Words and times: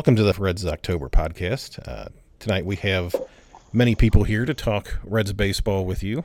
Welcome 0.00 0.16
to 0.16 0.22
the 0.22 0.32
Reds 0.32 0.64
October 0.64 1.10
podcast. 1.10 1.86
Uh, 1.86 2.08
tonight 2.38 2.64
we 2.64 2.76
have 2.76 3.14
many 3.70 3.94
people 3.94 4.24
here 4.24 4.46
to 4.46 4.54
talk 4.54 4.98
Reds 5.04 5.34
baseball 5.34 5.84
with 5.84 6.02
you. 6.02 6.24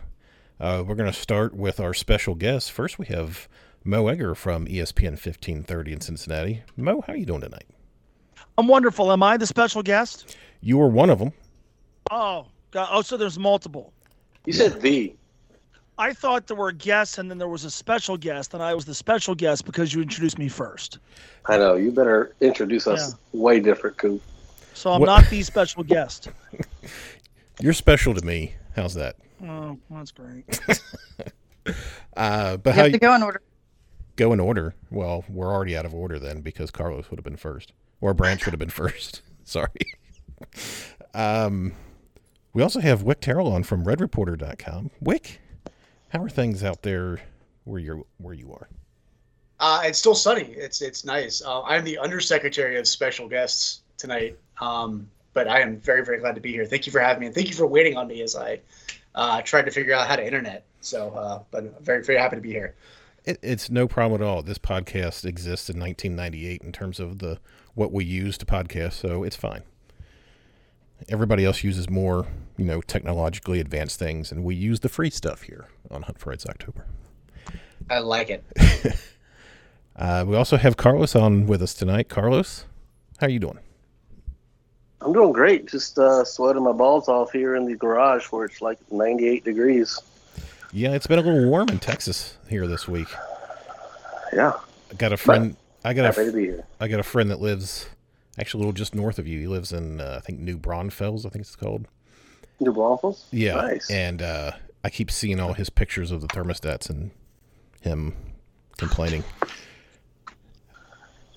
Uh, 0.61 0.81
we're 0.87 0.95
going 0.95 1.11
to 1.11 1.19
start 1.19 1.53
with 1.53 1.81
our 1.81 1.93
special 1.93 2.35
guest. 2.35 2.71
First, 2.71 2.97
we 2.97 3.07
have 3.07 3.49
Mo 3.83 4.07
Egger 4.07 4.33
from 4.33 4.65
ESPN 4.65 5.19
1530 5.19 5.91
in 5.91 5.99
Cincinnati. 5.99 6.63
Mo, 6.77 7.03
how 7.05 7.11
are 7.11 7.17
you 7.17 7.25
doing 7.25 7.41
tonight? 7.41 7.67
I'm 8.57 8.69
wonderful. 8.69 9.11
Am 9.11 9.21
I 9.21 9.35
the 9.35 9.45
special 9.45 9.83
guest? 9.83 10.37
You 10.61 10.77
were 10.77 10.87
one 10.87 11.09
of 11.09 11.19
them. 11.19 11.33
Oh, 12.11 12.47
God. 12.71 12.87
oh, 12.89 13.01
so 13.01 13.17
there's 13.17 13.37
multiple. 13.37 13.91
You 14.45 14.53
said 14.53 14.79
the. 14.79 15.13
I 15.97 16.13
thought 16.13 16.47
there 16.47 16.57
were 16.57 16.71
guests 16.71 17.17
and 17.17 17.29
then 17.31 17.37
there 17.37 17.47
was 17.47 17.63
a 17.63 17.71
special 17.71 18.17
guest, 18.17 18.53
and 18.53 18.61
I 18.61 18.73
was 18.73 18.85
the 18.85 18.93
special 18.95 19.33
guest 19.35 19.65
because 19.65 19.93
you 19.93 20.01
introduced 20.01 20.37
me 20.37 20.47
first. 20.49 20.99
I 21.45 21.57
know. 21.57 21.75
You 21.75 21.91
better 21.91 22.35
introduce 22.41 22.85
us 22.87 23.15
way 23.31 23.59
different, 23.59 23.97
Coop. 23.97 24.21
So 24.73 24.91
I'm 24.91 24.99
What- 24.99 25.05
not 25.07 25.29
the 25.29 25.41
special 25.43 25.83
guest. 25.83 26.29
You're 27.61 27.73
special 27.73 28.13
to 28.13 28.25
me. 28.25 28.55
How's 28.75 28.93
that? 28.95 29.15
Oh, 29.43 29.77
that's 29.89 30.11
great. 30.11 30.45
Uh, 32.15 32.57
but 32.57 32.69
You 32.69 32.75
how 32.75 32.83
have 32.83 32.91
to 32.93 32.99
go 32.99 33.15
in 33.15 33.23
order. 33.23 33.41
go 34.17 34.31
in 34.31 34.39
order? 34.39 34.75
Well, 34.91 35.25
we're 35.27 35.51
already 35.51 35.75
out 35.75 35.83
of 35.85 35.93
order 35.95 36.19
then 36.19 36.41
because 36.41 36.69
Carlos 36.69 37.09
would 37.09 37.17
have 37.17 37.23
been 37.23 37.35
first, 37.37 37.73
or 38.01 38.13
Branch 38.13 38.45
would 38.45 38.53
have 38.53 38.59
been 38.59 38.69
first. 38.83 39.21
Sorry. 39.43 39.67
Um, 41.15 41.73
we 42.53 42.61
also 42.61 42.79
have 42.81 43.01
Wick 43.03 43.19
Terrell 43.19 43.51
on 43.51 43.63
from 43.63 43.83
RedReporter.com. 43.83 44.91
Wick, 45.01 45.41
how 46.15 46.23
are 46.23 46.29
things 46.29 46.63
out 46.63 46.81
there 46.81 47.19
where 47.65 47.79
you're 47.79 48.03
where 48.19 48.33
you 48.33 48.53
are? 48.53 48.69
Uh, 49.59 49.81
it's 49.83 49.99
still 49.99 50.15
sunny. 50.15 50.43
It's 50.43 50.81
it's 50.81 51.03
nice. 51.03 51.41
Uh, 51.41 51.61
I'm 51.63 51.83
the 51.83 51.97
undersecretary 51.97 52.77
of 52.77 52.87
special 52.87 53.27
guests 53.27 53.81
tonight, 53.97 54.37
um, 54.61 55.09
but 55.33 55.49
I 55.49 55.59
am 55.59 55.77
very 55.77 56.05
very 56.05 56.19
glad 56.19 56.35
to 56.35 56.41
be 56.41 56.51
here. 56.53 56.65
Thank 56.65 56.85
you 56.85 56.91
for 56.93 56.99
having 56.99 57.19
me, 57.19 57.25
and 57.25 57.35
thank 57.35 57.49
you 57.49 57.53
for 57.53 57.67
waiting 57.67 57.97
on 57.97 58.07
me 58.07 58.21
as 58.21 58.35
I 58.35 58.61
uh, 59.13 59.41
tried 59.41 59.63
to 59.63 59.71
figure 59.71 59.93
out 59.93 60.07
how 60.07 60.15
to 60.15 60.25
internet. 60.25 60.63
So, 60.79 61.09
uh, 61.09 61.43
but 61.51 61.65
I'm 61.65 61.83
very 61.83 62.03
very 62.03 62.17
happy 62.17 62.37
to 62.37 62.41
be 62.41 62.51
here. 62.51 62.75
It, 63.25 63.39
it's 63.41 63.69
no 63.69 63.87
problem 63.87 64.21
at 64.21 64.25
all. 64.25 64.41
This 64.41 64.57
podcast 64.57 65.25
exists 65.25 65.69
in 65.69 65.79
1998 65.79 66.61
in 66.61 66.71
terms 66.71 66.99
of 67.01 67.19
the 67.19 67.39
what 67.73 67.91
we 67.91 68.05
use 68.05 68.37
to 68.37 68.45
podcast, 68.45 68.93
so 68.93 69.23
it's 69.23 69.35
fine. 69.35 69.63
Everybody 71.09 71.45
else 71.45 71.63
uses 71.63 71.89
more, 71.89 72.25
you 72.57 72.65
know, 72.65 72.81
technologically 72.81 73.59
advanced 73.59 73.99
things, 73.99 74.31
and 74.31 74.43
we 74.43 74.55
use 74.55 74.79
the 74.79 74.89
free 74.89 75.09
stuff 75.09 75.43
here 75.43 75.67
on 75.91 76.03
Hunt 76.03 76.17
for 76.19 76.31
Reds 76.31 76.45
October. 76.45 76.85
I 77.89 77.99
like 77.99 78.29
it. 78.29 78.43
Uh, 79.95 80.25
we 80.27 80.35
also 80.35 80.57
have 80.57 80.75
Carlos 80.75 81.15
on 81.15 81.47
with 81.47 81.61
us 81.61 81.73
tonight. 81.73 82.09
Carlos, 82.09 82.65
how 83.19 83.27
are 83.27 83.29
you 83.29 83.39
doing? 83.39 83.59
I'm 85.01 85.13
doing 85.13 85.31
great. 85.31 85.67
Just 85.67 85.97
uh, 85.97 86.25
sweating 86.25 86.63
my 86.63 86.71
balls 86.71 87.07
off 87.07 87.31
here 87.31 87.55
in 87.55 87.65
the 87.65 87.75
garage 87.75 88.25
where 88.25 88.45
it's 88.45 88.61
like 88.61 88.79
98 88.91 89.45
degrees. 89.45 89.99
Yeah, 90.73 90.91
it's 90.91 91.07
been 91.07 91.19
a 91.19 91.21
little 91.21 91.49
warm 91.49 91.69
in 91.69 91.79
Texas 91.79 92.37
here 92.49 92.67
this 92.67 92.87
week. 92.87 93.07
Yeah. 94.33 94.53
I 94.91 94.95
got 94.95 95.13
a 95.13 95.17
friend. 95.17 95.55
I 95.85 95.93
got 95.93 96.05
Happy 96.05 96.25
to 96.25 96.35
be 96.35 96.45
here. 96.45 96.65
I 96.79 96.87
got 96.87 96.99
a 96.99 97.03
friend 97.03 97.29
that 97.31 97.39
lives 97.39 97.87
actually 98.39 98.59
a 98.59 98.61
little 98.61 98.73
just 98.73 98.95
north 98.95 99.19
of 99.19 99.27
you. 99.27 99.39
He 99.39 99.47
lives 99.47 99.71
in 99.73 99.99
uh, 100.01 100.15
I 100.17 100.19
think 100.25 100.39
New 100.39 100.57
Braunfels, 100.57 101.25
I 101.25 101.29
think 101.29 101.41
it's 101.41 101.55
called. 101.55 101.87
New 102.59 102.71
Braunfels? 102.73 103.25
Yeah, 103.31 103.55
Nice. 103.55 103.89
and 103.91 104.21
uh, 104.21 104.51
I 104.83 104.89
keep 104.89 105.11
seeing 105.11 105.39
all 105.39 105.53
his 105.53 105.69
pictures 105.69 106.11
of 106.11 106.21
the 106.21 106.27
thermostats 106.27 106.89
and 106.89 107.11
him 107.81 108.13
complaining. 108.77 109.23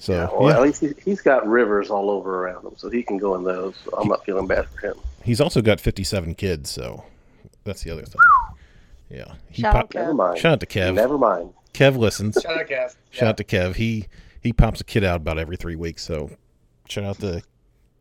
So 0.00 0.12
yeah, 0.12 0.18
yeah, 0.30 0.38
well, 0.38 0.56
at 0.56 0.62
least 0.62 0.80
he, 0.80 0.92
he's 1.04 1.20
got 1.20 1.46
rivers 1.46 1.90
all 1.90 2.08
over 2.08 2.44
around 2.44 2.64
him, 2.64 2.74
so 2.76 2.88
he 2.88 3.02
can 3.02 3.18
go 3.18 3.34
in 3.34 3.42
those. 3.42 3.74
So 3.84 3.96
I'm 3.98 4.06
not 4.08 4.24
feeling 4.24 4.46
bad 4.46 4.68
for 4.68 4.86
him. 4.86 4.94
he's 5.24 5.40
also 5.40 5.60
got 5.60 5.80
57 5.80 6.36
kids, 6.36 6.70
so 6.70 7.04
that's 7.64 7.82
the 7.82 7.90
other 7.90 8.04
thing. 8.04 8.20
Yeah, 9.10 9.34
he 9.50 9.62
Shout 9.62 9.74
out 9.74 9.90
pop- 9.90 9.90
Kev. 9.90 10.00
Never 10.02 10.14
mind. 10.14 10.38
shout 10.38 10.52
out 10.52 10.60
to 10.60 10.66
Kev. 10.66 10.94
Never 10.94 11.18
mind. 11.18 11.52
Kev 11.74 11.96
listens. 11.96 12.38
Shout 12.40 12.60
out, 12.60 12.68
Kev. 12.68 12.94
Shout 13.10 13.28
out 13.30 13.36
to 13.38 13.44
Kev. 13.44 13.74
He 13.74 14.06
he 14.40 14.52
pops 14.52 14.80
a 14.80 14.84
kid 14.84 15.02
out 15.02 15.16
about 15.16 15.38
every 15.38 15.56
three 15.56 15.74
weeks. 15.76 16.04
So 16.04 16.30
shout 16.88 17.04
out 17.04 17.20
to 17.20 17.42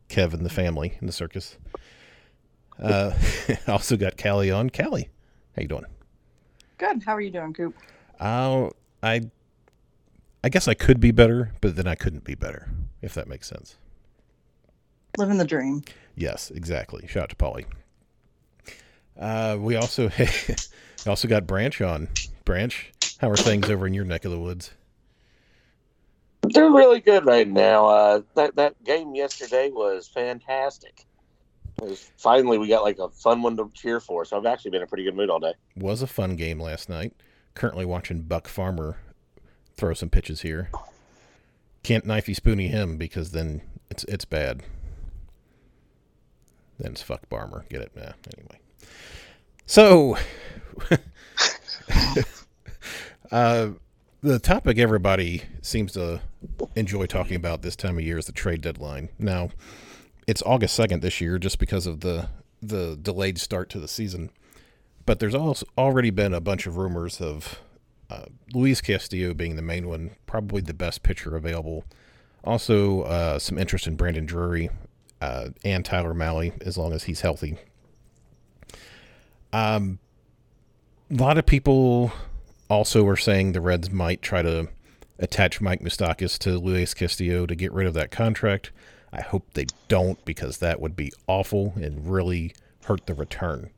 Kev 0.09 0.33
and 0.33 0.45
the 0.45 0.49
family 0.49 0.97
in 1.01 1.07
the 1.07 1.13
circus. 1.13 1.57
Uh, 2.81 3.11
also 3.67 3.97
got 3.97 4.17
Calli 4.17 4.55
on. 4.55 4.69
Calli, 4.69 5.09
how 5.55 5.61
you 5.61 5.67
doing? 5.67 5.85
Good. 6.77 7.03
How 7.03 7.15
are 7.15 7.21
you 7.21 7.31
doing, 7.31 7.53
Coop? 7.53 7.75
Uh, 8.19 8.69
I 9.01 9.21
I 10.43 10.49
guess 10.49 10.67
I 10.67 10.73
could 10.73 10.99
be 10.99 11.11
better, 11.11 11.51
but 11.61 11.75
then 11.75 11.87
I 11.87 11.95
couldn't 11.95 12.23
be 12.23 12.35
better. 12.35 12.69
If 13.01 13.13
that 13.15 13.27
makes 13.27 13.47
sense. 13.47 13.77
Living 15.17 15.37
the 15.37 15.45
dream. 15.45 15.83
Yes, 16.15 16.51
exactly. 16.51 17.07
Shout 17.07 17.23
out 17.23 17.29
to 17.29 17.35
Polly. 17.35 17.65
Uh, 19.19 19.57
we 19.59 19.75
also 19.75 20.09
also 21.07 21.27
got 21.27 21.47
Branch 21.47 21.81
on. 21.81 22.07
Branch, 22.45 22.91
how 23.19 23.29
are 23.29 23.35
things 23.35 23.69
over 23.69 23.87
in 23.87 23.93
your 23.93 24.05
neck 24.05 24.25
of 24.25 24.31
the 24.31 24.39
woods? 24.39 24.71
They're 26.53 26.71
really 26.71 26.99
good 26.99 27.25
right 27.25 27.47
now. 27.47 27.87
Uh, 27.87 28.21
that 28.35 28.55
that 28.55 28.83
game 28.83 29.15
yesterday 29.15 29.69
was 29.69 30.07
fantastic. 30.07 31.05
Was, 31.79 32.11
finally, 32.17 32.57
we 32.57 32.67
got 32.67 32.83
like 32.83 32.99
a 32.99 33.09
fun 33.09 33.41
one 33.41 33.55
to 33.57 33.69
cheer 33.73 33.99
for. 33.99 34.25
So 34.25 34.37
I've 34.37 34.45
actually 34.45 34.71
been 34.71 34.81
in 34.81 34.85
a 34.85 34.87
pretty 34.87 35.03
good 35.03 35.15
mood 35.15 35.29
all 35.29 35.39
day. 35.39 35.53
was 35.75 36.01
a 36.01 36.07
fun 36.07 36.35
game 36.35 36.59
last 36.59 36.89
night. 36.89 37.13
Currently 37.53 37.85
watching 37.85 38.23
Buck 38.23 38.47
Farmer 38.47 38.97
throw 39.75 39.93
some 39.93 40.09
pitches 40.09 40.41
here. 40.41 40.69
Can't 41.83 42.05
knifey 42.05 42.35
spoony 42.35 42.67
him 42.67 42.97
because 42.97 43.31
then 43.31 43.61
it's 43.89 44.03
it's 44.05 44.25
bad. 44.25 44.63
Then 46.79 46.91
it's 46.91 47.01
fuck 47.01 47.27
Farmer. 47.29 47.65
Get 47.69 47.81
it? 47.81 47.91
Yeah. 47.95 48.13
Anyway. 48.37 48.59
So, 49.65 50.17
uh, 53.31 53.69
the 54.27 54.39
topic 54.39 54.77
everybody 54.77 55.43
seems 55.61 55.93
to 55.93 56.21
enjoy 56.75 57.05
talking 57.05 57.35
about 57.35 57.61
this 57.61 57.75
time 57.75 57.97
of 57.97 58.03
year 58.03 58.17
is 58.17 58.25
the 58.25 58.31
trade 58.31 58.61
deadline. 58.61 59.09
Now, 59.17 59.49
it's 60.27 60.43
August 60.45 60.75
second 60.75 61.01
this 61.01 61.21
year, 61.21 61.37
just 61.37 61.59
because 61.59 61.87
of 61.87 62.01
the 62.01 62.29
the 62.61 62.97
delayed 62.99 63.37
start 63.37 63.69
to 63.69 63.79
the 63.79 63.87
season 63.87 64.31
but 65.07 65.19
there's 65.19 65.33
also 65.33 65.65
already 65.77 66.11
been 66.11 66.33
a 66.33 66.41
bunch 66.41 66.67
of 66.67 66.77
rumors 66.77 67.19
of 67.19 67.61
uh, 68.11 68.25
Luis 68.53 68.81
Castillo 68.81 69.33
being 69.33 69.55
the 69.55 69.61
main 69.61 69.87
one, 69.87 70.11
probably 70.27 70.61
the 70.61 70.73
best 70.73 71.01
pitcher 71.01 71.35
available. 71.35 71.85
Also, 72.43 73.01
uh, 73.03 73.39
some 73.39 73.57
interest 73.57 73.87
in 73.87 73.95
Brandon 73.95 74.25
Drury 74.25 74.69
uh, 75.21 75.49
and 75.63 75.83
Tyler 75.83 76.13
Mahle, 76.13 76.51
as 76.61 76.77
long 76.77 76.91
as 76.91 77.05
he's 77.05 77.21
healthy. 77.21 77.57
Um, 79.53 79.99
a 81.09 81.15
lot 81.15 81.37
of 81.37 81.45
people 81.45 82.11
also 82.69 83.05
are 83.07 83.17
saying 83.17 83.51
the 83.51 83.61
Reds 83.61 83.91
might 83.91 84.21
try 84.21 84.41
to 84.41 84.69
attach 85.19 85.61
Mike 85.61 85.81
Moustakas 85.81 86.37
to 86.39 86.57
Luis 86.57 86.93
Castillo 86.93 87.45
to 87.45 87.55
get 87.55 87.71
rid 87.71 87.87
of 87.87 87.93
that 87.93 88.11
contract. 88.11 88.71
I 89.11 89.21
hope 89.21 89.53
they 89.53 89.65
don't 89.87 90.23
because 90.25 90.57
that 90.57 90.79
would 90.79 90.95
be 90.95 91.11
awful 91.27 91.73
and 91.75 92.09
really 92.09 92.53
hurt 92.85 93.05
the 93.05 93.13
return. 93.13 93.69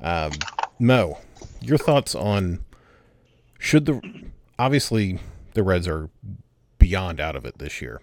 Um, 0.00 0.32
Mo, 0.78 1.18
your 1.60 1.78
thoughts 1.78 2.14
on 2.14 2.64
should 3.58 3.86
the 3.86 4.00
obviously 4.58 5.20
the 5.54 5.62
Reds 5.62 5.88
are 5.88 6.10
beyond 6.78 7.20
out 7.20 7.36
of 7.36 7.44
it 7.44 7.58
this 7.58 7.80
year. 7.80 8.02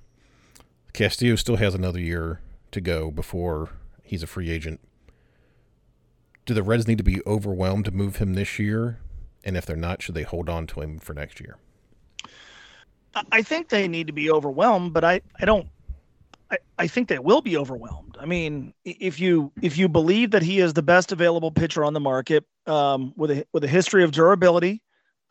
Castillo 0.94 1.36
still 1.36 1.58
has 1.58 1.76
another 1.76 2.00
year 2.00 2.42
to 2.72 2.82
go 2.82 3.12
before 3.12 3.70
he's 4.04 4.24
a 4.24 4.28
free 4.28 4.50
agent. 4.50 4.80
Do 6.46 6.54
the 6.54 6.64
Reds 6.64 6.88
need 6.88 6.98
to 6.98 7.04
be 7.04 7.22
overwhelmed 7.28 7.86
to 7.86 7.92
move 7.92 8.18
him 8.18 8.34
this 8.34 8.58
year? 8.58 9.00
And 9.44 9.58
if 9.58 9.66
they're 9.66 9.76
not, 9.76 10.02
should 10.02 10.16
they 10.16 10.24
hold 10.24 10.50
on 10.50 10.68
to 10.68 10.82
him 10.82 11.00
for 11.00 11.14
next 11.14 11.40
year? 11.40 11.58
I- 13.32 13.42
think 13.42 13.70
they 13.70 13.88
need 13.88 14.08
to 14.08 14.14
be 14.14 14.32
overwhelmed, 14.32 14.94
but 14.94 15.04
I, 15.04 15.22
I 15.40 15.46
don't. 15.46 15.68
I, 16.50 16.58
I 16.78 16.88
think 16.88 17.08
they 17.08 17.20
will 17.20 17.42
be 17.42 17.58
overwhelmed. 17.58 18.18
I 18.20 18.26
mean, 18.26 18.74
if 18.84 19.20
you 19.20 19.52
if 19.62 19.78
you 19.78 19.88
believe 19.88 20.32
that 20.32 20.44
he 20.44 20.60
is 20.60 20.74
the 20.74 20.82
best 20.84 21.12
available 21.12 21.52
pitcher 21.52 21.84
on 21.84 21.94
the 21.94 22.00
market, 22.00 22.46
um, 22.68 23.14
with 23.16 23.32
a 23.32 23.46
with 23.54 23.64
a 23.64 23.68
history 23.68 24.04
of 24.04 24.12
durability, 24.12 24.82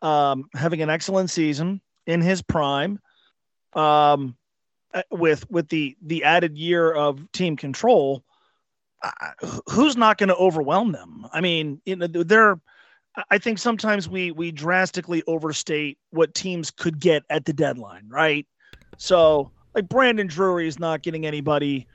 um, 0.01 0.49
having 0.53 0.81
an 0.81 0.89
excellent 0.89 1.29
season 1.29 1.81
in 2.07 2.21
his 2.21 2.41
prime, 2.41 2.99
um, 3.73 4.35
uh, 4.93 5.03
with 5.11 5.49
with 5.49 5.69
the 5.69 5.95
the 6.01 6.23
added 6.23 6.57
year 6.57 6.91
of 6.91 7.31
team 7.31 7.55
control, 7.55 8.23
uh, 9.03 9.11
who's 9.69 9.95
not 9.95 10.17
going 10.17 10.29
to 10.29 10.35
overwhelm 10.35 10.91
them? 10.91 11.27
I 11.31 11.41
mean, 11.41 11.81
you 11.85 11.95
know, 11.95 12.07
they're. 12.07 12.59
I 13.29 13.37
think 13.37 13.59
sometimes 13.59 14.07
we 14.07 14.31
we 14.31 14.51
drastically 14.51 15.21
overstate 15.27 15.97
what 16.11 16.33
teams 16.33 16.71
could 16.71 16.99
get 16.99 17.23
at 17.29 17.45
the 17.45 17.53
deadline, 17.53 18.07
right? 18.07 18.47
So, 18.97 19.51
like 19.75 19.89
Brandon 19.89 20.27
Drury 20.27 20.67
is 20.67 20.79
not 20.79 21.01
getting 21.01 21.25
anybody 21.25 21.87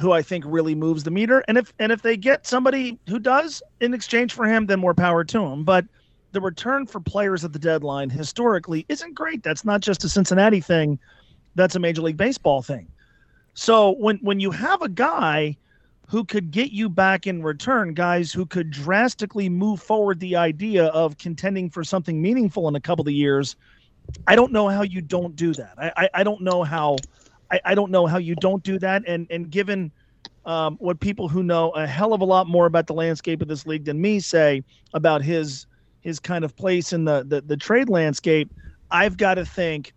who 0.00 0.10
I 0.10 0.22
think 0.22 0.44
really 0.46 0.74
moves 0.74 1.04
the 1.04 1.10
meter, 1.10 1.44
and 1.46 1.56
if 1.56 1.72
and 1.78 1.92
if 1.92 2.02
they 2.02 2.16
get 2.16 2.46
somebody 2.46 2.98
who 3.08 3.18
does 3.20 3.62
in 3.80 3.94
exchange 3.94 4.32
for 4.32 4.46
him, 4.46 4.66
then 4.66 4.80
more 4.80 4.94
power 4.94 5.22
to 5.24 5.44
him. 5.44 5.62
But 5.62 5.84
the 6.32 6.40
return 6.40 6.86
for 6.86 6.98
players 6.98 7.44
at 7.44 7.52
the 7.52 7.60
deadline 7.60 8.10
historically 8.10 8.84
isn't 8.88 9.14
great. 9.14 9.44
That's 9.44 9.64
not 9.64 9.80
just 9.80 10.02
a 10.02 10.08
Cincinnati 10.08 10.60
thing; 10.60 10.98
that's 11.54 11.76
a 11.76 11.80
Major 11.80 12.02
League 12.02 12.16
Baseball 12.16 12.62
thing. 12.62 12.88
So 13.54 13.92
when 13.92 14.16
when 14.18 14.40
you 14.40 14.50
have 14.50 14.82
a 14.82 14.88
guy 14.88 15.56
who 16.06 16.24
could 16.24 16.50
get 16.50 16.70
you 16.70 16.88
back 16.88 17.26
in 17.26 17.42
return, 17.42 17.94
guys 17.94 18.32
who 18.32 18.46
could 18.46 18.70
drastically 18.70 19.48
move 19.48 19.80
forward 19.80 20.20
the 20.20 20.36
idea 20.36 20.86
of 20.86 21.16
contending 21.18 21.70
for 21.70 21.82
something 21.82 22.20
meaningful 22.20 22.68
in 22.68 22.76
a 22.76 22.80
couple 22.80 23.06
of 23.06 23.12
years. 23.12 23.56
I 24.26 24.36
don't 24.36 24.52
know 24.52 24.68
how 24.68 24.82
you 24.82 25.00
don't 25.00 25.34
do 25.34 25.54
that. 25.54 25.74
I, 25.78 25.92
I, 25.96 26.08
I 26.14 26.24
don't 26.24 26.42
know 26.42 26.62
how 26.62 26.96
I, 27.50 27.60
I, 27.64 27.74
don't 27.74 27.90
know 27.90 28.06
how 28.06 28.18
you 28.18 28.34
don't 28.36 28.62
do 28.62 28.78
that. 28.80 29.02
And 29.06 29.26
and 29.30 29.50
given 29.50 29.90
um, 30.44 30.76
what 30.76 31.00
people 31.00 31.26
who 31.28 31.42
know 31.42 31.70
a 31.70 31.86
hell 31.86 32.12
of 32.12 32.20
a 32.20 32.24
lot 32.24 32.46
more 32.46 32.66
about 32.66 32.86
the 32.86 32.94
landscape 32.94 33.40
of 33.40 33.48
this 33.48 33.66
league 33.66 33.86
than 33.86 34.00
me 34.00 34.20
say 34.20 34.62
about 34.92 35.22
his 35.22 35.66
his 36.02 36.20
kind 36.20 36.44
of 36.44 36.54
place 36.54 36.92
in 36.92 37.06
the 37.06 37.24
the, 37.26 37.40
the 37.40 37.56
trade 37.56 37.88
landscape, 37.88 38.52
I've 38.90 39.16
got 39.16 39.34
to 39.34 39.46
think 39.46 39.94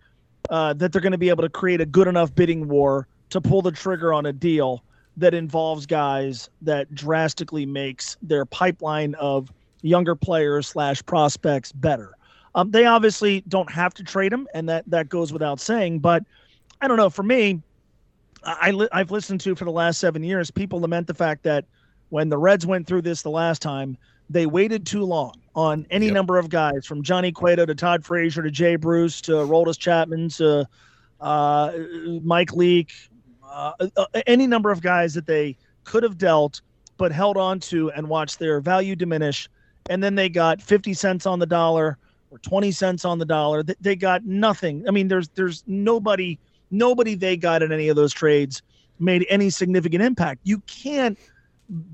uh, 0.50 0.74
that 0.74 0.94
they're 0.94 1.02
going 1.02 1.12
to 1.12 1.18
be 1.18 1.30
able 1.30 1.44
to 1.44 1.50
create 1.50 1.82
a 1.82 1.86
good 1.86 2.08
enough 2.08 2.34
bidding 2.34 2.70
war 2.70 3.08
to 3.30 3.42
pull 3.42 3.62
the 3.62 3.74
trigger 3.74 4.14
on 4.14 4.26
a 4.26 4.32
deal 4.32 4.84
that 5.18 5.34
involves 5.34 5.86
guys 5.86 6.50
that 6.62 6.94
drastically 6.94 7.66
makes 7.66 8.18
their 8.22 8.46
pipeline 8.46 9.16
of 9.16 9.52
younger 9.82 10.16
players 10.16 10.68
slash 10.68 11.04
prospects 11.06 11.72
better. 11.72 12.14
Um, 12.56 12.72
they 12.72 12.86
obviously 12.86 13.42
don't 13.48 13.72
have 13.72 13.94
to 13.96 14.04
trade 14.04 14.32
him, 14.32 14.48
and 14.54 14.70
that 14.70 14.84
that 14.88 15.10
goes 15.10 15.34
without 15.34 15.60
saying. 15.60 16.00
But 16.00 16.24
I 16.82 16.88
don't 16.88 16.98
know. 16.98 17.10
For 17.10 17.24
me, 17.24 17.62
I 18.44 18.72
li- 18.72 18.90
I've 18.92 19.12
listened 19.12 19.42
to 19.42 19.56
for 19.56 19.66
the 19.66 19.72
last 19.72 20.00
seven 20.00 20.24
years 20.24 20.50
people 20.50 20.80
lament 20.80 21.08
the 21.08 21.14
fact 21.14 21.44
that 21.44 21.66
when 22.10 22.30
the 22.30 22.38
Reds 22.38 22.66
went 22.66 22.88
through 22.88 23.02
this 23.02 23.22
the 23.22 23.30
last 23.30 23.62
time, 23.62 23.98
they 24.30 24.46
waited 24.46 24.86
too 24.86 25.04
long 25.04 25.34
on 25.56 25.86
any 25.90 26.06
yep. 26.06 26.14
number 26.14 26.38
of 26.38 26.50
guys 26.50 26.86
from 26.86 27.04
Johnny 27.04 27.32
Cueto 27.32 27.66
to 27.66 27.76
Todd 27.76 28.06
Frazier 28.06 28.44
to 28.44 28.52
Jay 28.52 28.76
Bruce 28.76 29.22
to 29.22 29.34
Aroldis 29.34 29.78
Chapman 29.78 30.30
to 30.30 30.68
uh, 31.20 31.72
Mike 32.24 32.54
Leake, 32.54 32.94
uh, 33.52 33.74
uh, 33.96 34.06
any 34.26 34.48
number 34.48 34.72
of 34.72 34.82
guys 34.82 35.14
that 35.14 35.26
they 35.26 35.58
could 35.84 36.04
have 36.04 36.18
dealt 36.18 36.62
but 36.98 37.12
held 37.12 37.38
on 37.38 37.60
to 37.60 37.92
and 37.92 38.08
watched 38.08 38.40
their 38.40 38.60
value 38.60 38.96
diminish. 38.96 39.50
And 39.90 40.04
then 40.04 40.16
they 40.16 40.30
got 40.30 40.62
50 40.62 40.94
cents 40.94 41.26
on 41.26 41.40
the 41.40 41.46
dollar 41.46 41.98
or 42.32 42.40
20 42.40 42.72
cents 42.72 43.06
on 43.06 43.20
the 43.20 43.26
dollar. 43.26 43.64
They 43.64 43.96
got 43.96 44.26
nothing. 44.26 44.88
I 44.88 44.92
mean, 44.92 45.08
there's 45.08 45.30
there's 45.30 45.64
nobody 45.68 46.38
nobody 46.72 47.16
they 47.16 47.38
got 47.38 47.64
in 47.64 47.72
any 47.72 47.88
of 47.88 47.96
those 47.96 48.14
trades 48.14 48.62
made 49.00 49.26
any 49.30 49.50
significant 49.50 50.04
impact. 50.04 50.42
You 50.44 50.60
can't 50.62 51.18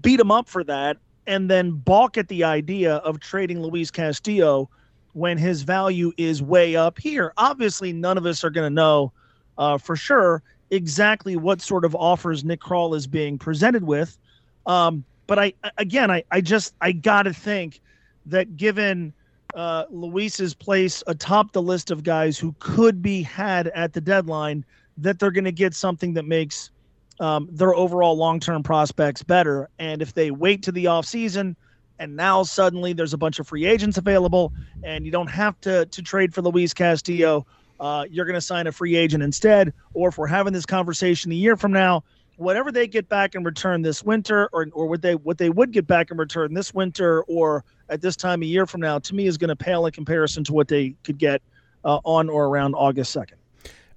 beat 0.02 0.18
them 0.18 0.32
up 0.32 0.48
for 0.48 0.64
that 0.64 0.98
and 1.28 1.50
then 1.50 1.72
balk 1.72 2.18
at 2.18 2.28
the 2.28 2.44
idea 2.44 2.96
of 2.98 3.20
trading 3.20 3.62
Luis 3.62 3.92
Castillo 3.92 4.70
when 5.14 5.38
his 5.38 5.62
value 5.62 6.12
is 6.18 6.42
way 6.42 6.76
up 6.76 6.98
here. 7.00 7.34
Obviously, 7.38 7.94
none 7.94 8.18
of 8.18 8.26
us 8.26 8.44
are 8.44 8.50
going 8.50 8.66
to 8.66 8.74
know 8.74 9.12
uh, 9.58 9.78
for 9.78 9.96
sure 9.96 10.42
exactly 10.74 11.36
what 11.36 11.62
sort 11.62 11.86
of 11.86 11.96
offers 11.96 12.44
Nick 12.44 12.60
Krall 12.60 12.96
is 12.96 13.08
being 13.08 13.38
presented 13.38 13.84
with. 13.84 14.18
Um, 14.66 15.04
but 15.28 15.40
I, 15.40 15.54
again, 15.78 16.12
I, 16.12 16.24
I 16.32 16.42
just, 16.42 16.74
I 16.82 16.92
got 16.92 17.24
to 17.24 17.34
think 17.34 17.80
that 18.26 18.58
given 18.58 19.14
uh, 19.54 19.86
Luis's 19.90 20.54
place 20.54 21.04
atop 21.08 21.52
the 21.52 21.62
list 21.62 21.92
of 21.92 22.04
guys 22.04 22.38
who 22.38 22.56
could 22.60 23.02
be 23.02 23.22
had 23.22 23.68
at 23.70 23.94
the 23.94 24.02
deadline, 24.02 24.66
that 24.98 25.20
they're 25.20 25.32
going 25.32 25.44
to 25.44 25.52
get 25.52 25.74
something 25.74 26.14
that 26.14 26.26
makes 26.26 26.72
um, 27.20 27.48
their 27.52 27.76
overall 27.76 28.18
long-term 28.18 28.64
prospects 28.64 29.24
better. 29.24 29.70
And 29.80 30.02
if 30.02 30.14
they 30.14 30.32
wait 30.32 30.64
to 30.64 30.72
the 30.72 30.86
offseason 30.86 31.56
and 32.00 32.16
now 32.16 32.44
suddenly 32.44 32.94
there's 32.94 33.14
a 33.14 33.18
bunch 33.18 33.40
of 33.40 33.48
free 33.48 33.66
agents 33.66 33.98
available 33.98 34.52
and 34.84 35.06
you 35.06 35.12
don't 35.12 35.30
have 35.30 35.60
to 35.62 35.86
to 35.86 36.02
trade 36.02 36.34
for 36.34 36.42
Luis 36.42 36.74
Castillo, 36.74 37.46
uh, 37.84 38.06
you're 38.10 38.26
going 38.26 38.34
to 38.34 38.42
sign 38.42 38.66
a 38.66 38.72
free 38.72 38.96
agent 38.96 39.22
instead. 39.22 39.74
Or 39.94 40.08
if 40.08 40.18
we're 40.18 40.26
having 40.28 40.54
this 40.54 40.66
conversation 40.66 41.34
a 41.34 41.36
year 41.36 41.58
from 41.58 41.74
now, 41.74 42.06
whatever 42.38 42.72
they 42.72 42.88
get 42.88 43.10
back 43.10 43.36
in 43.36 43.44
return 43.44 43.82
this 43.82 44.02
winter, 44.02 44.50
or 44.54 44.68
or 44.72 44.88
what 44.88 45.02
they 45.02 45.16
what 45.16 45.38
they 45.38 45.50
would 45.50 45.72
get 45.72 45.86
back 45.86 46.10
in 46.10 46.16
return 46.16 46.54
this 46.54 46.74
winter, 46.74 47.24
or 47.24 47.66
at 47.90 48.00
this 48.00 48.16
time 48.16 48.42
a 48.42 48.46
year 48.46 48.66
from 48.66 48.80
now, 48.80 49.00
to 49.00 49.14
me 49.14 49.28
is 49.28 49.38
going 49.38 49.50
to 49.50 49.56
pale 49.56 49.86
in 49.86 49.92
comparison 49.92 50.46
to 50.46 50.54
what 50.54 50.70
they 50.70 50.96
could 51.04 51.18
get 51.18 51.42
uh, 51.84 52.00
on 52.06 52.30
or 52.30 52.46
around 52.46 52.74
August 52.74 53.12
second. 53.12 53.38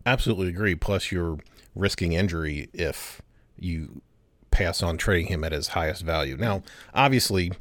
Absolutely 0.05 0.49
agree. 0.49 0.75
Plus, 0.75 1.12
you're 1.12 1.38
risking 1.77 2.12
injury 2.12 2.69
if 2.73 3.23
you 3.56 4.03
pass 4.50 4.83
on 4.83 4.97
trading 4.97 5.29
him 5.29 5.44
at 5.44 5.53
his 5.53 5.69
highest 5.69 6.03
value. 6.03 6.37
Now, 6.37 6.62
obviously, 6.93 7.53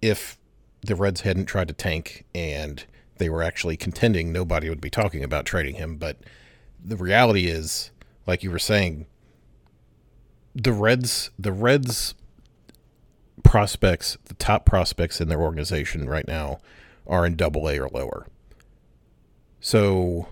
if 0.00 0.38
the 0.80 0.96
Reds 0.96 1.20
hadn't 1.20 1.46
tried 1.46 1.68
to 1.68 1.74
tank 1.74 2.24
and 2.34 2.84
they 3.18 3.28
were 3.28 3.42
actually 3.42 3.76
contending, 3.76 4.32
nobody 4.32 4.68
would 4.68 4.80
be 4.80 4.90
talking 4.90 5.22
about 5.22 5.44
trading 5.44 5.76
him. 5.76 5.96
But 5.96 6.18
the 6.84 6.96
reality 6.96 7.46
is, 7.46 7.90
like 8.26 8.42
you 8.42 8.50
were 8.50 8.58
saying, 8.58 9.06
the 10.54 10.72
Reds, 10.72 11.30
the 11.38 11.52
Reds 11.52 12.14
prospects, 13.42 14.18
the 14.24 14.34
top 14.34 14.64
prospects 14.64 15.20
in 15.20 15.28
their 15.28 15.40
organization 15.40 16.08
right 16.08 16.26
now 16.26 16.58
are 17.06 17.26
in 17.26 17.36
double 17.36 17.68
A 17.68 17.78
or 17.78 17.88
lower. 17.88 18.26
So 19.60 20.28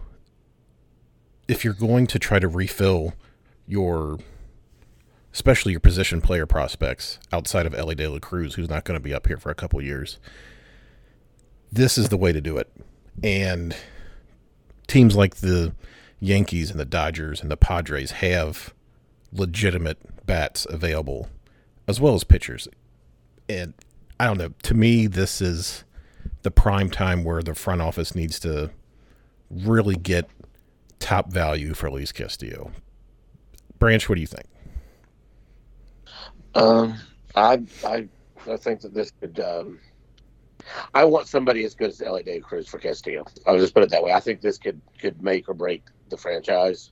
if 1.49 1.65
you're 1.65 1.75
going 1.75 2.07
to 2.09 2.19
try 2.19 2.39
to 2.39 2.49
refill 2.49 3.15
your 3.67 4.19
especially 5.33 5.73
your 5.73 5.81
position 5.81 6.21
player 6.21 6.47
prospects 6.47 7.19
outside 7.33 7.67
of 7.67 7.75
Elly 7.75 7.95
De 7.95 8.09
La 8.09 8.19
Cruz, 8.19 8.55
who's 8.55 8.69
not 8.69 8.85
going 8.85 8.99
to 8.99 9.03
be 9.03 9.15
up 9.15 9.29
here 9.29 9.37
for 9.37 9.51
a 9.51 9.55
couple 9.55 9.81
years, 9.81 10.19
this 11.73 11.97
is 11.97 12.09
the 12.09 12.17
way 12.17 12.33
to 12.33 12.41
do 12.41 12.57
it. 12.57 12.71
And 13.23 13.77
teams 14.87 15.17
like 15.17 15.37
the 15.37 15.73
Yankees 16.19 16.71
and 16.71 16.79
the 16.79 16.85
Dodgers 16.85 17.41
and 17.41 17.51
the 17.51 17.57
Padres 17.57 18.13
have 18.13 18.75
legitimate 19.33 20.27
bats 20.27 20.67
available 20.69 21.29
as 21.87 22.01
well 22.01 22.15
as 22.15 22.25
pitchers. 22.25 22.69
And 23.49 23.75
I 24.19 24.27
don't 24.27 24.39
know, 24.39 24.53
to 24.65 24.75
me 24.75 25.07
this 25.07 25.41
is 25.41 25.85
the 26.43 26.51
prime 26.51 26.91
time 26.91 27.25
where 27.25 27.43
the 27.43 27.55
front 27.55 27.81
office 27.81 28.15
needs 28.15 28.39
to 28.41 28.71
really 29.51 29.97
get 29.97 30.29
top 30.99 31.33
value 31.33 31.75
for 31.75 31.91
Luis 31.91 32.13
Castillo. 32.13 32.71
Branch, 33.79 34.09
what 34.09 34.17
do 34.17 34.21
you 34.21 34.27
think? 34.27 34.47
Um, 36.55 36.99
I 37.35 37.63
I 37.85 38.09
I 38.49 38.57
think 38.57 38.81
that 38.83 38.95
this 38.95 39.13
could. 39.21 39.41
Um, 39.41 39.79
I 40.95 41.05
want 41.05 41.29
somebody 41.29 41.65
as 41.65 41.75
good 41.75 41.91
as 41.91 42.03
Elly 42.03 42.23
De 42.23 42.41
Cruz 42.41 42.69
for 42.69 42.79
Castillo. 42.79 43.25
I'll 43.47 43.59
just 43.59 43.75
put 43.75 43.83
it 43.83 43.91
that 43.91 44.03
way. 44.03 44.13
I 44.13 44.21
think 44.21 44.41
this 44.41 44.59
could 44.59 44.81
could 44.99 45.23
make 45.23 45.49
or 45.49 45.55
break 45.55 45.85
the 46.09 46.17
franchise, 46.17 46.91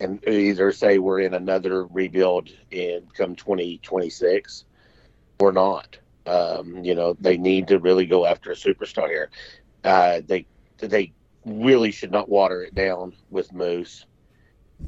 and 0.00 0.26
either 0.26 0.72
say 0.72 0.98
we're 0.98 1.20
in 1.20 1.34
another 1.34 1.86
rebuild 1.86 2.50
in 2.70 3.06
come 3.14 3.36
twenty 3.36 3.78
twenty 3.78 4.10
six, 4.10 4.64
or 5.38 5.52
not. 5.52 5.98
Um, 6.26 6.84
you 6.84 6.94
know, 6.94 7.16
they 7.20 7.38
need 7.38 7.68
to 7.68 7.78
really 7.78 8.06
go 8.06 8.26
after 8.26 8.50
a 8.50 8.54
superstar 8.54 9.08
here. 9.08 9.30
Uh, 9.84 10.20
they 10.26 10.46
they 10.78 11.12
really 11.44 11.90
should 11.90 12.12
not 12.12 12.28
water 12.28 12.62
it 12.62 12.74
down 12.74 13.14
with 13.30 13.52
Moose. 13.52 14.06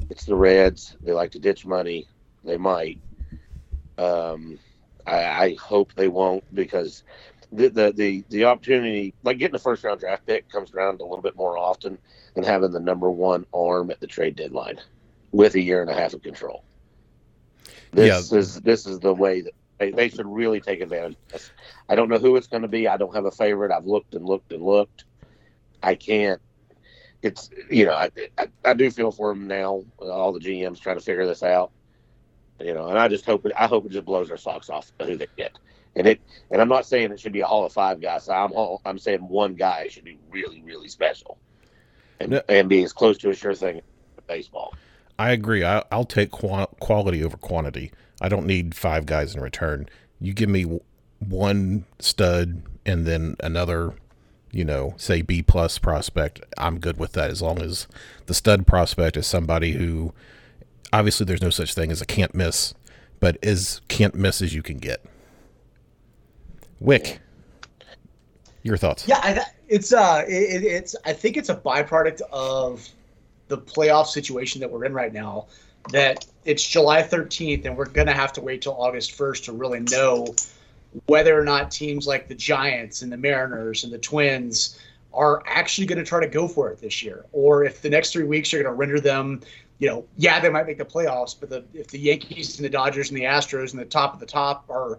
It's 0.08 0.24
the 0.24 0.36
Reds. 0.36 0.96
They 1.02 1.12
like 1.12 1.32
to 1.32 1.38
ditch 1.38 1.66
money. 1.66 2.06
They 2.44 2.56
might. 2.56 3.00
Um, 3.98 4.58
I, 5.06 5.24
I 5.24 5.54
hope 5.56 5.94
they 5.94 6.08
won't 6.08 6.44
because 6.54 7.02
the, 7.52 7.68
the, 7.68 7.92
the 7.92 8.24
the 8.28 8.44
opportunity, 8.44 9.14
like 9.22 9.38
getting 9.38 9.54
a 9.54 9.58
first 9.58 9.84
round 9.84 10.00
draft 10.00 10.26
pick, 10.26 10.48
comes 10.48 10.72
around 10.72 11.00
a 11.00 11.04
little 11.04 11.22
bit 11.22 11.36
more 11.36 11.58
often 11.58 11.98
than 12.34 12.44
having 12.44 12.72
the 12.72 12.80
number 12.80 13.10
one 13.10 13.44
arm 13.52 13.90
at 13.90 14.00
the 14.00 14.06
trade 14.06 14.36
deadline 14.36 14.80
with 15.32 15.54
a 15.54 15.60
year 15.60 15.80
and 15.80 15.90
a 15.90 15.94
half 15.94 16.14
of 16.14 16.22
control. 16.22 16.64
This 17.92 18.30
yeah. 18.30 18.38
is 18.38 18.60
this 18.60 18.86
is 18.86 19.00
the 19.00 19.14
way 19.14 19.40
that 19.40 19.54
they, 19.78 19.90
they 19.90 20.08
should 20.08 20.26
really 20.26 20.60
take 20.60 20.80
advantage. 20.80 21.16
I 21.88 21.94
don't 21.94 22.08
know 22.08 22.18
who 22.18 22.36
it's 22.36 22.46
going 22.46 22.62
to 22.62 22.68
be. 22.68 22.86
I 22.86 22.96
don't 22.96 23.14
have 23.14 23.24
a 23.24 23.30
favorite. 23.30 23.72
I've 23.72 23.86
looked 23.86 24.14
and 24.14 24.24
looked 24.24 24.52
and 24.52 24.62
looked. 24.62 25.04
I 25.82 25.94
can't 25.94 26.40
it's 27.22 27.50
you 27.70 27.84
know 27.84 27.92
I, 27.92 28.10
I, 28.38 28.46
I 28.64 28.74
do 28.74 28.90
feel 28.90 29.10
for 29.10 29.32
them 29.32 29.46
now. 29.46 29.84
All 29.98 30.32
the 30.32 30.40
GMs 30.40 30.80
trying 30.80 30.96
to 30.96 31.04
figure 31.04 31.26
this 31.26 31.42
out, 31.42 31.70
you 32.60 32.74
know, 32.74 32.88
and 32.88 32.98
I 32.98 33.08
just 33.08 33.24
hope 33.24 33.44
it. 33.46 33.52
I 33.58 33.66
hope 33.66 33.86
it 33.86 33.92
just 33.92 34.04
blows 34.04 34.28
their 34.28 34.36
socks 34.36 34.70
off 34.70 34.92
who 35.00 35.16
they 35.16 35.26
get. 35.36 35.58
And 35.96 36.06
it 36.06 36.20
and 36.50 36.60
I'm 36.60 36.68
not 36.68 36.86
saying 36.86 37.10
it 37.10 37.20
should 37.20 37.32
be 37.32 37.40
a 37.40 37.46
Hall 37.46 37.64
of 37.64 37.72
Five 37.72 38.00
guy. 38.00 38.18
So 38.18 38.32
I'm 38.32 38.52
all, 38.52 38.80
I'm 38.84 38.98
saying 38.98 39.20
one 39.20 39.54
guy 39.54 39.88
should 39.88 40.04
be 40.04 40.18
really 40.30 40.62
really 40.62 40.88
special, 40.88 41.38
and, 42.20 42.30
no. 42.30 42.42
and 42.48 42.68
be 42.68 42.82
as 42.82 42.92
close 42.92 43.18
to 43.18 43.30
a 43.30 43.34
sure 43.34 43.54
thing 43.54 43.78
as 43.78 43.82
baseball. 44.28 44.72
I 45.18 45.32
agree. 45.32 45.64
I, 45.64 45.82
I'll 45.92 46.04
take 46.04 46.30
qua- 46.30 46.66
quality 46.78 47.22
over 47.22 47.36
quantity. 47.36 47.92
I 48.22 48.28
don't 48.28 48.46
need 48.46 48.74
five 48.74 49.04
guys 49.04 49.34
in 49.34 49.42
return. 49.42 49.88
You 50.18 50.32
give 50.32 50.48
me 50.48 50.62
w- 50.62 50.80
one 51.18 51.84
stud 51.98 52.62
and 52.86 53.04
then 53.04 53.36
another, 53.40 53.94
you 54.50 54.64
know, 54.64 54.94
say 54.96 55.20
B 55.20 55.42
plus 55.42 55.78
prospect. 55.78 56.40
I'm 56.56 56.78
good 56.78 56.98
with 56.98 57.12
that 57.12 57.30
as 57.30 57.42
long 57.42 57.60
as 57.60 57.86
the 58.26 58.34
stud 58.34 58.66
prospect 58.66 59.18
is 59.18 59.26
somebody 59.26 59.72
who, 59.72 60.14
obviously, 60.92 61.26
there's 61.26 61.42
no 61.42 61.50
such 61.50 61.74
thing 61.74 61.90
as 61.90 62.00
a 62.00 62.06
can't 62.06 62.34
miss, 62.34 62.72
but 63.18 63.36
is 63.42 63.82
can't 63.88 64.14
miss 64.14 64.40
as 64.40 64.54
you 64.54 64.62
can 64.62 64.78
get. 64.78 65.04
Wick, 66.80 67.20
your 68.62 68.76
thoughts? 68.76 69.06
Yeah, 69.06 69.20
I, 69.22 69.44
it's 69.68 69.92
uh, 69.92 70.24
it, 70.26 70.64
it's 70.64 70.96
I 71.04 71.12
think 71.12 71.36
it's 71.36 71.48
a 71.48 71.54
byproduct 71.54 72.22
of 72.32 72.88
the 73.48 73.58
playoff 73.58 74.06
situation 74.06 74.60
that 74.60 74.70
we're 74.70 74.84
in 74.84 74.92
right 74.92 75.12
now. 75.12 75.46
That 75.92 76.26
it's 76.44 76.66
July 76.66 77.02
13th, 77.02 77.64
and 77.66 77.76
we're 77.76 77.86
gonna 77.86 78.12
have 78.12 78.32
to 78.34 78.40
wait 78.40 78.62
till 78.62 78.74
August 78.74 79.16
1st 79.16 79.44
to 79.44 79.52
really 79.52 79.80
know 79.80 80.34
whether 81.06 81.38
or 81.38 81.44
not 81.44 81.70
teams 81.70 82.06
like 82.06 82.28
the 82.28 82.34
Giants 82.34 83.02
and 83.02 83.12
the 83.12 83.16
Mariners 83.16 83.84
and 83.84 83.92
the 83.92 83.98
Twins 83.98 84.80
are 85.12 85.42
actually 85.46 85.86
going 85.86 85.98
to 85.98 86.04
try 86.04 86.20
to 86.20 86.28
go 86.28 86.46
for 86.46 86.70
it 86.70 86.80
this 86.80 87.02
year, 87.02 87.24
or 87.32 87.64
if 87.64 87.82
the 87.82 87.90
next 87.90 88.12
three 88.12 88.24
weeks 88.24 88.52
are 88.54 88.62
going 88.62 88.72
to 88.72 88.72
render 88.72 89.00
them, 89.00 89.40
you 89.78 89.88
know, 89.88 90.04
yeah, 90.16 90.38
they 90.38 90.48
might 90.48 90.66
make 90.66 90.78
the 90.78 90.84
playoffs, 90.84 91.34
but 91.38 91.50
the, 91.50 91.64
if 91.74 91.88
the 91.88 91.98
Yankees 91.98 92.58
and 92.58 92.64
the 92.64 92.70
Dodgers 92.70 93.10
and 93.10 93.18
the 93.18 93.24
Astros 93.24 93.72
and 93.72 93.80
the 93.80 93.86
top 93.86 94.14
of 94.14 94.20
the 94.20 94.26
top 94.26 94.64
are 94.68 94.98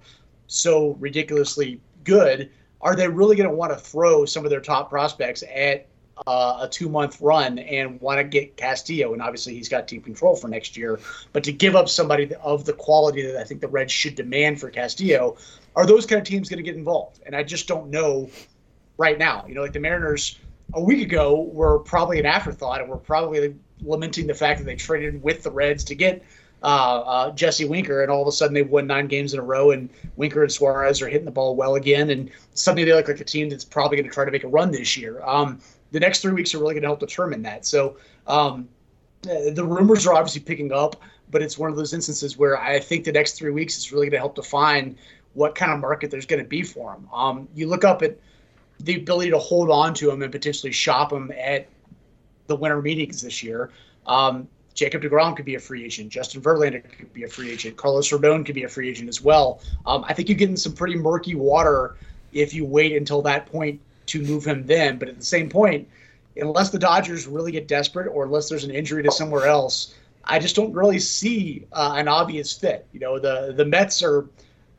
so 0.51 0.97
ridiculously 0.99 1.79
good, 2.03 2.49
are 2.81 2.95
they 2.95 3.07
really 3.07 3.37
going 3.37 3.49
to 3.49 3.55
want 3.55 3.71
to 3.71 3.77
throw 3.77 4.25
some 4.25 4.43
of 4.43 4.49
their 4.49 4.59
top 4.59 4.89
prospects 4.89 5.43
at 5.43 5.87
uh, 6.27 6.59
a 6.61 6.67
two 6.69 6.89
month 6.89 7.21
run 7.21 7.57
and 7.59 7.99
want 8.01 8.19
to 8.19 8.23
get 8.23 8.57
Castillo? 8.57 9.13
And 9.13 9.21
obviously, 9.21 9.55
he's 9.55 9.69
got 9.69 9.87
team 9.87 10.01
control 10.01 10.35
for 10.35 10.49
next 10.49 10.75
year. 10.75 10.99
But 11.31 11.45
to 11.45 11.53
give 11.53 11.75
up 11.75 11.87
somebody 11.87 12.33
of 12.35 12.65
the 12.65 12.73
quality 12.73 13.25
that 13.25 13.37
I 13.37 13.45
think 13.45 13.61
the 13.61 13.69
Reds 13.69 13.93
should 13.93 14.15
demand 14.15 14.59
for 14.59 14.69
Castillo, 14.69 15.37
are 15.75 15.85
those 15.85 16.05
kind 16.05 16.19
of 16.19 16.27
teams 16.27 16.49
going 16.49 16.57
to 16.57 16.63
get 16.63 16.75
involved? 16.75 17.21
And 17.25 17.33
I 17.33 17.43
just 17.43 17.67
don't 17.67 17.89
know 17.89 18.29
right 18.97 19.17
now. 19.17 19.45
You 19.47 19.55
know, 19.55 19.61
like 19.61 19.73
the 19.73 19.79
Mariners 19.79 20.37
a 20.73 20.81
week 20.81 21.01
ago 21.01 21.43
were 21.53 21.79
probably 21.79 22.19
an 22.19 22.25
afterthought 22.25 22.81
and 22.81 22.89
we're 22.89 22.97
probably 22.97 23.55
lamenting 23.81 24.27
the 24.27 24.33
fact 24.33 24.59
that 24.59 24.65
they 24.65 24.75
traded 24.75 25.23
with 25.23 25.43
the 25.43 25.51
Reds 25.51 25.85
to 25.85 25.95
get 25.95 26.23
uh, 26.63 26.65
uh, 26.65 27.31
Jesse 27.31 27.65
Winker, 27.65 28.01
and 28.01 28.11
all 28.11 28.21
of 28.21 28.27
a 28.27 28.31
sudden 28.31 28.53
they've 28.53 28.69
won 28.69 28.87
nine 28.87 29.07
games 29.07 29.33
in 29.33 29.39
a 29.39 29.43
row, 29.43 29.71
and 29.71 29.89
Winker 30.15 30.43
and 30.43 30.51
Suarez 30.51 31.01
are 31.01 31.09
hitting 31.09 31.25
the 31.25 31.31
ball 31.31 31.55
well 31.55 31.75
again, 31.75 32.09
and 32.11 32.29
suddenly 32.53 32.83
they 32.83 32.93
look 32.93 33.07
like 33.07 33.19
a 33.19 33.25
team 33.25 33.49
that's 33.49 33.65
probably 33.65 33.97
going 33.97 34.07
to 34.07 34.13
try 34.13 34.25
to 34.25 34.31
make 34.31 34.43
a 34.43 34.47
run 34.47 34.71
this 34.71 34.95
year. 34.95 35.21
Um, 35.23 35.59
the 35.91 35.99
next 35.99 36.21
three 36.21 36.33
weeks 36.33 36.53
are 36.53 36.59
really 36.59 36.73
going 36.73 36.83
to 36.83 36.87
help 36.87 36.99
determine 36.99 37.41
that. 37.43 37.65
So 37.65 37.97
um, 38.27 38.69
the 39.23 39.63
rumors 39.65 40.05
are 40.07 40.13
obviously 40.13 40.41
picking 40.41 40.71
up, 40.71 40.95
but 41.29 41.41
it's 41.41 41.57
one 41.57 41.69
of 41.69 41.77
those 41.77 41.93
instances 41.93 42.37
where 42.37 42.59
I 42.59 42.79
think 42.79 43.05
the 43.05 43.11
next 43.11 43.33
three 43.33 43.51
weeks 43.51 43.77
is 43.77 43.91
really 43.91 44.05
going 44.05 44.13
to 44.13 44.19
help 44.19 44.35
define 44.35 44.97
what 45.33 45.55
kind 45.55 45.71
of 45.71 45.79
market 45.79 46.11
there's 46.11 46.25
going 46.25 46.41
to 46.41 46.47
be 46.47 46.61
for 46.61 46.93
them. 46.93 47.07
Um, 47.13 47.47
you 47.55 47.67
look 47.67 47.83
up 47.83 48.01
at 48.01 48.17
the 48.81 48.95
ability 48.95 49.31
to 49.31 49.37
hold 49.37 49.69
on 49.69 49.93
to 49.95 50.07
them 50.07 50.21
and 50.21 50.31
potentially 50.31 50.71
shop 50.71 51.09
them 51.09 51.31
at 51.37 51.67
the 52.47 52.55
winter 52.55 52.81
meetings 52.81 53.21
this 53.21 53.41
year. 53.43 53.71
Um, 54.05 54.47
Jacob 54.81 55.03
DeGrom 55.03 55.35
could 55.35 55.45
be 55.45 55.53
a 55.53 55.59
free 55.59 55.85
agent. 55.85 56.09
Justin 56.09 56.41
Verlander 56.41 56.81
could 56.97 57.13
be 57.13 57.21
a 57.21 57.27
free 57.27 57.51
agent. 57.51 57.77
Carlos 57.77 58.09
Rodon 58.09 58.43
could 58.43 58.55
be 58.55 58.63
a 58.63 58.67
free 58.67 58.89
agent 58.89 59.09
as 59.09 59.21
well. 59.21 59.61
Um, 59.85 60.03
I 60.09 60.13
think 60.15 60.27
you 60.27 60.33
get 60.33 60.49
in 60.49 60.57
some 60.57 60.73
pretty 60.73 60.95
murky 60.95 61.35
water 61.35 61.97
if 62.33 62.51
you 62.55 62.65
wait 62.65 62.93
until 62.95 63.21
that 63.21 63.45
point 63.45 63.79
to 64.07 64.23
move 64.23 64.43
him 64.43 64.65
then. 64.65 64.97
But 64.97 65.09
at 65.09 65.19
the 65.19 65.23
same 65.23 65.49
point, 65.49 65.87
unless 66.35 66.71
the 66.71 66.79
Dodgers 66.79 67.27
really 67.27 67.51
get 67.51 67.67
desperate 67.67 68.07
or 68.07 68.25
unless 68.25 68.49
there's 68.49 68.63
an 68.63 68.71
injury 68.71 69.03
to 69.03 69.11
somewhere 69.11 69.45
else, 69.45 69.93
I 70.23 70.39
just 70.39 70.55
don't 70.55 70.73
really 70.73 70.97
see 70.97 71.67
uh, 71.73 71.93
an 71.95 72.07
obvious 72.07 72.51
fit. 72.51 72.87
You 72.91 73.01
know, 73.01 73.19
the 73.19 73.53
the 73.55 73.65
Mets 73.65 74.01
are 74.01 74.29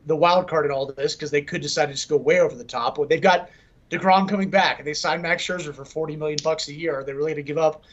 the 0.06 0.16
wild 0.16 0.48
card 0.48 0.66
in 0.66 0.72
all 0.72 0.90
of 0.90 0.96
this 0.96 1.14
because 1.14 1.30
they 1.30 1.42
could 1.42 1.62
decide 1.62 1.86
to 1.86 1.92
just 1.92 2.08
go 2.08 2.16
way 2.16 2.40
over 2.40 2.56
the 2.56 2.64
top. 2.64 2.98
They've 3.08 3.22
got 3.22 3.50
Degrom 3.88 4.28
coming 4.28 4.50
back, 4.50 4.78
and 4.78 4.86
they 4.86 4.94
signed 4.94 5.22
Max 5.22 5.46
Scherzer 5.46 5.72
for 5.72 5.84
forty 5.84 6.16
million 6.16 6.38
bucks 6.42 6.66
a 6.66 6.74
year. 6.74 6.98
Are 6.98 7.04
they 7.04 7.12
really 7.12 7.34
going 7.34 7.44
to 7.44 7.52
give 7.54 7.58
up 7.58 7.84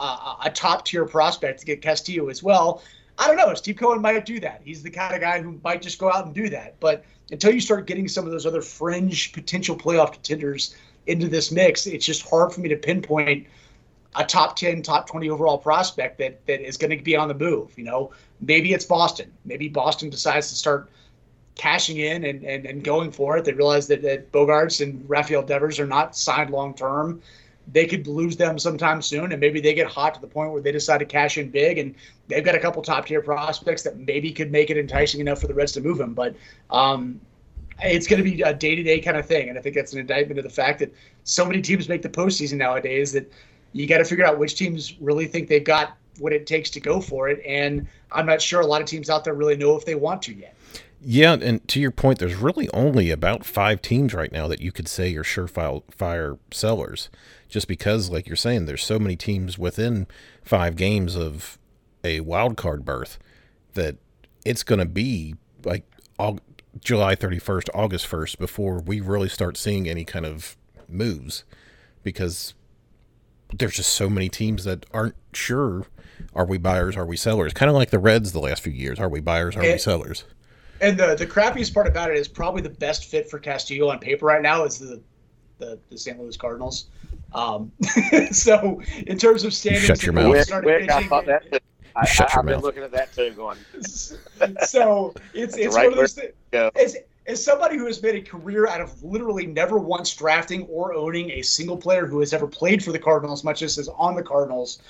a 0.00 0.50
top 0.54 0.84
tier 0.84 1.04
prospect 1.04 1.60
to 1.60 1.66
get 1.66 1.82
Castillo 1.82 2.28
as 2.28 2.42
well. 2.42 2.82
I 3.18 3.26
don't 3.28 3.36
know. 3.36 3.52
Steve 3.54 3.76
Cohen 3.76 4.00
might 4.00 4.24
do 4.24 4.40
that. 4.40 4.62
He's 4.64 4.82
the 4.82 4.90
kind 4.90 5.14
of 5.14 5.20
guy 5.20 5.40
who 5.40 5.60
might 5.62 5.82
just 5.82 5.98
go 5.98 6.10
out 6.10 6.26
and 6.26 6.34
do 6.34 6.48
that. 6.48 6.80
But 6.80 7.04
until 7.30 7.52
you 7.52 7.60
start 7.60 7.86
getting 7.86 8.08
some 8.08 8.24
of 8.24 8.32
those 8.32 8.46
other 8.46 8.62
fringe 8.62 9.32
potential 9.32 9.76
playoff 9.76 10.12
contenders 10.12 10.74
into 11.06 11.28
this 11.28 11.52
mix, 11.52 11.86
it's 11.86 12.06
just 12.06 12.28
hard 12.28 12.52
for 12.52 12.60
me 12.60 12.68
to 12.68 12.76
pinpoint 12.76 13.46
a 14.16 14.24
top 14.24 14.56
10, 14.56 14.82
top 14.82 15.08
20 15.08 15.30
overall 15.30 15.58
prospect 15.58 16.18
that 16.18 16.44
that 16.46 16.66
is 16.66 16.76
going 16.76 16.96
to 16.96 17.02
be 17.02 17.16
on 17.16 17.28
the 17.28 17.34
move. 17.34 17.72
You 17.76 17.84
know, 17.84 18.12
maybe 18.40 18.72
it's 18.72 18.84
Boston. 18.84 19.30
Maybe 19.44 19.68
Boston 19.68 20.10
decides 20.10 20.48
to 20.50 20.54
start 20.54 20.90
cashing 21.54 21.98
in 21.98 22.24
and, 22.24 22.44
and, 22.44 22.66
and 22.66 22.82
going 22.82 23.12
for 23.12 23.36
it. 23.36 23.44
They 23.44 23.52
realize 23.52 23.86
that, 23.88 24.02
that 24.02 24.32
Bogaerts 24.32 24.82
and 24.82 25.08
Rafael 25.08 25.42
Devers 25.42 25.78
are 25.78 25.86
not 25.86 26.16
signed 26.16 26.50
long 26.50 26.74
term 26.74 27.22
they 27.68 27.86
could 27.86 28.06
lose 28.06 28.36
them 28.36 28.58
sometime 28.58 29.00
soon, 29.00 29.32
and 29.32 29.40
maybe 29.40 29.60
they 29.60 29.74
get 29.74 29.86
hot 29.86 30.14
to 30.14 30.20
the 30.20 30.26
point 30.26 30.52
where 30.52 30.60
they 30.60 30.72
decide 30.72 30.98
to 30.98 31.04
cash 31.04 31.38
in 31.38 31.50
big, 31.50 31.78
and 31.78 31.94
they've 32.28 32.44
got 32.44 32.54
a 32.54 32.58
couple 32.58 32.82
top 32.82 33.06
tier 33.06 33.22
prospects 33.22 33.82
that 33.82 33.98
maybe 33.98 34.32
could 34.32 34.50
make 34.50 34.70
it 34.70 34.76
enticing 34.76 35.20
enough 35.20 35.40
for 35.40 35.46
the 35.46 35.54
Reds 35.54 35.72
to 35.72 35.80
move 35.80 36.00
him. 36.00 36.14
But 36.14 36.34
um, 36.70 37.20
it's 37.82 38.06
going 38.06 38.22
to 38.22 38.28
be 38.28 38.42
a 38.42 38.52
day 38.52 38.74
to 38.74 38.82
day 38.82 39.00
kind 39.00 39.16
of 39.16 39.26
thing, 39.26 39.48
and 39.48 39.58
I 39.58 39.62
think 39.62 39.74
that's 39.74 39.92
an 39.92 40.00
indictment 40.00 40.38
of 40.38 40.44
the 40.44 40.50
fact 40.50 40.80
that 40.80 40.92
so 41.24 41.44
many 41.44 41.62
teams 41.62 41.88
make 41.88 42.02
the 42.02 42.08
postseason 42.08 42.56
nowadays 42.58 43.12
that 43.12 43.32
you 43.72 43.86
got 43.86 43.98
to 43.98 44.04
figure 44.04 44.24
out 44.24 44.38
which 44.38 44.56
teams 44.56 45.00
really 45.00 45.26
think 45.26 45.48
they've 45.48 45.64
got 45.64 45.96
what 46.18 46.32
it 46.32 46.46
takes 46.46 46.68
to 46.70 46.80
go 46.80 47.00
for 47.00 47.28
it, 47.28 47.42
and 47.46 47.86
I'm 48.10 48.26
not 48.26 48.42
sure 48.42 48.60
a 48.60 48.66
lot 48.66 48.82
of 48.82 48.86
teams 48.86 49.08
out 49.08 49.24
there 49.24 49.34
really 49.34 49.56
know 49.56 49.76
if 49.76 49.84
they 49.84 49.94
want 49.94 50.22
to 50.22 50.34
yet. 50.34 50.56
Yeah, 51.04 51.32
and 51.32 51.66
to 51.68 51.80
your 51.80 51.90
point, 51.90 52.20
there's 52.20 52.36
really 52.36 52.68
only 52.70 53.10
about 53.10 53.44
five 53.44 53.82
teams 53.82 54.14
right 54.14 54.30
now 54.30 54.46
that 54.46 54.60
you 54.60 54.70
could 54.70 54.86
say 54.86 55.14
are 55.16 55.24
surefire 55.24 55.82
fire 55.90 56.38
sellers 56.52 57.10
just 57.52 57.68
because, 57.68 58.08
like 58.08 58.26
you're 58.26 58.34
saying, 58.34 58.64
there's 58.64 58.82
so 58.82 58.98
many 58.98 59.14
teams 59.14 59.58
within 59.58 60.06
five 60.42 60.74
games 60.74 61.14
of 61.14 61.58
a 62.02 62.20
wild 62.20 62.56
card 62.56 62.82
berth 62.82 63.18
that 63.74 63.96
it's 64.42 64.62
going 64.62 64.78
to 64.78 64.86
be 64.86 65.34
like 65.62 65.84
July 66.80 67.14
31st, 67.14 67.68
August 67.74 68.08
1st 68.10 68.38
before 68.38 68.80
we 68.80 69.02
really 69.02 69.28
start 69.28 69.58
seeing 69.58 69.86
any 69.86 70.02
kind 70.02 70.24
of 70.24 70.56
moves 70.88 71.44
because 72.02 72.54
there's 73.52 73.76
just 73.76 73.92
so 73.92 74.08
many 74.08 74.30
teams 74.30 74.64
that 74.64 74.86
aren't 74.90 75.16
sure 75.34 75.86
are 76.34 76.46
we 76.46 76.56
buyers, 76.56 76.96
are 76.96 77.04
we 77.04 77.18
sellers? 77.18 77.52
Kind 77.52 77.68
of 77.68 77.76
like 77.76 77.90
the 77.90 77.98
Reds 77.98 78.32
the 78.32 78.40
last 78.40 78.62
few 78.62 78.72
years. 78.72 78.98
Are 78.98 79.08
we 79.10 79.20
buyers, 79.20 79.56
are 79.56 79.60
and, 79.60 79.72
we 79.72 79.78
sellers? 79.78 80.24
And 80.80 80.98
the, 80.98 81.16
the 81.16 81.26
crappiest 81.26 81.74
part 81.74 81.86
about 81.86 82.10
it 82.10 82.16
is 82.16 82.28
probably 82.28 82.62
the 82.62 82.70
best 82.70 83.06
fit 83.06 83.28
for 83.28 83.38
Castillo 83.38 83.90
on 83.90 83.98
paper 83.98 84.24
right 84.24 84.40
now 84.40 84.64
is 84.64 84.78
the, 84.78 85.02
the, 85.62 85.78
the 85.90 85.98
St. 85.98 86.20
Louis 86.20 86.36
Cardinals. 86.36 86.86
Um, 87.34 87.72
so 88.32 88.82
in 89.06 89.18
terms 89.18 89.44
of 89.44 89.54
standings, 89.54 89.84
shut 89.84 90.02
your 90.02 90.12
mouth. 90.12 90.32
Wick, 90.64 90.90
I 90.90 91.02
thought 91.04 91.26
that. 91.26 91.62
I, 91.94 92.06
Shut 92.06 92.30
I, 92.30 92.32
your 92.32 92.38
I've 92.40 92.44
mouth. 92.46 92.54
been 92.54 92.62
looking 92.62 92.82
at 92.82 92.92
that 92.92 93.14
too, 93.14 93.30
going. 93.32 93.58
so 94.66 95.14
it's 95.34 95.56
it's 95.56 95.74
right 95.74 95.84
one 95.84 95.92
of 95.92 95.96
those 95.98 96.14
things. 96.14 96.32
As, 96.52 96.96
as 97.26 97.44
somebody 97.44 97.76
who 97.76 97.86
has 97.86 98.02
made 98.02 98.16
a 98.16 98.22
career 98.22 98.66
out 98.66 98.80
of 98.80 99.02
literally 99.02 99.46
never 99.46 99.78
once 99.78 100.14
drafting 100.14 100.62
or 100.64 100.94
owning 100.94 101.30
a 101.30 101.42
single 101.42 101.76
player 101.76 102.06
who 102.06 102.20
has 102.20 102.32
ever 102.32 102.46
played 102.46 102.82
for 102.82 102.92
the 102.92 102.98
Cardinals, 102.98 103.44
much 103.44 103.62
as 103.62 103.78
is 103.78 103.88
on 103.88 104.16
the 104.16 104.22
Cardinals, 104.22 104.80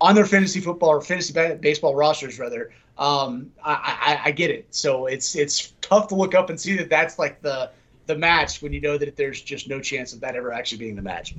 on 0.00 0.14
their 0.14 0.24
fantasy 0.24 0.60
football 0.60 0.90
or 0.90 1.00
fantasy 1.00 1.32
baseball 1.56 1.94
rosters, 1.94 2.38
rather, 2.38 2.70
um, 2.96 3.50
I, 3.62 4.20
I, 4.24 4.28
I 4.28 4.30
get 4.30 4.50
it. 4.50 4.66
So 4.70 5.06
it's 5.06 5.34
it's 5.36 5.72
tough 5.80 6.08
to 6.08 6.14
look 6.14 6.34
up 6.34 6.48
and 6.48 6.58
see 6.58 6.76
that 6.76 6.88
that's 6.88 7.18
like 7.18 7.42
the 7.42 7.70
the 8.10 8.18
match 8.18 8.60
when 8.60 8.72
you 8.72 8.80
know 8.80 8.98
that 8.98 9.16
there's 9.16 9.40
just 9.40 9.68
no 9.68 9.80
chance 9.80 10.12
of 10.12 10.20
that 10.20 10.34
ever 10.34 10.52
actually 10.52 10.78
being 10.78 10.96
the 10.96 11.02
match. 11.02 11.32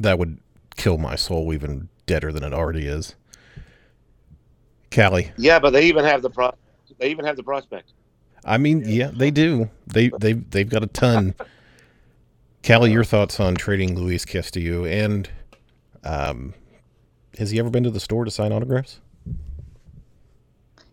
That 0.00 0.18
would 0.18 0.38
kill 0.76 0.98
my 0.98 1.16
soul 1.16 1.52
even 1.54 1.88
deader 2.04 2.30
than 2.30 2.44
it 2.44 2.52
already 2.52 2.86
is. 2.86 3.14
Calli. 4.90 5.32
Yeah, 5.38 5.58
but 5.58 5.70
they 5.70 5.86
even 5.86 6.04
have 6.04 6.20
the 6.20 6.28
pro. 6.28 6.52
They 6.98 7.10
even 7.10 7.24
have 7.24 7.36
the 7.36 7.42
prospect. 7.42 7.92
I 8.44 8.58
mean, 8.58 8.82
yeah, 8.86 9.10
they 9.14 9.30
do. 9.30 9.70
They 9.86 10.10
they 10.20 10.34
they've 10.34 10.68
got 10.68 10.82
a 10.82 10.88
ton. 10.88 11.34
Calli, 12.62 12.92
your 12.92 13.04
thoughts 13.04 13.40
on 13.40 13.54
trading 13.54 13.96
Luis 13.98 14.24
Castillo 14.26 14.84
and 14.84 15.28
um, 16.04 16.52
has 17.38 17.50
he 17.50 17.58
ever 17.58 17.70
been 17.70 17.82
to 17.84 17.90
the 17.90 17.98
store 17.98 18.24
to 18.24 18.30
sign 18.30 18.52
autographs? 18.52 19.00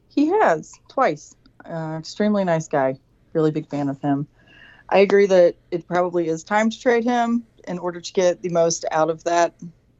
He 0.08 0.28
has 0.28 0.74
twice. 0.88 1.36
Uh, 1.66 1.98
extremely 2.00 2.44
nice 2.46 2.68
guy. 2.68 2.98
Really 3.34 3.52
big 3.52 3.68
fan 3.68 3.90
of 3.90 4.00
him. 4.02 4.28
I 4.92 5.00
agree 5.00 5.28
that 5.28 5.56
it 5.72 5.88
probably 5.88 6.28
is 6.28 6.44
time 6.44 6.70
to 6.70 6.80
trade 6.80 7.04
him 7.04 7.46
in 7.68 7.78
order 7.78 8.02
to 8.02 8.14
get 8.14 8.42
the 8.42 8.50
most 8.50 8.86
out 8.92 9.10
of 9.10 9.24
that. 9.26 9.56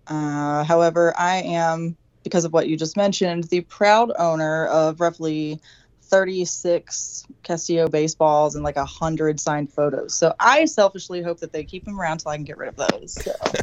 Uh, 0.08 0.64
however, 0.64 1.14
I 1.18 1.38
am, 1.38 1.96
because 2.24 2.46
of 2.46 2.54
what 2.54 2.68
you 2.68 2.76
just 2.76 2.98
mentioned, 2.98 3.46
the 3.46 3.62
proud 3.62 4.12
owner 4.18 4.66
of 4.66 5.00
roughly 5.00 5.62
36 6.04 7.24
Castillo 7.44 7.88
baseballs 7.88 8.56
and 8.56 8.64
like 8.64 8.78
a 8.78 8.86
hundred 8.86 9.40
signed 9.40 9.72
photos. 9.72 10.16
So 10.16 10.34
I 10.40 10.66
selfishly 10.66 11.22
hope 11.22 11.40
that 11.42 11.54
they 11.54 11.64
keep 11.64 11.88
him 11.88 12.00
around 12.00 12.20
so 12.20 12.32
I 12.32 12.36
can 12.36 12.46
get 12.46 12.58
rid 12.58 12.70
of 12.70 12.76
those. 12.76 13.14
So. 13.14 13.32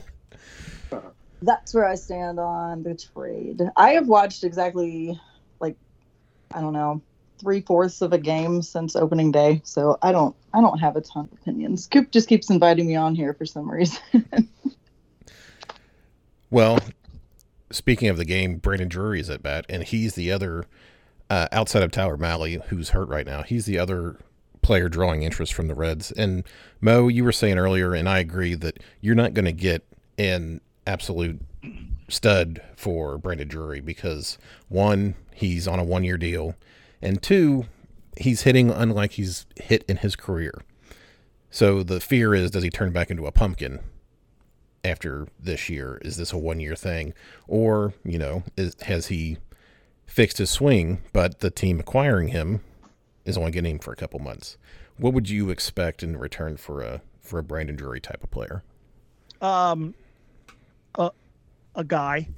that's 1.43 1.75
where 1.75 1.87
I 1.87 1.97
stand 1.97 2.39
on 2.39 2.83
the 2.83 2.95
trade. 2.95 3.63
I 3.77 3.91
have 3.91 4.07
watched 4.07 4.45
exactly 4.45 5.21
like 5.61 5.77
I 6.55 6.61
don't 6.61 6.73
know 6.73 7.03
three 7.39 7.61
fourths 7.61 8.03
of 8.03 8.13
a 8.13 8.19
game 8.19 8.63
since 8.63 8.97
opening 8.97 9.33
day, 9.33 9.61
so 9.65 9.99
I 10.03 10.13
don't 10.13 10.35
I 10.55 10.61
don't 10.61 10.79
have 10.79 10.97
a 10.97 11.01
ton 11.01 11.25
of 11.25 11.33
opinions. 11.33 11.87
Coop 11.87 12.11
just 12.11 12.29
keeps 12.29 12.51
inviting 12.51 12.87
me 12.87 12.97
on 12.97 13.15
here 13.15 13.35
for 13.35 13.47
some 13.47 13.71
reason. 13.71 14.01
Well, 16.51 16.79
speaking 17.71 18.09
of 18.09 18.17
the 18.17 18.25
game, 18.25 18.59
Brandon 18.59 18.89
Drury 18.89 19.21
is 19.21 19.31
at 19.31 19.43
bat, 19.43 19.67
and 19.69 19.83
he's 19.83 20.15
the 20.15 20.31
other 20.31 20.65
uh, 21.29 21.49
outside 21.51 21.83
of 21.83 21.91
Tyler 21.91 22.17
Mahle, 22.17 22.63
who's 22.69 22.91
hurt 22.91 23.09
right 23.09 23.27
now. 23.27 23.43
He's 23.43 23.67
the 23.67 23.79
other 23.79 24.17
player 24.63 24.89
drawing 24.89 25.23
interest 25.23 25.55
from 25.55 25.69
the 25.69 25.75
Reds. 25.75 26.13
And 26.13 26.45
Mo, 26.81 27.09
you 27.09 27.25
were 27.25 27.33
saying 27.33 27.59
earlier, 27.59 27.95
and 27.95 28.09
I 28.09 28.21
agree 28.21 28.55
that 28.55 28.79
you're 29.01 29.15
not 29.15 29.35
going 29.35 29.45
to 29.45 29.53
get 29.53 29.85
an 30.19 30.61
absolute 30.87 31.41
stud 32.09 32.63
for 32.77 33.19
Brandon 33.19 33.49
Drury 33.49 33.81
because 33.81 34.39
one, 34.69 35.17
he's 35.35 35.67
on 35.67 35.81
a 35.81 35.85
one 35.85 36.05
year 36.05 36.17
deal, 36.17 36.55
and 37.03 37.23
two, 37.23 37.67
he's 38.17 38.43
hitting 38.43 38.71
unlike 38.71 39.13
he's 39.13 39.47
hit 39.57 39.85
in 39.89 39.99
his 39.99 40.17
career. 40.17 40.63
So 41.51 41.83
the 41.83 42.01
fear 42.01 42.35
is, 42.35 42.51
does 42.51 42.63
he 42.63 42.71
turn 42.71 42.93
back 42.93 43.11
into 43.11 43.27
a 43.27 43.33
pumpkin 43.33 43.81
after 44.85 45.27
this 45.39 45.69
year? 45.69 45.99
Is 46.03 46.17
this 46.17 46.33
a 46.33 46.39
one 46.39 46.61
year 46.61 46.77
thing? 46.77 47.15
Or, 47.49 47.95
you 48.05 48.19
know, 48.19 48.43
is, 48.57 48.77
has 48.83 49.07
he 49.07 49.39
fixed 50.07 50.39
his 50.39 50.51
swing, 50.51 51.03
but 51.13 51.41
the 51.41 51.51
team 51.51 51.81
acquiring 51.81 52.29
him 52.29 52.61
is 53.25 53.37
only 53.37 53.51
getting 53.51 53.77
him 53.77 53.79
for 53.79 53.93
a 53.93 53.97
couple 53.97 54.21
months? 54.21 54.57
What 54.99 55.13
would 55.13 55.29
you 55.29 55.51
expect 55.51 56.03
in 56.03 56.17
return 56.17 56.57
for 56.57 56.81
a 56.83 57.03
for 57.21 57.39
a 57.39 57.43
Brandon 57.43 57.77
Drury 57.77 58.01
type 58.01 58.23
of 58.23 58.31
player? 58.31 58.63
Um, 59.41 59.95
a 60.95 61.11
a 61.75 61.85
guy. 61.85 62.29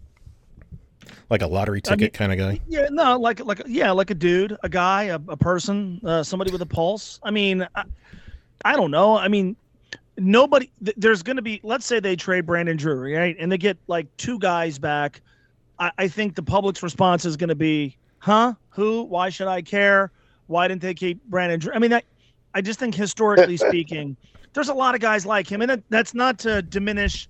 Like 1.31 1.43
a 1.43 1.47
lottery 1.47 1.81
I 1.87 1.91
mean- 1.91 1.99
ticket 1.99 2.15
kind 2.15 2.33
of 2.33 2.39
guy? 2.39 2.61
Yeah, 2.69 2.89
no, 2.91 3.19
like 3.19 3.45
like 3.45 3.63
yeah, 3.67 3.91
like 3.91 4.11
a 4.11 4.15
dude, 4.15 4.57
a 4.63 4.69
guy, 4.69 5.05
a, 5.05 5.17
a 5.29 5.37
person, 5.37 6.01
uh, 6.05 6.23
somebody 6.23 6.51
with 6.51 6.63
a 6.63 6.67
pulse. 6.67 7.21
I 7.23 7.31
mean, 7.31 7.67
I, 7.75 7.85
I 8.65 8.77
don't 8.77 8.91
know. 8.91 9.17
I 9.17 9.29
mean, 9.29 9.57
nobody. 10.17 10.71
Th- 10.85 10.97
there's 10.97 11.23
going 11.23 11.37
to 11.37 11.43
be. 11.43 11.61
Let's 11.63 11.87
say 11.87 12.01
they 12.01 12.17
trade 12.17 12.47
Brandon 12.47 12.77
Drury, 12.77 13.15
right, 13.15 13.37
and 13.39 13.51
they 13.51 13.59
get 13.59 13.77
like 13.87 14.07
two 14.17 14.39
guys 14.39 14.79
back. 14.79 15.21
I, 15.79 15.91
I 15.99 16.09
think 16.09 16.35
the 16.35 16.43
public's 16.43 16.83
response 16.83 17.25
is 17.25 17.37
going 17.37 17.49
to 17.49 17.55
be, 17.55 17.97
"Huh? 18.19 18.55
Who? 18.71 19.05
Why 19.05 19.29
should 19.29 19.49
I 19.49 19.63
care? 19.63 20.11
Why 20.47 20.67
didn't 20.69 20.83
they 20.83 20.95
keep 20.95 21.23
Brandon 21.25 21.61
Drury?" 21.61 21.77
I 21.77 21.79
mean, 21.79 21.91
that, 21.91 22.05
I 22.55 22.61
just 22.61 22.79
think 22.79 22.95
historically 22.95 23.57
speaking, 23.69 24.17
there's 24.55 24.69
a 24.69 24.75
lot 24.75 24.95
of 24.95 25.01
guys 25.01 25.25
like 25.27 25.51
him, 25.51 25.61
and 25.63 25.71
that, 25.71 25.83
that's 25.89 26.15
not 26.15 26.39
to 26.41 26.63
diminish 26.63 27.29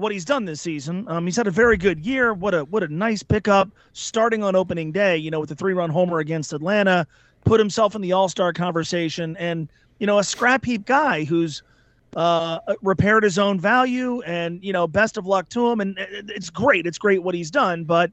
what 0.00 0.12
he's 0.12 0.24
done 0.24 0.44
this 0.44 0.60
season. 0.60 1.06
Um, 1.08 1.26
he's 1.26 1.36
had 1.36 1.46
a 1.46 1.52
very 1.52 1.76
good 1.76 2.04
year. 2.04 2.34
What 2.34 2.54
a 2.54 2.64
what 2.64 2.82
a 2.82 2.88
nice 2.88 3.22
pickup 3.22 3.68
starting 3.92 4.42
on 4.42 4.56
opening 4.56 4.92
day. 4.92 5.16
You 5.16 5.30
know, 5.30 5.40
with 5.40 5.48
the 5.48 5.54
three 5.54 5.74
run 5.74 5.90
homer 5.90 6.18
against 6.18 6.52
Atlanta, 6.52 7.06
put 7.44 7.60
himself 7.60 7.94
in 7.94 8.02
the 8.02 8.12
All 8.12 8.28
Star 8.28 8.52
conversation, 8.52 9.36
and 9.36 9.68
you 9.98 10.06
know, 10.06 10.18
a 10.18 10.24
scrap 10.24 10.64
heap 10.64 10.86
guy 10.86 11.24
who's 11.24 11.62
uh, 12.16 12.58
repaired 12.82 13.22
his 13.22 13.38
own 13.38 13.60
value. 13.60 14.20
And 14.22 14.62
you 14.64 14.72
know, 14.72 14.86
best 14.86 15.16
of 15.16 15.26
luck 15.26 15.48
to 15.50 15.70
him. 15.70 15.80
And 15.80 15.96
it's 15.98 16.50
great. 16.50 16.86
It's 16.86 16.98
great 16.98 17.22
what 17.22 17.34
he's 17.34 17.50
done. 17.50 17.84
But 17.84 18.10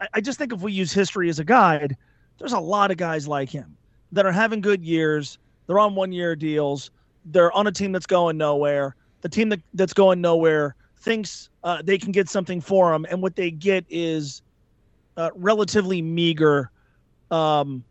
I, 0.00 0.08
I 0.14 0.20
just 0.20 0.38
think 0.38 0.52
if 0.52 0.60
we 0.60 0.72
use 0.72 0.92
history 0.92 1.28
as 1.28 1.38
a 1.38 1.44
guide, 1.44 1.96
there's 2.38 2.52
a 2.52 2.60
lot 2.60 2.90
of 2.90 2.96
guys 2.96 3.28
like 3.28 3.50
him 3.50 3.76
that 4.12 4.26
are 4.26 4.32
having 4.32 4.60
good 4.60 4.82
years. 4.82 5.38
They're 5.66 5.78
on 5.78 5.94
one 5.94 6.12
year 6.12 6.34
deals. 6.36 6.90
They're 7.26 7.52
on 7.52 7.66
a 7.66 7.72
team 7.72 7.92
that's 7.92 8.06
going 8.06 8.36
nowhere. 8.36 8.96
The 9.22 9.28
team 9.28 9.48
that, 9.48 9.60
that's 9.72 9.94
going 9.94 10.20
nowhere 10.20 10.74
thinks 11.04 11.50
uh, 11.62 11.82
they 11.82 11.98
can 11.98 12.12
get 12.12 12.28
something 12.28 12.60
for 12.60 12.90
them, 12.92 13.06
and 13.10 13.22
what 13.22 13.36
they 13.36 13.50
get 13.50 13.84
is 13.88 14.42
uh, 15.16 15.30
relatively 15.34 16.02
meager 16.02 16.70
um, 17.30 17.84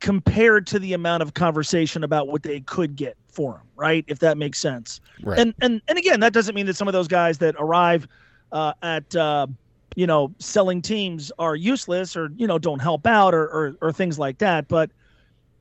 compared 0.00 0.66
to 0.68 0.78
the 0.78 0.92
amount 0.92 1.22
of 1.22 1.34
conversation 1.34 2.04
about 2.04 2.28
what 2.28 2.42
they 2.42 2.60
could 2.60 2.94
get 2.94 3.16
for 3.28 3.54
them. 3.54 3.62
Right, 3.76 4.04
if 4.06 4.18
that 4.20 4.36
makes 4.36 4.58
sense. 4.58 5.00
Right. 5.22 5.38
And 5.38 5.54
and 5.60 5.80
and 5.88 5.98
again, 5.98 6.20
that 6.20 6.32
doesn't 6.32 6.54
mean 6.54 6.66
that 6.66 6.76
some 6.76 6.88
of 6.88 6.92
those 6.92 7.08
guys 7.08 7.38
that 7.38 7.54
arrive 7.58 8.06
uh, 8.52 8.72
at 8.82 9.14
uh, 9.16 9.46
you 9.94 10.06
know 10.06 10.32
selling 10.38 10.82
teams 10.82 11.32
are 11.38 11.56
useless 11.56 12.16
or 12.16 12.30
you 12.36 12.46
know 12.46 12.58
don't 12.58 12.80
help 12.80 13.06
out 13.06 13.34
or 13.34 13.44
or, 13.44 13.76
or 13.80 13.92
things 13.92 14.18
like 14.18 14.38
that. 14.38 14.68
But 14.68 14.90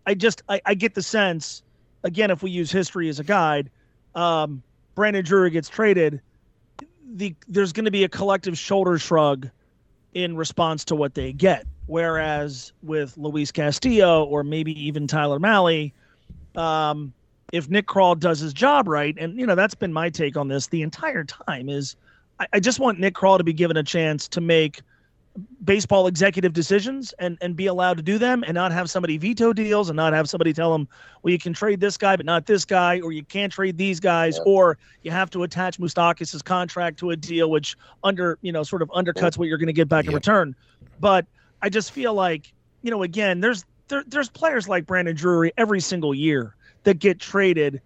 I 0.05 0.13
just 0.13 0.41
I, 0.49 0.61
I 0.65 0.73
get 0.73 0.95
the 0.95 1.01
sense 1.01 1.63
again 2.03 2.31
if 2.31 2.43
we 2.43 2.51
use 2.51 2.71
history 2.71 3.09
as 3.09 3.19
a 3.19 3.23
guide, 3.23 3.69
um, 4.15 4.61
Brandon 4.95 5.23
Drury 5.23 5.51
gets 5.51 5.69
traded. 5.69 6.21
The 7.09 7.35
there's 7.47 7.73
going 7.73 7.85
to 7.85 7.91
be 7.91 8.03
a 8.03 8.09
collective 8.09 8.57
shoulder 8.57 8.97
shrug 8.97 9.49
in 10.13 10.35
response 10.35 10.83
to 10.85 10.95
what 10.95 11.13
they 11.13 11.33
get. 11.33 11.65
Whereas 11.85 12.73
with 12.83 13.17
Luis 13.17 13.51
Castillo 13.51 14.25
or 14.25 14.43
maybe 14.43 14.73
even 14.85 15.07
Tyler 15.07 15.39
Mahle, 15.39 15.91
um, 16.55 17.13
if 17.53 17.69
Nick 17.69 17.87
Krall 17.87 18.19
does 18.19 18.39
his 18.39 18.53
job 18.53 18.87
right, 18.87 19.15
and 19.17 19.39
you 19.39 19.45
know 19.45 19.55
that's 19.55 19.75
been 19.75 19.93
my 19.93 20.09
take 20.09 20.35
on 20.35 20.47
this 20.47 20.67
the 20.67 20.81
entire 20.81 21.23
time 21.23 21.69
is 21.69 21.95
I, 22.39 22.47
I 22.53 22.59
just 22.59 22.79
want 22.79 22.99
Nick 22.99 23.15
Krall 23.15 23.37
to 23.37 23.43
be 23.43 23.53
given 23.53 23.77
a 23.77 23.83
chance 23.83 24.27
to 24.29 24.41
make 24.41 24.81
baseball 25.63 26.07
executive 26.07 26.53
decisions 26.53 27.13
and 27.19 27.37
and 27.41 27.55
be 27.55 27.67
allowed 27.67 27.97
to 27.97 28.03
do 28.03 28.17
them 28.17 28.43
and 28.47 28.55
not 28.55 28.71
have 28.71 28.89
somebody 28.89 29.17
veto 29.17 29.53
deals 29.53 29.89
and 29.89 29.95
not 29.95 30.13
have 30.13 30.29
somebody 30.29 30.51
tell 30.51 30.71
them 30.71 30.87
well 31.21 31.31
you 31.31 31.37
can 31.37 31.53
trade 31.53 31.79
this 31.79 31.97
guy 31.97 32.15
but 32.15 32.25
not 32.25 32.45
this 32.45 32.65
guy 32.65 32.99
or 33.01 33.11
you 33.11 33.23
can't 33.23 33.51
trade 33.51 33.77
these 33.77 33.99
guys 33.99 34.39
or 34.45 34.77
you 35.03 35.11
have 35.11 35.29
to 35.29 35.43
attach 35.43 35.77
Moustakas' 35.79 36.43
contract 36.43 36.97
to 36.99 37.11
a 37.11 37.15
deal 37.15 37.51
which 37.51 37.75
under 38.03 38.39
you 38.41 38.51
know 38.51 38.63
sort 38.63 38.81
of 38.81 38.89
undercuts 38.89 39.37
what 39.37 39.47
you're 39.47 39.57
going 39.57 39.67
to 39.67 39.73
get 39.73 39.87
back 39.89 40.05
in 40.05 40.13
return. 40.13 40.55
But 40.99 41.25
I 41.61 41.69
just 41.69 41.91
feel 41.91 42.13
like 42.13 42.51
you 42.81 42.89
know 42.89 43.03
again 43.03 43.39
there's 43.39 43.65
there, 43.89 44.03
there's 44.07 44.29
players 44.29 44.67
like 44.67 44.85
Brandon 44.85 45.15
Drury 45.15 45.53
every 45.57 45.79
single 45.81 46.15
year 46.15 46.55
that 46.83 46.99
get 46.99 47.19
traded 47.19 47.81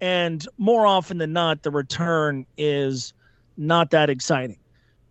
and 0.00 0.46
more 0.58 0.86
often 0.86 1.18
than 1.18 1.32
not 1.32 1.62
the 1.62 1.70
return 1.70 2.46
is 2.56 3.12
not 3.56 3.90
that 3.90 4.08
exciting. 4.08 4.58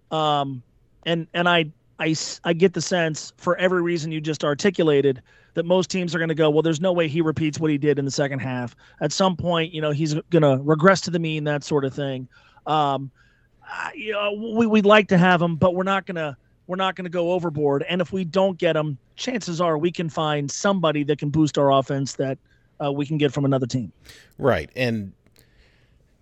Um 0.10 0.64
and 1.06 1.28
and 1.34 1.48
I, 1.48 1.72
I 2.00 2.16
I 2.44 2.54
get 2.54 2.74
the 2.74 2.82
sense 2.82 3.34
for 3.38 3.56
every 3.58 3.82
reason 3.82 4.12
you 4.12 4.22
just 4.22 4.44
articulated 4.44 5.22
that 5.54 5.66
most 5.66 5.92
teams 5.92 6.16
are 6.16 6.18
going 6.18 6.30
to 6.30 6.36
go 6.36 6.50
well 6.50 6.62
there's 6.62 6.82
no 6.82 6.92
way 6.92 7.08
he 7.08 7.22
repeats 7.22 7.60
what 7.60 7.70
he 7.72 7.78
did 7.78 8.00
in 8.00 8.06
the 8.06 8.12
second 8.12 8.40
half. 8.40 8.76
At 9.02 9.12
some 9.12 9.36
point 9.36 9.74
you 9.74 9.82
know 9.82 9.92
he's 9.92 10.16
going 10.30 10.42
to 10.42 10.60
regress 10.64 11.02
to 11.02 11.12
the 11.12 11.20
mean 11.20 11.44
that 11.46 11.64
sort 11.64 11.86
of 11.86 11.94
thing. 11.94 12.28
Um 12.66 13.12
you 13.96 14.12
know 14.12 14.54
we, 14.56 14.66
we'd 14.66 14.86
like 14.86 15.08
to 15.10 15.18
have 15.18 15.42
him 15.42 15.56
but 15.56 15.76
we're 15.76 15.84
not 15.84 16.06
going 16.06 16.16
to 16.16 16.36
we're 16.68 16.76
not 16.78 16.96
going 16.96 17.06
to 17.06 17.10
go 17.10 17.32
overboard. 17.32 17.84
And 17.90 18.02
if 18.02 18.14
we 18.14 18.24
don't 18.24 18.58
get 18.58 18.76
him 18.76 18.98
chances 19.16 19.62
are 19.62 19.78
we 19.78 19.92
can 19.92 20.10
find 20.10 20.50
somebody 20.50 21.04
that 21.04 21.20
can 21.20 21.30
boost 21.30 21.58
our 21.58 21.72
offense 21.72 22.14
that 22.14 22.38
uh, 22.84 22.92
we 22.92 23.06
can 23.06 23.18
get 23.18 23.32
from 23.32 23.46
another 23.46 23.68
team. 23.68 23.92
Right. 24.38 24.70
And, 24.76 25.14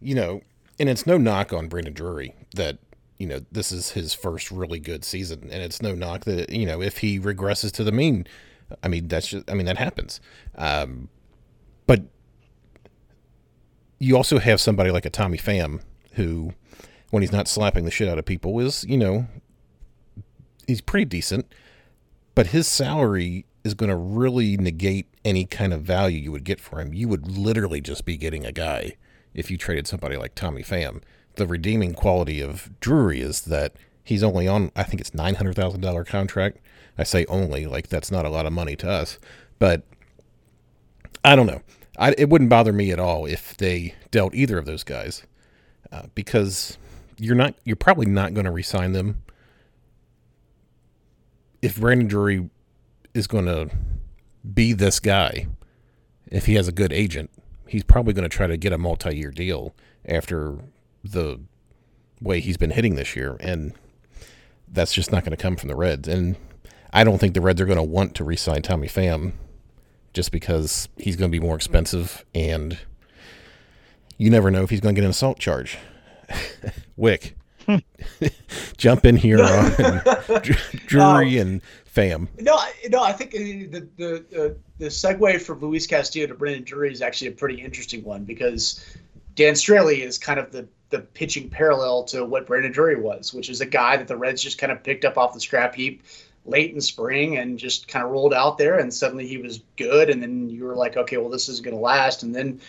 you 0.01 0.15
know, 0.15 0.41
and 0.79 0.89
it's 0.89 1.05
no 1.05 1.17
knock 1.17 1.53
on 1.53 1.67
Brandon 1.67 1.93
Drury 1.93 2.35
that, 2.55 2.77
you 3.21 3.27
know, 3.27 3.41
this 3.51 3.71
is 3.71 3.91
his 3.91 4.15
first 4.15 4.49
really 4.49 4.79
good 4.79 5.05
season. 5.05 5.43
And 5.51 5.61
it's 5.61 5.79
no 5.79 5.93
knock 5.93 6.25
that, 6.25 6.49
you 6.49 6.65
know, 6.65 6.81
if 6.81 6.97
he 6.97 7.19
regresses 7.19 7.71
to 7.73 7.83
the 7.83 7.91
mean, 7.91 8.25
I 8.81 8.87
mean, 8.87 9.07
that's 9.07 9.27
just, 9.27 9.47
I 9.47 9.53
mean, 9.53 9.67
that 9.67 9.77
happens. 9.77 10.19
Um, 10.55 11.07
but 11.85 12.01
you 13.99 14.17
also 14.17 14.39
have 14.39 14.59
somebody 14.59 14.89
like 14.89 15.05
a 15.05 15.11
Tommy 15.11 15.37
Pham 15.37 15.81
who, 16.13 16.53
when 17.11 17.21
he's 17.21 17.31
not 17.31 17.47
slapping 17.47 17.85
the 17.85 17.91
shit 17.91 18.09
out 18.09 18.17
of 18.17 18.25
people, 18.25 18.59
is, 18.59 18.83
you 18.85 18.97
know, 18.97 19.27
he's 20.65 20.81
pretty 20.81 21.05
decent, 21.05 21.45
but 22.33 22.47
his 22.47 22.67
salary 22.67 23.45
is 23.63 23.75
going 23.75 23.91
to 23.91 23.95
really 23.95 24.57
negate 24.57 25.13
any 25.23 25.45
kind 25.45 25.75
of 25.75 25.83
value 25.83 26.17
you 26.17 26.31
would 26.31 26.43
get 26.43 26.59
for 26.59 26.81
him. 26.81 26.91
You 26.91 27.07
would 27.07 27.27
literally 27.27 27.81
just 27.81 28.03
be 28.03 28.17
getting 28.17 28.47
a 28.47 28.51
guy 28.51 28.95
if 29.35 29.51
you 29.51 29.59
traded 29.59 29.85
somebody 29.85 30.17
like 30.17 30.33
Tommy 30.33 30.63
Pham. 30.63 31.03
The 31.35 31.47
redeeming 31.47 31.93
quality 31.93 32.41
of 32.41 32.69
Drury 32.79 33.21
is 33.21 33.41
that 33.41 33.73
he's 34.03 34.23
only 34.23 34.47
on, 34.47 34.71
I 34.75 34.83
think 34.83 34.99
it's 34.99 35.13
nine 35.13 35.35
hundred 35.35 35.55
thousand 35.55 35.81
dollar 35.81 36.03
contract. 36.03 36.57
I 36.97 37.03
say 37.03 37.25
only, 37.25 37.65
like 37.65 37.87
that's 37.87 38.11
not 38.11 38.25
a 38.25 38.29
lot 38.29 38.45
of 38.45 38.53
money 38.53 38.75
to 38.77 38.89
us, 38.89 39.17
but 39.59 39.83
I 41.23 41.35
don't 41.35 41.47
know. 41.47 41.61
I, 41.97 42.13
it 42.17 42.29
wouldn't 42.29 42.49
bother 42.49 42.73
me 42.73 42.91
at 42.91 42.99
all 42.99 43.25
if 43.25 43.55
they 43.55 43.95
dealt 44.11 44.35
either 44.35 44.57
of 44.57 44.65
those 44.65 44.83
guys, 44.83 45.23
uh, 45.91 46.03
because 46.15 46.77
you're 47.17 47.35
not, 47.35 47.55
you're 47.63 47.75
probably 47.75 48.07
not 48.07 48.33
going 48.33 48.45
to 48.45 48.51
resign 48.51 48.91
them. 48.91 49.23
If 51.61 51.79
Brandon 51.79 52.07
Drury 52.07 52.49
is 53.13 53.27
going 53.27 53.45
to 53.45 53.69
be 54.53 54.73
this 54.73 54.99
guy, 54.99 55.47
if 56.27 56.45
he 56.45 56.55
has 56.55 56.67
a 56.67 56.71
good 56.71 56.91
agent, 56.91 57.29
he's 57.67 57.83
probably 57.83 58.13
going 58.13 58.29
to 58.29 58.35
try 58.35 58.47
to 58.47 58.57
get 58.57 58.73
a 58.73 58.77
multi-year 58.77 59.31
deal 59.31 59.73
after 60.05 60.57
the 61.03 61.39
way 62.21 62.39
he's 62.39 62.57
been 62.57 62.71
hitting 62.71 62.95
this 62.95 63.15
year, 63.15 63.37
and 63.39 63.73
that's 64.67 64.93
just 64.93 65.11
not 65.11 65.23
going 65.23 65.35
to 65.35 65.41
come 65.41 65.55
from 65.55 65.69
the 65.69 65.75
Reds. 65.75 66.07
And 66.07 66.35
I 66.93 67.03
don't 67.03 67.17
think 67.17 67.33
the 67.33 67.41
Reds 67.41 67.59
are 67.61 67.65
going 67.65 67.77
to 67.77 67.83
want 67.83 68.15
to 68.15 68.23
re-sign 68.23 68.61
Tommy 68.61 68.87
Pham 68.87 69.33
just 70.13 70.31
because 70.31 70.87
he's 70.97 71.15
going 71.15 71.31
to 71.31 71.37
be 71.39 71.45
more 71.45 71.55
expensive, 71.55 72.25
and 72.35 72.77
you 74.17 74.29
never 74.29 74.51
know 74.51 74.63
if 74.63 74.69
he's 74.69 74.81
going 74.81 74.93
to 74.95 74.99
get 75.01 75.05
an 75.05 75.11
assault 75.11 75.39
charge. 75.39 75.77
Wick, 76.95 77.35
jump 78.77 79.05
in 79.05 79.15
here 79.17 79.41
on 79.41 79.71
Drury 80.87 81.39
Um, 81.39 81.47
and 81.47 81.61
Pham. 81.93 82.27
No, 82.39 82.53
I- 82.55 82.73
no, 82.89 83.01
I 83.03 83.11
think 83.13 83.33
uh, 83.35 83.37
the 83.37 83.87
the 83.97 84.15
uh, 84.45 84.53
the 84.77 84.85
segue 84.87 85.41
from 85.41 85.59
Luis 85.59 85.87
Castillo 85.87 86.27
to 86.27 86.33
Brandon 86.35 86.63
Drury 86.63 86.91
is 86.91 87.01
actually 87.01 87.27
a 87.27 87.33
pretty 87.33 87.61
interesting 87.61 88.03
one 88.03 88.23
because 88.23 88.85
Dan 89.35 89.53
Straily 89.53 89.99
is 89.99 90.17
kind 90.17 90.39
of 90.39 90.51
the 90.51 90.67
the 90.89 90.99
pitching 90.99 91.49
parallel 91.49 92.03
to 92.03 92.25
what 92.25 92.45
Brandon 92.45 92.71
Drury 92.71 92.97
was, 92.97 93.33
which 93.33 93.49
is 93.49 93.61
a 93.61 93.65
guy 93.65 93.95
that 93.95 94.07
the 94.07 94.17
Reds 94.17 94.43
just 94.43 94.57
kind 94.57 94.71
of 94.71 94.83
picked 94.83 95.05
up 95.05 95.17
off 95.17 95.33
the 95.33 95.39
scrap 95.39 95.73
heap 95.73 96.03
late 96.45 96.73
in 96.73 96.81
spring 96.81 97.37
and 97.37 97.57
just 97.57 97.87
kind 97.87 98.03
of 98.03 98.11
rolled 98.11 98.33
out 98.33 98.57
there, 98.57 98.79
and 98.79 98.93
suddenly 98.93 99.25
he 99.25 99.37
was 99.37 99.61
good, 99.77 100.09
and 100.09 100.21
then 100.21 100.49
you 100.49 100.65
were 100.65 100.75
like, 100.75 100.97
okay, 100.97 101.17
well 101.17 101.29
this 101.29 101.47
is 101.47 101.61
going 101.61 101.75
to 101.75 101.81
last, 101.81 102.23
and 102.23 102.35
then 102.35 102.59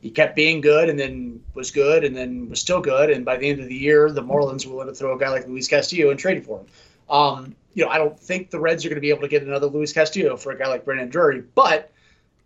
he 0.00 0.10
kept 0.10 0.34
being 0.34 0.60
good, 0.60 0.88
and 0.88 0.98
then 0.98 1.40
was 1.54 1.70
good, 1.70 2.04
and 2.04 2.16
then 2.16 2.48
was 2.48 2.60
still 2.60 2.80
good, 2.80 3.10
and 3.10 3.24
by 3.24 3.36
the 3.36 3.48
end 3.48 3.60
of 3.60 3.68
the 3.68 3.74
year, 3.74 4.10
the 4.10 4.22
Marlins 4.22 4.66
were 4.66 4.74
willing 4.74 4.88
to 4.88 4.94
throw 4.94 5.14
a 5.14 5.18
guy 5.18 5.28
like 5.28 5.46
Luis 5.46 5.68
Castillo 5.68 6.10
and 6.10 6.18
trade 6.18 6.44
for 6.44 6.60
him. 6.60 6.66
Um, 7.10 7.56
you 7.74 7.84
know, 7.84 7.90
I 7.90 7.98
don't 7.98 8.18
think 8.18 8.50
the 8.50 8.58
Reds 8.58 8.84
are 8.84 8.88
going 8.88 8.96
to 8.96 9.00
be 9.00 9.10
able 9.10 9.22
to 9.22 9.28
get 9.28 9.42
another 9.42 9.66
Luis 9.66 9.92
Castillo 9.92 10.36
for 10.36 10.52
a 10.52 10.58
guy 10.58 10.66
like 10.66 10.84
Brandon 10.84 11.08
Drury, 11.08 11.42
but 11.54 11.92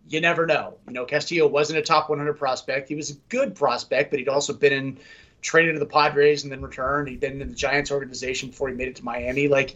you 0.09 0.21
never 0.21 0.45
know. 0.45 0.77
You 0.87 0.93
know, 0.93 1.05
Castillo 1.05 1.47
wasn't 1.47 1.79
a 1.79 1.81
top 1.81 2.09
100 2.09 2.33
prospect. 2.33 2.89
He 2.89 2.95
was 2.95 3.11
a 3.11 3.15
good 3.29 3.55
prospect, 3.55 4.09
but 4.11 4.19
he'd 4.19 4.29
also 4.29 4.53
been 4.53 4.73
in 4.73 4.97
traded 5.41 5.75
to 5.75 5.79
the 5.79 5.85
Padres 5.85 6.43
and 6.43 6.51
then 6.51 6.61
returned. 6.61 7.09
He'd 7.09 7.19
been 7.19 7.41
in 7.41 7.49
the 7.49 7.55
Giants 7.55 7.91
organization 7.91 8.49
before 8.49 8.69
he 8.69 8.75
made 8.75 8.87
it 8.87 8.95
to 8.97 9.03
Miami. 9.03 9.47
Like 9.47 9.75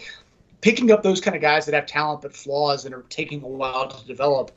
picking 0.62 0.92
up 0.92 1.04
those 1.04 1.22
kind 1.22 1.36
of 1.36 1.42
guys 1.42 1.66
that 1.66 1.76
have 1.76 1.86
talent 1.86 2.22
but 2.22 2.34
flaws 2.34 2.86
and 2.86 2.96
are 2.96 3.04
taking 3.10 3.44
a 3.44 3.48
while 3.48 3.88
to 3.90 4.08
develop. 4.08 4.52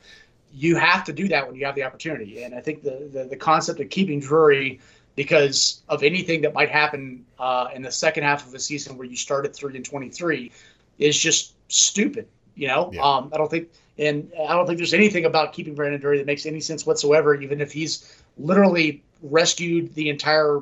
You 0.53 0.75
have 0.77 1.03
to 1.05 1.13
do 1.13 1.27
that 1.29 1.45
when 1.47 1.55
you 1.55 1.65
have 1.65 1.75
the 1.75 1.83
opportunity. 1.83 2.43
And 2.43 2.55
I 2.55 2.61
think 2.61 2.83
the 2.83 3.09
the, 3.11 3.23
the 3.25 3.37
concept 3.37 3.79
of 3.79 3.89
keeping 3.89 4.19
Drury 4.19 4.79
because 5.15 5.81
of 5.89 6.03
anything 6.03 6.41
that 6.41 6.53
might 6.53 6.69
happen 6.69 7.25
uh, 7.37 7.67
in 7.75 7.81
the 7.81 7.91
second 7.91 8.23
half 8.23 8.47
of 8.47 8.53
a 8.53 8.59
season 8.59 8.97
where 8.97 9.05
you 9.05 9.15
start 9.17 9.45
at 9.45 9.53
three 9.53 9.75
and 9.75 9.83
23 9.85 10.51
is 10.99 11.17
just 11.17 11.53
stupid. 11.67 12.27
You 12.55 12.67
know, 12.67 12.89
Yeah. 12.93 13.01
um, 13.01 13.29
I 13.33 13.37
don't 13.37 13.49
think, 13.49 13.69
and 13.97 14.31
I 14.47 14.53
don't 14.53 14.65
think 14.65 14.77
there's 14.77 14.93
anything 14.93 15.25
about 15.25 15.53
keeping 15.53 15.75
Brandon 15.75 15.99
Drury 15.99 16.17
that 16.17 16.25
makes 16.25 16.45
any 16.45 16.59
sense 16.59 16.85
whatsoever, 16.85 17.35
even 17.35 17.61
if 17.61 17.71
he's 17.71 18.21
literally 18.37 19.03
rescued 19.21 19.93
the 19.93 20.09
entire 20.09 20.61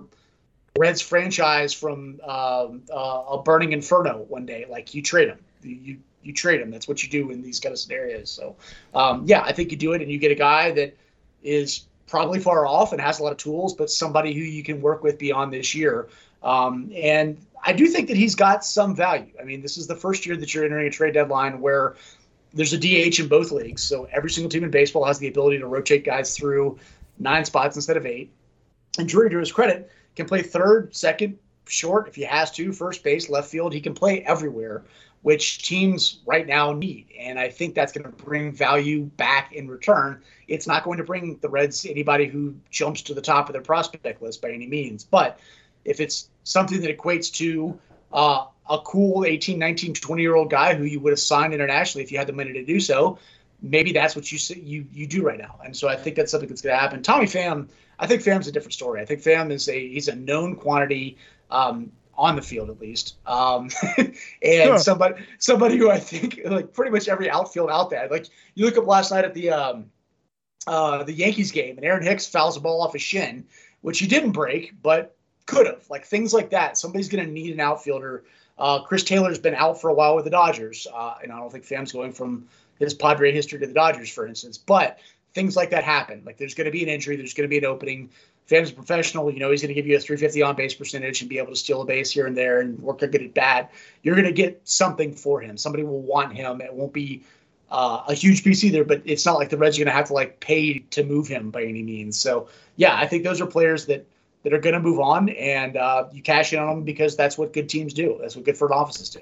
Reds 0.77 1.01
franchise 1.01 1.73
from 1.73 2.19
um, 2.23 2.83
uh, 2.93 3.23
a 3.31 3.41
burning 3.43 3.73
inferno 3.73 4.25
one 4.29 4.45
day. 4.45 4.65
Like 4.69 4.93
you 4.93 5.01
trade 5.01 5.29
him, 5.29 5.39
you, 5.63 5.75
you 5.75 5.97
you 6.23 6.33
trade 6.33 6.61
him. 6.61 6.69
That's 6.69 6.87
what 6.87 7.03
you 7.03 7.09
do 7.09 7.31
in 7.31 7.41
these 7.41 7.59
kind 7.59 7.73
of 7.73 7.79
scenarios. 7.79 8.29
So, 8.29 8.55
um, 8.93 9.23
yeah, 9.25 9.41
I 9.41 9.51
think 9.51 9.71
you 9.71 9.77
do 9.77 9.93
it, 9.93 10.01
and 10.01 10.11
you 10.11 10.17
get 10.17 10.31
a 10.31 10.35
guy 10.35 10.71
that 10.71 10.95
is 11.43 11.85
probably 12.07 12.39
far 12.39 12.65
off 12.65 12.91
and 12.91 13.01
has 13.01 13.19
a 13.19 13.23
lot 13.23 13.31
of 13.31 13.37
tools, 13.37 13.73
but 13.73 13.89
somebody 13.89 14.33
who 14.33 14.41
you 14.41 14.63
can 14.63 14.81
work 14.81 15.03
with 15.03 15.17
beyond 15.17 15.53
this 15.53 15.75
year. 15.75 16.07
Um, 16.43 16.91
and 16.95 17.37
I 17.63 17.73
do 17.73 17.87
think 17.87 18.07
that 18.07 18.17
he's 18.17 18.35
got 18.35 18.63
some 18.65 18.95
value. 18.95 19.31
I 19.39 19.43
mean, 19.43 19.61
this 19.61 19.77
is 19.77 19.87
the 19.87 19.95
first 19.95 20.25
year 20.25 20.35
that 20.37 20.53
you're 20.53 20.65
entering 20.65 20.87
a 20.87 20.91
trade 20.91 21.13
deadline 21.13 21.59
where 21.59 21.95
there's 22.53 22.73
a 22.73 22.77
DH 22.77 23.19
in 23.19 23.27
both 23.27 23.51
leagues. 23.51 23.83
So 23.83 24.07
every 24.11 24.29
single 24.29 24.49
team 24.49 24.63
in 24.63 24.71
baseball 24.71 25.05
has 25.05 25.19
the 25.19 25.27
ability 25.27 25.59
to 25.59 25.67
rotate 25.67 26.03
guys 26.03 26.35
through 26.35 26.79
nine 27.19 27.45
spots 27.45 27.75
instead 27.75 27.97
of 27.97 28.05
eight. 28.05 28.31
And 28.97 29.07
Drury, 29.07 29.29
to 29.29 29.37
his 29.37 29.51
credit, 29.51 29.91
can 30.15 30.25
play 30.25 30.41
third, 30.41 30.95
second, 30.95 31.37
short 31.67 32.07
if 32.07 32.15
he 32.15 32.23
has 32.23 32.51
to, 32.51 32.73
first 32.73 33.03
base, 33.03 33.29
left 33.29 33.49
field. 33.49 33.73
He 33.73 33.81
can 33.81 33.93
play 33.93 34.23
everywhere, 34.23 34.83
which 35.21 35.63
teams 35.67 36.19
right 36.25 36.47
now 36.47 36.73
need. 36.73 37.07
And 37.17 37.39
I 37.39 37.49
think 37.49 37.75
that's 37.75 37.93
going 37.93 38.05
to 38.05 38.23
bring 38.23 38.51
value 38.51 39.03
back 39.03 39.53
in 39.53 39.67
return. 39.67 40.21
It's 40.47 40.67
not 40.67 40.83
going 40.83 40.97
to 40.97 41.03
bring 41.03 41.37
the 41.41 41.49
Reds 41.49 41.85
anybody 41.85 42.25
who 42.25 42.55
jumps 42.71 43.03
to 43.03 43.13
the 43.13 43.21
top 43.21 43.47
of 43.47 43.53
their 43.53 43.61
prospect 43.61 44.21
list 44.21 44.41
by 44.41 44.51
any 44.51 44.67
means. 44.67 45.03
But 45.03 45.39
if 45.85 45.99
it's 45.99 46.29
something 46.43 46.81
that 46.81 46.97
equates 46.97 47.31
to 47.33 47.79
uh, 48.11 48.45
a 48.69 48.79
cool 48.79 49.25
18, 49.25 49.57
19, 49.57 49.93
20 49.95 50.21
year 50.21 50.35
old 50.35 50.49
guy 50.49 50.75
who 50.75 50.83
you 50.83 50.99
would 50.99 51.11
have 51.11 51.19
signed 51.19 51.53
internationally 51.53 52.03
if 52.03 52.11
you 52.11 52.17
had 52.17 52.27
the 52.27 52.33
money 52.33 52.53
to 52.53 52.63
do 52.63 52.79
so, 52.79 53.17
maybe 53.61 53.91
that's 53.91 54.15
what 54.15 54.31
you 54.31 54.37
you 54.63 54.85
you 54.93 55.07
do 55.07 55.23
right 55.23 55.39
now. 55.39 55.59
And 55.63 55.75
so 55.75 55.87
I 55.87 55.95
think 55.95 56.15
that's 56.15 56.31
something 56.31 56.47
that's 56.49 56.61
going 56.61 56.75
to 56.75 56.79
happen. 56.79 57.01
Tommy 57.01 57.25
Pham, 57.25 57.69
I 57.97 58.07
think 58.07 58.21
Pham's 58.21 58.47
a 58.47 58.51
different 58.51 58.73
story. 58.73 59.01
I 59.01 59.05
think 59.05 59.21
Pham 59.21 59.51
is 59.51 59.67
a 59.67 59.89
he's 59.89 60.07
a 60.07 60.15
known 60.15 60.55
quantity 60.55 61.17
um, 61.49 61.91
on 62.15 62.35
the 62.35 62.41
field 62.41 62.69
at 62.69 62.79
least, 62.79 63.15
um, 63.25 63.69
and 63.97 64.13
Sure. 64.41 64.77
somebody 64.77 65.23
somebody 65.39 65.77
who 65.77 65.89
I 65.89 65.99
think 65.99 66.39
like 66.45 66.73
pretty 66.73 66.91
much 66.91 67.07
every 67.07 67.29
outfield 67.29 67.69
out 67.69 67.89
there. 67.89 68.07
Like 68.09 68.27
you 68.55 68.65
look 68.65 68.77
up 68.77 68.85
last 68.85 69.11
night 69.11 69.25
at 69.25 69.33
the 69.33 69.49
um, 69.51 69.85
uh, 70.67 71.03
the 71.03 71.13
Yankees 71.13 71.51
game, 71.51 71.77
and 71.77 71.85
Aaron 71.85 72.03
Hicks 72.03 72.27
fouls 72.27 72.55
a 72.57 72.59
ball 72.59 72.81
off 72.81 72.93
his 72.93 73.01
shin, 73.01 73.45
which 73.81 73.99
he 73.99 74.07
didn't 74.07 74.31
break, 74.31 74.73
but 74.81 75.15
could 75.45 75.65
have. 75.65 75.89
Like 75.89 76.05
things 76.05 76.33
like 76.33 76.51
that. 76.51 76.77
Somebody's 76.77 77.09
going 77.09 77.25
to 77.25 77.31
need 77.31 77.53
an 77.53 77.59
outfielder. 77.59 78.23
Uh, 78.59 78.81
Chris 78.81 79.03
Taylor's 79.03 79.39
been 79.39 79.55
out 79.55 79.79
for 79.79 79.89
a 79.89 79.93
while 79.93 80.15
with 80.15 80.25
the 80.25 80.31
Dodgers, 80.31 80.85
uh, 80.93 81.15
and 81.23 81.31
I 81.31 81.37
don't 81.37 81.51
think 81.51 81.63
Pham's 81.63 81.91
going 81.93 82.11
from 82.11 82.47
his 82.77 82.93
Padre 82.93 83.31
history 83.31 83.59
to 83.59 83.67
the 83.67 83.73
Dodgers, 83.73 84.09
for 84.09 84.27
instance. 84.27 84.57
But 84.57 84.99
things 85.33 85.55
like 85.55 85.69
that 85.69 85.83
happen. 85.83 86.23
Like 86.25 86.37
there's 86.37 86.53
going 86.53 86.65
to 86.65 86.71
be 86.71 86.83
an 86.83 86.89
injury, 86.89 87.15
there's 87.15 87.33
going 87.33 87.47
to 87.47 87.49
be 87.49 87.57
an 87.57 87.65
opening. 87.65 88.09
Pham's 88.47 88.71
a 88.71 88.73
professional. 88.73 89.31
You 89.31 89.39
know 89.39 89.51
he's 89.51 89.61
going 89.61 89.69
to 89.69 89.75
give 89.75 89.87
you 89.87 89.95
a 89.95 89.99
350 89.99 90.41
on 90.41 90.55
base 90.55 90.73
percentage 90.73 91.21
and 91.21 91.29
be 91.29 91.37
able 91.37 91.51
to 91.51 91.55
steal 91.55 91.81
a 91.81 91.85
base 91.85 92.11
here 92.11 92.25
and 92.25 92.35
there 92.35 92.61
and 92.61 92.79
work 92.79 93.01
a 93.01 93.07
good 93.07 93.21
at 93.21 93.33
bat. 93.33 93.71
You're 94.01 94.15
going 94.15 94.27
to 94.27 94.33
get 94.33 94.61
something 94.63 95.13
for 95.13 95.39
him. 95.39 95.55
Somebody 95.55 95.83
will 95.83 96.01
want 96.01 96.33
him. 96.33 96.59
It 96.59 96.73
won't 96.73 96.91
be 96.91 97.23
uh, 97.71 98.03
a 98.07 98.13
huge 98.13 98.43
piece 98.43 98.63
either, 98.63 98.83
but 98.83 99.03
it's 99.05 99.25
not 99.25 99.37
like 99.37 99.49
the 99.49 99.57
Reds 99.57 99.77
are 99.77 99.81
going 99.81 99.93
to 99.93 99.97
have 99.97 100.07
to 100.07 100.13
like 100.13 100.39
pay 100.39 100.79
to 100.79 101.03
move 101.03 101.27
him 101.27 101.51
by 101.51 101.63
any 101.63 101.83
means. 101.83 102.17
So 102.17 102.49
yeah, 102.75 102.95
I 102.95 103.05
think 103.05 103.23
those 103.23 103.39
are 103.39 103.45
players 103.45 103.85
that 103.85 104.05
that 104.43 104.53
are 104.53 104.59
going 104.59 104.73
to 104.73 104.79
move 104.79 104.99
on, 104.99 105.29
and 105.29 105.77
uh, 105.77 106.05
you 106.11 106.21
cash 106.21 106.53
in 106.53 106.59
on 106.59 106.67
them 106.67 106.83
because 106.83 107.15
that's 107.15 107.37
what 107.37 107.53
good 107.53 107.67
teams 107.69 107.93
do. 107.93 108.17
That's 108.21 108.35
what 108.35 108.45
good 108.45 108.57
front 108.57 108.73
offices 108.73 109.09
do. 109.09 109.19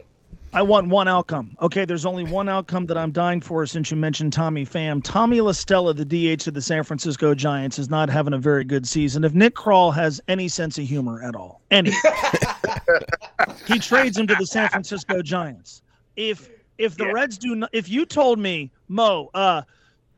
I 0.54 0.62
want 0.62 0.88
one 0.88 1.08
outcome. 1.08 1.56
Okay, 1.62 1.84
there's 1.84 2.06
only 2.06 2.24
one 2.24 2.48
outcome 2.48 2.86
that 2.86 2.98
I'm 2.98 3.12
dying 3.12 3.42
for 3.42 3.66
since 3.66 3.92
you 3.92 3.98
mentioned 3.98 4.32
Tommy 4.32 4.66
Pham. 4.66 5.04
Tommy 5.04 5.40
LaStella, 5.40 5.96
the 5.96 6.06
DH 6.06 6.48
of 6.48 6.54
the 6.54 6.62
San 6.62 6.84
Francisco 6.84 7.36
Giants, 7.36 7.78
is 7.78 7.90
not 7.90 8.10
having 8.10 8.34
a 8.34 8.38
very 8.38 8.64
good 8.64 8.88
season. 8.88 9.24
If 9.24 9.34
Nick 9.34 9.56
Krall 9.56 9.94
has 9.94 10.22
any 10.28 10.48
sense 10.48 10.78
of 10.78 10.86
humor 10.86 11.22
at 11.22 11.36
all, 11.36 11.62
any, 11.70 11.92
he 13.68 13.78
trades 13.78 14.18
him 14.18 14.26
to 14.28 14.36
the 14.36 14.46
San 14.46 14.70
Francisco 14.70 15.22
Giants. 15.22 15.82
If 16.16 16.50
if 16.78 16.96
the 16.96 17.06
Yeah. 17.06 17.12
Reds 17.12 17.38
do, 17.38 17.56
not, 17.56 17.70
if 17.74 17.90
you 17.90 18.06
told 18.06 18.40
me, 18.40 18.72
Mo, 18.88 19.30
uh, 19.34 19.64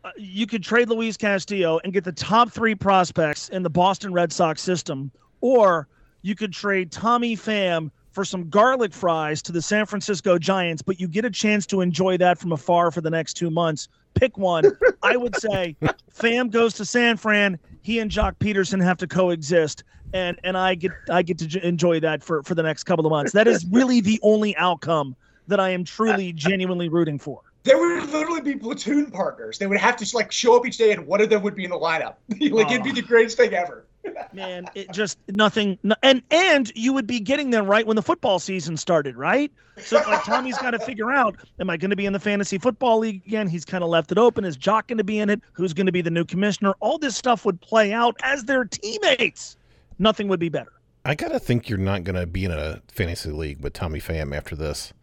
Uh, 0.03 0.11
you 0.17 0.47
could 0.47 0.63
trade 0.63 0.87
Luis 0.87 1.17
Castillo 1.17 1.79
and 1.83 1.91
get 1.91 2.03
the 2.03 2.11
top 2.11 2.51
three 2.51 2.73
prospects 2.73 3.49
in 3.49 3.63
the 3.63 3.69
Boston 3.69 4.13
Red 4.13 4.31
Sox 4.31 4.61
system, 4.61 5.11
or 5.41 5.87
you 6.21 6.35
could 6.35 6.53
trade 6.53 6.91
Tommy 6.91 7.35
Pham 7.35 7.91
for 8.11 8.23
some 8.23 8.49
garlic 8.49 8.93
fries 8.93 9.41
to 9.41 9.51
the 9.51 9.61
San 9.61 9.85
Francisco 9.85 10.37
Giants, 10.37 10.81
but 10.81 10.99
you 10.99 11.07
get 11.07 11.25
a 11.25 11.29
chance 11.29 11.65
to 11.67 11.81
enjoy 11.81 12.17
that 12.17 12.37
from 12.37 12.51
afar 12.51 12.91
for 12.91 13.01
the 13.01 13.09
next 13.09 13.33
two 13.35 13.49
months. 13.49 13.87
Pick 14.13 14.37
one. 14.37 14.65
I 15.03 15.17
would 15.17 15.35
say 15.35 15.75
Pham 16.13 16.49
goes 16.49 16.73
to 16.75 16.85
San 16.85 17.17
Fran. 17.17 17.59
He 17.81 17.99
and 17.99 18.09
Joc 18.09 18.35
Pederson 18.39 18.81
have 18.83 18.97
to 18.97 19.07
coexist, 19.07 19.83
and 20.13 20.39
and 20.43 20.57
I 20.57 20.75
get 20.75 20.91
I 21.09 21.21
get 21.21 21.37
to 21.39 21.67
enjoy 21.67 21.99
that 21.99 22.23
for 22.23 22.41
for 22.43 22.55
the 22.55 22.63
next 22.63 22.85
couple 22.85 23.05
of 23.05 23.11
months. 23.11 23.33
That 23.33 23.47
is 23.47 23.65
really 23.69 24.01
the 24.01 24.19
only 24.23 24.55
outcome 24.55 25.15
that 25.47 25.59
I 25.59 25.69
am 25.69 25.83
truly 25.83 26.33
genuinely 26.47 26.89
rooting 26.89 27.19
for. 27.19 27.41
They 27.63 27.75
would 27.75 28.09
literally 28.09 28.41
be 28.41 28.55
platoon 28.55 29.11
partners. 29.11 29.57
They 29.57 29.67
would 29.67 29.77
have 29.77 29.97
to 29.97 30.15
like 30.15 30.31
show 30.31 30.55
up 30.55 30.65
each 30.65 30.77
day, 30.77 30.91
and 30.91 31.05
one 31.05 31.21
of 31.21 31.29
them 31.29 31.41
would 31.43 31.55
be 31.55 31.65
in 31.65 31.71
the 31.71 31.77
lineup. 31.77 32.15
like 32.29 32.71
it'd 32.71 32.83
be 32.83 32.91
the 32.91 33.01
greatest 33.01 33.37
thing 33.37 33.53
ever. 33.53 33.85
man 34.33 34.65
it 34.75 34.89
just 34.93 35.17
nothing 35.29 35.77
no- 35.83 35.95
and 36.03 36.21
and 36.31 36.71
you 36.73 36.93
would 36.93 37.05
be 37.05 37.19
getting 37.19 37.49
them 37.49 37.65
right 37.65 37.85
when 37.85 37.97
the 37.97 38.01
football 38.01 38.39
season 38.39 38.77
started 38.77 39.17
right 39.17 39.51
so 39.77 39.97
like 40.07 40.23
tommy's 40.23 40.57
got 40.59 40.71
to 40.71 40.79
figure 40.79 41.11
out 41.11 41.35
am 41.59 41.69
i 41.69 41.75
going 41.75 41.89
to 41.89 41.97
be 41.97 42.05
in 42.05 42.13
the 42.13 42.19
fantasy 42.19 42.57
football 42.57 42.99
league 42.99 43.21
again 43.27 43.45
he's 43.45 43.65
kind 43.65 43.83
of 43.83 43.89
left 43.89 44.09
it 44.09 44.17
open 44.17 44.45
is 44.45 44.57
Joc 44.57 44.87
going 44.87 44.97
to 44.97 45.03
be 45.03 45.19
in 45.19 45.29
it 45.29 45.41
who's 45.51 45.73
going 45.73 45.85
to 45.85 45.91
be 45.91 46.01
the 46.01 46.09
new 46.09 46.23
commissioner 46.23 46.73
all 46.79 46.97
this 46.97 47.17
stuff 47.17 47.43
would 47.43 47.59
play 47.59 47.91
out 47.91 48.15
as 48.23 48.45
their 48.45 48.63
teammates 48.63 49.57
nothing 49.99 50.29
would 50.29 50.39
be 50.39 50.49
better 50.49 50.71
I 51.05 51.15
gotta 51.15 51.39
think 51.39 51.69
you're 51.69 51.77
not 51.77 52.03
gonna 52.03 52.25
be 52.25 52.45
in 52.45 52.51
a 52.51 52.81
fantasy 52.89 53.31
league 53.31 53.61
with 53.61 53.73
Tommy 53.73 53.99
Pham 53.99 54.35
after 54.35 54.55
this. 54.55 54.93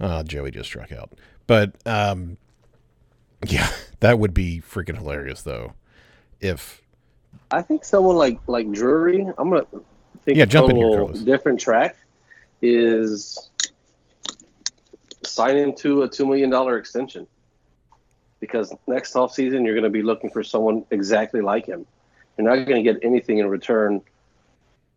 Uh, 0.00 0.22
Joey 0.22 0.50
just 0.50 0.68
struck 0.68 0.92
out, 0.92 1.12
but 1.46 1.74
um, 1.86 2.36
yeah, 3.46 3.70
that 4.00 4.18
would 4.18 4.34
be 4.34 4.60
freaking 4.60 4.96
hilarious 4.96 5.42
though. 5.42 5.74
If 6.40 6.82
I 7.50 7.62
think 7.62 7.84
someone 7.84 8.16
like 8.16 8.38
like 8.46 8.70
Drury, 8.70 9.26
I'm 9.38 9.50
gonna 9.50 9.66
think 10.24 10.38
Yeah, 10.38 10.44
a 10.44 10.46
jump 10.46 10.70
in 10.70 10.76
here, 10.76 10.90
Carlos. 10.90 11.20
different 11.20 11.60
track 11.60 11.96
is 12.62 13.50
signing 15.24 15.74
to 15.76 16.02
a 16.02 16.08
two 16.08 16.26
million 16.26 16.50
dollar 16.50 16.78
extension. 16.78 17.26
Because 18.40 18.72
next 18.86 19.16
off 19.16 19.32
season 19.32 19.64
you're 19.64 19.74
gonna 19.74 19.90
be 19.90 20.02
looking 20.02 20.30
for 20.30 20.44
someone 20.44 20.84
exactly 20.90 21.40
like 21.40 21.66
him. 21.66 21.86
You're 22.36 22.48
not 22.48 22.68
gonna 22.68 22.84
get 22.84 22.98
anything 23.02 23.38
in 23.38 23.48
return 23.48 24.00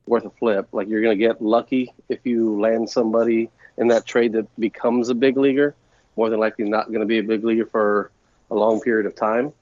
worth 0.06 0.26
a 0.26 0.30
flip. 0.30 0.68
Like 0.72 0.88
you're 0.88 1.02
gonna 1.02 1.16
get 1.16 1.42
lucky 1.42 1.92
if 2.08 2.20
you 2.24 2.60
land 2.60 2.90
somebody 2.90 3.50
in 3.82 3.88
that 3.90 4.06
trade 4.06 4.34
that 4.34 4.48
becomes 4.60 5.10
a 5.10 5.16
big 5.16 5.38
leaguer. 5.38 5.76
More 6.16 6.30
than 6.30 6.40
likely 6.40 6.66
not 6.66 6.92
gonna 6.92 7.06
be 7.06 7.20
a 7.20 7.24
big 7.24 7.44
leaguer 7.44 7.66
for 7.66 8.12
a 8.50 8.56
long 8.56 8.80
period 8.82 9.06
of 9.06 9.16
time. 9.16 9.54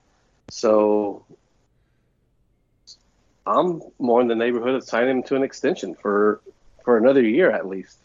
So 0.49 1.25
I'm 3.45 3.81
more 3.97 4.21
in 4.21 4.27
the 4.27 4.35
neighborhood 4.35 4.75
of 4.75 4.83
signing 4.83 5.17
him 5.17 5.23
to 5.23 5.35
an 5.35 5.43
extension 5.43 5.95
for 5.95 6.41
for 6.83 6.97
another 6.97 7.21
year 7.21 7.49
at 7.51 7.67
least. 7.67 7.97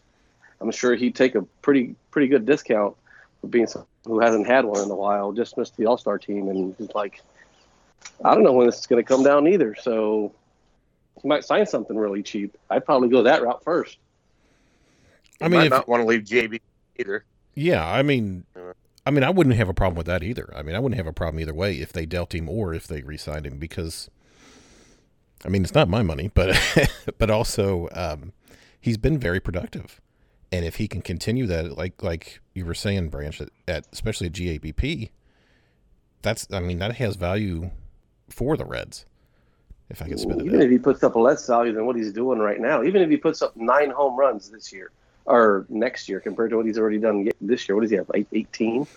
I'm 0.61 0.71
sure 0.71 0.95
he'd 0.95 1.15
take 1.15 1.35
a 1.35 1.41
pretty 1.61 1.95
pretty 2.11 2.27
good 2.27 2.45
discount 2.45 2.95
for 3.41 3.47
being 3.47 3.67
someone 3.67 3.87
who 4.05 4.19
hasn't 4.19 4.47
had 4.47 4.65
one 4.65 4.83
in 4.83 4.89
a 4.89 4.95
while, 4.95 5.31
just 5.31 5.57
missed 5.57 5.75
the 5.77 5.85
All 5.85 5.97
Star 5.97 6.17
team, 6.17 6.47
and 6.47 6.75
he's 6.77 6.93
like, 6.93 7.21
I 8.23 8.33
don't 8.33 8.43
know 8.43 8.53
when 8.53 8.67
this 8.67 8.79
is 8.79 8.87
going 8.87 9.03
to 9.03 9.07
come 9.07 9.23
down 9.23 9.47
either. 9.47 9.75
So 9.75 10.31
he 11.21 11.27
might 11.27 11.43
sign 11.43 11.65
something 11.65 11.97
really 11.97 12.23
cheap. 12.23 12.55
I'd 12.69 12.85
probably 12.85 13.09
go 13.09 13.23
that 13.23 13.43
route 13.43 13.63
first. 13.63 13.97
I 15.41 15.47
mean, 15.47 15.59
might 15.59 15.65
if, 15.65 15.71
not 15.71 15.87
want 15.87 16.01
to 16.01 16.07
leave 16.07 16.23
JB 16.23 16.59
either. 16.97 17.25
yeah, 17.55 17.85
I 17.85 18.01
mean, 18.01 18.45
I 19.05 19.11
mean, 19.11 19.23
I 19.23 19.29
wouldn't 19.29 19.55
have 19.55 19.69
a 19.69 19.73
problem 19.73 19.97
with 19.97 20.07
that 20.07 20.23
either. 20.23 20.51
I 20.55 20.63
mean, 20.63 20.75
I 20.75 20.79
wouldn't 20.79 20.97
have 20.97 21.07
a 21.07 21.13
problem 21.13 21.39
either 21.39 21.53
way 21.53 21.75
if 21.75 21.93
they 21.93 22.05
dealt 22.05 22.33
him 22.33 22.49
or 22.49 22.73
if 22.73 22.87
they 22.87 23.01
re-signed 23.01 23.45
him 23.45 23.57
because, 23.57 24.09
I 25.45 25.49
mean, 25.49 25.63
it's 25.63 25.75
not 25.75 25.87
my 25.89 26.01
money, 26.01 26.31
but 26.33 26.57
but 27.17 27.29
also 27.29 27.87
um, 27.93 28.33
he's 28.79 28.97
been 28.97 29.19
very 29.19 29.39
productive, 29.39 30.01
and 30.51 30.65
if 30.65 30.77
he 30.77 30.87
can 30.87 31.01
continue 31.01 31.45
that, 31.47 31.77
like 31.77 32.01
like 32.01 32.39
you 32.53 32.65
were 32.65 32.73
saying, 32.73 33.09
Branch, 33.09 33.39
at, 33.41 33.49
at 33.67 33.85
especially 33.91 34.27
at 34.27 34.33
GABP, 34.33 35.09
that's 36.21 36.47
I 36.51 36.59
mean 36.59 36.79
that 36.79 36.95
has 36.95 37.15
value 37.15 37.71
for 38.29 38.57
the 38.57 38.65
Reds. 38.65 39.05
If 39.87 40.01
I 40.01 40.07
can 40.07 40.17
spit 40.17 40.37
it 40.37 40.45
even 40.45 40.61
out. 40.61 40.65
if 40.65 40.71
he 40.71 40.79
puts 40.79 41.03
up 41.03 41.13
a 41.13 41.19
less 41.19 41.45
value 41.45 41.71
than 41.71 41.85
what 41.85 41.95
he's 41.95 42.11
doing 42.11 42.39
right 42.39 42.59
now, 42.59 42.81
even 42.81 43.03
if 43.03 43.09
he 43.11 43.17
puts 43.17 43.43
up 43.43 43.55
nine 43.55 43.91
home 43.91 44.17
runs 44.17 44.49
this 44.49 44.73
year 44.73 44.89
or 45.25 45.65
next 45.69 46.07
year 46.07 46.19
compared 46.19 46.51
to 46.51 46.57
what 46.57 46.65
he's 46.65 46.77
already 46.77 46.99
done 46.99 47.29
this 47.41 47.67
year, 47.67 47.75
what 47.75 47.81
does 47.81 47.91
he 47.91 47.97
have? 47.97 48.09
Like 48.09 48.27
18? 48.31 48.87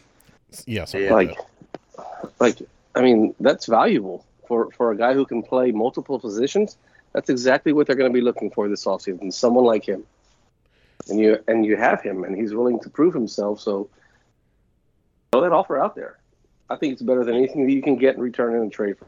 Yeah, 0.67 0.85
something 0.85 1.09
Yeah. 1.09 1.15
like 1.15 1.39
Like, 2.39 2.61
like 2.61 2.69
I 2.95 3.03
mean, 3.03 3.35
that's 3.41 3.67
valuable 3.67 4.25
for 4.47 4.71
for 4.73 4.93
a 4.93 4.97
guy 4.97 5.15
who 5.15 5.25
can 5.27 5.43
play 5.43 5.73
multiple 5.73 6.19
positions. 6.19 6.77
That's 7.13 7.31
exactly 7.31 7.73
what 7.73 7.87
they're 7.87 7.97
going 7.97 8.11
to 8.11 8.15
be 8.15 8.21
looking 8.21 8.51
for 8.51 8.69
this 8.69 8.85
offseason. 8.85 9.33
Someone 9.33 9.65
like 9.65 9.85
him, 9.85 10.05
and 11.09 11.19
you 11.19 11.39
and 11.49 11.65
you 11.65 11.77
have 11.77 12.03
him, 12.03 12.25
and 12.25 12.37
he's 12.37 12.55
willing 12.55 12.79
to 12.81 12.91
prove 12.91 13.15
himself. 13.15 13.61
So 13.61 13.89
throw 15.33 15.43
that 15.43 15.53
offer 15.53 15.79
out 15.83 15.95
there. 15.95 16.19
I 16.71 16.77
think 16.77 16.93
it's 16.93 17.03
better 17.03 17.25
than 17.25 17.35
anything 17.35 17.67
that 17.67 17.73
you 17.73 17.83
can 17.83 17.97
get 17.97 18.17
in 18.17 18.21
return 18.21 18.55
in 18.55 18.63
a 18.67 18.71
trade. 18.71 18.99
For. 18.99 19.07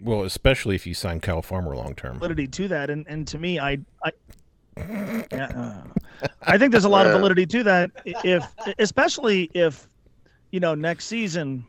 Well, 0.00 0.22
especially 0.22 0.74
if 0.74 0.86
you 0.86 0.94
sign 0.94 1.20
Kyle 1.20 1.42
Farmer 1.42 1.74
long 1.76 1.94
term. 1.94 2.18
validity 2.18 2.46
to 2.48 2.68
that, 2.68 2.88
and 2.90 3.06
and 3.08 3.26
to 3.28 3.38
me, 3.38 3.58
I 3.58 3.78
I 4.04 4.12
yeah, 5.32 5.82
uh, 6.22 6.28
I 6.42 6.58
think 6.58 6.72
there's 6.72 6.84
a 6.84 6.88
lot 6.88 7.06
of 7.06 7.12
validity 7.12 7.46
to 7.46 7.62
that. 7.64 7.90
If 8.04 8.44
especially 8.78 9.50
if 9.54 9.88
you 10.50 10.60
know 10.60 10.74
next 10.74 11.06
season 11.06 11.64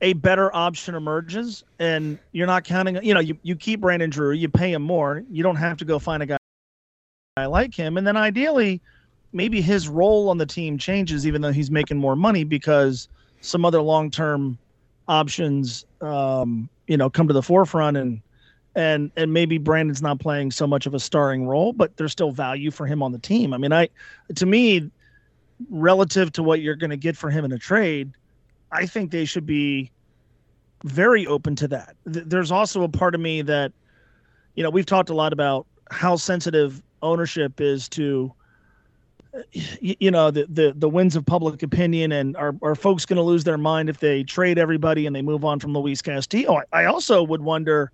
a 0.00 0.12
better 0.12 0.54
option 0.54 0.94
emerges 0.94 1.64
and 1.78 2.18
you're 2.32 2.46
not 2.46 2.64
counting 2.64 3.02
you 3.02 3.14
know 3.14 3.20
you, 3.20 3.38
you 3.42 3.56
keep 3.56 3.80
brandon 3.80 4.10
drew 4.10 4.32
you 4.32 4.48
pay 4.48 4.72
him 4.72 4.82
more 4.82 5.22
you 5.30 5.42
don't 5.42 5.56
have 5.56 5.76
to 5.78 5.84
go 5.84 5.98
find 5.98 6.22
a 6.22 6.26
guy 6.26 6.36
guy 7.36 7.46
like 7.46 7.74
him 7.74 7.96
and 7.96 8.06
then 8.06 8.16
ideally 8.16 8.80
maybe 9.32 9.60
his 9.60 9.88
role 9.88 10.28
on 10.28 10.36
the 10.36 10.46
team 10.46 10.76
changes 10.76 11.26
even 11.26 11.40
though 11.40 11.52
he's 11.52 11.70
making 11.70 11.96
more 11.96 12.16
money 12.16 12.44
because 12.44 13.08
some 13.40 13.64
other 13.64 13.80
long-term 13.80 14.58
options 15.08 15.86
um, 16.00 16.68
you 16.86 16.96
know 16.96 17.08
come 17.08 17.26
to 17.26 17.34
the 17.34 17.42
forefront 17.42 17.96
and 17.96 18.20
and 18.74 19.10
and 19.16 19.32
maybe 19.32 19.58
Brandon's 19.58 20.02
not 20.02 20.18
playing 20.18 20.50
so 20.50 20.66
much 20.66 20.86
of 20.86 20.94
a 20.94 21.00
starring 21.00 21.46
role, 21.46 21.72
but 21.72 21.96
there's 21.96 22.12
still 22.12 22.32
value 22.32 22.70
for 22.70 22.86
him 22.86 23.02
on 23.02 23.12
the 23.12 23.18
team. 23.18 23.54
I 23.54 23.58
mean, 23.58 23.72
I 23.72 23.88
to 24.34 24.46
me, 24.46 24.90
relative 25.70 26.32
to 26.32 26.42
what 26.42 26.60
you're 26.60 26.76
going 26.76 26.90
to 26.90 26.96
get 26.96 27.16
for 27.16 27.30
him 27.30 27.44
in 27.44 27.52
a 27.52 27.58
trade, 27.58 28.12
I 28.72 28.86
think 28.86 29.10
they 29.10 29.24
should 29.24 29.46
be 29.46 29.90
very 30.84 31.26
open 31.26 31.56
to 31.56 31.68
that. 31.68 31.96
Th- 32.12 32.24
There's 32.26 32.50
also 32.50 32.82
a 32.82 32.88
part 32.88 33.14
of 33.14 33.20
me 33.20 33.42
that, 33.42 33.72
you 34.54 34.62
know, 34.62 34.70
we've 34.70 34.86
talked 34.86 35.10
a 35.10 35.14
lot 35.14 35.32
about 35.32 35.66
how 35.90 36.16
sensitive 36.16 36.82
ownership 37.02 37.60
is 37.60 37.88
to 37.90 38.32
you 39.80 40.10
know 40.10 40.30
the 40.30 40.46
the 40.48 40.72
the 40.76 40.88
winds 40.88 41.16
of 41.16 41.26
public 41.26 41.62
opinion 41.62 42.12
and 42.12 42.36
are 42.36 42.54
are 42.62 42.74
folks 42.76 43.04
going 43.04 43.16
to 43.16 43.22
lose 43.22 43.42
their 43.44 43.58
mind 43.58 43.88
if 43.88 43.98
they 43.98 44.22
trade 44.22 44.58
everybody 44.58 45.06
and 45.06 45.16
they 45.16 45.22
move 45.22 45.44
on 45.44 45.58
from 45.58 45.72
Luis 45.72 46.00
Castillo? 46.00 46.60
I, 46.72 46.82
I 46.82 46.84
also 46.84 47.22
would 47.22 47.42
wonder 47.42 47.90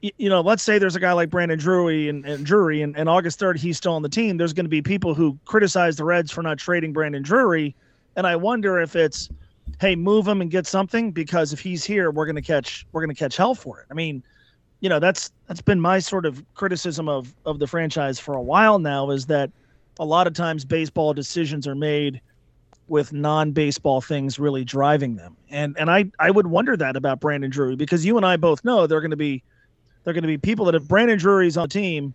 you 0.00 0.28
know, 0.28 0.40
let's 0.40 0.62
say 0.62 0.78
there's 0.78 0.96
a 0.96 1.00
guy 1.00 1.12
like 1.12 1.30
Brandon 1.30 1.58
Drury 1.58 2.08
and, 2.08 2.24
and 2.24 2.46
Drury, 2.46 2.82
and, 2.82 2.96
and 2.96 3.08
August 3.08 3.40
3rd, 3.40 3.58
he's 3.58 3.76
still 3.76 3.94
on 3.94 4.02
the 4.02 4.08
team. 4.08 4.36
There's 4.36 4.52
going 4.52 4.64
to 4.64 4.70
be 4.70 4.82
people 4.82 5.14
who 5.14 5.38
criticize 5.44 5.96
the 5.96 6.04
Reds 6.04 6.30
for 6.30 6.42
not 6.42 6.58
trading 6.58 6.92
Brandon 6.92 7.22
Drury. 7.22 7.74
And 8.16 8.26
I 8.26 8.36
wonder 8.36 8.80
if 8.80 8.94
it's, 8.94 9.28
hey, 9.80 9.96
move 9.96 10.26
him 10.26 10.40
and 10.40 10.50
get 10.50 10.66
something 10.66 11.10
because 11.10 11.52
if 11.52 11.60
he's 11.60 11.84
here, 11.84 12.10
we're 12.10 12.26
going 12.26 12.36
to 12.36 12.42
catch, 12.42 12.86
we're 12.92 13.00
going 13.00 13.14
to 13.14 13.18
catch 13.18 13.36
hell 13.36 13.54
for 13.54 13.80
it. 13.80 13.86
I 13.90 13.94
mean, 13.94 14.22
you 14.80 14.88
know, 14.88 15.00
that's, 15.00 15.32
that's 15.48 15.60
been 15.60 15.80
my 15.80 15.98
sort 15.98 16.26
of 16.26 16.44
criticism 16.54 17.08
of, 17.08 17.34
of 17.44 17.58
the 17.58 17.66
franchise 17.66 18.20
for 18.20 18.34
a 18.34 18.42
while 18.42 18.78
now 18.78 19.10
is 19.10 19.26
that 19.26 19.50
a 19.98 20.04
lot 20.04 20.28
of 20.28 20.32
times 20.34 20.64
baseball 20.64 21.12
decisions 21.12 21.66
are 21.66 21.74
made 21.74 22.20
with 22.86 23.12
non-baseball 23.12 24.00
things 24.00 24.38
really 24.38 24.64
driving 24.64 25.16
them. 25.16 25.36
And, 25.50 25.76
and 25.76 25.90
I, 25.90 26.06
I 26.20 26.30
would 26.30 26.46
wonder 26.46 26.76
that 26.76 26.96
about 26.96 27.20
Brandon 27.20 27.50
Drury 27.50 27.74
because 27.74 28.06
you 28.06 28.16
and 28.16 28.24
I 28.24 28.36
both 28.36 28.64
know 28.64 28.86
they're 28.86 29.00
going 29.00 29.10
to 29.10 29.16
be, 29.16 29.42
they're 30.08 30.14
going 30.14 30.22
to 30.22 30.28
be 30.28 30.38
people 30.38 30.64
that 30.64 30.74
if 30.74 30.88
Brandon 30.88 31.18
Drury's 31.18 31.58
on 31.58 31.64
the 31.64 31.68
team 31.68 32.14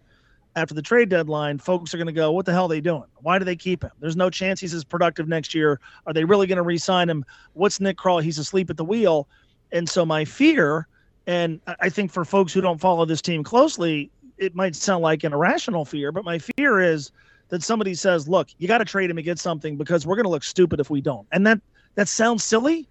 after 0.56 0.74
the 0.74 0.82
trade 0.82 1.10
deadline, 1.10 1.60
folks 1.60 1.94
are 1.94 1.98
going 1.98 2.08
to 2.08 2.12
go, 2.12 2.32
"What 2.32 2.48
the 2.48 2.52
hell 2.52 2.66
are 2.66 2.70
they 2.70 2.82
doing? 2.82 3.04
Why 3.22 3.38
do 3.38 3.46
they 3.46 3.56
keep 3.56 3.84
him? 3.84 3.92
There's 4.00 4.16
no 4.16 4.32
chance 4.32 4.60
he's 4.60 4.74
as 4.74 4.84
productive 4.84 5.28
next 5.28 5.54
year. 5.54 5.80
Are 6.08 6.14
they 6.14 6.26
really 6.26 6.48
going 6.48 6.58
to 6.58 6.64
re-sign 6.64 7.08
him? 7.08 7.24
What's 7.54 7.80
Nick 7.80 7.98
Krall? 7.98 8.24
He's 8.24 8.40
asleep 8.40 8.72
at 8.72 8.78
the 8.78 8.84
wheel." 8.84 9.28
And 9.72 9.88
so 9.88 10.08
my 10.08 10.26
fear, 10.26 10.88
and 11.28 11.60
I- 11.68 11.76
I 11.82 11.90
think 11.90 12.12
for 12.12 12.26
folks 12.26 12.52
who 12.52 12.62
don't 12.62 12.82
follow 12.82 13.06
this 13.06 13.22
team 13.22 13.44
closely, 13.44 14.10
it 14.40 14.56
might 14.56 14.76
sound 14.76 15.04
like 15.04 15.24
an 15.24 15.32
irrational 15.32 15.86
fear, 15.86 16.12
but 16.12 16.26
my 16.26 16.40
fear 16.40 16.80
is 16.80 17.12
that 17.50 17.62
somebody 17.62 17.94
says, 17.94 18.28
"Look, 18.28 18.48
you 18.58 18.68
got 18.68 18.80
to 18.80 18.86
trade 18.86 19.12
him 19.12 19.20
and 19.20 19.26
get 19.26 19.38
something 19.38 19.78
because 19.78 20.08
we're 20.08 20.16
going 20.16 20.26
to 20.26 20.32
look 20.32 20.44
stupid 20.44 20.80
if 20.80 20.90
we 20.90 21.00
don't." 21.00 21.28
And 21.32 21.46
that 21.46 21.62
that 21.94 22.08
sounds 22.08 22.44
silly, 22.44 22.88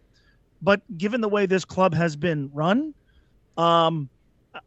but 0.63 0.81
given 0.97 1.21
the 1.21 1.29
way 1.29 1.47
this 1.47 1.65
club 1.65 1.93
has 1.93 2.15
been 2.15 2.51
run, 2.55 2.95
um, 3.57 4.09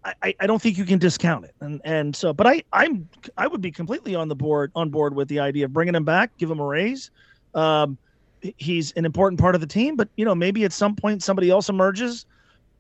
I, 0.04 0.36
I- 0.40 0.48
don't 0.48 0.62
think 0.62 0.78
you 0.78 0.86
can 0.86 1.00
discount 1.00 1.46
it. 1.46 1.56
And 1.62 1.82
and 1.84 2.16
so, 2.16 2.34
but 2.34 2.48
I 2.48 2.64
I'm 2.74 3.08
I 3.38 3.48
would 3.48 3.62
be 3.62 3.72
completely 3.72 4.16
on 4.16 4.28
the 4.28 4.36
board 4.36 4.72
on 4.76 4.90
board 4.90 5.16
with 5.16 5.28
the 5.28 5.40
idea 5.40 5.66
of 5.66 5.74
bringing 5.74 5.96
him 5.96 6.06
back, 6.06 6.36
give 6.38 6.50
him 6.50 6.60
a 6.60 6.66
raise. 6.66 7.12
Um, 7.54 7.98
he's 8.58 8.92
an 8.94 9.06
important 9.06 9.40
part 9.40 9.56
of 9.56 9.62
the 9.62 9.68
team, 9.68 9.96
but 9.96 10.10
you 10.16 10.26
know 10.26 10.36
maybe 10.36 10.64
at 10.66 10.74
some 10.74 10.96
point 10.96 11.24
somebody 11.24 11.50
else 11.50 11.70
emerges 11.70 12.26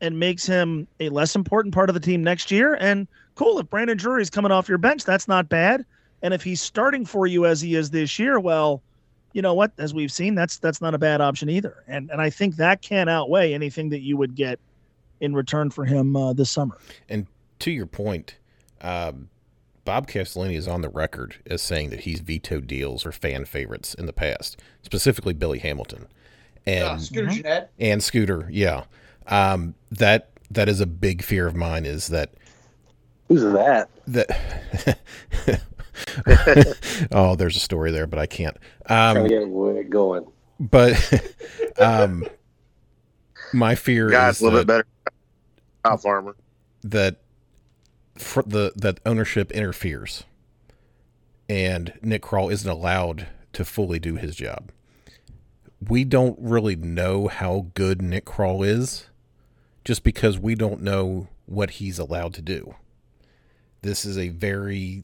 and 0.02 0.20
makes 0.20 0.46
him 0.46 0.88
a 1.00 1.10
less 1.10 1.36
important 1.36 1.74
part 1.74 1.90
of 1.90 1.94
the 1.94 2.00
team 2.00 2.24
next 2.24 2.52
year. 2.52 2.76
And 2.76 3.08
cool, 3.36 3.60
if 3.60 3.70
Brandon 3.70 3.98
Drury's 3.98 4.30
coming 4.30 4.52
off 4.52 4.68
your 4.68 4.78
bench, 4.78 5.04
that's 5.06 5.28
not 5.28 5.48
bad. 5.48 5.86
And 6.22 6.34
if 6.34 6.44
he's 6.44 6.62
starting 6.62 7.06
for 7.06 7.28
you 7.28 7.46
as 7.46 7.62
he 7.62 7.76
is 7.76 7.90
this 7.92 8.18
year, 8.20 8.40
well, 8.40 8.82
you 9.34 9.42
know 9.42 9.54
what? 9.54 9.72
As 9.78 9.94
we've 9.94 10.12
seen, 10.12 10.34
that's 10.36 10.58
that's 10.58 10.82
not 10.82 10.94
a 10.94 10.98
bad 10.98 11.22
option 11.22 11.50
either. 11.50 11.84
And 11.88 12.10
and 12.10 12.22
I 12.22 12.30
think 12.30 12.56
that 12.56 12.82
can 12.82 13.08
outweigh 13.10 13.54
anything 13.54 13.90
that 13.90 14.02
you 14.02 14.18
would 14.18 14.36
get 14.36 14.60
in 15.20 15.34
return 15.34 15.70
for 15.70 15.86
him 15.86 16.16
uh, 16.16 16.34
this 16.34 16.50
summer. 16.52 16.78
And 17.10 17.28
to 17.60 17.72
your 17.72 17.86
point, 17.86 18.36
um, 18.82 19.30
Bob 19.86 20.08
Castellini 20.08 20.56
is 20.58 20.68
on 20.68 20.82
the 20.82 20.90
record 20.90 21.36
as 21.48 21.62
saying 21.62 21.90
that 21.92 22.02
he's 22.02 22.20
vetoed 22.20 22.68
deals 22.68 23.06
or 23.06 23.12
fan 23.12 23.46
favorites 23.46 23.94
in 23.94 24.06
the 24.08 24.14
past, 24.14 24.60
specifically 24.82 25.34
Billy 25.34 25.60
Hamilton 25.60 26.08
and 26.66 26.84
Uh, 26.84 26.98
Scooter 26.98 27.28
Mhm. 27.28 27.44
Gennett. 27.44 27.70
and 27.80 28.04
Scooter. 28.04 28.48
Yeah, 28.52 28.86
um, 29.28 29.76
that 29.92 30.30
that 30.52 30.70
is 30.70 30.80
a 30.82 30.86
big 30.86 31.24
fear 31.24 31.48
of 31.48 31.56
mine. 31.56 31.86
Is 31.86 32.08
that 32.08 32.32
Who's 33.28 33.42
that? 33.42 33.90
that? 34.08 35.00
oh, 37.12 37.36
there's 37.36 37.56
a 37.58 37.60
story 37.60 37.92
there, 37.92 38.08
but 38.08 38.20
I 38.20 38.26
can't. 38.26 38.56
Trying 38.88 39.18
Um, 39.18 39.24
to 39.24 39.30
get 39.30 39.42
it 39.78 39.90
going. 39.90 40.26
but 40.60 41.24
um, 41.80 42.26
my 43.54 43.76
fear 43.76 44.12
is 44.12 44.42
a 44.42 44.44
little 44.44 44.60
that- 44.60 44.66
bit 44.66 44.68
better. 44.68 44.88
Kyle 45.84 45.98
Farmer. 45.98 46.36
that 46.84 47.18
the 48.46 48.72
that 48.76 49.00
ownership 49.06 49.52
interferes 49.52 50.24
and 51.48 51.94
Nick 52.02 52.24
Krall 52.24 52.52
isn't 52.52 52.70
allowed 52.70 53.28
to 53.54 53.64
fully 53.66 54.00
do 54.00 54.16
his 54.16 54.36
job. 54.36 54.72
We 55.88 56.04
don't 56.04 56.38
really 56.40 56.76
know 56.76 57.28
how 57.28 57.68
good 57.76 58.02
Nick 58.02 58.26
Krall 58.26 58.66
is 58.66 59.10
just 59.84 60.04
because 60.04 60.40
we 60.40 60.56
don't 60.56 60.82
know 60.82 61.28
what 61.46 61.72
he's 61.72 62.00
allowed 62.00 62.34
to 62.36 62.42
do. 62.42 62.74
This 63.84 64.06
is 64.06 64.18
a 64.18 64.30
very 64.30 65.04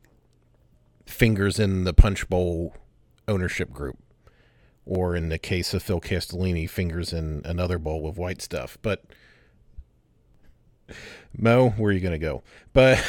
fingers 1.05 1.59
in 1.59 1.83
the 1.83 1.93
punch 1.93 2.27
bowl 2.27 2.75
ownership 3.27 3.71
group. 3.71 3.99
Or 4.93 5.15
in 5.15 5.29
the 5.29 5.37
case 5.37 5.73
of 5.73 5.81
Phil 5.81 6.01
Castellini, 6.01 6.69
fingers 6.69 7.13
in 7.13 7.43
another 7.45 7.77
bowl 7.77 8.09
of 8.09 8.17
white 8.17 8.41
stuff. 8.41 8.77
But 8.81 9.05
Mo, 11.37 11.69
where 11.69 11.91
are 11.91 11.93
you 11.93 12.01
going 12.01 12.11
to 12.11 12.17
go? 12.19 12.43
But 12.73 13.01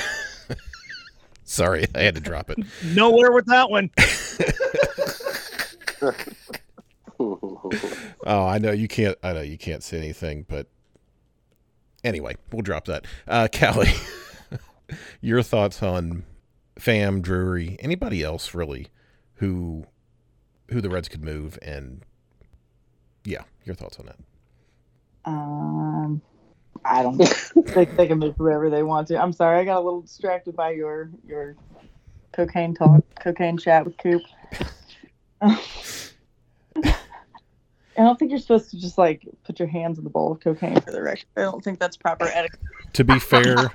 sorry, 1.44 1.86
I 1.92 2.02
had 2.02 2.14
to 2.14 2.20
drop 2.20 2.50
it. 2.50 2.58
Nowhere 2.94 3.32
with 3.32 3.46
that 3.46 3.68
one. 3.68 3.90
Oh, 8.24 8.46
I 8.46 8.58
know 8.58 8.72
you 8.72 8.88
can't. 8.88 9.16
I 9.22 9.32
know 9.32 9.40
you 9.40 9.56
can't 9.56 9.82
say 9.82 9.96
anything, 9.96 10.44
but 10.48 10.66
anyway, 12.02 12.36
we'll 12.50 12.62
drop 12.62 12.86
that. 12.86 13.04
Uh, 13.28 13.46
Calli, 13.50 13.92
your 15.20 15.42
thoughts 15.42 15.82
on 15.82 16.24
Pham 16.80 17.22
Drury, 17.22 17.76
anybody 17.80 18.22
else 18.24 18.54
really 18.54 18.88
who 19.34 19.86
who 20.72 20.80
the 20.80 20.90
Reds 20.90 21.08
could 21.08 21.24
move 21.24 21.58
and 21.62 22.02
yeah, 23.24 23.42
your 23.64 23.74
thoughts 23.74 23.98
on 23.98 24.06
that. 24.06 24.16
Um, 25.24 26.20
I 26.84 27.02
don't 27.02 27.16
think 27.68 27.96
they 27.96 28.06
can 28.06 28.18
move 28.18 28.34
whoever 28.36 28.68
they 28.70 28.82
want 28.82 29.08
to. 29.08 29.20
I'm 29.20 29.32
sorry, 29.32 29.60
I 29.60 29.64
got 29.64 29.78
a 29.78 29.84
little 29.84 30.02
distracted 30.02 30.56
by 30.56 30.70
your 30.70 31.10
your 31.26 31.56
cocaine 32.32 32.74
talk, 32.74 33.04
cocaine 33.20 33.58
chat 33.58 33.84
with 33.84 33.96
Coop. 33.98 34.22
I 37.98 38.04
don't 38.04 38.18
think 38.18 38.30
you're 38.30 38.40
supposed 38.40 38.70
to 38.70 38.80
just 38.80 38.96
like 38.96 39.28
put 39.44 39.58
your 39.58 39.68
hands 39.68 39.98
in 39.98 40.04
the 40.04 40.10
bowl 40.10 40.32
of 40.32 40.40
cocaine 40.40 40.80
for 40.80 40.90
the 40.90 41.02
record. 41.02 41.26
I 41.36 41.42
don't 41.42 41.62
think 41.62 41.78
that's 41.78 41.96
proper 41.96 42.24
etiquette. 42.24 42.60
To 42.94 43.04
be 43.04 43.18
fair, 43.18 43.70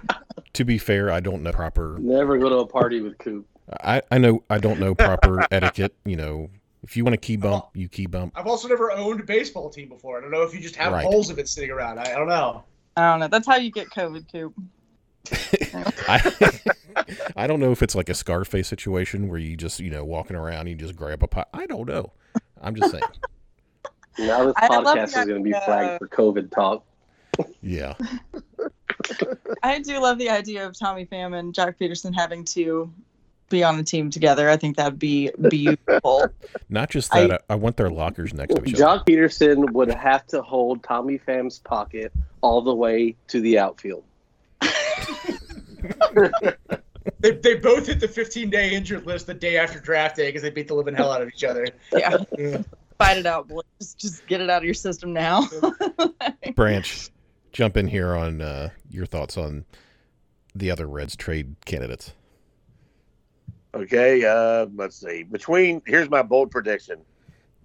to 0.54 0.66
be 0.66 0.78
fair, 0.78 1.12
I 1.12 1.20
don't 1.20 1.44
know 1.44 1.52
proper 1.52 1.98
Never 2.00 2.38
go 2.38 2.50
to 2.50 2.58
a 2.58 2.68
party 2.68 3.02
with 3.02 3.18
Coop. 3.20 3.46
I, 3.82 4.02
I 4.12 4.18
know 4.18 4.44
I 4.50 4.58
don't 4.58 4.80
know 4.80 4.96
proper 4.96 5.46
etiquette, 5.52 5.94
you 6.06 6.16
know. 6.16 6.50
If 6.84 6.96
you 6.96 7.04
want 7.04 7.14
to 7.14 7.18
key 7.18 7.38
bump, 7.38 7.66
you 7.74 7.90
key 7.90 8.06
bump. 8.06 8.34
I've 8.36 8.48
also 8.48 8.68
never 8.68 8.92
owned 8.92 9.20
a 9.20 9.24
baseball 9.24 9.70
team 9.70 9.90
before. 9.90 10.18
I 10.18 10.22
don't 10.22 10.32
know 10.32 10.44
if 10.44 10.54
you 10.54 10.60
just 10.60 10.76
have 10.76 10.94
Right. 10.94 11.04
holes 11.06 11.30
of 11.30 11.40
it 11.40 11.50
sitting 11.50 11.72
around. 11.72 12.00
I, 12.00 12.04
I 12.04 12.16
don't 12.16 12.28
know. 12.30 12.64
I 12.96 13.12
don't 13.12 13.20
know. 13.20 13.28
That's 13.28 13.48
how 13.48 13.58
you 13.58 13.72
get 13.72 13.90
COVID, 13.90 14.32
Coop. 14.32 14.54
I 16.08 16.54
I 17.36 17.48
don't 17.48 17.60
know 17.60 17.72
if 17.72 17.84
it's 17.84 17.96
like 17.96 18.10
a 18.10 18.14
Scarface 18.14 18.68
situation 18.68 19.28
where 19.28 19.40
you 19.40 19.56
just, 19.56 19.80
you 19.80 19.90
know, 19.90 20.04
walking 20.06 20.36
around, 20.36 20.68
you 20.68 20.76
just 20.76 20.96
grab 20.96 21.22
a 21.24 21.28
pot. 21.28 21.50
I 21.54 21.66
don't 21.66 21.88
know. 21.88 22.14
I'm 22.62 22.76
just 22.76 22.92
saying. 22.92 23.04
Now 24.20 24.46
this 24.46 24.54
I 24.58 24.68
podcast 24.68 25.04
is 25.10 25.14
going 25.14 25.28
to 25.28 25.40
be 25.42 25.52
flagged 25.52 26.00
for 26.00 26.08
COVID 26.08 26.50
talk. 26.50 26.84
Yeah. 27.62 27.94
I 29.62 29.80
do 29.80 30.00
love 30.00 30.18
the 30.18 30.32
idea 30.32 30.66
of 30.66 30.76
Tommy 30.76 31.06
Pham 31.06 31.38
and 31.38 31.54
Joc 31.54 31.76
Pederson 31.80 32.16
having 32.16 32.44
to 32.46 32.92
be 33.50 33.64
on 33.64 33.80
a 33.80 33.84
team 33.84 34.10
together. 34.10 34.50
I 34.50 34.58
think 34.58 34.78
that'd 34.78 35.00
be 35.00 35.32
beautiful. 35.50 36.28
Not 36.70 36.90
just 36.90 37.12
that, 37.12 37.44
I, 37.50 37.54
I 37.54 37.56
want 37.56 37.78
their 37.78 37.90
lockers 37.90 38.34
next 38.34 38.56
to 38.56 38.64
each 38.66 38.76
other. 38.76 39.00
Joc 39.00 39.06
Pederson 39.08 39.72
would 39.72 39.94
have 39.94 40.26
to 40.28 40.42
hold 40.42 40.84
Tommy 40.84 41.18
Pham's 41.18 41.60
pocket 41.60 42.12
all 42.42 42.62
the 42.62 42.76
way 42.76 43.16
to 43.30 43.42
the 43.42 43.60
outfield. 43.60 44.04
They, 47.20 47.32
they 47.32 47.56
both 47.56 47.88
hit 47.88 48.00
the 48.00 48.08
15 48.08 48.50
day 48.50 48.74
injured 48.74 49.06
list 49.06 49.28
the 49.28 49.34
day 49.34 49.58
after 49.58 49.80
draft 49.80 50.16
day 50.16 50.28
because 50.28 50.42
they 50.42 50.50
beat 50.50 50.68
the 50.68 50.74
living 50.74 50.94
hell 50.94 51.12
out 51.12 51.22
of 51.22 51.30
each 51.30 51.44
other. 51.44 51.66
yeah, 51.94 52.18
Yeah. 52.38 52.62
fight 52.98 53.18
it 53.18 53.26
out, 53.26 53.48
boys. 53.48 53.64
Just, 53.80 53.98
just 53.98 54.28
get 54.28 54.42
it 54.42 54.50
out 54.50 54.58
of 54.58 54.66
your 54.66 54.74
system 54.74 55.14
now. 55.14 55.48
Branch, 56.56 57.10
jump 57.52 57.78
in 57.78 57.88
here 57.88 58.14
on 58.16 58.42
uh, 58.42 58.70
your 58.90 59.06
thoughts 59.06 59.38
on 59.38 59.66
the 60.54 60.70
other 60.72 60.88
Reds 60.88 61.16
trade 61.16 61.56
candidates. 61.66 62.14
Okay, 63.84 64.26
uh, 64.26 64.66
let's 64.76 64.96
see. 65.00 65.24
Between 65.24 65.82
here's 65.86 66.10
my 66.10 66.22
bold 66.22 66.52
prediction: 66.52 67.00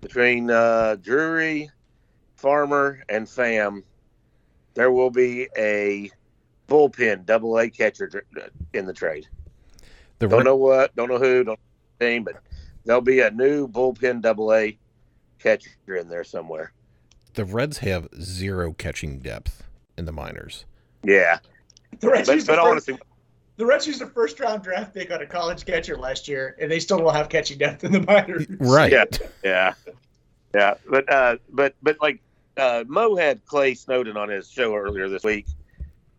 between 0.01 0.51
uh, 0.51 0.97
Drury, 1.01 1.71
Farmer, 2.37 3.03
and 3.09 3.27
Pham, 3.27 3.83
there 4.75 4.91
will 4.93 5.11
be 5.11 5.49
a 5.57 6.11
bullpen 6.69 7.25
double 7.27 7.59
A 7.59 7.69
catcher 7.71 8.25
in 8.73 8.87
the 8.87 8.93
trade. 8.93 9.27
The 10.19 10.29
Don't 10.29 10.39
Red- 10.39 10.45
know 10.45 10.57
what, 10.57 10.95
don't 10.97 11.09
know 11.09 11.19
who, 11.19 11.45
don't 11.45 11.59
know 11.59 11.65
the 11.99 12.05
name, 12.05 12.25
but 12.25 12.37
there'll 12.85 13.01
be 13.01 13.21
a 13.21 13.31
new 13.31 13.67
bullpen 13.67 14.21
double 14.23 14.53
A 14.55 14.79
catcher 15.39 15.71
in 15.97 16.09
there 16.09 16.25
somewhere. 16.25 16.73
the 17.35 17.45
Reds 17.45 17.79
have 17.79 18.09
zero 18.21 18.73
catching 18.73 19.19
depth 19.19 19.65
in 19.97 20.05
the 20.05 20.13
minors. 20.13 20.65
Yeah, 21.05 21.39
The 22.01 22.09
Reds, 22.11 22.29
but, 22.29 22.37
but 22.39 22.47
the 22.47 22.53
first, 22.55 22.67
honestly, 22.67 22.99
the 23.63 23.67
Reds 23.67 23.87
used 23.87 24.03
a 24.03 24.09
first 24.09 24.41
round 24.41 24.65
draft 24.65 24.93
pick 24.93 25.13
on 25.13 25.23
a 25.23 25.27
college 25.27 25.65
catcher 25.65 25.97
last 25.97 26.27
year, 26.27 26.57
and 26.61 26.69
they 26.69 26.81
still 26.81 26.99
don't 26.99 27.15
have 27.15 27.29
catching 27.29 27.59
depth 27.59 27.85
in 27.85 27.93
the 27.93 28.01
minors. 28.01 28.45
Right. 28.59 28.91
Yeah. 28.91 29.05
yeah, 29.45 29.75
yeah. 30.53 30.75
But 30.91 31.09
uh, 31.09 31.37
but 31.49 31.77
but 31.81 31.97
like 32.01 32.21
uh, 32.57 32.83
Mo 32.89 33.15
had 33.15 33.47
Clay 33.47 33.75
Snowden 33.75 34.17
on 34.17 34.31
his 34.31 34.51
show 34.51 34.75
earlier 34.75 35.09
this 35.09 35.23
week, 35.23 35.47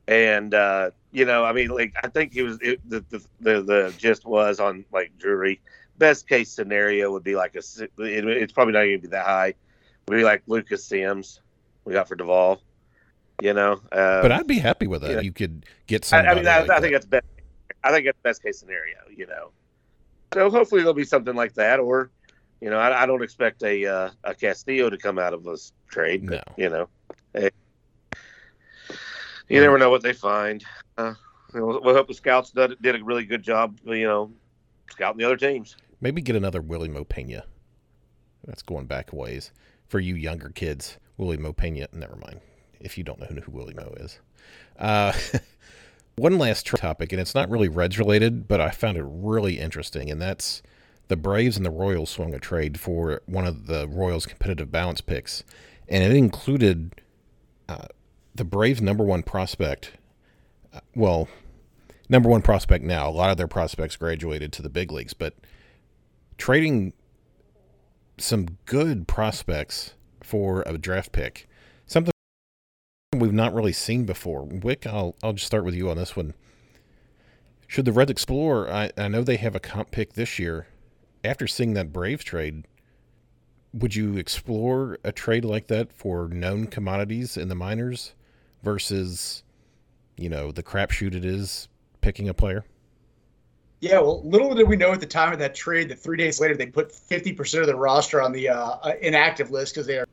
and 0.08 0.54
uh, 0.54 0.92
you 1.12 1.26
know, 1.26 1.44
I 1.44 1.52
mean, 1.52 1.68
like 1.68 1.94
I 2.02 2.08
think 2.08 2.32
he 2.32 2.44
was 2.44 2.60
it, 2.62 2.80
the, 2.90 3.04
the 3.10 3.22
the 3.42 3.62
the 3.62 3.94
gist 3.98 4.26
was 4.26 4.62
on 4.62 4.86
like 4.94 5.12
Drury. 5.20 5.60
Best 5.98 6.30
case 6.30 6.50
scenario 6.50 7.12
would 7.12 7.26
be 7.26 7.36
like 7.36 7.56
a. 7.56 7.62
It, 7.84 7.92
it's 8.26 8.54
probably 8.54 8.72
not 8.72 8.84
going 8.84 9.02
to 9.02 9.02
be 9.02 9.08
that 9.10 9.26
high. 9.26 9.54
Would 10.08 10.16
be 10.16 10.24
like 10.24 10.44
Lucas 10.48 10.86
Sims 10.86 11.42
we 11.84 11.92
got 11.92 12.08
for 12.08 12.16
Duvall. 12.16 12.62
You 13.42 13.54
know, 13.54 13.82
uh, 13.92 14.22
But 14.22 14.32
I'd 14.32 14.48
be 14.48 14.60
happy 14.60 14.88
with 14.88 15.02
that. 15.02 15.12
Yeah. 15.12 15.20
You 15.20 15.34
could 15.34 15.66
get 15.88 16.14
I. 16.14 16.20
I 16.20 16.36
mean, 16.36 16.48
I, 16.48 16.60
like 16.60 16.64
I 16.64 16.68
that. 16.68 16.82
think 16.82 16.94
that's 16.94 17.06
best. 17.06 17.26
I 17.84 17.92
think 17.92 18.06
that's 18.06 18.20
best 18.24 18.44
case 18.44 18.60
scenario. 18.60 18.98
You 19.16 19.28
know, 19.28 19.52
so 20.34 20.50
hopefully 20.50 20.82
there'll 20.82 20.94
be 20.94 21.04
something 21.06 21.36
like 21.36 21.54
that, 21.56 21.80
or 21.80 22.10
you 22.62 22.70
know, 22.70 22.78
I, 22.78 23.04
I 23.04 23.06
don't 23.06 23.22
expect 23.24 23.64
a 23.64 23.86
uh, 23.86 24.10
a 24.24 24.34
Castillo 24.36 24.90
to 24.90 24.98
come 24.98 25.20
out 25.20 25.34
of 25.34 25.44
this 25.44 25.74
trade. 25.90 26.26
But, 26.28 26.44
No. 26.48 26.64
you 26.64 26.70
know, 26.70 26.90
hey, 27.34 27.50
you 29.50 29.62
never 29.62 29.78
know 29.78 29.90
what 29.90 30.02
they 30.02 30.14
find. 30.14 30.64
Uh, 30.98 31.14
we'll, 31.54 31.82
we'll 31.82 31.96
hope 31.96 32.08
the 32.08 32.14
scouts 32.14 32.52
did, 32.52 32.82
did 32.82 32.96
a 33.00 33.04
really 33.04 33.26
good 33.26 33.44
job. 33.44 33.78
You 33.84 34.08
know, 34.08 34.32
scouting 34.90 35.20
the 35.20 35.26
other 35.26 35.38
teams. 35.38 35.76
Maybe 36.02 36.22
get 36.22 36.36
another 36.36 36.62
Wily 36.62 36.90
Mo 36.90 37.04
Peña. 37.06 37.44
That's 38.46 38.62
going 38.62 38.88
back 38.88 39.14
a 39.14 39.16
ways. 39.16 39.52
For 39.88 40.00
you 40.00 40.16
younger 40.16 40.50
kids, 40.50 40.98
Wily 41.18 41.38
Mo 41.38 41.54
Peña, 41.54 41.92
never 41.94 42.16
mind. 42.16 42.40
If 42.80 42.98
you 42.98 43.04
don't 43.04 43.20
know 43.20 43.28
who 43.42 43.52
Wily 43.52 43.74
Mo 43.74 43.94
is. 43.98 44.20
Uh, 44.78 45.14
one 46.16 46.38
last 46.38 46.66
topic, 46.66 47.12
and 47.12 47.20
it's 47.20 47.36
not 47.36 47.50
really 47.50 47.68
Reds 47.68 47.98
related, 47.98 48.48
but 48.48 48.62
I 48.62 48.70
found 48.70 48.98
it 48.98 49.06
really 49.06 49.60
interesting, 49.60 50.10
and 50.12 50.22
that's 50.22 50.62
the 51.08 51.18
Braves 51.18 51.58
and 51.58 51.66
the 51.66 51.72
Royals 51.72 52.10
swung 52.10 52.34
a 52.34 52.40
trade 52.40 52.80
for 52.80 53.22
one 53.26 53.46
of 53.46 53.68
the 53.68 53.88
Royals' 53.88 54.26
competitive 54.26 54.72
balance 54.72 55.02
picks, 55.02 55.44
and 55.88 56.04
it 56.04 56.16
included 56.16 57.02
uh, 57.68 57.88
the 58.36 58.46
Braves' 58.46 58.82
number 58.82 59.04
one 59.04 59.24
prospect. 59.24 59.94
Uh, 60.74 60.80
well, 60.96 61.28
number 62.10 62.30
one 62.30 62.42
prospect 62.42 62.84
now. 62.84 63.10
A 63.10 63.12
lot 63.12 63.32
of 63.32 63.38
their 63.38 63.48
prospects 63.48 63.96
graduated 63.96 64.52
to 64.54 64.62
the 64.62 64.70
big 64.70 64.92
leagues, 64.92 65.14
but 65.14 65.36
trading 66.38 66.94
some 68.18 68.58
good 68.66 69.08
prospects 69.08 69.94
for 70.22 70.64
a 70.66 70.78
draft 70.78 71.12
pick, 71.12 71.48
we've 73.20 73.34
not 73.34 73.54
really 73.54 73.74
seen 73.74 74.06
before. 74.06 74.44
Wick, 74.44 74.86
I'll 74.86 75.16
I'll 75.24 75.34
just 75.34 75.48
start 75.48 75.66
with 75.66 75.76
you 75.76 75.90
on 75.90 75.98
this 75.98 76.16
one. 76.16 76.34
Should 77.68 77.86
the 77.86 77.92
Reds 77.92 78.12
explore? 78.12 78.70
I, 78.72 78.92
I 78.98 79.08
know 79.08 79.24
they 79.24 79.38
have 79.38 79.56
a 79.56 79.60
comp 79.60 79.92
pick 79.92 80.14
this 80.14 80.38
year. 80.38 80.68
After 81.24 81.48
seeing 81.48 81.74
that 81.74 81.92
Braves 81.92 82.24
trade, 82.24 82.66
would 83.74 83.96
you 83.96 84.18
explore 84.18 85.00
a 85.04 85.12
trade 85.12 85.44
like 85.44 85.68
that 85.68 85.92
for 85.92 86.28
known 86.28 86.68
commodities 86.68 87.38
in 87.38 87.48
the 87.48 87.56
minors 87.56 88.14
versus, 88.62 89.44
you 90.18 90.30
know, 90.30 90.52
the 90.52 90.62
crapshoot 90.62 91.16
it 91.16 91.26
is 91.26 91.68
picking 92.02 92.30
a 92.30 92.34
player? 92.34 92.64
Yeah, 93.80 94.00
well, 94.00 94.22
little 94.24 94.54
did 94.54 94.68
we 94.68 94.78
know 94.78 94.92
at 94.94 95.02
the 95.02 95.08
time 95.08 95.34
of 95.34 95.40
that 95.40 95.56
trade 95.56 95.90
that 95.90 96.00
three 96.00 96.16
days 96.16 96.40
later 96.40 96.56
they 96.56 96.68
put 96.68 96.90
50% 96.90 97.60
of 97.60 97.66
their 97.66 97.76
roster 97.76 98.22
on 98.22 98.32
the 98.32 98.50
uh, 98.50 98.78
uh, 98.84 98.94
inactive 99.02 99.52
list 99.52 99.74
because 99.74 99.88
they 99.88 99.98
are 99.98 100.08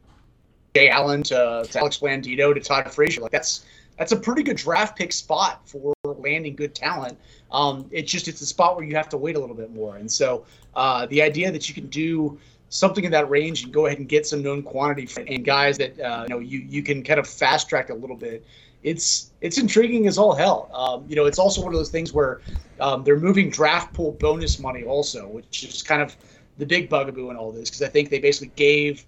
Jay 0.75 0.89
Allen 0.89 1.23
to, 1.25 1.67
to 1.69 1.79
Alex 1.79 1.99
Blandino 1.99 2.55
to 2.55 2.61
Todd 2.61 2.91
Frazier. 2.93 3.23
Like 3.23 3.33
that's 3.33 3.65
that's 3.99 4.13
a 4.13 4.17
pretty 4.17 4.43
good 4.43 4.57
draft 4.57 4.97
pick 4.97 5.13
spot 5.13 5.61
for 5.69 5.93
landing 6.05 6.57
good 6.57 6.75
talent. 6.75 7.19
Um, 7.53 7.87
it's 7.91 8.11
just 8.11 8.29
it's 8.29 8.41
a 8.41 8.47
spot 8.47 8.77
where 8.77 8.85
you 8.85 8.97
have 8.97 9.09
to 9.11 9.17
wait 9.17 9.37
a 9.37 9.39
little 9.39 9.57
bit 9.57 9.73
more. 9.73 9.97
And 9.97 10.11
so 10.11 10.47
uh, 10.75 11.07
the 11.07 11.21
idea 11.23 11.51
that 11.53 11.69
you 11.69 11.75
can 11.75 11.89
do 11.89 12.39
something 12.71 13.05
in 13.05 13.11
that 13.11 13.29
range 13.29 13.65
and 13.65 13.73
go 13.73 13.87
ahead 13.87 13.99
and 13.99 14.09
get 14.09 14.27
some 14.27 14.43
known 14.43 14.63
quantity 14.63 15.07
for, 15.07 15.21
and 15.21 15.45
guys 15.45 15.77
that 15.79 16.01
uh, 16.01 16.25
you 16.29 16.35
know 16.35 16.41
you 16.41 16.61
you 16.61 16.83
can 16.83 17.03
kind 17.03 17.21
of 17.21 17.27
fast 17.27 17.69
track 17.69 17.91
a 17.91 17.95
little 17.95 18.17
bit. 18.17 18.45
It's 18.83 19.33
it's 19.43 19.59
intriguing 19.59 20.07
as 20.07 20.17
all 20.17 20.35
hell. 20.35 20.71
Um, 20.73 21.05
you 21.07 21.17
know, 21.17 21.27
it's 21.27 21.39
also 21.39 21.61
one 21.61 21.73
of 21.73 21.79
those 21.79 21.91
things 21.91 22.15
where 22.15 22.41
um, 22.81 23.05
they're 23.05 23.19
moving 23.19 23.51
draft 23.51 23.93
pool 23.93 24.13
bonus 24.13 24.59
money 24.59 24.85
also, 24.85 25.29
which 25.29 25.65
is 25.65 25.83
kind 25.83 26.01
of 26.01 26.17
the 26.57 26.65
big 26.65 26.89
bugaboo 26.89 27.31
in 27.31 27.37
all 27.37 27.53
this 27.53 27.69
because 27.69 27.83
I 27.83 27.89
think 27.89 28.09
they 28.09 28.21
basically 28.21 28.53
gave 28.57 29.05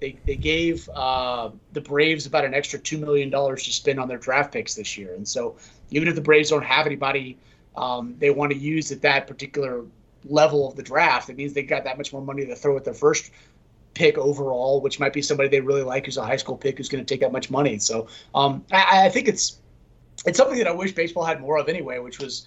they 0.00 0.16
they 0.26 0.36
gave 0.36 0.88
uh, 0.94 1.50
the 1.72 1.80
Braves 1.80 2.26
about 2.26 2.44
an 2.44 2.54
extra 2.54 2.78
two 2.78 2.98
million 2.98 3.30
dollars 3.30 3.64
to 3.64 3.72
spend 3.72 3.98
on 3.98 4.08
their 4.08 4.18
draft 4.18 4.52
picks 4.52 4.74
this 4.74 4.96
year, 4.98 5.14
and 5.14 5.26
so 5.26 5.56
even 5.90 6.08
if 6.08 6.14
the 6.14 6.20
Braves 6.20 6.50
don't 6.50 6.64
have 6.64 6.86
anybody 6.86 7.38
um, 7.76 8.16
they 8.18 8.30
want 8.30 8.52
to 8.52 8.58
use 8.58 8.92
at 8.92 9.02
that 9.02 9.26
particular 9.26 9.84
level 10.24 10.68
of 10.68 10.76
the 10.76 10.82
draft, 10.82 11.30
it 11.30 11.36
means 11.36 11.52
they've 11.52 11.68
got 11.68 11.84
that 11.84 11.96
much 11.96 12.12
more 12.12 12.22
money 12.22 12.46
to 12.46 12.54
throw 12.54 12.76
at 12.76 12.84
their 12.84 12.94
first 12.94 13.30
pick 13.94 14.16
overall, 14.18 14.80
which 14.80 14.98
might 15.00 15.12
be 15.12 15.22
somebody 15.22 15.48
they 15.48 15.60
really 15.60 15.82
like 15.82 16.06
who's 16.06 16.16
a 16.16 16.24
high 16.24 16.36
school 16.36 16.56
pick 16.56 16.78
who's 16.78 16.88
going 16.88 17.04
to 17.04 17.14
take 17.14 17.20
that 17.20 17.32
much 17.32 17.50
money. 17.50 17.78
So 17.78 18.08
um, 18.34 18.64
I, 18.72 19.06
I 19.06 19.08
think 19.08 19.28
it's 19.28 19.58
it's 20.26 20.38
something 20.38 20.58
that 20.58 20.68
I 20.68 20.72
wish 20.72 20.92
baseball 20.92 21.24
had 21.24 21.40
more 21.40 21.58
of 21.58 21.68
anyway, 21.68 21.98
which 21.98 22.18
was 22.18 22.46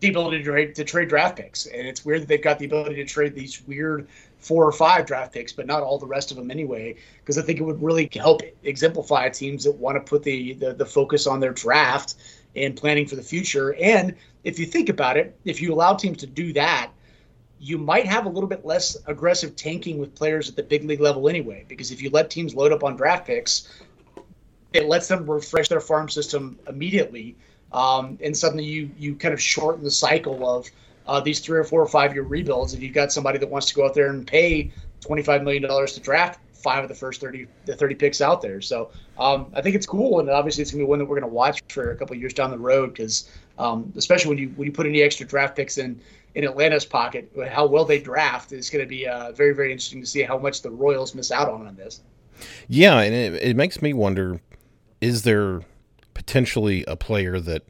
the 0.00 0.08
ability 0.08 0.38
to 0.38 0.44
trade, 0.44 0.74
to 0.74 0.84
trade 0.84 1.08
draft 1.08 1.36
picks. 1.36 1.66
And 1.66 1.86
it's 1.86 2.04
weird 2.04 2.22
that 2.22 2.28
they've 2.28 2.42
got 2.42 2.58
the 2.58 2.64
ability 2.64 2.96
to 2.96 3.04
trade 3.04 3.34
these 3.34 3.62
weird 3.66 4.08
four 4.38 4.66
or 4.66 4.72
five 4.72 5.06
draft 5.06 5.32
picks, 5.32 5.52
but 5.52 5.66
not 5.66 5.82
all 5.82 5.98
the 5.98 6.06
rest 6.06 6.30
of 6.30 6.36
them 6.38 6.50
anyway, 6.50 6.96
because 7.18 7.36
I 7.36 7.42
think 7.42 7.60
it 7.60 7.62
would 7.62 7.82
really 7.82 8.08
help 8.14 8.40
exemplify 8.62 9.28
teams 9.28 9.64
that 9.64 9.72
want 9.72 9.96
to 9.96 10.00
put 10.00 10.22
the, 10.22 10.54
the, 10.54 10.72
the 10.72 10.86
focus 10.86 11.26
on 11.26 11.40
their 11.40 11.52
draft 11.52 12.14
and 12.56 12.74
planning 12.74 13.06
for 13.06 13.16
the 13.16 13.22
future. 13.22 13.74
And 13.74 14.14
if 14.44 14.58
you 14.58 14.64
think 14.64 14.88
about 14.88 15.18
it, 15.18 15.38
if 15.44 15.60
you 15.60 15.74
allow 15.74 15.94
teams 15.94 16.18
to 16.18 16.26
do 16.26 16.52
that, 16.54 16.90
you 17.60 17.76
might 17.76 18.06
have 18.06 18.24
a 18.24 18.28
little 18.30 18.48
bit 18.48 18.64
less 18.64 18.96
aggressive 19.06 19.54
tanking 19.54 19.98
with 19.98 20.14
players 20.14 20.48
at 20.48 20.56
the 20.56 20.62
big 20.62 20.84
league 20.84 21.00
level 21.00 21.28
anyway. 21.28 21.66
Because 21.68 21.90
if 21.90 22.00
you 22.00 22.08
let 22.08 22.30
teams 22.30 22.54
load 22.54 22.72
up 22.72 22.82
on 22.82 22.96
draft 22.96 23.26
picks, 23.26 23.82
it 24.72 24.88
lets 24.88 25.08
them 25.08 25.30
refresh 25.30 25.68
their 25.68 25.80
farm 25.80 26.08
system 26.08 26.58
immediately, 26.68 27.36
um, 27.72 28.18
and 28.22 28.36
suddenly 28.36 28.64
you 28.64 28.90
you 28.98 29.14
kind 29.14 29.34
of 29.34 29.40
shorten 29.40 29.84
the 29.84 29.90
cycle 29.90 30.48
of 30.48 30.68
uh, 31.06 31.20
these 31.20 31.40
three 31.40 31.58
or 31.58 31.64
four 31.64 31.80
or 31.80 31.88
five 31.88 32.14
year 32.14 32.22
rebuilds. 32.22 32.74
If 32.74 32.82
you've 32.82 32.94
got 32.94 33.12
somebody 33.12 33.38
that 33.38 33.48
wants 33.48 33.66
to 33.68 33.74
go 33.74 33.84
out 33.84 33.94
there 33.94 34.10
and 34.10 34.26
pay 34.26 34.72
twenty 35.00 35.22
five 35.22 35.42
million 35.42 35.62
dollars 35.62 35.94
to 35.94 36.00
draft 36.00 36.40
five 36.60 36.82
of 36.82 36.88
the 36.88 36.94
first 36.94 37.20
30 37.20 37.46
the 37.64 37.74
30 37.74 37.94
picks 37.94 38.20
out 38.20 38.42
there. 38.42 38.60
So 38.60 38.90
um, 39.18 39.46
i 39.54 39.62
think 39.62 39.74
it's 39.74 39.86
cool. 39.86 40.20
And 40.20 40.28
obviously 40.30 40.62
it's 40.62 40.70
going 40.70 40.80
to 40.80 40.86
be 40.86 40.88
one 40.88 40.98
that 40.98 41.06
we're 41.06 41.18
going 41.18 41.30
to 41.30 41.34
watch 41.34 41.62
for 41.68 41.90
a 41.90 41.96
couple 41.96 42.16
years 42.16 42.34
down 42.34 42.50
the 42.50 42.58
road 42.58 42.92
because 42.92 43.30
um, 43.58 43.92
especially 43.96 44.28
when 44.28 44.38
you 44.38 44.48
when 44.56 44.66
you 44.66 44.72
put 44.72 44.86
any 44.86 45.02
extra 45.02 45.26
draft 45.26 45.56
picks 45.56 45.78
in 45.78 46.00
in 46.36 46.44
atlanta's 46.44 46.84
pocket 46.84 47.28
how 47.50 47.66
well 47.66 47.84
they 47.84 47.98
draft 47.98 48.52
is 48.52 48.70
going 48.70 48.84
to 48.84 48.88
be 48.88 49.06
uh, 49.06 49.32
very 49.32 49.52
very 49.52 49.72
interesting 49.72 50.00
to 50.00 50.06
see 50.06 50.22
how 50.22 50.38
much 50.38 50.62
the 50.62 50.70
royals 50.70 51.14
miss 51.14 51.32
out 51.32 51.48
on 51.48 51.66
on 51.66 51.74
this. 51.76 52.02
Yeah 52.68 53.00
and 53.00 53.14
it, 53.14 53.34
it 53.42 53.56
makes 53.56 53.82
me 53.82 53.92
wonder 53.92 54.40
is 55.00 55.22
there 55.22 55.62
potentially 56.20 56.84
a 56.86 56.96
player 56.96 57.40
that 57.40 57.62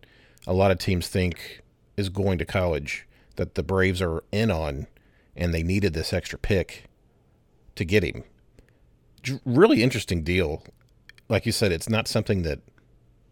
a 0.44 0.53
lot 0.53 0.72
of 0.72 0.78
teams 0.78 1.07
think 1.07 1.62
is 1.96 2.09
going 2.09 2.36
to 2.38 2.44
college 2.44 3.07
that 3.36 3.55
the 3.55 3.62
braves 3.62 4.03
are 4.03 4.24
in 4.32 4.51
on 4.51 4.88
and 5.36 5.55
they 5.55 5.62
needed 5.62 5.94
this 5.94 6.12
extra 6.12 6.38
pick 6.38 6.84
to 7.76 7.84
get 7.84 8.03
him 8.03 8.24
really 9.44 9.82
interesting 9.82 10.22
deal. 10.22 10.62
Like 11.28 11.46
you 11.46 11.53
said, 11.53 11.72
it's 11.72 11.88
not 11.88 12.09
something 12.09 12.42
that 12.42 12.61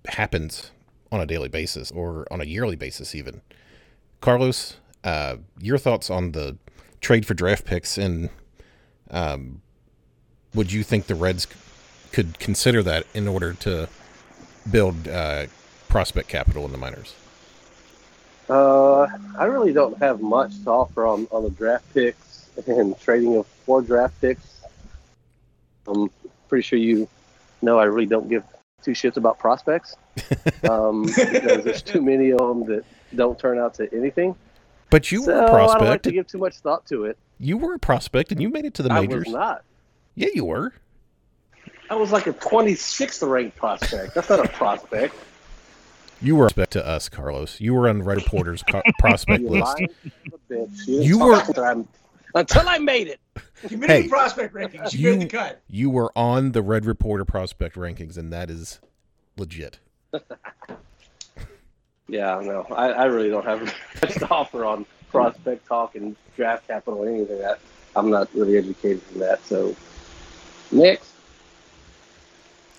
happens 0.06 0.70
on 1.10 1.20
a 1.20 1.26
daily 1.26 1.48
basis 1.48 1.90
or 1.90 2.26
on 2.30 2.40
a 2.40 2.44
yearly 2.44 2.76
basis, 2.76 3.14
even. 3.14 3.42
Carlos, 4.20 4.76
uh, 5.04 5.36
your 5.60 5.78
thoughts 5.78 6.10
on 6.10 6.32
the 6.32 6.56
trade 7.00 7.26
for 7.26 7.34
draft 7.34 7.64
picks, 7.64 7.96
and 7.96 8.30
um, 9.10 9.62
would 10.54 10.72
you 10.72 10.82
think 10.82 11.06
the 11.06 11.14
Reds 11.14 11.46
could 12.12 12.38
consider 12.38 12.82
that 12.82 13.06
in 13.14 13.28
order 13.28 13.52
to 13.54 13.88
build 14.70 15.08
uh, 15.08 15.46
prospect 15.88 16.28
capital 16.28 16.64
in 16.64 16.72
the 16.72 16.78
minors? 16.78 17.14
Uh, 18.48 19.06
I 19.38 19.44
really 19.44 19.72
don't 19.72 19.98
have 19.98 20.20
much 20.20 20.62
to 20.64 20.70
offer 20.70 21.06
on, 21.06 21.28
on 21.30 21.44
the 21.44 21.50
draft 21.50 21.92
picks 21.92 22.48
and 22.66 22.98
trading 23.00 23.36
of 23.36 23.46
four 23.46 23.82
draft 23.82 24.18
picks. 24.20 24.62
I'm 25.86 26.10
pretty 26.48 26.62
sure 26.62 26.78
you 26.78 27.08
know 27.62 27.78
I 27.78 27.84
really 27.84 28.06
don't 28.06 28.28
give 28.28 28.44
two 28.82 28.92
shits 28.92 29.16
about 29.16 29.38
prospects 29.38 29.96
um, 30.68 31.04
because 31.04 31.64
there's 31.64 31.82
too 31.82 32.00
many 32.00 32.30
of 32.30 32.38
them 32.38 32.64
that 32.66 32.84
don't 33.14 33.38
turn 33.38 33.58
out 33.58 33.74
to 33.74 33.92
anything. 33.94 34.34
But 34.90 35.12
you 35.12 35.22
so 35.22 35.34
were 35.34 35.44
a 35.44 35.50
prospect. 35.50 35.76
I 35.76 35.84
don't 35.84 35.90
like 35.90 36.02
to 36.02 36.12
give 36.12 36.26
too 36.26 36.38
much 36.38 36.56
thought 36.56 36.86
to 36.86 37.04
it. 37.04 37.18
You 37.38 37.58
were 37.58 37.74
a 37.74 37.78
prospect, 37.78 38.32
and 38.32 38.40
you 38.40 38.48
made 38.48 38.64
it 38.64 38.74
to 38.74 38.82
the 38.82 38.88
majors. 38.88 39.26
I 39.26 39.30
was 39.30 39.34
not. 39.34 39.64
Yeah, 40.14 40.28
you 40.34 40.44
were. 40.46 40.72
I 41.90 41.94
was 41.94 42.12
like 42.12 42.26
a 42.26 42.32
26th 42.32 43.28
ranked 43.28 43.56
prospect. 43.56 44.14
That's 44.14 44.28
not 44.28 44.44
a 44.44 44.48
prospect. 44.48 45.14
You 46.20 46.36
were 46.36 46.46
a 46.46 46.48
prospect 46.48 46.72
to 46.72 46.86
us, 46.86 47.08
Carlos. 47.08 47.60
You 47.60 47.74
were 47.74 47.88
on 47.88 48.02
Red 48.02 48.18
Reporter's 48.18 48.62
prospect 48.98 49.44
list. 49.44 49.80
You, 50.50 50.68
you 50.86 51.18
were 51.18 51.40
until 52.34 52.68
I 52.68 52.78
made 52.78 53.08
it. 53.08 53.20
Community 53.62 54.02
hey, 54.02 54.08
prospect 54.08 54.54
rankings. 54.54 54.92
You, 54.92 55.10
you 55.10 55.16
made 55.16 55.28
the 55.28 55.36
cut. 55.36 55.60
You 55.68 55.90
were 55.90 56.12
on 56.16 56.52
the 56.52 56.62
Red 56.62 56.84
Reporter 56.84 57.24
prospect 57.24 57.76
rankings, 57.76 58.16
and 58.16 58.32
that 58.32 58.50
is 58.50 58.80
legit. 59.36 59.78
yeah, 62.08 62.40
no, 62.42 62.66
I, 62.70 62.90
I, 62.90 63.04
really 63.04 63.28
don't 63.28 63.44
have 63.44 63.62
much 64.02 64.14
to 64.14 64.28
offer 64.30 64.64
on 64.64 64.86
prospect 65.10 65.66
talk 65.66 65.96
and 65.96 66.16
draft 66.36 66.66
capital 66.66 67.00
or 67.00 67.08
anything. 67.08 67.38
That 67.38 67.58
I'm 67.96 68.10
not 68.10 68.32
really 68.34 68.56
educated 68.56 69.02
in 69.12 69.20
that. 69.20 69.44
So 69.44 69.74
next. 70.70 71.17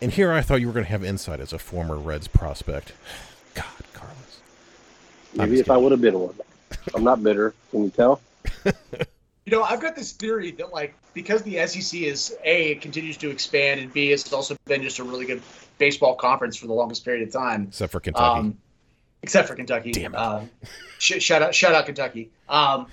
And 0.02 0.12
here 0.14 0.32
I 0.32 0.42
thought 0.42 0.62
you 0.62 0.68
were 0.68 0.74
going 0.74 0.86
to 0.86 0.92
have 0.92 1.04
insight 1.04 1.40
as 1.40 1.52
a 1.54 1.60
former 1.60 1.98
Reds 1.98 2.28
prospect. 2.28 2.94
God, 3.54 3.66
Carlos. 3.94 4.40
Maybe 5.36 5.60
if 5.60 5.70
I 5.70 5.78
would 5.78 5.92
have 5.92 6.02
been 6.02 6.18
one. 6.18 6.36
I'm 6.96 7.04
not 7.04 7.22
bitter. 7.22 7.54
Can 7.72 7.84
you 7.84 7.90
tell? 7.90 8.22
You 9.50 9.58
know, 9.58 9.64
I've 9.64 9.82
got 9.82 9.96
this 9.96 10.12
theory 10.12 10.52
that 10.52 10.72
like 10.72 10.94
because 11.16 11.42
the 11.42 11.66
SEC 11.66 12.02
is 12.02 12.38
a 12.44 12.74
it 12.74 12.82
continues 12.82 13.18
to 13.18 13.32
expand 13.32 13.80
and 13.80 13.92
b 13.92 14.12
it's 14.12 14.32
also 14.32 14.56
been 14.66 14.84
just 14.84 15.00
a 15.00 15.04
really 15.04 15.26
good 15.26 15.42
baseball 15.80 16.14
conference 16.14 16.56
for 16.56 16.68
the 16.68 16.74
longest 16.74 17.04
period 17.04 17.28
of 17.28 17.34
time, 17.34 17.64
except 17.70 17.92
for 17.92 18.00
Kentucky. 18.00 18.40
Um, 18.42 18.58
except 19.24 19.48
for 19.48 19.56
Kentucky. 19.56 19.92
Damn 19.92 20.14
it. 20.14 20.18
Um, 20.18 20.52
sh- 21.00 21.20
shout 21.20 21.42
out, 21.42 21.56
shout 21.56 21.74
out 21.74 21.88
Kentucky. 21.88 22.30
Um, 22.48 22.86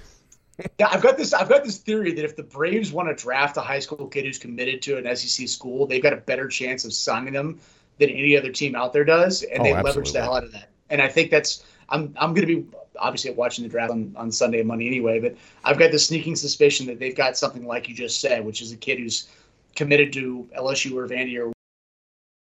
yeah, 0.78 0.88
I've 0.90 1.02
got 1.02 1.16
this. 1.16 1.32
I've 1.32 1.48
got 1.48 1.64
this 1.64 1.78
theory 1.78 2.12
that 2.12 2.24
if 2.24 2.36
the 2.36 2.42
Braves 2.42 2.92
want 2.92 3.08
to 3.08 3.14
draft 3.14 3.56
a 3.56 3.60
high 3.60 3.78
school 3.78 4.06
kid 4.06 4.24
who's 4.24 4.38
committed 4.38 4.82
to 4.82 4.96
an 4.96 5.16
SEC 5.16 5.48
school, 5.48 5.86
they've 5.86 6.02
got 6.02 6.12
a 6.12 6.18
better 6.18 6.48
chance 6.48 6.84
of 6.84 6.92
signing 6.92 7.32
them 7.32 7.60
than 7.98 8.10
any 8.10 8.36
other 8.36 8.50
team 8.50 8.74
out 8.74 8.92
there 8.92 9.04
does, 9.04 9.42
and 9.42 9.60
oh, 9.60 9.64
they 9.64 9.72
absolutely. 9.72 9.90
leverage 9.90 10.12
the 10.12 10.22
hell 10.22 10.36
out 10.36 10.44
of 10.44 10.52
that. 10.52 10.70
And 10.90 11.02
I 11.02 11.08
think 11.08 11.30
that's. 11.30 11.64
I'm. 11.88 12.14
I'm 12.18 12.34
going 12.34 12.46
to 12.46 12.60
be 12.60 12.66
obviously 12.98 13.30
watching 13.32 13.62
the 13.62 13.68
draft 13.68 13.90
on, 13.90 14.14
on 14.16 14.32
Sunday 14.32 14.60
and 14.60 14.68
Monday 14.68 14.86
anyway, 14.86 15.20
but 15.20 15.36
I've 15.64 15.78
got 15.78 15.90
the 15.92 15.98
sneaking 15.98 16.36
suspicion 16.36 16.86
that 16.86 16.98
they've 16.98 17.14
got 17.14 17.36
something 17.36 17.66
like 17.66 17.88
you 17.88 17.94
just 17.94 18.20
said, 18.20 18.44
which 18.44 18.62
is 18.62 18.72
a 18.72 18.76
kid 18.76 18.98
who's 18.98 19.28
committed 19.74 20.12
to 20.14 20.48
LSU 20.56 20.96
or 20.96 21.06
Vandy 21.06 21.38
or 21.38 21.52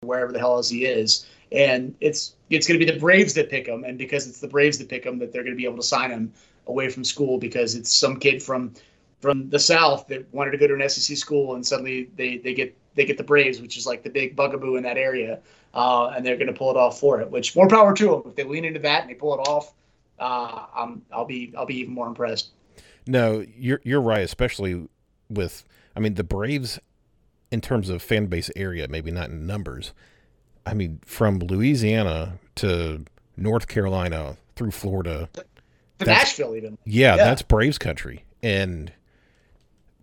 wherever 0.01 0.31
the 0.31 0.37
hell 0.37 0.55
else 0.55 0.69
he 0.69 0.85
is. 0.85 1.25
And 1.51 1.95
it's 1.99 2.35
it's 2.51 2.67
going 2.67 2.79
to 2.79 2.85
be 2.85 2.91
the 2.91 2.99
Braves 2.99 3.33
that 3.33 3.49
pick 3.49 3.67
him, 3.67 3.83
and 3.83 3.97
because 3.97 4.27
it's 4.27 4.39
the 4.39 4.47
Braves 4.47 4.77
that 4.77 4.89
pick 4.89 5.05
him, 5.05 5.17
that 5.19 5.33
they're 5.33 5.43
going 5.43 5.55
to 5.55 5.57
be 5.57 5.65
able 5.65 5.77
to 5.77 5.83
sign 5.83 6.11
him 6.11 6.31
away 6.67 6.89
from 6.89 7.03
school 7.03 7.37
because 7.37 7.75
it's 7.75 7.93
some 7.93 8.19
kid 8.19 8.41
from 8.41 8.73
from 9.21 9.49
the 9.49 9.59
South 9.59 10.07
that 10.07 10.31
wanted 10.33 10.51
to 10.51 10.57
go 10.57 10.67
to 10.67 10.75
an 10.75 10.89
SEC 10.89 11.17
school, 11.17 11.55
and 11.55 11.65
suddenly 11.65 12.09
they 12.15 12.37
they 12.37 12.53
get 12.53 12.75
they 12.95 13.05
get 13.05 13.17
the 13.17 13.23
Braves, 13.23 13.61
which 13.61 13.77
is 13.77 13.85
like 13.85 14.03
the 14.03 14.09
big 14.09 14.35
bugaboo 14.35 14.75
in 14.75 14.83
that 14.83 14.97
area, 14.97 15.39
uh, 15.73 16.07
and 16.15 16.25
they're 16.25 16.37
going 16.37 16.47
to 16.47 16.53
pull 16.53 16.71
it 16.71 16.77
off 16.77 16.99
for 16.99 17.21
it. 17.21 17.29
Which 17.29 17.55
more 17.55 17.67
power 17.67 17.93
to 17.93 18.05
them 18.05 18.23
if 18.27 18.35
they 18.35 18.43
lean 18.43 18.65
into 18.65 18.79
that 18.79 19.01
and 19.01 19.09
they 19.09 19.15
pull 19.15 19.33
it 19.33 19.47
off 19.47 19.73
uh, 20.19 20.65
I'm, 20.75 21.01
I'll 21.11 21.25
be 21.25 21.53
I'll 21.57 21.65
be 21.65 21.79
even 21.79 21.93
more 21.93 22.07
impressed. 22.07 22.49
No, 23.07 23.45
you're 23.57 23.81
you're 23.83 24.01
right, 24.01 24.21
especially 24.21 24.87
with 25.29 25.63
I 25.95 25.99
mean 25.99 26.15
the 26.15 26.23
Braves 26.23 26.79
in 27.51 27.61
terms 27.61 27.89
of 27.89 28.01
fan 28.01 28.27
base 28.27 28.49
area, 28.55 28.87
maybe 28.87 29.11
not 29.11 29.29
in 29.29 29.45
numbers. 29.45 29.93
I 30.65 30.73
mean, 30.73 30.99
from 31.05 31.39
Louisiana 31.39 32.39
to 32.55 33.05
North 33.37 33.67
Carolina 33.67 34.37
through 34.55 34.71
Florida, 34.71 35.29
Nashville, 35.99 36.55
even. 36.55 36.77
Yeah, 36.85 37.15
yeah, 37.15 37.23
that's 37.23 37.41
Braves 37.41 37.77
country, 37.77 38.25
and 38.43 38.91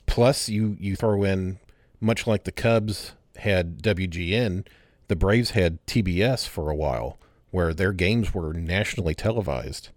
plus 0.07 0.49
you 0.49 0.77
you 0.81 0.97
throw 0.97 1.23
in 1.25 1.59
much 2.01 2.27
like 2.27 2.45
the 2.45 2.53
Cubs 2.53 3.13
had 3.37 3.83
WGN, 3.83 4.67
the 5.09 5.17
Braves 5.17 5.51
had 5.51 5.85
TBS 5.87 6.49
for 6.49 6.71
a 6.71 6.75
while, 6.75 7.19
where 7.51 7.73
their 7.73 7.93
games 7.93 8.35
were 8.35 8.53
nationally 8.53 9.15
televised 9.15 9.91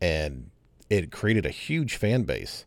and 0.00 0.50
it 0.90 1.10
created 1.10 1.46
a 1.46 1.50
huge 1.50 1.96
fan 1.96 2.22
base. 2.22 2.64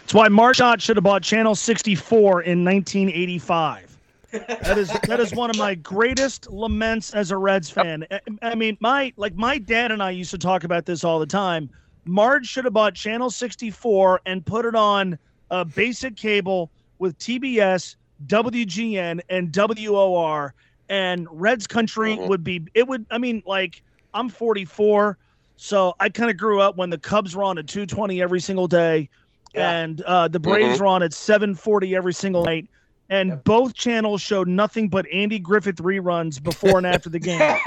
That's 0.00 0.14
why 0.14 0.28
Marge 0.28 0.56
Schott 0.56 0.80
should 0.80 0.96
have 0.96 1.04
bought 1.04 1.22
Channel 1.22 1.54
64 1.54 2.42
in 2.42 2.64
1985. 2.64 3.91
That 4.32 4.78
is 4.78 4.88
that 5.06 5.20
is 5.20 5.34
one 5.34 5.50
of 5.50 5.58
my 5.58 5.74
greatest 5.74 6.50
laments 6.50 7.14
as 7.14 7.30
a 7.30 7.36
Reds 7.36 7.70
fan. 7.70 8.06
I 8.40 8.54
mean, 8.54 8.76
my 8.80 9.12
like 9.16 9.34
my 9.34 9.58
dad 9.58 9.92
and 9.92 10.02
I 10.02 10.10
used 10.10 10.30
to 10.30 10.38
talk 10.38 10.64
about 10.64 10.86
this 10.86 11.04
all 11.04 11.18
the 11.18 11.26
time. 11.26 11.68
Marge 12.04 12.46
should 12.46 12.64
have 12.64 12.74
bought 12.74 12.94
Channel 12.94 13.30
64 13.30 14.22
and 14.26 14.44
put 14.44 14.64
it 14.64 14.74
on 14.74 15.18
a 15.50 15.64
basic 15.64 16.16
cable 16.16 16.70
with 16.98 17.16
TBS, 17.18 17.96
WGN, 18.26 19.20
and 19.28 19.52
WOR, 19.52 20.54
and 20.88 21.28
Reds 21.30 21.66
Country 21.66 22.16
mm-hmm. 22.16 22.28
would 22.28 22.42
be. 22.42 22.64
It 22.74 22.88
would. 22.88 23.06
I 23.10 23.18
mean, 23.18 23.42
like 23.46 23.82
I'm 24.14 24.28
44, 24.28 25.18
so 25.56 25.94
I 26.00 26.08
kind 26.08 26.30
of 26.30 26.36
grew 26.36 26.60
up 26.60 26.76
when 26.76 26.90
the 26.90 26.98
Cubs 26.98 27.36
were 27.36 27.42
on 27.42 27.58
at 27.58 27.66
220 27.66 28.22
every 28.22 28.40
single 28.40 28.66
day, 28.66 29.08
yeah. 29.54 29.70
and 29.70 30.00
uh, 30.02 30.28
the 30.28 30.40
Braves 30.40 30.74
mm-hmm. 30.74 30.84
were 30.84 30.88
on 30.88 31.02
at 31.02 31.12
740 31.12 31.94
every 31.94 32.14
single 32.14 32.44
night. 32.44 32.68
And 33.12 33.28
yep. 33.28 33.44
both 33.44 33.74
channels 33.74 34.22
showed 34.22 34.48
nothing 34.48 34.88
but 34.88 35.06
Andy 35.12 35.38
Griffith 35.38 35.76
reruns 35.76 36.42
before 36.42 36.78
and 36.78 36.86
after 36.86 37.10
the 37.10 37.18
game. 37.18 37.58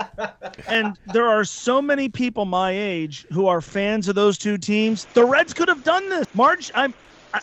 and 0.68 0.96
there 1.12 1.26
are 1.26 1.44
so 1.44 1.82
many 1.82 2.08
people 2.08 2.44
my 2.44 2.70
age 2.70 3.26
who 3.32 3.48
are 3.48 3.60
fans 3.60 4.06
of 4.06 4.14
those 4.14 4.38
two 4.38 4.56
teams. 4.56 5.06
The 5.06 5.24
Reds 5.24 5.52
could 5.52 5.66
have 5.66 5.82
done 5.82 6.08
this. 6.10 6.32
March, 6.32 6.70
I'm. 6.76 6.94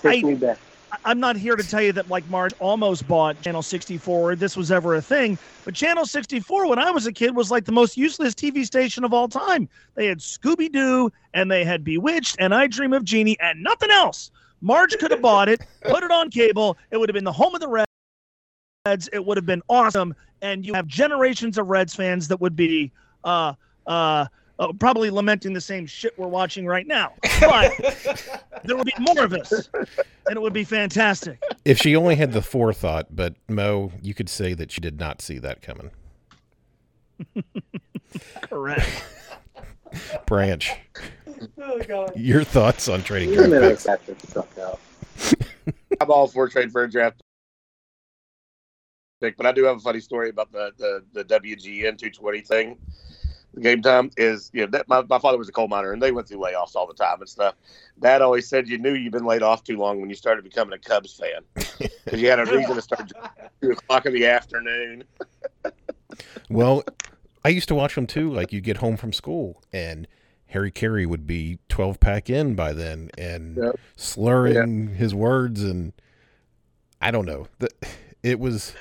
Take 0.01 0.23
I. 0.23 0.55
I'm 1.03 1.19
not 1.19 1.35
here 1.35 1.57
to 1.57 1.63
tell 1.63 1.81
you 1.81 1.91
that 1.91 2.09
like 2.09 2.25
Marge 2.29 2.53
almost 2.59 3.05
bought 3.05 3.41
Channel 3.41 3.61
64 3.61 4.37
this 4.37 4.55
was 4.55 4.71
ever 4.71 4.95
a 4.95 5.01
thing, 5.01 5.37
but 5.65 5.73
Channel 5.73 6.05
64 6.05 6.67
when 6.67 6.79
I 6.79 6.91
was 6.91 7.05
a 7.05 7.11
kid 7.11 7.35
was 7.35 7.51
like 7.51 7.65
the 7.65 7.71
most 7.73 7.97
useless 7.97 8.33
TV 8.33 8.65
station 8.65 9.03
of 9.03 9.13
all 9.13 9.27
time. 9.27 9.67
They 9.95 10.07
had 10.07 10.19
Scooby 10.19 10.71
Doo 10.71 11.11
and 11.33 11.51
they 11.51 11.65
had 11.65 11.83
Bewitched 11.83 12.37
and 12.39 12.53
I 12.53 12.67
Dream 12.67 12.93
of 12.93 13.03
Jeannie 13.03 13.37
and 13.41 13.61
nothing 13.61 13.91
else. 13.91 14.31
Marge 14.62 14.97
could 14.97 15.12
have 15.12 15.22
bought 15.22 15.49
it, 15.49 15.62
put 15.82 16.03
it 16.03 16.12
on 16.12 16.30
cable. 16.30 16.78
It 16.91 16.97
would 16.97 17.09
have 17.09 17.16
been 17.16 17.24
the 17.24 17.32
home 17.32 17.53
of 17.55 17.62
the 17.62 17.68
Reds. 17.68 17.88
Reds, 18.86 19.09
it 19.14 19.26
would 19.26 19.38
have 19.38 19.45
been 19.45 19.62
awesome. 19.70 20.16
And 20.41 20.66
you 20.66 20.74
have 20.74 20.88
generations 20.88 21.57
of 21.57 21.68
Reds 21.68 21.95
fans 21.95 22.28
that 22.28 22.41
would 22.41 22.55
be 22.55 22.91
uh, 23.24 23.53
uh, 23.86 24.26
uh, 24.59 24.72
probably 24.80 25.09
lamenting 25.09 25.53
the 25.53 25.62
same 25.62 25.86
shit 25.86 26.18
we're 26.18 26.28
watching 26.28 26.66
right 26.66 26.88
now. 26.88 27.14
But 27.39 27.74
there 28.64 28.78
would 28.78 28.86
be 28.86 28.93
more 28.99 29.24
of 29.24 29.34
us, 29.34 29.70
and 29.74 30.36
it 30.36 30.41
would 30.41 30.53
be 30.53 30.64
fantastic. 30.64 31.41
If 31.66 31.80
she 31.80 31.95
only 31.95 32.16
had 32.16 32.34
the 32.34 32.41
forethought, 32.41 33.07
but 33.16 33.36
Mo, 33.49 33.91
you 34.01 34.14
could 34.14 34.30
say 34.30 34.53
that 34.53 34.72
she 34.72 34.80
did 34.80 34.99
not 34.99 35.22
see 35.22 35.39
that 35.39 35.62
coming. 35.62 35.91
Correct. 38.41 39.03
Branch, 40.26 40.72
Oh 41.57 41.79
god. 41.87 42.13
your 42.15 42.43
thoughts 42.43 42.87
on 42.87 43.03
trading 43.03 43.33
draft 43.33 43.51
picks? 43.51 43.85
catch 43.85 44.29
stuff 44.29 44.57
out. 44.59 44.79
I'm 46.01 46.11
all 46.11 46.27
for 46.27 46.47
trade 46.47 46.71
for 46.71 46.83
a 46.83 46.89
draft 46.89 47.21
pick, 49.21 49.37
but 49.37 49.45
I 49.45 49.51
do 49.51 49.63
have 49.65 49.77
a 49.77 49.79
funny 49.79 49.99
story 49.99 50.29
about 50.29 50.51
the 50.51 50.71
the, 50.77 51.03
the 51.13 51.39
WGN 51.39 51.97
220 51.97 52.41
thing. 52.41 52.77
The 53.53 53.61
game 53.61 53.81
time 53.81 54.09
is, 54.15 54.49
you 54.53 54.61
know, 54.61 54.67
that 54.71 54.87
my, 54.87 55.01
my 55.09 55.19
father 55.19 55.37
was 55.37 55.49
a 55.49 55.51
coal 55.51 55.67
miner 55.67 55.91
and 55.91 56.01
they 56.01 56.13
went 56.13 56.29
through 56.29 56.37
layoffs 56.37 56.73
all 56.73 56.87
the 56.87 56.93
time 56.93 57.19
and 57.19 57.27
stuff. 57.27 57.55
Dad 57.99 58.21
always 58.21 58.47
said 58.47 58.69
you 58.69 58.77
knew 58.77 58.93
you'd 58.93 59.11
been 59.11 59.25
laid 59.25 59.43
off 59.43 59.65
too 59.65 59.77
long 59.77 59.99
when 59.99 60.09
you 60.09 60.15
started 60.15 60.45
becoming 60.45 60.71
a 60.73 60.77
Cubs 60.77 61.19
fan 61.19 61.41
because 62.05 62.21
you 62.21 62.29
had 62.29 62.39
a 62.39 62.45
reason 62.45 62.75
to 62.75 62.81
start 62.81 63.11
at 63.21 63.51
two 63.61 63.71
o'clock 63.71 64.05
in 64.05 64.13
the 64.13 64.25
afternoon. 64.25 65.03
Well, 66.49 66.83
I 67.43 67.49
used 67.49 67.67
to 67.69 67.75
watch 67.75 67.95
them 67.95 68.07
too. 68.07 68.31
Like 68.31 68.53
you 68.53 68.61
get 68.61 68.77
home 68.77 68.95
from 68.95 69.11
school 69.11 69.61
and 69.73 70.07
Harry 70.51 70.71
Caray 70.71 71.05
would 71.05 71.25
be 71.25 71.59
12 71.69 71.99
pack 71.99 72.29
in 72.29 72.55
by 72.55 72.73
then 72.73 73.09
and 73.17 73.55
Yep. 73.57 73.79
slurring 73.95 74.95
his 74.95 75.15
words 75.15 75.63
and 75.63 75.93
I 77.01 77.09
don't 77.09 77.25
know. 77.25 77.47
The, 77.59 77.69
it 78.21 78.39
was 78.39 78.73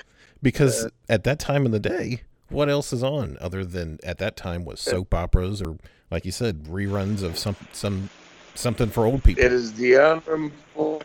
because 0.42 0.88
at 1.08 1.24
that 1.24 1.38
time 1.38 1.64
in 1.64 1.72
the 1.72 1.80
day, 1.80 2.22
what 2.48 2.68
else 2.68 2.92
is 2.92 3.02
on 3.04 3.38
other 3.40 3.64
than 3.64 3.98
at 4.02 4.18
that 4.18 4.36
time 4.36 4.64
was 4.64 4.80
soap 4.80 5.14
operas 5.14 5.62
or 5.62 5.78
like 6.10 6.24
you 6.24 6.32
said 6.32 6.64
reruns 6.64 7.22
of 7.22 7.38
some 7.38 7.56
some 7.72 8.10
something 8.54 8.88
for 8.88 9.06
old 9.06 9.22
people. 9.22 9.44
It 9.44 9.52
is 9.52 9.72
the 9.74 9.96
unemployed. 9.96 11.04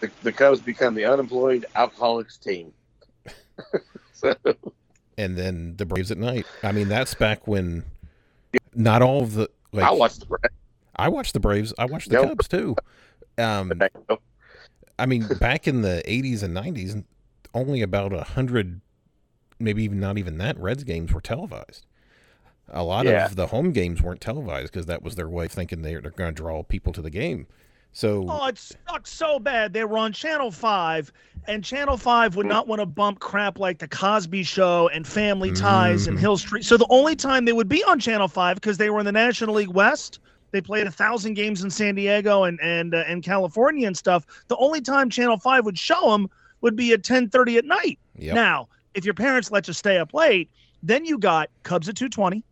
The, 0.00 0.10
the 0.22 0.32
Cubs 0.32 0.60
become 0.60 0.94
the 0.94 1.04
unemployed 1.04 1.66
alcoholics 1.74 2.36
team. 2.36 2.72
so 4.12 4.34
and 5.18 5.36
then 5.36 5.74
the 5.76 5.84
Braves 5.84 6.12
at 6.12 6.16
night. 6.16 6.46
I 6.62 6.70
mean, 6.70 6.88
that's 6.88 7.14
back 7.14 7.48
when 7.48 7.84
not 8.74 9.02
all 9.02 9.22
of 9.22 9.34
the 9.34 9.50
like 9.72 9.84
I 9.84 9.90
watched 9.92 10.20
the 10.20 10.26
Braves. 10.26 10.54
I 10.96 11.08
watched 11.08 11.32
the 11.32 11.40
Braves. 11.40 11.74
I 11.78 11.86
watched 11.86 12.10
the 12.10 12.18
Yep. 12.20 12.28
Cubs 12.28 12.48
too. 12.48 12.76
Um, 13.38 13.72
I 14.98 15.06
mean, 15.06 15.26
back 15.38 15.66
in 15.66 15.82
the 15.82 16.02
'80s 16.06 16.42
and 16.42 16.54
'90s, 16.56 17.04
only 17.54 17.80
about 17.82 18.12
a 18.12 18.22
hundred, 18.22 18.80
maybe 19.58 19.82
even 19.84 19.98
not 20.00 20.18
even 20.18 20.38
that, 20.38 20.58
Reds 20.58 20.84
games 20.84 21.12
were 21.12 21.20
televised. 21.20 21.86
A 22.68 22.84
lot 22.84 23.06
Yeah. 23.06 23.26
of 23.26 23.36
the 23.36 23.48
home 23.48 23.72
games 23.72 24.00
weren't 24.02 24.20
televised 24.20 24.72
because 24.72 24.86
that 24.86 25.02
was 25.02 25.16
their 25.16 25.28
way 25.28 25.46
of 25.46 25.52
thinking 25.52 25.82
they're, 25.82 26.00
they're 26.00 26.10
going 26.12 26.32
to 26.34 26.42
draw 26.42 26.62
people 26.62 26.92
to 26.92 27.02
the 27.02 27.10
game. 27.10 27.46
So 27.92 28.24
Oh, 28.28 28.46
it 28.46 28.58
sucks 28.58 29.12
so 29.12 29.38
bad. 29.38 29.72
They 29.72 29.84
were 29.84 29.98
on 29.98 30.12
Channel 30.12 30.50
5, 30.50 31.12
and 31.46 31.64
Channel 31.64 31.96
5 31.96 32.36
would 32.36 32.46
not 32.46 32.68
want 32.68 32.80
to 32.80 32.86
bump 32.86 33.18
crap 33.18 33.58
like 33.58 33.78
The 33.78 33.88
Cosby 33.88 34.42
Show 34.44 34.88
and 34.88 35.06
Family 35.06 35.50
Ties 35.52 36.06
and 36.06 36.16
Mhm. 36.16 36.20
Hill 36.20 36.38
Street. 36.38 36.64
So 36.64 36.76
the 36.76 36.86
only 36.90 37.16
time 37.16 37.44
they 37.44 37.52
would 37.52 37.68
be 37.68 37.82
on 37.84 37.98
Channel 37.98 38.28
5, 38.28 38.56
because 38.56 38.78
they 38.78 38.90
were 38.90 39.00
in 39.00 39.06
the 39.06 39.12
National 39.12 39.56
League 39.56 39.68
West, 39.72 40.20
they 40.52 40.60
played 40.60 40.86
a 40.86 40.90
thousand 40.90 41.34
games 41.34 41.62
in 41.62 41.70
San 41.70 41.94
Diego 41.94 42.44
and 42.44 42.58
and 42.60 42.94
uh, 42.94 43.04
and 43.06 43.22
California 43.22 43.86
and 43.86 43.96
stuff. 43.96 44.24
The 44.48 44.56
only 44.56 44.80
time 44.80 45.08
Channel 45.10 45.38
5 45.38 45.64
would 45.64 45.78
show 45.78 46.10
them 46.12 46.28
would 46.60 46.76
be 46.76 46.92
at 46.92 47.02
10:30 47.02 47.56
at 47.58 47.64
night. 47.64 47.98
Yep. 48.16 48.34
Now, 48.34 48.68
if 48.94 49.04
your 49.04 49.14
parents 49.14 49.50
let 49.50 49.66
you 49.68 49.74
stay 49.74 49.98
up 49.98 50.12
late, 50.14 50.50
then 50.82 51.04
you 51.04 51.18
got 51.18 51.50
Cubs 51.62 51.88
at 51.88 51.96
220, 51.96 52.44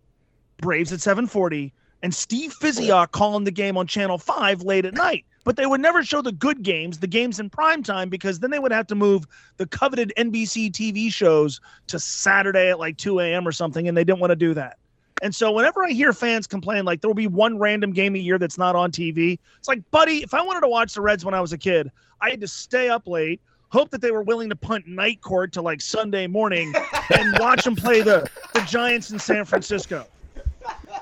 Braves 0.59 0.93
at 0.93 1.01
740, 1.01 1.73
and 2.03 2.15
Steve 2.15 2.55
Physioc 2.61 3.11
calling 3.11 3.45
the 3.45 3.51
game 3.51 3.77
on 3.77 3.87
Channel 3.87 4.19
5 4.19 4.63
late 4.63 4.85
at 4.85 4.95
night. 4.95 5.25
But 5.45 5.57
they 5.57 5.67
would 5.67 5.81
never 5.81 6.03
show 6.05 6.21
the 6.21 6.33
good 6.33 6.63
games, 6.63 6.99
the 6.99 7.07
games 7.07 7.41
in 7.41 7.49
prime 7.49 7.83
time, 7.83 8.11
because 8.11 8.39
then 8.39 8.51
they 8.51 8.59
would 8.59 8.73
have 8.73 8.87
to 8.89 8.95
move 8.95 9.27
the 9.57 9.67
coveted 9.67 10.13
NBC 10.19 10.71
TV 10.71 11.11
shows 11.11 11.61
to 11.87 11.99
Saturday 11.99 12.71
at 12.71 12.79
like 12.79 12.99
2 12.99 13.21
a.m. 13.21 13.49
or 13.49 13.53
something, 13.53 13.89
and 13.89 13.97
they 13.97 14.05
didn't 14.05 14.21
want 14.21 14.31
to 14.31 14.37
do 14.37 14.53
that. 14.55 14.77
And 15.23 15.35
so 15.35 15.51
whenever 15.51 15.85
I 15.85 15.91
hear 15.91 16.13
fans 16.13 16.47
complain, 16.47 16.85
like 16.85 17.01
there 17.01 17.09
will 17.09 17.15
be 17.15 17.27
one 17.27 17.59
random 17.59 17.93
game 17.93 18.15
a 18.15 18.19
year 18.19 18.39
that's 18.39 18.59
not 18.59 18.77
on 18.77 18.93
TV, 18.93 19.39
it's 19.59 19.69
like, 19.69 19.89
buddy, 19.91 20.23
if 20.23 20.35
I 20.35 20.43
wanted 20.43 20.61
to 20.61 20.69
watch 20.69 20.95
the 20.95 21.01
Reds 21.01 21.25
when 21.25 21.35
I 21.35 21.41
was 21.41 21.53
a 21.53 21.59
kid, 21.59 21.91
I 22.21 22.31
had 22.31 22.41
to 22.41 22.49
stay 22.49 22.89
up 22.89 23.07
late, 23.07 23.41
hope 23.71 23.91
that 23.91 24.01
they 24.01 24.11
were 24.11 24.23
willing 24.23 24.49
to 24.51 24.57
punt 24.57 24.87
night 24.87 25.21
court 25.21 25.53
to 25.55 25.63
like 25.63 25.81
Sunday 25.81 26.27
morning, 26.27 26.73
and 27.17 27.39
watch 27.39 27.65
them 27.65 27.75
play 27.75 28.03
the, 28.03 28.29
the 28.55 28.61
Giants 28.61 29.11
in 29.11 29.19
San 29.19 29.45
Francisco. 29.45 30.07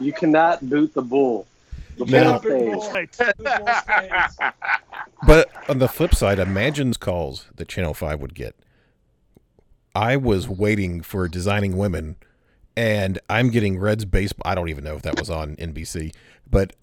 You 0.01 0.13
cannot 0.13 0.69
boot 0.69 0.95
the 0.95 1.03
bull. 1.03 1.47
The 1.99 2.05
No. 2.07 2.39
bull 2.39 2.81
stays. 2.83 2.95
Right. 2.95 3.13
The 3.13 3.35
bull 3.59 3.69
stays. 4.39 4.53
But 5.27 5.51
on 5.71 5.79
the 5.79 5.89
flip 5.89 6.15
side, 6.15 6.39
imagine's 6.39 6.97
calls 6.97 7.47
that 7.57 7.69
Channel 7.69 7.95
5 7.95 8.21
would 8.21 8.35
get. 8.35 8.55
I 9.95 10.17
was 10.17 10.47
waiting 10.49 11.01
for 11.01 11.27
Designing 11.27 11.77
Women, 11.77 12.17
and 12.77 13.19
I'm 13.31 13.49
getting 13.51 13.79
Reds 13.79 14.05
baseball. 14.05 14.51
I 14.51 14.55
don't 14.55 14.69
even 14.69 14.85
know 14.85 14.95
if 14.97 15.03
that 15.03 15.19
was 15.19 15.31
on 15.31 15.57
NBC, 15.57 16.13
but 16.51 16.75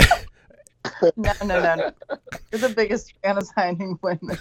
No, 1.16 1.32
no, 1.46 1.60
no, 1.60 1.76
no. 1.76 1.92
You're 2.52 2.62
the 2.62 2.74
biggest 2.76 3.14
fan 3.24 3.38
of 3.38 3.48
signing 3.56 3.98
women. 4.02 4.38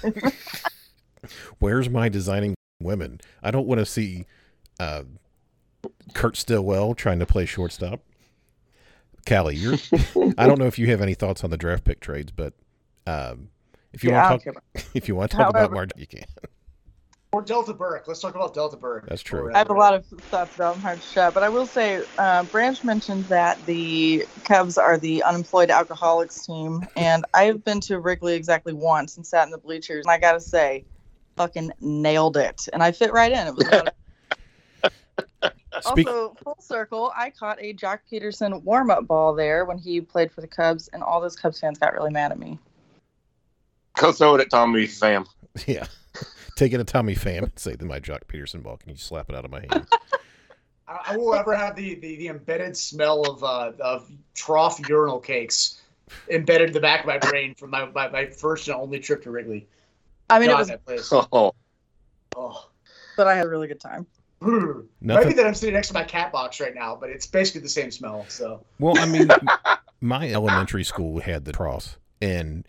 where's 1.59 1.89
my 1.89 2.09
Designing 2.09 2.55
Women? 2.81 3.21
I 3.43 3.51
don't 3.51 3.67
want 3.67 3.79
to 3.79 3.87
see 3.87 4.25
uh, 4.81 5.03
Kurt 6.15 6.37
Stillwell 6.37 6.95
trying 6.95 7.19
to 7.21 7.27
play 7.27 7.47
shortstop. 7.47 8.01
Calli, 9.27 9.55
you're. 9.57 10.35
I 10.39 10.47
don't 10.47 10.59
know 10.59 10.67
if 10.67 10.79
you 10.79 10.87
have 10.89 11.01
any 11.01 11.15
thoughts 11.15 11.45
on 11.45 11.51
the 11.51 11.57
draft 11.57 11.85
pick 11.85 12.01
trades, 12.01 12.33
but 12.33 12.55
um, 13.07 13.49
if 13.93 14.03
you 14.05 14.11
Yeah, 14.11 14.29
want 14.31 14.43
to 14.43 14.53
talk, 14.53 14.63
if 14.95 15.09
you 15.09 15.15
want 15.17 15.31
to 15.31 15.37
talk 15.37 15.51
about 15.51 15.59
However- 15.61 15.75
Marge, 15.75 15.91
you 15.97 16.07
can. 16.07 16.25
Or 17.35 17.41
Delta 17.41 17.73
Burke. 17.73 18.07
Let's 18.07 18.21
talk 18.21 18.35
about 18.35 18.53
Delta 18.53 18.77
Burke. 18.77 19.07
That's 19.09 19.23
true. 19.23 19.51
I 19.55 19.57
have 19.57 19.71
a 19.71 19.73
lot 19.73 19.95
of 19.95 20.05
thoughts 20.05 20.55
about 20.55 20.77
him 20.77 20.83
hard 20.83 21.01
to 21.01 21.07
shut, 21.07 21.33
but 21.33 21.43
I 21.43 21.49
will 21.49 21.65
say, 21.65 22.03
uh, 22.19 22.43
Branch 22.45 22.85
mentioned 22.85 23.25
that 23.31 23.65
the 23.65 24.27
Cubs 24.45 24.77
are 24.77 24.99
the 24.99 25.23
unemployed 25.23 25.71
alcoholics 25.71 26.45
team, 26.45 26.87
and 26.95 27.25
I've 27.35 27.65
been 27.65 27.81
to 27.83 28.01
Wrigley 28.01 28.35
exactly 28.35 28.75
once 28.75 29.17
and 29.17 29.27
sat 29.27 29.47
in 29.47 29.51
the 29.51 29.57
bleachers, 29.57 30.05
and 30.05 30.13
I 30.13 30.19
gotta 30.19 30.41
say, 30.41 30.85
fucking 31.39 31.73
nailed 31.81 32.37
it, 32.37 32.69
and 32.71 32.83
I 32.83 32.93
fit 32.93 33.15
right 33.15 33.33
in. 33.33 33.47
It 33.47 33.55
was 33.55 33.67
about 33.67 33.95
Speak. 35.81 36.07
also 36.07 36.37
full 36.43 36.57
circle. 36.61 37.13
I 37.17 37.31
caught 37.31 37.59
a 37.61 37.73
Joc 37.75 38.01
Pederson 38.11 38.63
warm 38.63 38.91
up 38.91 39.07
ball 39.07 39.35
there 39.35 39.65
when 39.65 39.79
he 39.79 40.01
played 40.01 40.31
for 40.31 40.41
the 40.41 40.47
Cubs, 40.47 40.89
and 40.89 41.03
all 41.03 41.21
those 41.21 41.37
Cubs 41.37 41.61
fans 41.61 41.79
got 41.79 41.95
really 41.95 42.11
mad 42.11 42.31
at 42.33 42.39
me. 42.39 42.59
Go 43.97 44.13
throw 44.13 44.35
it 44.35 44.41
at 44.41 44.51
Tommy 44.51 44.87
Pham. 44.87 45.27
Yeah. 45.67 45.87
Take 46.57 46.73
it 46.73 46.79
to 46.79 46.85
Tommy 46.85 47.15
Pham 47.15 47.43
and 47.43 47.53
say 47.57 47.75
to 47.75 47.85
my 47.85 48.01
Joc 48.01 48.21
Pederson 48.27 48.63
ball. 48.63 48.79
Can 48.79 48.91
you 48.91 48.97
slap 48.97 49.29
it 49.29 49.37
out 49.37 49.45
of 49.45 49.51
my 49.51 49.61
hand? 49.61 49.87
I, 50.89 50.99
I 51.09 51.17
will 51.17 51.35
ever 51.35 51.55
have 51.55 51.77
the, 51.77 51.95
the, 51.97 52.17
the 52.17 52.29
embedded 52.29 52.77
smell 52.77 53.23
of 53.31 53.45
uh, 53.45 53.73
of 53.81 54.11
trough 54.35 54.81
urinal 54.89 55.19
cakes 55.21 55.83
embedded 56.31 56.69
in 56.69 56.73
the 56.73 56.81
back 56.81 57.01
of 57.01 57.07
my 57.07 57.19
brain 57.19 57.55
from 57.55 57.71
my, 57.71 57.87
my, 57.87 58.09
my 58.09 58.27
first 58.27 58.69
and 58.69 58.77
only 58.77 58.99
trip 58.99 59.23
to 59.25 59.31
Wrigley. 59.31 59.67
I 60.31 60.39
mean, 60.39 60.49
God, 60.49 60.55
it 60.55 60.59
was, 60.59 60.69
that 60.69 60.85
place. 60.85 61.13
Oh, 61.33 61.53
Oh. 62.35 62.69
but 63.17 63.27
I 63.27 63.35
had 63.35 63.45
a 63.47 63.49
really 63.49 63.69
good 63.69 63.81
time. 63.81 64.07
Might 64.43 64.83
be 64.83 64.87
Nothing. 65.01 65.37
that 65.37 65.47
I'm 65.47 65.55
sitting 65.55 65.75
next 65.75 65.89
to 65.89 65.95
my 65.95 66.05
cat 66.05 66.33
box 66.33 66.61
right 66.61 66.75
now, 66.75 66.97
but 67.01 67.11
it's 67.11 67.27
basically 67.27 67.61
the 67.61 67.69
same 67.69 67.91
smell. 67.91 68.25
So 68.29 68.65
Well, 68.79 68.99
I 68.99 69.07
mean, 69.07 69.29
my 70.01 70.31
elementary 70.31 70.85
school 70.85 71.21
had 71.21 71.45
the 71.45 71.53
troughs, 71.53 71.97
and 72.21 72.67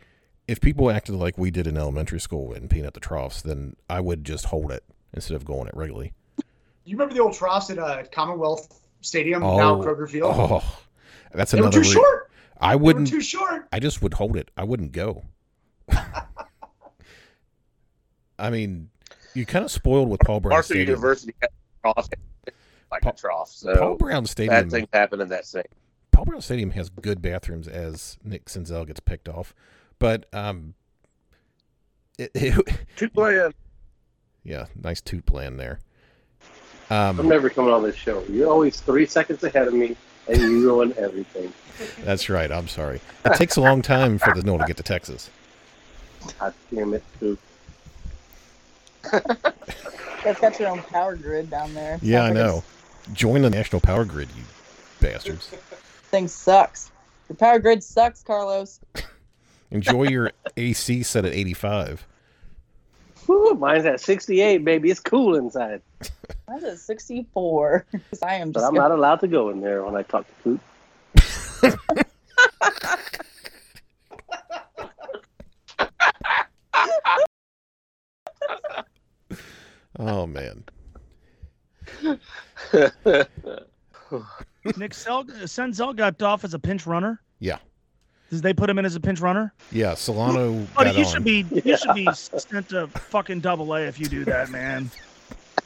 if 0.47 0.59
people 0.61 0.89
acted 0.91 1.15
like 1.15 1.37
we 1.37 1.51
did 1.51 1.67
in 1.67 1.77
elementary 1.77 2.19
school 2.19 2.53
and 2.53 2.69
peeing 2.69 2.85
at 2.85 2.93
the 2.93 2.99
troughs, 2.99 3.41
then 3.41 3.75
I 3.89 3.99
would 4.01 4.23
just 4.25 4.45
hold 4.45 4.71
it 4.71 4.83
instead 5.13 5.35
of 5.35 5.45
going 5.45 5.67
at 5.67 5.75
Wrigley. 5.75 6.13
you 6.85 6.95
remember 6.97 7.13
the 7.13 7.21
old 7.21 7.33
troughs 7.33 7.69
at 7.69 7.79
uh, 7.79 8.03
Commonwealth 8.11 8.81
Stadium, 9.01 9.43
Oh, 9.43 9.57
now 9.57 9.75
Kroger 9.81 10.09
Field? 10.09 10.33
Oh, 10.35 10.63
that's 11.33 11.51
they 11.51 11.61
were 11.61 11.69
too 11.71 11.79
re- 11.79 11.85
short. 11.85 12.29
I 12.59 12.71
They 12.71 12.75
were 12.77 12.83
wouldn't. 12.83 13.07
too 13.07 13.21
short. 13.21 13.67
I 13.73 13.79
just 13.79 14.01
would 14.01 14.13
hold 14.15 14.35
it. 14.37 14.49
I 14.57 14.63
wouldn't 14.63 14.91
go. 14.91 15.23
I 18.39 18.49
mean, 18.49 18.89
you 19.33 19.45
kind 19.45 19.63
of 19.65 19.71
spoiled 19.71 20.09
with 20.09 20.19
Paul 20.21 20.39
Brown 20.39 20.51
Marshall 20.55 20.67
Stadium. 20.75 20.87
University 20.89 21.33
had 21.41 21.49
a 21.49 21.53
trough, 21.83 22.09
like 22.91 23.01
Paul- 23.01 23.11
a 23.11 23.15
trough. 23.15 23.35
Paul 23.37 23.45
So 23.47 23.95
Brown 23.95 24.23
bad 24.23 24.29
Stadium. 24.29 24.69
things 24.69 24.87
happen 24.93 25.21
in 25.21 25.29
that 25.29 25.45
same. 25.45 25.63
Paul 26.11 26.25
Brown 26.25 26.41
Stadium 26.41 26.71
has 26.71 26.89
good 26.89 27.21
bathrooms 27.21 27.67
as 27.67 28.17
Nick 28.23 28.45
Senzel 28.45 28.85
gets 28.87 28.99
picked 28.99 29.27
off, 29.27 29.53
but 29.99 30.25
um, 30.33 30.73
it, 32.17 32.31
it, 32.35 32.65
Two 32.95 33.09
playing. 33.09 33.53
yeah, 34.43 34.65
nice 34.81 35.01
toot 35.01 35.25
plan 35.25 35.57
there. 35.57 35.79
I'm 36.89 37.19
Um, 37.19 37.27
never 37.27 37.49
coming 37.49 37.73
on 37.73 37.81
this 37.81 37.95
show. 37.95 38.23
You're 38.29 38.49
always 38.51 38.79
three 38.79 39.05
seconds 39.07 39.43
ahead 39.43 39.67
of 39.67 39.73
me, 39.73 39.95
and 40.27 40.37
you 40.39 40.63
ruin 40.63 40.93
everything. 40.97 41.51
that's 42.03 42.29
right. 42.29 42.51
I'm 42.51 42.67
sorry. 42.67 43.01
It 43.25 43.33
takes 43.35 43.55
a 43.55 43.61
long 43.61 43.81
time 43.81 44.19
for 44.19 44.33
the 44.35 44.41
snow 44.41 44.57
to 44.59 44.65
get 44.65 44.77
to 44.77 44.83
Texas. 44.83 45.29
God 46.39 46.53
damn 46.73 46.93
it, 46.93 47.03
Coop. 47.19 47.39
guys 50.23 50.39
got 50.39 50.59
your 50.59 50.69
own 50.69 50.81
power 50.83 51.15
grid 51.15 51.49
down 51.49 51.73
there. 51.73 51.99
Yeah, 52.01 52.23
I 52.23 52.27
Sounds 52.27 52.35
like 52.37 52.45
know. 52.45 52.63
Join 53.13 53.41
the 53.41 53.49
national 53.49 53.81
power 53.81 54.05
grid, 54.05 54.29
you 54.35 54.43
bastards. 55.01 55.49
this 55.49 55.59
Thing 56.09 56.27
sucks. 56.27 56.91
The 57.27 57.33
power 57.35 57.59
grid 57.59 57.83
sucks, 57.83 58.21
Carlos. 58.23 58.79
Enjoy 59.71 60.03
your 60.03 60.31
AC 60.55 61.03
set 61.03 61.25
at 61.25 61.33
85. 61.33 62.05
Whew, 63.25 63.55
mine's 63.55 63.85
at 63.85 63.99
68, 64.01 64.63
baby. 64.65 64.91
It's 64.91 64.99
cool 64.99 65.35
inside. 65.35 65.81
Mine's 66.47 66.63
at 66.63 66.77
64. 66.79 67.85
'Cause 68.09 68.21
I 68.23 68.35
am 68.35 68.51
But. 68.51 68.63
I'm 68.63 68.73
not 68.75 68.91
allowed 68.91 69.21
to 69.21 69.27
go 69.27 69.49
in 69.49 69.61
there 69.61 69.83
when 69.83 69.95
I 69.95 70.03
talk 70.03 70.25
to 70.27 70.33
Coop. 70.43 70.61
Oh 79.99 80.25
man. 80.27 80.63
Nick 84.77 84.93
Sel- 84.93 85.19
uh, 85.19 85.45
Senzel 85.45 85.95
got 85.95 86.21
off 86.21 86.43
as 86.43 86.53
a 86.53 86.59
pinch 86.59 86.85
runner. 86.85 87.21
Yeah. 87.39 87.57
Did 88.29 88.41
they 88.41 88.53
put 88.53 88.69
him 88.69 88.79
in 88.79 88.85
as 88.85 88.95
a 88.95 88.99
pinch 88.99 89.19
runner? 89.19 89.53
Yeah, 89.71 89.93
Solano 89.93 90.53
Buddy, 90.75 90.89
got 90.91 90.97
you 90.97 91.05
on. 91.05 91.11
should 91.11 91.23
be 91.23 91.45
you 91.65 91.77
should 91.77 91.93
be 91.93 92.07
sent 92.13 92.69
to 92.69 92.87
fucking 92.87 93.41
double 93.41 93.73
A 93.75 93.81
if 93.81 93.99
you 93.99 94.07
do 94.07 94.25
that, 94.25 94.49
man. 94.49 94.89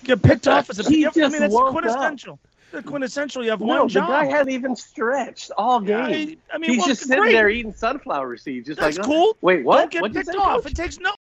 Get 0.04 0.22
picked 0.22 0.48
off 0.48 0.70
as 0.70 0.80
a 0.80 0.84
He 0.90 1.06
I 1.06 1.12
mean, 1.16 1.44
it's 1.44 1.54
woke 1.54 1.68
up. 1.68 1.72
quintessential. 1.74 2.40
The 2.72 2.84
quintessential. 2.84 3.44
You 3.44 3.52
have 3.52 3.62
No, 3.62 3.66
one 3.68 3.88
the 3.88 3.94
job. 3.94 4.10
guy 4.10 4.26
hasn't 4.26 4.50
even 4.50 4.76
stretched 4.76 5.52
all 5.58 5.80
game. 5.80 6.38
I, 6.52 6.56
I 6.56 6.58
mean, 6.58 6.72
He's 6.72 6.80
well, 6.80 6.88
just 6.88 7.04
sitting 7.04 7.20
great. 7.24 7.32
there 7.32 7.50
eating 7.50 7.74
sunflower 7.74 8.36
seeds. 8.38 8.68
Just 8.68 8.80
That's 8.82 8.98
like, 8.98 9.06
cool. 9.06 9.38
wait, 9.42 9.64
what? 9.64 9.78
Don't 9.78 9.92
get 9.92 10.02
What'd 10.02 10.16
you 10.16 10.22
picked 10.22 10.34
say, 10.34 10.38
off. 10.38 10.64
Coach? 10.64 10.72
It 10.74 10.76
takes 10.76 11.00
no, 11.00 11.12
no 11.12 11.16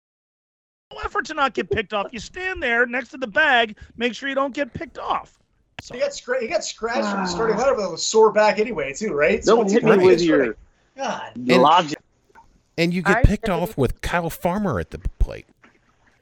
effort 1.03 1.25
to 1.25 1.33
not 1.33 1.53
get 1.53 1.69
picked 1.69 1.93
off. 1.93 2.07
You 2.11 2.19
stand 2.19 2.61
there 2.61 2.85
next 2.85 3.09
to 3.09 3.17
the 3.17 3.27
bag. 3.27 3.77
Make 3.97 4.13
sure 4.15 4.29
you 4.29 4.35
don't 4.35 4.53
get 4.53 4.73
picked 4.73 4.97
off. 4.97 5.37
So 5.81 5.93
He 5.95 5.99
got 5.99 6.11
scra- 6.11 6.41
he 6.41 6.47
got 6.47 6.63
scratched 6.63 7.09
from 7.09 7.23
the 7.23 7.27
starting 7.27 7.57
lineup 7.57 7.77
with 7.77 7.93
a 7.93 7.97
sore 7.97 8.31
back 8.31 8.59
anyway, 8.59 8.93
too, 8.93 9.13
right? 9.13 9.43
Don't 9.43 9.69
hit 9.69 9.83
me 9.83 9.91
it's 9.91 10.03
with 10.03 10.21
your 10.21 10.55
God. 10.95 11.31
logic. 11.37 11.97
and 12.77 12.93
you 12.93 13.01
get 13.01 13.17
I- 13.17 13.23
picked 13.23 13.49
off 13.49 13.77
with 13.77 14.01
Kyle 14.01 14.29
Farmer 14.29 14.79
at 14.79 14.91
the 14.91 14.99
plate. 15.19 15.45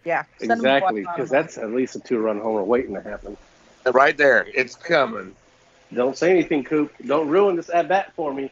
Yeah. 0.03 0.23
Exactly, 0.39 1.01
because 1.01 1.29
that's 1.29 1.57
at 1.59 1.71
least 1.71 1.95
a 1.95 1.99
two-run 1.99 2.39
homer 2.39 2.63
waiting 2.63 2.95
to 2.95 3.01
happen. 3.01 3.38
Right 3.93 4.17
there. 4.17 4.47
It's 4.53 4.75
coming. 4.75 5.36
Don't 5.93 6.17
say 6.17 6.32
anything, 6.32 6.63
Coop. 6.63 6.91
Don't 7.05 7.27
ruin 7.27 7.55
this 7.55 7.69
at 7.69 7.88
bat 7.88 8.13
for 8.15 8.34
me. 8.34 8.51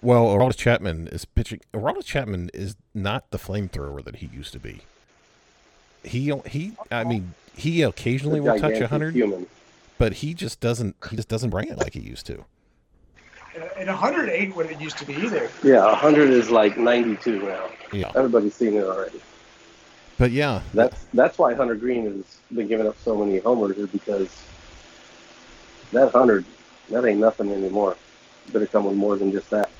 Well, 0.00 0.26
Aroldis 0.26 0.56
Chapman 0.56 1.08
is 1.08 1.24
pitching. 1.24 1.60
Aroldis 1.74 2.04
Chapman 2.04 2.50
is 2.54 2.76
not 2.94 3.30
the 3.32 3.38
flamethrower 3.38 4.04
that 4.04 4.16
he 4.16 4.26
used 4.26 4.52
to 4.52 4.60
be. 4.60 4.82
He 6.08 6.32
he. 6.46 6.72
I 6.90 7.04
mean, 7.04 7.34
he 7.56 7.82
occasionally 7.82 8.40
will 8.40 8.52
touch 8.52 8.62
Gigantic 8.62 8.88
hundred, 8.90 9.14
Human. 9.14 9.46
but 9.98 10.14
he 10.14 10.34
just 10.34 10.60
doesn't. 10.60 10.96
He 11.10 11.16
just 11.16 11.28
doesn't 11.28 11.50
bring 11.50 11.68
it 11.68 11.78
like 11.78 11.94
he 11.94 12.00
used 12.00 12.26
to. 12.26 12.44
And 13.76 13.88
100 13.88 14.28
ain't 14.28 14.54
what 14.54 14.66
it 14.70 14.80
used 14.80 14.98
to 14.98 15.04
be 15.04 15.14
either. 15.14 15.50
Yeah, 15.64 15.84
100 15.84 16.30
is 16.30 16.48
like 16.50 16.76
92 16.78 17.42
now. 17.42 17.68
Yeah, 17.92 18.12
Everybody's 18.14 18.54
seen 18.54 18.74
it 18.74 18.84
already. 18.84 19.20
but 20.16 20.30
yeah, 20.30 20.62
That's 20.74 21.06
that's 21.12 21.38
why 21.38 21.54
Hunter 21.54 21.74
Greene 21.74 22.04
has 22.06 22.36
been 22.54 22.68
giving 22.68 22.86
up 22.86 22.96
so 23.02 23.16
many 23.16 23.38
homers 23.38 23.76
is 23.76 23.88
because 23.88 24.28
that 25.92 26.12
100, 26.14 26.44
that 26.90 27.04
ain't 27.04 27.18
nothing 27.18 27.50
anymore. 27.50 27.96
Better 28.52 28.66
come 28.66 28.84
with 28.84 28.94
more 28.96 29.16
than 29.16 29.32
just 29.32 29.50
that. 29.50 29.70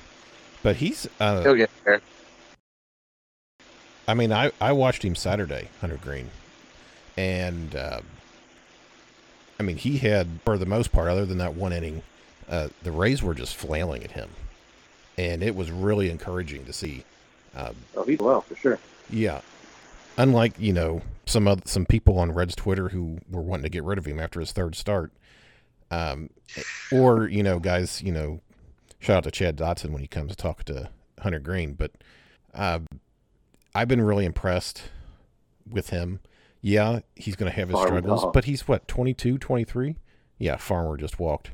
but 0.61 0.75
he's. 0.75 1.07
Uh, 1.19 1.41
He'll 1.43 1.55
get 1.55 1.69
there. 1.85 2.01
I 4.09 4.15
mean, 4.15 4.31
I 4.33 4.51
I 4.59 4.71
watched 4.71 5.03
him 5.03 5.15
Saturday, 5.15 5.69
Hunter 5.81 5.97
Greene, 6.01 6.31
and 7.15 7.75
uh, 7.75 8.01
I 9.59 9.63
mean, 9.63 9.77
he 9.77 9.99
had 9.99 10.27
for 10.45 10.57
the 10.57 10.65
most 10.65 10.91
part, 10.91 11.09
other 11.09 11.25
than 11.27 11.37
that 11.37 11.53
one 11.53 11.73
inning, 11.73 12.01
uh, 12.49 12.69
the 12.81 12.91
Rays 12.91 13.21
were 13.21 13.35
just 13.35 13.55
flailing 13.55 14.03
at 14.03 14.11
him, 14.11 14.29
and 15.17 15.43
it 15.43 15.55
was 15.55 15.69
really 15.69 16.09
encouraging 16.09 16.65
to 16.65 16.73
see. 16.73 17.03
Uh, 17.55 17.73
Oh, 17.95 18.03
he's 18.03 18.19
well 18.19 18.41
for 18.41 18.55
sure. 18.55 18.79
Yeah. 19.11 19.41
Unlike, 20.17 20.53
you 20.57 20.73
know, 20.73 21.01
some 21.25 21.47
other, 21.47 21.61
some 21.65 21.85
people 21.85 22.17
on 22.17 22.31
Red's 22.31 22.55
Twitter 22.55 22.89
who 22.89 23.19
were 23.29 23.41
wanting 23.41 23.63
to 23.63 23.69
get 23.69 23.83
rid 23.83 23.97
of 23.97 24.05
him 24.05 24.19
after 24.19 24.39
his 24.39 24.51
third 24.51 24.75
start. 24.75 25.11
Um, 25.91 26.29
or, 26.91 27.27
you 27.27 27.41
know, 27.41 27.59
guys, 27.59 28.01
you 28.01 28.11
know, 28.11 28.41
shout 28.99 29.17
out 29.17 29.23
to 29.25 29.31
Chad 29.31 29.55
Dotson 29.55 29.91
when 29.91 30.01
he 30.01 30.07
comes 30.07 30.31
to 30.31 30.35
talk 30.35 30.63
to 30.65 30.89
Hunter 31.19 31.39
Greene. 31.39 31.73
But 31.73 31.91
uh, 32.53 32.79
I've 33.75 33.87
been 33.87 34.01
really 34.01 34.25
impressed 34.25 34.83
with 35.69 35.89
him. 35.89 36.19
Yeah, 36.61 36.99
he's 37.15 37.35
going 37.35 37.49
to 37.51 37.55
have 37.55 37.69
his 37.69 37.75
Farm 37.75 37.87
struggles, 37.87 38.23
dog. 38.23 38.33
but 38.33 38.45
he's 38.45 38.67
what, 38.67 38.87
22, 38.87 39.37
23? 39.37 39.95
Yeah, 40.37 40.57
Farmer 40.57 40.97
just 40.97 41.19
walked. 41.19 41.51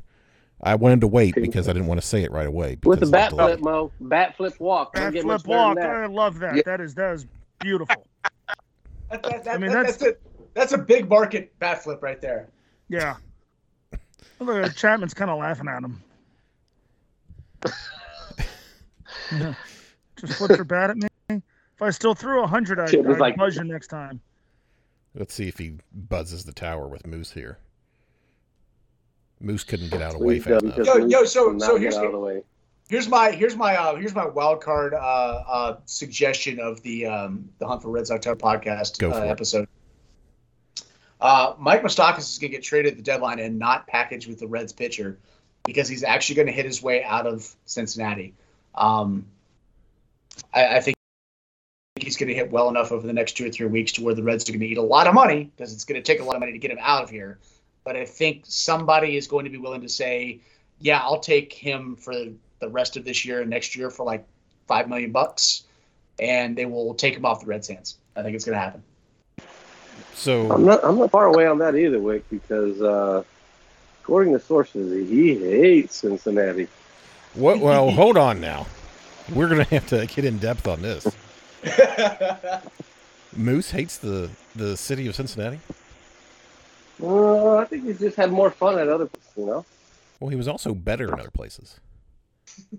I 0.62 0.74
wanted 0.74 1.02
to 1.02 1.06
wait 1.06 1.34
because 1.34 1.68
I 1.68 1.72
didn't 1.74 1.86
want 1.86 2.00
to 2.00 2.06
say 2.06 2.22
it 2.22 2.32
right 2.32 2.46
away. 2.46 2.78
With 2.82 3.00
the 3.00 3.06
bat 3.06 3.30
flip, 3.30 3.60
Mo. 3.60 3.92
Bat 4.00 4.36
flip 4.36 4.58
walk. 4.58 4.94
Don't 4.94 5.04
Back 5.04 5.12
get 5.12 5.22
flip 5.22 5.46
walk. 5.46 5.78
I 5.78 6.06
love 6.06 6.38
that. 6.38 6.56
Yeah. 6.56 6.62
That 6.64 6.80
is 6.80 6.94
that 6.94 7.12
is 7.14 7.26
beautiful. 7.60 8.06
That, 9.08 9.22
that, 9.22 9.44
that, 9.44 9.54
I 9.54 9.58
mean, 9.58 9.70
that- 9.70 9.86
that's- 9.86 9.96
that's, 9.98 10.10
a, 10.10 10.16
that's 10.54 10.72
a 10.72 10.78
big 10.78 11.08
market 11.08 11.56
bat 11.60 11.84
flip 11.84 12.02
right 12.02 12.20
there. 12.20 12.48
Yeah. 12.88 13.14
Look 14.40 14.64
at 14.64 14.74
Chapman's 14.74 15.14
kind 15.14 15.30
of 15.30 15.38
laughing 15.38 15.68
at 15.68 15.84
him. 15.84 16.02
Yeah. 19.32 19.54
Just 20.16 20.32
flip 20.38 20.56
your 20.56 20.64
bat 20.64 20.90
at 20.90 20.96
me. 20.96 21.06
If 21.76 21.82
I 21.82 21.90
still 21.90 22.14
threw 22.14 22.42
a 22.42 22.46
hundred, 22.46 22.80
I'd, 22.80 22.94
I'd 22.94 23.18
like- 23.18 23.36
buzz 23.36 23.56
you 23.56 23.64
next 23.64 23.88
time. 23.88 24.20
Let's 25.14 25.32
see 25.34 25.48
if 25.48 25.56
he 25.58 25.74
buzzes 25.92 26.44
the 26.44 26.52
tower 26.52 26.86
with 26.88 27.06
Moose 27.06 27.32
here. 27.32 27.58
Moose 29.40 29.64
couldn't 29.64 29.90
get 29.90 30.02
out 30.02 30.14
of 30.14 30.20
the 30.20 30.26
way 30.26 30.38
fast 30.40 30.62
enough. 30.64 30.78
Yo, 30.78 30.96
yo, 31.06 31.24
so- 31.24 31.58
so 31.58 31.76
here's 31.78 31.96
out 31.96 32.10
the- 32.12 32.18
way. 32.18 32.42
Here's 32.88 33.08
my 33.08 33.32
here's 33.32 33.56
my 33.56 33.74
uh, 33.76 33.96
here's 33.96 34.14
my 34.14 34.26
wild 34.26 34.62
card 34.62 34.94
uh, 34.94 34.96
uh, 34.96 35.76
suggestion 35.86 36.60
of 36.60 36.80
the 36.82 37.06
um, 37.06 37.48
the 37.58 37.66
Hunt 37.66 37.82
for 37.82 37.88
Reds 37.90 38.12
October 38.12 38.38
podcast 38.38 38.98
Go 38.98 39.10
uh, 39.10 39.18
for 39.18 39.24
it. 39.24 39.28
episode. 39.28 39.68
Uh, 41.20 41.54
Mike 41.58 41.82
Moustakas 41.82 42.18
is 42.20 42.38
going 42.38 42.52
to 42.52 42.56
get 42.56 42.62
traded 42.62 42.92
at 42.92 42.96
the 42.96 43.02
deadline 43.02 43.40
and 43.40 43.58
not 43.58 43.88
packaged 43.88 44.28
with 44.28 44.38
the 44.38 44.46
Reds 44.46 44.72
pitcher 44.72 45.18
because 45.64 45.88
he's 45.88 46.04
actually 46.04 46.36
going 46.36 46.46
to 46.46 46.52
hit 46.52 46.64
his 46.64 46.80
way 46.80 47.02
out 47.02 47.26
of 47.26 47.52
Cincinnati. 47.64 48.34
Um, 48.76 49.26
I, 50.54 50.76
I 50.76 50.80
think 50.80 50.95
he's 52.06 52.16
going 52.16 52.28
to 52.28 52.34
hit 52.34 52.52
well 52.52 52.68
enough 52.68 52.92
over 52.92 53.04
the 53.04 53.12
next 53.12 53.32
two 53.32 53.46
or 53.46 53.50
three 53.50 53.66
weeks 53.66 53.92
to 53.92 54.02
where 54.02 54.14
the 54.14 54.22
Reds 54.22 54.48
are 54.48 54.52
going 54.52 54.60
to 54.60 54.66
eat 54.66 54.78
a 54.78 54.82
lot 54.82 55.08
of 55.08 55.14
money 55.14 55.50
because 55.56 55.74
it's 55.74 55.84
going 55.84 56.00
to 56.00 56.02
take 56.02 56.20
a 56.20 56.24
lot 56.24 56.36
of 56.36 56.40
money 56.40 56.52
to 56.52 56.58
get 56.58 56.70
him 56.70 56.78
out 56.80 57.02
of 57.02 57.10
here. 57.10 57.38
But 57.84 57.96
I 57.96 58.04
think 58.04 58.44
somebody 58.46 59.16
is 59.16 59.26
going 59.26 59.44
to 59.44 59.50
be 59.50 59.58
willing 59.58 59.82
to 59.82 59.88
say, 59.88 60.40
yeah, 60.78 61.00
I'll 61.00 61.18
take 61.18 61.52
him 61.52 61.96
for 61.96 62.14
the 62.60 62.68
rest 62.68 62.96
of 62.96 63.04
this 63.04 63.24
year 63.24 63.40
and 63.40 63.50
next 63.50 63.74
year 63.74 63.90
for 63.90 64.06
like 64.06 64.24
five 64.68 64.88
million 64.88 65.10
bucks, 65.10 65.64
and 66.20 66.56
they 66.56 66.64
will 66.64 66.94
take 66.94 67.14
him 67.14 67.24
off 67.24 67.40
the 67.40 67.46
Reds' 67.46 67.68
hands. 67.68 67.96
I 68.14 68.22
think 68.22 68.36
it's 68.36 68.44
going 68.44 68.56
to 68.56 68.60
happen. 68.60 68.82
So 70.14 70.50
I'm 70.50 70.64
not. 70.64 70.82
I'm 70.84 70.98
not 70.98 71.10
far 71.10 71.26
away 71.26 71.46
on 71.46 71.58
that 71.58 71.76
either, 71.76 72.00
Wick, 72.00 72.24
because 72.30 72.80
uh, 72.80 73.22
according 74.02 74.32
to 74.32 74.40
sources, 74.40 75.08
he 75.10 75.34
hates 75.36 75.96
Cincinnati. 75.96 76.68
what? 77.34 77.60
Well, 77.60 77.90
hold 77.90 78.16
on 78.16 78.40
now. 78.40 78.66
We're 79.34 79.48
gonna 79.48 79.64
have 79.64 79.86
to 79.88 80.06
get 80.06 80.24
in 80.24 80.38
depth 80.38 80.66
on 80.68 80.80
this. 80.80 81.06
Moose 83.36 83.70
hates 83.70 83.98
the 83.98 84.30
the 84.54 84.76
city 84.76 85.06
of 85.06 85.14
Cincinnati. 85.14 85.58
Uh, 87.02 87.56
I 87.56 87.64
think 87.66 87.84
he's 87.84 87.98
just 87.98 88.16
had 88.16 88.32
more 88.32 88.50
fun 88.50 88.78
at 88.78 88.88
other 88.88 89.06
places, 89.06 89.32
you 89.36 89.46
know. 89.46 89.64
Well, 90.20 90.30
he 90.30 90.36
was 90.36 90.48
also 90.48 90.74
better 90.74 91.12
in 91.12 91.20
other 91.20 91.30
places. 91.30 91.78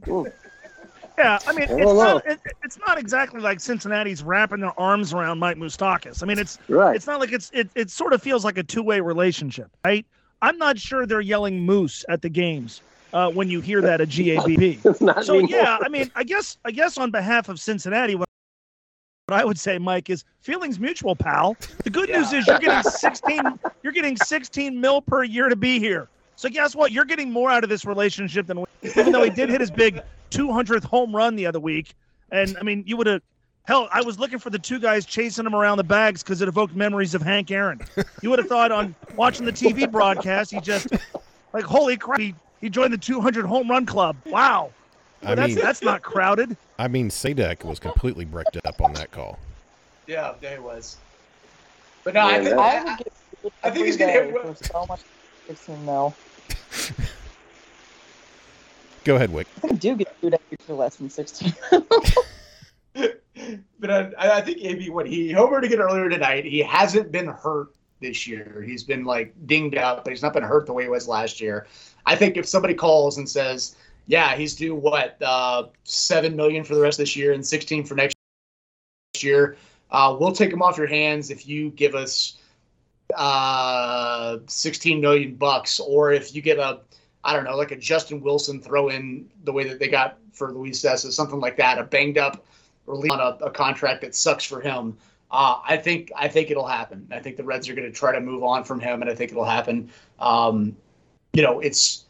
Yeah, 0.07 1.39
I 1.47 1.51
mean, 1.53 1.63
it's 1.69 1.71
I 1.71 1.75
don't 1.83 2.25
it, 2.25 2.39
it's 2.63 2.79
not 2.87 2.97
exactly 2.97 3.41
like 3.41 3.59
Cincinnati's 3.59 4.23
wrapping 4.23 4.59
their 4.59 4.79
arms 4.79 5.13
around 5.13 5.39
Mike 5.39 5.57
Moustakas. 5.57 6.21
I 6.23 6.25
mean, 6.25 6.39
it's 6.39 6.57
Right. 6.67 6.95
it's 6.95 7.07
not 7.07 7.19
like 7.19 7.31
it's 7.31 7.49
it, 7.53 7.69
it 7.75 7.89
sort 7.91 8.13
of 8.13 8.21
feels 8.21 8.43
like 8.45 8.57
a 8.57 8.63
two-way 8.63 9.01
relationship, 9.01 9.69
right? 9.85 10.05
I'm 10.41 10.57
not 10.57 10.77
sure 10.79 11.05
they're 11.07 11.21
yelling 11.21 11.59
moose 11.59 12.05
at 12.09 12.21
the 12.21 12.29
games 12.29 12.81
uh, 13.13 13.31
when 13.31 13.49
you 13.49 13.61
hear 13.61 13.81
that 13.81 14.01
at 14.01 14.09
GABP. 14.09 14.77
So 15.25 15.35
anymore. 15.35 15.49
yeah, 15.49 15.77
I 15.81 15.89
mean, 15.89 16.11
I 16.15 16.23
guess 16.23 16.57
I 16.65 16.71
guess 16.71 16.97
on 16.97 17.09
behalf 17.11 17.49
of 17.49 17.59
Cincinnati, 17.59 18.13
what 18.15 18.21
what 18.21 18.26
I 19.29 19.43
would 19.43 19.59
say, 19.59 19.77
Mike, 19.77 20.09
is 20.09 20.23
feelings 20.39 20.79
mutual, 20.79 21.13
pal. 21.13 21.57
The 21.83 21.89
good 21.89 22.07
news 22.07 22.31
is 22.31 22.47
you're 22.47 22.59
getting 22.59 22.89
16 22.89 23.59
you're 23.83 23.91
getting 23.91 24.15
16 24.15 24.79
mil 24.79 25.01
per 25.01 25.25
year 25.25 25.49
to 25.49 25.55
be 25.57 25.79
here. 25.79 26.07
So 26.37 26.47
guess 26.47 26.73
what? 26.73 26.93
You're 26.93 27.03
getting 27.03 27.29
more 27.29 27.51
out 27.51 27.65
of 27.65 27.69
this 27.69 27.83
relationship 27.83 28.47
than 28.47 28.61
we 28.61 28.65
even 28.83 29.11
though 29.11 29.23
he 29.23 29.29
did 29.29 29.49
hit 29.49 29.59
his 29.59 29.69
big 29.69 30.01
200th 30.31 30.85
home 30.85 31.13
run 31.13 31.35
the 31.35 31.45
other 31.45 31.59
week. 31.59 31.93
And 32.31 32.55
I 32.57 32.63
mean, 32.63 32.85
you 32.87 32.95
would 32.95 33.07
have 33.07 33.21
hell. 33.65 33.89
I 33.91 34.01
was 34.01 34.17
looking 34.17 34.39
for 34.39 34.49
the 34.49 34.59
two 34.59 34.79
guys 34.79 35.05
chasing 35.05 35.45
him 35.45 35.55
around 35.55 35.75
the 35.75 35.83
bags 35.83 36.23
because 36.23 36.41
it 36.41 36.47
evoked 36.47 36.73
memories 36.73 37.13
of 37.13 37.21
Hank 37.21 37.51
Aaron. 37.51 37.81
You 38.21 38.29
would 38.29 38.39
have 38.39 38.47
thought 38.47 38.71
on 38.71 38.95
watching 39.17 39.45
the 39.45 39.51
TV 39.51 39.91
broadcast, 39.91 40.51
he 40.51 40.61
just 40.61 40.87
like 41.51 41.65
holy 41.65 41.97
crap, 41.97 42.21
he, 42.21 42.33
he 42.61 42.69
joined 42.69 42.93
the 42.93 42.97
200 42.97 43.45
home 43.45 43.69
run 43.69 43.85
club. 43.85 44.15
Wow. 44.25 44.71
I 45.23 45.35
that's 45.35 45.55
mean, 45.55 45.63
that's 45.63 45.81
not 45.81 46.01
crowded. 46.01 46.55
I 46.79 46.87
mean, 46.87 47.09
Sadak 47.09 47.63
was 47.65 47.79
completely 47.79 48.25
bricked 48.25 48.57
up 48.65 48.81
on 48.81 48.93
that 48.93 49.11
call. 49.11 49.39
yeah, 50.05 50.33
there 50.41 50.55
it 50.55 50.63
was. 50.63 50.97
But 52.03 52.13
no, 52.13 52.21
I 52.21 52.33
Man, 52.33 52.43
think 52.43 52.55
that- 52.55 52.87
I 52.87 52.89
would 52.89 52.97
give 52.97 53.53
I 53.63 53.69
think 53.69 53.85
he's 53.85 53.97
gonna 53.97 54.11
hit 54.11 54.27
day 54.27 54.31
well- 54.33 54.55
so 54.55 54.85
much 54.87 55.01
16 55.47 55.85
mil. 55.85 56.13
Go 59.03 59.15
ahead, 59.15 59.31
Wick. 59.31 59.47
I 59.57 59.59
think 59.61 59.73
I 59.73 59.75
do 59.77 59.95
get 59.95 60.21
two 60.21 60.29
days 60.29 60.39
for 60.65 60.73
less 60.73 60.97
than 60.97 61.09
16. 61.09 61.53
but 63.79 63.89
I, 63.91 64.11
I 64.17 64.41
think 64.41 64.57
AB, 64.61 64.89
what 64.89 65.07
he 65.07 65.31
homered 65.31 65.63
again 65.63 65.79
earlier 65.79 66.09
tonight, 66.09 66.43
he 66.45 66.59
hasn't 66.59 67.11
been 67.11 67.27
hurt 67.27 67.69
this 68.01 68.27
year. 68.27 68.63
He's 68.67 68.83
been 68.83 69.05
like 69.05 69.33
dinged 69.45 69.77
up, 69.77 70.03
but 70.03 70.11
he's 70.11 70.21
not 70.21 70.33
been 70.33 70.43
hurt 70.43 70.65
the 70.65 70.73
way 70.73 70.83
he 70.83 70.89
was 70.89 71.07
last 71.07 71.39
year. 71.39 71.67
I 72.05 72.15
think 72.15 72.35
if 72.37 72.45
somebody 72.45 72.73
calls 72.73 73.17
and 73.17 73.27
says, 73.29 73.75
"Yeah, 74.07 74.35
he's 74.35 74.55
due 74.55 74.75
what 74.75 75.21
uh, 75.21 75.67
seven 75.83 76.35
million 76.35 76.63
for 76.63 76.75
the 76.75 76.81
rest 76.81 76.99
of 76.99 77.03
this 77.03 77.15
year 77.15 77.33
and 77.33 77.45
sixteen 77.45 77.83
for 77.83 77.95
next 77.95 78.15
year," 79.21 79.57
uh, 79.91 80.15
we'll 80.19 80.31
take 80.31 80.51
him 80.51 80.61
off 80.61 80.77
your 80.77 80.87
hands 80.87 81.29
if 81.29 81.47
you 81.47 81.69
give 81.71 81.95
us 81.95 82.37
uh, 83.15 84.37
sixteen 84.47 85.01
million 85.01 85.35
bucks, 85.35 85.79
or 85.79 86.11
if 86.11 86.33
you 86.33 86.41
get 86.41 86.57
a 86.57 86.81
I 87.23 87.33
don't 87.33 87.43
know, 87.43 87.57
like 87.57 87.71
a 87.71 87.75
Justin 87.75 88.21
Wilson 88.21 88.61
throw 88.61 88.87
in 88.87 89.29
the 89.43 89.51
way 89.51 89.67
that 89.67 89.79
they 89.79 89.89
got 89.89 90.17
for 90.31 90.53
Luis 90.53 90.81
Cessa, 90.81 91.11
something 91.11 91.41
like 91.41 91.57
that, 91.57 91.77
a 91.77 91.83
banged 91.83 92.17
up 92.17 92.45
relief 92.85 93.11
on 93.11 93.19
a, 93.19 93.45
a 93.45 93.51
contract 93.51 94.01
that 94.01 94.15
sucks 94.15 94.45
for 94.45 94.61
him. 94.61 94.97
Uh, 95.29 95.59
I 95.67 95.75
think 95.75 96.11
I 96.15 96.29
think 96.29 96.51
it'll 96.51 96.67
happen. 96.67 97.05
I 97.11 97.19
think 97.19 97.35
the 97.35 97.43
Reds 97.43 97.67
are 97.67 97.75
going 97.75 97.91
to 97.91 97.97
try 97.97 98.13
to 98.13 98.21
move 98.21 98.43
on 98.43 98.63
from 98.63 98.79
him, 98.79 99.01
and 99.01 99.11
I 99.11 99.15
think 99.15 99.31
it'll 99.31 99.43
happen. 99.43 99.89
Um, 100.19 100.77
you 101.33 101.43
know, 101.43 101.59
it's 101.59 102.05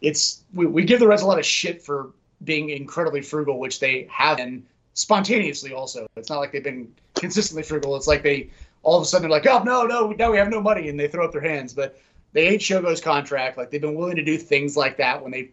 it's 0.00 0.42
we, 0.54 0.66
we 0.66 0.84
give 0.84 1.00
the 1.00 1.08
Reds 1.08 1.22
a 1.22 1.26
lot 1.26 1.38
of 1.38 1.46
shit 1.46 1.82
for 1.82 2.10
being 2.44 2.70
incredibly 2.70 3.22
frugal, 3.22 3.58
which 3.58 3.80
they 3.80 4.06
have 4.10 4.36
been 4.36 4.64
spontaneously. 4.94 5.72
Also, 5.72 6.06
it's 6.16 6.30
not 6.30 6.38
like 6.38 6.52
they've 6.52 6.64
been 6.64 6.92
consistently 7.14 7.62
frugal. 7.62 7.96
It's 7.96 8.06
like 8.06 8.22
they 8.22 8.50
all 8.82 8.96
of 8.96 9.02
a 9.02 9.06
sudden 9.06 9.28
they're 9.28 9.38
like, 9.38 9.46
oh 9.46 9.62
no, 9.62 9.84
no, 9.86 10.10
now 10.12 10.30
we 10.30 10.38
have 10.38 10.48
no 10.48 10.60
money, 10.60 10.88
and 10.88 10.98
they 10.98 11.08
throw 11.08 11.24
up 11.24 11.32
their 11.32 11.40
hands. 11.40 11.72
But 11.72 11.98
they 12.32 12.46
ate 12.46 12.60
Shogo's 12.60 13.00
contract. 13.00 13.58
Like 13.58 13.70
they've 13.70 13.80
been 13.80 13.94
willing 13.94 14.16
to 14.16 14.24
do 14.24 14.36
things 14.38 14.76
like 14.76 14.96
that 14.98 15.22
when 15.22 15.32
they 15.32 15.50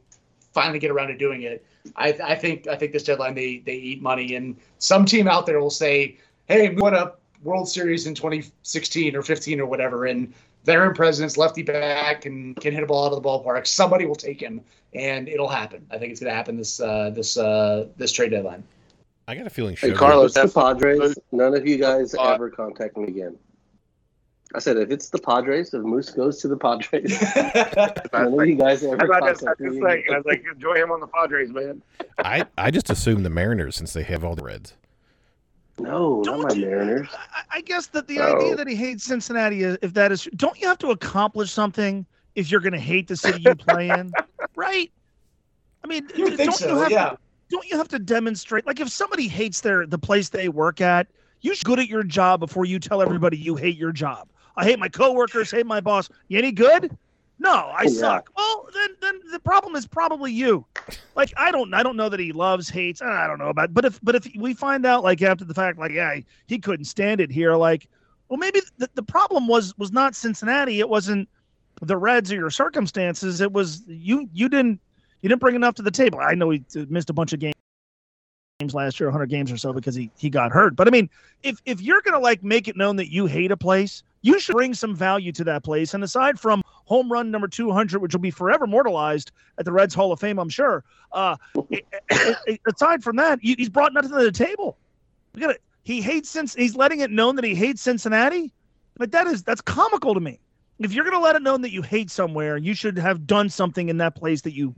finally 0.54 0.80
get 0.80 0.92
around 0.92 1.08
to 1.08 1.18
doing 1.18 1.44
it. 1.44 1.66
I, 1.96 2.10
I 2.24 2.36
think 2.36 2.68
I 2.68 2.76
think 2.76 2.92
this 2.92 3.04
deadline 3.04 3.36
they 3.36 3.60
they 3.66 3.76
eat 3.76 4.02
money, 4.02 4.36
and 4.36 4.56
some 4.80 5.06
team 5.06 5.28
out 5.28 5.46
there 5.46 5.60
will 5.60 5.70
say, 5.70 6.18
"Hey, 6.48 6.70
we 6.70 6.82
won 6.82 6.94
a 6.96 7.14
World 7.44 7.70
Series 7.70 8.08
in 8.08 8.16
2016 8.16 9.16
or 9.16 9.22
15 9.22 9.60
or 9.60 9.66
whatever," 9.66 10.06
and 10.06 10.34
veteran 10.66 10.94
president's 10.94 11.38
lefty 11.38 11.64
back 11.64 12.26
and 12.26 12.56
can 12.60 12.74
hit 12.74 12.84
a 12.84 12.86
ball 12.86 13.06
out 13.06 13.14
of 13.14 13.22
the 13.22 13.28
ballpark. 13.28 13.68
Somebody 13.68 14.06
will 14.06 14.16
take 14.16 14.42
him, 14.42 14.62
and 14.94 15.30
it'll 15.30 15.48
happen. 15.48 15.86
I 15.92 15.98
think 15.98 16.12
it's 16.12 16.20
going 16.20 16.32
to 16.32 16.36
happen 16.36 16.58
this 16.58 16.80
uh, 16.80 17.12
this 17.12 17.38
uh, 17.38 17.88
this 17.98 18.12
trade 18.12 18.32
deadline. 18.32 18.64
I 19.28 19.36
got 19.36 19.48
a 19.48 19.50
feeling. 19.50 19.76
Hey, 19.76 19.92
Carlos, 19.92 20.34
the 20.34 20.48
Padres, 20.48 21.18
none 21.32 21.56
of 21.56 21.68
you 21.68 21.78
guys 21.78 22.14
Uh, 22.14 22.34
ever 22.34 22.50
contact 22.50 22.98
me 22.98 23.06
again. 23.08 23.38
I 24.54 24.60
said, 24.60 24.78
if 24.78 24.92
it's 24.92 25.10
the 25.10 25.18
Padres, 25.18 25.74
if 25.74 25.82
Moose 25.82 26.12
goes 26.12 26.40
to 26.42 26.48
the 26.48 26.56
Padres, 26.56 27.20
none 28.14 28.40
of 28.40 28.48
you 28.48 28.56
guys 28.56 28.84
ever 28.84 29.02
I 29.02 29.20
was 29.32 29.40
contact 29.40 29.60
just 29.60 29.76
me 29.76 29.82
saying, 29.82 30.04
again. 30.04 30.14
I 30.14 30.18
was 30.18 30.26
like, 30.26 30.46
enjoy 30.50 30.76
him 30.76 30.92
on 30.92 31.00
the 31.00 31.08
Padres, 31.08 31.50
man. 31.50 31.82
I 32.20 32.46
I 32.58 32.72
just 32.72 32.90
assume 32.90 33.24
the 33.24 33.30
Mariners 33.30 33.76
since 33.76 33.94
they 33.94 34.04
have 34.04 34.24
all 34.24 34.36
the 34.36 34.44
Reds. 34.44 34.76
No, 35.80 36.18
not 36.22 36.24
Don't 36.26 36.42
my 36.48 36.54
you- 36.54 36.66
Mariners. 36.68 37.08
I, 37.34 37.58
I 37.58 37.62
guess 37.62 37.88
that 37.88 38.08
the 38.08 38.20
Oh. 38.20 38.36
idea 38.38 38.56
that 38.56 38.68
he 38.68 38.76
hates 38.76 39.04
Cincinnati, 39.04 39.64
is- 39.64 39.78
if 39.82 39.94
that 39.94 40.12
is, 40.12 40.28
don't 40.36 40.60
you 40.60 40.68
have 40.68 40.78
to 40.80 40.90
accomplish 40.92 41.52
something 41.52 42.06
if 42.36 42.50
you're 42.52 42.62
going 42.62 42.74
to 42.74 42.80
hate 42.80 43.08
the 43.08 43.16
city 43.16 43.42
you 43.42 43.56
play 43.56 43.90
in, 43.90 44.12
right? 44.56 44.92
I 45.84 45.88
mean, 45.88 46.08
You 46.16 46.36
don't 46.36 46.60
you 46.62 46.78
have 46.78 46.92
yeah. 46.92 47.10
to, 47.10 47.18
don't 47.50 47.66
you 47.70 47.78
have 47.78 47.88
to 47.90 48.00
demonstrate? 48.00 48.66
Like, 48.66 48.80
if 48.80 48.90
somebody 48.90 49.28
hates 49.28 49.62
their 49.62 49.86
the 49.86 49.98
place 50.00 50.30
they 50.30 50.50
work 50.50 50.82
at, 50.82 51.08
you 51.42 51.54
should 51.54 51.66
good 51.66 51.80
at 51.80 51.88
your 51.88 52.04
job 52.04 52.40
before 52.40 52.66
you 52.66 52.80
tell 52.80 53.02
everybody 53.02 53.38
you 53.38 53.56
hate 53.56 53.78
your 53.78 53.92
job. 53.92 54.30
I 54.58 54.64
hate 54.64 54.80
my 54.80 54.88
coworkers, 54.90 55.52
hate 55.52 55.66
my 55.66 55.82
boss. 55.82 56.10
You 56.30 56.40
any 56.40 56.52
good? 56.52 56.98
No, 57.40 57.54
I 57.54 57.84
Yeah. 57.84 57.90
suck. 57.90 58.30
Well, 58.38 58.70
then, 58.74 58.90
then 59.02 59.20
the 59.32 59.40
problem 59.40 59.76
is 59.76 59.86
probably 59.86 60.32
you. 60.32 60.66
Like, 61.16 61.34
I 61.38 61.52
don't, 61.52 61.74
I 61.74 61.84
don't 61.84 61.98
know 61.98 62.10
that 62.10 62.20
he 62.20 62.32
loves, 62.32 62.70
hates. 62.70 63.02
I 63.02 63.28
don't 63.28 63.40
know 63.40 63.50
about. 63.50 63.74
But 63.74 63.86
if, 63.86 64.00
but 64.02 64.16
if 64.16 64.28
we 64.38 64.54
find 64.54 64.86
out, 64.86 65.04
like 65.04 65.22
after 65.22 65.44
the 65.44 65.54
fact, 65.54 65.78
like, 65.78 65.92
yeah, 65.92 66.20
he 66.48 66.60
couldn't 66.60 66.86
stand 66.86 67.20
it 67.22 67.32
here. 67.32 67.56
Like, 67.56 67.88
well, 68.30 68.38
maybe 68.38 68.62
the, 68.78 68.90
the 68.96 69.04
problem 69.04 69.48
was 69.48 69.78
was 69.78 69.92
not 69.92 70.16
Cincinnati. 70.16 70.80
It 70.80 70.90
wasn't 70.90 71.30
the 71.82 71.98
Reds 71.98 72.32
or 72.32 72.36
your 72.36 72.50
circumstances. 72.50 73.42
It 73.42 73.52
was 73.52 73.84
you. 73.88 74.28
You 74.34 74.50
didn't 74.50 74.80
you 75.22 75.30
didn't 75.30 75.42
bring 75.42 75.56
enough 75.56 75.76
to 75.76 75.82
the 75.82 75.92
table. 75.92 76.20
I 76.20 76.34
know 76.34 76.50
he 76.50 76.64
missed 76.90 77.10
a 77.10 77.14
bunch 77.14 77.34
of 77.34 77.40
games 77.40 77.54
games 78.60 78.74
last 78.74 79.00
year, 79.00 79.10
100 79.10 79.26
games 79.28 79.52
or 79.52 79.58
so 79.58 79.74
because 79.74 79.96
he 79.96 80.10
he 80.18 80.30
got 80.30 80.52
hurt. 80.52 80.76
But 80.76 80.88
I 80.88 80.92
mean, 80.92 81.10
if 81.44 81.62
if 81.66 81.82
you're 81.82 82.02
gonna 82.02 82.20
like 82.20 82.44
make 82.44 82.68
it 82.68 82.78
known 82.78 82.96
that 82.96 83.12
you 83.12 83.26
hate 83.26 83.52
a 83.52 83.58
place, 83.58 84.04
you 84.22 84.40
should 84.40 84.54
bring 84.54 84.74
some 84.74 84.96
value 84.96 85.32
to 85.34 85.44
that 85.44 85.64
place. 85.64 85.94
And 85.94 86.04
aside 86.04 86.40
from 86.40 86.64
home 86.86 87.12
run 87.12 87.32
number 87.32 87.48
200, 87.48 88.02
which 88.02 88.14
will 88.14 88.22
be 88.22 88.32
forever 88.32 88.66
immortalized 88.66 89.32
at 89.58 89.66
the 89.66 89.72
Reds 89.72 89.94
Hall 89.94 90.12
of 90.12 90.20
Fame, 90.20 90.40
I'm 90.40 90.50
sure. 90.50 90.84
Uh, 91.12 91.36
aside 92.68 93.04
from 93.04 93.18
that, 93.18 93.40
he's 93.42 93.70
brought 93.70 93.94
nothing 93.94 94.12
to 94.12 94.24
the 94.24 94.32
table. 94.32 94.78
We 95.34 95.42
got 95.42 95.56
He 95.84 96.02
hates 96.02 96.30
since 96.30 96.56
he's 96.56 96.76
letting 96.76 97.02
it 97.02 97.12
known 97.12 97.36
that 97.36 97.46
he 97.46 97.56
hates 97.56 97.82
Cincinnati. 97.82 98.54
Like 99.00 99.12
that 99.12 99.28
is 99.28 99.44
that's 99.44 99.62
comical 99.62 100.14
to 100.14 100.20
me. 100.20 100.40
If 100.80 100.94
you're 100.94 101.06
gonna 101.06 101.20
let 101.20 101.36
it 101.36 101.42
known 101.42 101.62
that 101.62 101.72
you 101.72 101.82
hate 101.82 102.10
somewhere, 102.10 102.58
you 102.58 102.74
should 102.74 102.98
have 102.98 103.28
done 103.28 103.50
something 103.50 103.90
in 103.90 103.98
that 103.98 104.16
place 104.16 104.42
that 104.42 104.54
you 104.54 104.74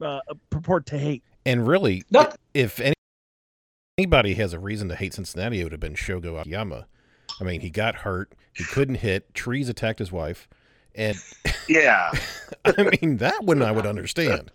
uh, 0.00 0.20
purport 0.50 0.86
to 0.86 0.98
hate. 0.98 1.22
And 1.46 1.66
really, 1.66 2.02
Not- 2.10 2.36
if 2.52 2.80
any, 2.80 2.94
anybody 3.96 4.34
has 4.34 4.52
a 4.52 4.58
reason 4.58 4.88
to 4.88 4.96
hate 4.96 5.14
Cincinnati, 5.14 5.60
it 5.60 5.64
would 5.64 5.72
have 5.72 5.80
been 5.80 5.94
Shogo 5.94 6.40
Akiyama. 6.40 6.86
I 7.40 7.44
mean, 7.44 7.60
he 7.60 7.70
got 7.70 7.96
hurt. 7.96 8.34
He 8.52 8.64
couldn't 8.64 8.96
hit. 8.96 9.32
Trees 9.34 9.68
attacked 9.68 9.98
his 9.98 10.10
wife. 10.10 10.48
And 10.98 11.16
Yeah. 11.68 12.12
I 12.64 12.98
mean, 13.00 13.16
that 13.18 13.44
one 13.44 13.62
I 13.62 13.72
would 13.72 13.86
understand. 13.86 14.50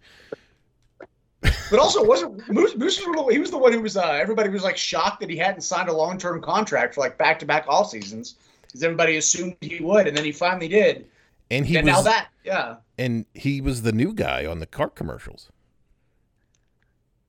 But 1.41 1.79
also, 1.79 2.03
wasn't 2.03 2.37
Moose? 2.49 2.75
Moose 2.75 3.01
was 3.05 3.15
the- 3.15 3.33
he 3.33 3.39
was 3.39 3.49
the 3.49 3.57
one 3.57 3.73
who 3.73 3.81
was. 3.81 3.97
Uh, 3.97 4.11
everybody 4.11 4.49
was 4.49 4.63
like 4.63 4.77
shocked 4.77 5.19
that 5.21 5.29
he 5.29 5.37
hadn't 5.37 5.61
signed 5.61 5.89
a 5.89 5.93
long 5.93 6.17
term 6.17 6.41
contract 6.41 6.95
for 6.95 7.01
like 7.01 7.17
back 7.17 7.39
to 7.39 7.45
back 7.45 7.65
off 7.67 7.89
seasons 7.89 8.35
because 8.61 8.83
everybody 8.83 9.17
assumed 9.17 9.55
he 9.59 9.79
would, 9.81 10.07
and 10.07 10.15
then 10.15 10.23
he 10.23 10.31
finally 10.31 10.67
did. 10.67 11.05
And 11.51 11.65
he 11.65 11.77
and 11.77 11.85
now 11.85 11.97
was, 11.97 12.05
that, 12.05 12.29
yeah, 12.45 12.75
and 12.97 13.25
he 13.33 13.59
was 13.59 13.81
the 13.81 13.91
new 13.91 14.13
guy 14.13 14.45
on 14.45 14.59
the 14.59 14.65
cart 14.65 14.95
commercials. 14.95 15.49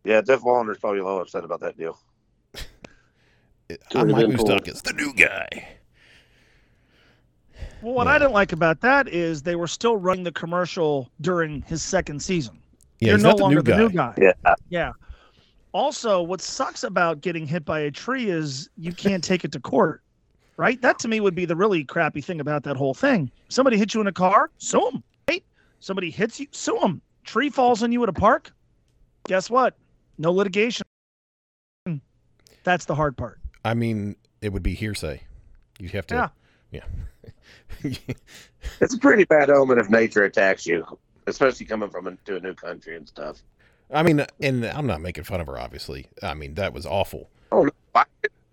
Yeah, 0.04 0.20
Jeff 0.20 0.42
Walner's 0.42 0.78
probably 0.78 1.00
a 1.00 1.04
little 1.04 1.20
upset 1.20 1.44
about 1.44 1.60
that 1.60 1.76
deal. 1.76 1.98
I'm 3.94 4.08
would've 4.08 4.28
Mike 4.30 4.64
been 4.64 4.74
the 4.84 4.92
new 4.94 5.12
guy. 5.14 5.66
Well, 7.84 7.92
what 7.92 8.06
Yeah. 8.06 8.14
I 8.14 8.18
didn't 8.18 8.32
like 8.32 8.52
about 8.52 8.80
that 8.80 9.08
is 9.08 9.42
they 9.42 9.56
were 9.56 9.66
still 9.66 9.98
running 9.98 10.24
the 10.24 10.32
commercial 10.32 11.10
during 11.20 11.60
his 11.62 11.82
second 11.82 12.22
season. 12.22 12.58
Yeah, 13.00 13.10
You're 13.10 13.18
no 13.18 13.30
the 13.32 13.42
longer 13.42 13.56
new 13.56 13.62
the 13.62 13.76
new 13.76 13.90
guy. 13.90 14.14
Yeah. 14.16 14.54
Yeah. 14.70 14.92
Also, 15.72 16.22
what 16.22 16.40
sucks 16.40 16.82
about 16.82 17.20
getting 17.20 17.46
hit 17.46 17.66
by 17.66 17.80
a 17.80 17.90
tree 17.90 18.30
is 18.30 18.70
you 18.78 18.92
can't 18.92 19.22
take 19.22 19.44
it 19.44 19.52
to 19.52 19.60
court, 19.60 20.02
right? 20.56 20.80
That 20.80 20.98
to 21.00 21.08
me 21.08 21.20
would 21.20 21.34
be 21.34 21.44
the 21.44 21.56
really 21.56 21.84
crappy 21.84 22.22
thing 22.22 22.40
about 22.40 22.62
that 22.62 22.76
whole 22.76 22.94
thing. 22.94 23.30
Somebody 23.50 23.76
hits 23.76 23.92
you 23.92 24.00
in 24.00 24.06
a 24.06 24.12
car, 24.12 24.50
sue 24.56 24.80
them, 24.90 25.02
right? 25.28 25.44
Somebody 25.80 26.10
hits 26.10 26.40
you, 26.40 26.46
sue 26.52 26.78
them. 26.80 27.02
Tree 27.24 27.50
falls 27.50 27.82
on 27.82 27.92
you 27.92 28.02
at 28.02 28.08
a 28.08 28.14
park, 28.14 28.50
guess 29.26 29.50
what? 29.50 29.76
No 30.16 30.32
litigation. 30.32 30.86
That's 32.62 32.86
the 32.86 32.94
hard 32.94 33.14
part. 33.18 33.40
I 33.62 33.74
mean, 33.74 34.16
it 34.40 34.54
would 34.54 34.62
be 34.62 34.74
hearsay. 34.74 35.22
You'd 35.78 35.90
have 35.90 36.06
to. 36.06 36.30
Yeah. 36.70 36.84
It's 37.82 38.94
a 38.94 38.98
pretty 38.98 39.24
bad 39.24 39.50
omen 39.50 39.78
if 39.78 39.90
nature 39.90 40.24
attacks 40.24 40.66
you, 40.66 40.84
especially 41.26 41.66
coming 41.66 41.90
from 41.90 42.06
a, 42.06 42.16
to 42.24 42.36
a 42.36 42.40
new 42.40 42.54
country 42.54 42.96
and 42.96 43.06
stuff. 43.08 43.42
I 43.92 44.02
mean, 44.02 44.24
and 44.40 44.64
I'm 44.64 44.86
not 44.86 45.00
making 45.00 45.24
fun 45.24 45.40
of 45.40 45.46
her, 45.46 45.58
obviously. 45.58 46.06
I 46.22 46.34
mean, 46.34 46.54
that 46.54 46.72
was 46.72 46.86
awful. 46.86 47.28
Oh, 47.52 47.64
no, 47.64 47.70
I, 47.94 48.04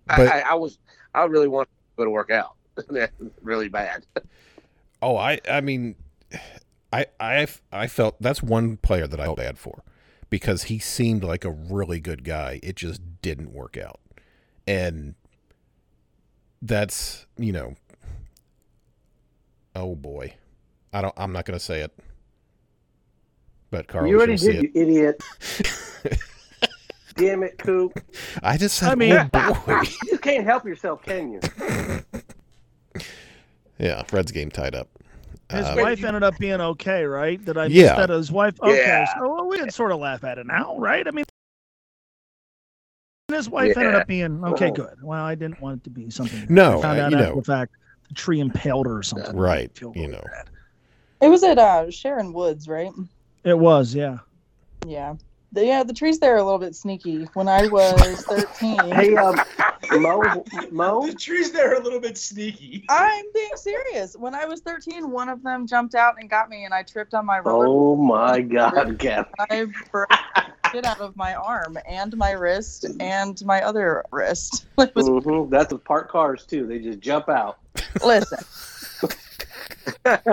But- 0.07 0.27
I, 0.27 0.41
I 0.41 0.53
was, 0.55 0.77
I 1.13 1.23
really 1.25 1.47
want 1.47 1.67
to 1.69 1.73
go 1.97 2.03
to 2.05 2.11
work 2.11 2.29
out. 2.31 2.55
really 3.41 3.69
bad. 3.69 4.05
Oh, 5.01 5.17
I, 5.17 5.39
I 5.49 5.61
mean, 5.61 5.95
I, 6.93 7.05
I, 7.19 7.47
I 7.71 7.87
felt 7.87 8.21
that's 8.21 8.43
one 8.43 8.77
player 8.77 9.07
that 9.07 9.19
I 9.19 9.25
felt 9.25 9.37
bad 9.37 9.57
for 9.57 9.83
because 10.29 10.63
he 10.63 10.79
seemed 10.79 11.23
like 11.23 11.43
a 11.45 11.49
really 11.51 11.99
good 11.99 12.23
guy. 12.23 12.59
It 12.61 12.75
just 12.75 13.01
didn't 13.21 13.51
work 13.53 13.77
out, 13.77 13.99
and 14.67 15.15
that's 16.61 17.25
you 17.37 17.51
know, 17.51 17.75
oh 19.76 19.95
boy, 19.95 20.34
I 20.93 21.01
don't. 21.01 21.13
I'm 21.17 21.32
not 21.34 21.45
going 21.45 21.57
to 21.57 21.63
say 21.63 21.82
it, 21.82 21.91
but 23.69 23.88
Carl, 23.88 24.07
you 24.07 24.17
already 24.17 24.36
did, 24.38 24.63
you 24.63 24.72
idiot. 24.76 25.24
Damn 27.15 27.43
it, 27.43 27.57
Coop. 27.57 27.99
I 28.41 28.57
just 28.57 28.78
said, 28.78 28.89
I 28.89 28.95
mean- 28.95 29.30
oh 29.34 29.63
boy. 29.67 29.82
You 30.09 30.17
can't 30.17 30.45
help 30.45 30.65
yourself, 30.65 31.01
can 31.03 31.34
you? 31.34 31.39
yeah, 33.78 34.01
Fred's 34.03 34.32
game 34.32 34.49
tied 34.49 34.76
up. 34.76 34.88
His 35.51 35.65
Uh, 35.65 35.76
wife 35.78 36.03
ended 36.05 36.24
up 36.24 36.38
being 36.38 36.61
okay, 36.61 37.03
right? 37.03 37.43
Did 37.43 37.57
I 37.57 37.67
miss 37.67 37.76
Yeah. 37.76 37.95
that? 37.97 38.09
His 38.09 38.32
wife, 38.32 38.55
okay. 38.61 38.78
Yeah. 38.78 39.13
So 39.19 39.30
well, 39.36 39.47
we 39.49 39.57
can 39.59 39.69
sort 39.69 39.91
of 39.91 39.99
laugh 39.99 40.24
at 40.24 40.38
it 40.38 40.47
now, 40.47 40.78
right? 40.80 41.05
I 41.05 41.11
mean, 41.11 41.26
his 43.28 43.49
wife 43.49 43.76
ended 43.76 43.95
up 43.95 44.07
being 44.07 44.43
okay. 44.45 44.72
Good. 44.72 44.95
Well, 45.03 45.24
I 45.24 45.36
didn't 45.36 45.59
want 45.61 45.82
it 45.82 45.84
to 45.86 45.89
be 45.89 46.09
something. 46.09 46.45
No, 46.49 46.80
I 46.80 46.82
found 46.82 46.99
uh, 46.99 47.07
you 47.09 47.15
after 47.17 47.30
know. 47.30 47.36
the 47.36 47.43
fact. 47.43 47.76
A 48.12 48.14
tree 48.14 48.39
impaled 48.39 48.86
her 48.86 48.97
or 48.97 49.03
something. 49.03 49.36
Right, 49.36 49.72
I 49.76 49.80
feel 49.80 49.93
you 49.95 50.07
know. 50.07 50.22
bad. 50.22 50.49
It 51.22 51.30
was 51.30 51.43
at 51.43 51.57
uh, 51.57 51.89
Sharon 51.89 52.34
Woods, 52.34 52.68
right? 52.68 52.91
It 53.43 53.57
was, 53.57 53.95
yeah. 53.95 54.20
Yeah. 54.86 55.16
The, 55.53 55.66
yeah, 55.66 55.84
the 55.84 55.93
trees 55.93 56.20
there 56.20 56.34
are 56.36 56.38
a 56.38 56.43
little 56.43 56.59
bit 56.59 56.76
sneaky. 56.76 57.28
When 57.34 57.47
I 57.47 57.68
was 57.68 58.24
13, 58.30 58.95
Hey, 58.95 59.16
um, 59.16 59.39
Mo, 59.91 60.45
Mo, 60.72 61.07
The 61.07 61.14
trees 61.14 61.51
there 61.51 61.72
are 61.72 61.76
a 61.76 61.84
little 61.84 61.99
bit 61.99 62.18
sneaky. 62.18 62.86
I'm 62.89 63.26
being 63.34 63.55
serious. 63.55 64.16
When 64.16 64.34
I 64.34 64.45
was 64.45 64.62
13, 64.62 65.12
one 65.12 65.30
of 65.30 65.43
them 65.43 65.68
jumped 65.68 65.95
out 65.95 66.16
and 66.20 66.30
got 66.30 66.49
me, 66.49 66.66
and 66.66 66.74
I 66.74 66.84
tripped 66.84 67.14
on 67.14 67.26
my 67.26 67.39
roller. 67.39 67.68
oh 67.68 67.95
my 67.95 68.41
God, 68.41 68.97
Gavin. 68.99 69.26
I 69.49 69.66
broke 69.91 70.09
it 70.74 70.86
out 70.86 70.99
of 70.99 71.16
my 71.18 71.36
arm 71.36 71.78
and 71.88 72.16
my 72.16 72.32
wrist 72.32 72.86
and 72.99 73.43
my 73.45 73.62
other 73.62 74.05
wrist. 74.12 74.66
It 74.78 74.95
was, 74.95 75.07
hmm 75.07 75.49
That's 75.49 75.74
with 75.74 75.84
parked 75.84 76.12
cars 76.12 76.45
too. 76.45 76.66
They 76.66 76.80
just 76.80 76.99
jump 76.99 77.30
out. 77.30 77.59
Listen. 78.05 78.39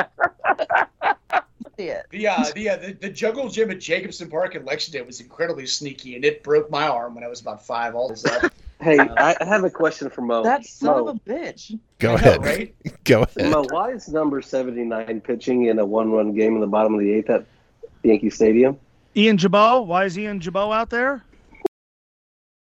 See 1.76 1.84
it. 1.84 2.06
The 2.10 2.26
uh, 2.26 2.44
the, 2.54 2.68
uh, 2.70 2.76
the 2.76 2.92
the 2.92 3.08
jungle 3.08 3.48
gym 3.48 3.70
at 3.70 3.78
Jacobson 3.78 4.28
Park 4.28 4.56
in 4.56 4.64
Lexington 4.64 5.06
was 5.06 5.20
incredibly 5.20 5.66
sneaky, 5.66 6.16
and 6.16 6.24
it 6.24 6.42
broke 6.42 6.70
my 6.70 6.88
arm 6.88 7.14
when 7.14 7.22
I 7.22 7.28
was 7.28 7.40
about 7.40 7.64
five. 7.64 7.94
All 7.94 8.08
this 8.08 8.24
up. 8.24 8.52
Hey, 8.80 8.98
I 8.98 9.36
I 9.40 9.44
have 9.44 9.64
a 9.64 9.70
question 9.70 10.10
for 10.10 10.22
Mo. 10.22 10.42
That 10.42 10.64
son 10.64 11.04
Mo, 11.04 11.08
of 11.08 11.16
a 11.16 11.20
bitch. 11.20 11.78
Go 11.98 12.10
I 12.10 12.12
know, 12.12 12.16
ahead. 12.16 12.44
right? 12.44 12.74
Go 13.04 13.22
ahead. 13.22 13.50
Mo, 13.50 13.64
why 13.70 13.90
is 13.90 14.08
number 14.08 14.42
seventy 14.42 14.84
nine 14.84 15.20
pitching 15.20 15.66
in 15.66 15.78
a 15.78 15.84
one 15.84 16.10
run 16.10 16.32
game 16.32 16.54
in 16.54 16.60
the 16.60 16.66
bottom 16.66 16.94
of 16.94 17.00
the 17.00 17.12
eighth 17.12 17.30
at 17.30 17.44
Yankee 18.02 18.30
Stadium? 18.30 18.76
Ian 19.16 19.36
Gibaut. 19.36 19.86
Why 19.86 20.04
is 20.04 20.18
Ian 20.18 20.40
Gibaut 20.40 20.74
out 20.74 20.90
there? 20.90 21.22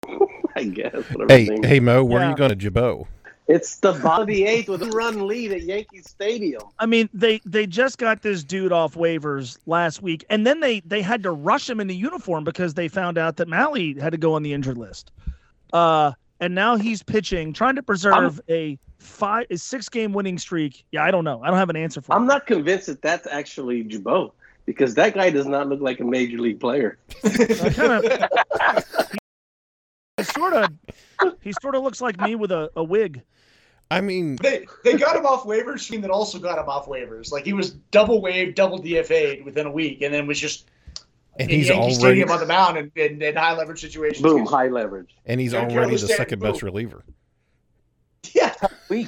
I 0.55 0.63
guess. 0.63 1.03
Hey, 1.27 1.39
his 1.41 1.49
name 1.49 1.63
hey, 1.63 1.79
Mo, 1.79 2.03
where 2.03 2.21
are 2.21 2.29
you 2.29 2.35
going 2.35 2.57
to 2.57 2.71
Gibaut? 2.71 3.07
It's 3.47 3.77
the 3.77 3.93
bottom 4.03 4.21
of 4.21 4.27
the 4.27 4.45
eighth 4.45 4.69
with 4.69 4.81
a 4.81 4.87
run 4.87 5.27
lead 5.27 5.51
at 5.51 5.63
Yankee 5.63 6.01
Stadium. 6.01 6.61
I 6.79 6.85
mean, 6.85 7.09
they 7.13 7.41
they 7.45 7.67
just 7.67 7.97
got 7.97 8.21
this 8.21 8.43
dude 8.43 8.71
off 8.71 8.95
waivers 8.95 9.57
last 9.65 10.01
week, 10.01 10.25
and 10.29 10.45
then 10.45 10.59
they 10.59 10.79
they 10.81 11.01
had 11.01 11.23
to 11.23 11.31
rush 11.31 11.69
him 11.69 11.79
into 11.79 11.93
uniform 11.93 12.43
because 12.43 12.73
they 12.73 12.87
found 12.87 13.17
out 13.17 13.37
that 13.37 13.47
Mahle 13.47 13.99
had 13.99 14.11
to 14.11 14.17
go 14.17 14.33
on 14.33 14.43
the 14.43 14.53
injured 14.53 14.77
list. 14.77 15.11
Uh, 15.73 16.13
and 16.39 16.55
now 16.55 16.75
he's 16.75 17.03
pitching, 17.03 17.53
trying 17.53 17.75
to 17.75 17.83
preserve 17.83 18.41
a 18.49 18.77
five 18.97 19.45
a 19.49 19.57
six 19.57 19.89
game 19.89 20.13
winning 20.13 20.37
streak. 20.37 20.83
Yeah, 20.91 21.03
I 21.03 21.11
don't 21.11 21.23
know. 21.23 21.41
I 21.43 21.47
don't 21.47 21.57
have 21.57 21.69
an 21.69 21.75
answer 21.75 22.01
for. 22.01 22.13
I'm 22.13 22.23
it. 22.23 22.27
not 22.27 22.47
convinced 22.47 22.87
that 22.87 23.01
that's 23.01 23.27
actually 23.27 23.83
Gibaut 23.83 24.31
because 24.65 24.95
that 24.95 25.13
guy 25.13 25.29
does 25.29 25.45
not 25.45 25.69
look 25.69 25.81
like 25.81 25.99
a 25.99 26.03
major 26.03 26.39
league 26.39 26.59
player. 26.59 26.97
Kind 27.23 28.05
of. 28.05 28.29
He 30.36 30.39
sort 30.41 30.53
of, 30.53 30.69
he 31.41 31.53
sort 31.61 31.75
of 31.75 31.83
looks 31.83 32.01
like 32.01 32.19
me 32.19 32.36
with 32.36 32.51
a, 32.51 32.69
a 32.75 32.83
wig. 32.83 33.21
I 33.91 34.01
mean, 34.01 34.36
They 34.38 34.65
they 34.83 34.97
got 34.97 35.15
him 35.15 35.25
off 35.25 35.43
waivers, 35.43 35.88
team 35.88 36.01
that 36.01 36.09
also 36.11 36.39
got 36.39 36.57
him 36.57 36.67
off 36.67 36.88
waivers. 36.88 37.31
Like 37.31 37.45
he 37.45 37.53
was 37.53 37.71
double 37.91 38.21
waived, 38.21 38.55
double 38.55 38.79
DFA'd 38.81 39.45
within 39.45 39.67
a 39.67 39.71
week, 39.71 40.01
and 40.01 40.13
then 40.13 40.25
was 40.27 40.39
just 40.39 40.67
and 41.39 41.49
he's 41.49 41.67
Yankee 41.67 41.81
already 41.81 41.93
Stadium 41.95 42.31
on 42.31 42.39
the 42.39 42.45
mound 42.47 42.77
and 42.77 42.91
in, 42.95 43.21
in 43.21 43.36
high 43.36 43.55
leverage 43.55 43.81
situations. 43.81 44.21
Boom, 44.23 44.45
high 44.45 44.67
leverage. 44.67 45.15
and 45.25 45.39
he's 45.39 45.53
Eric 45.53 45.63
already 45.65 45.75
Carroll 45.75 45.91
the 45.91 45.97
standing 45.99 46.17
second 46.17 46.39
best 46.39 46.63
reliever. 46.63 47.03
Yeah, 48.33 48.55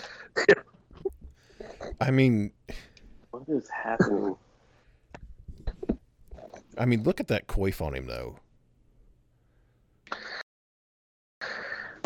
I 1.99 2.11
mean, 2.11 2.51
What 3.31 3.43
is 3.47 3.67
happening? 3.69 4.35
I 6.77 6.85
mean, 6.85 7.01
look 7.03 7.19
at 7.19 7.27
that 7.29 7.47
coif 7.47 7.81
on 7.81 7.95
him 7.95 8.05
though. 8.05 8.37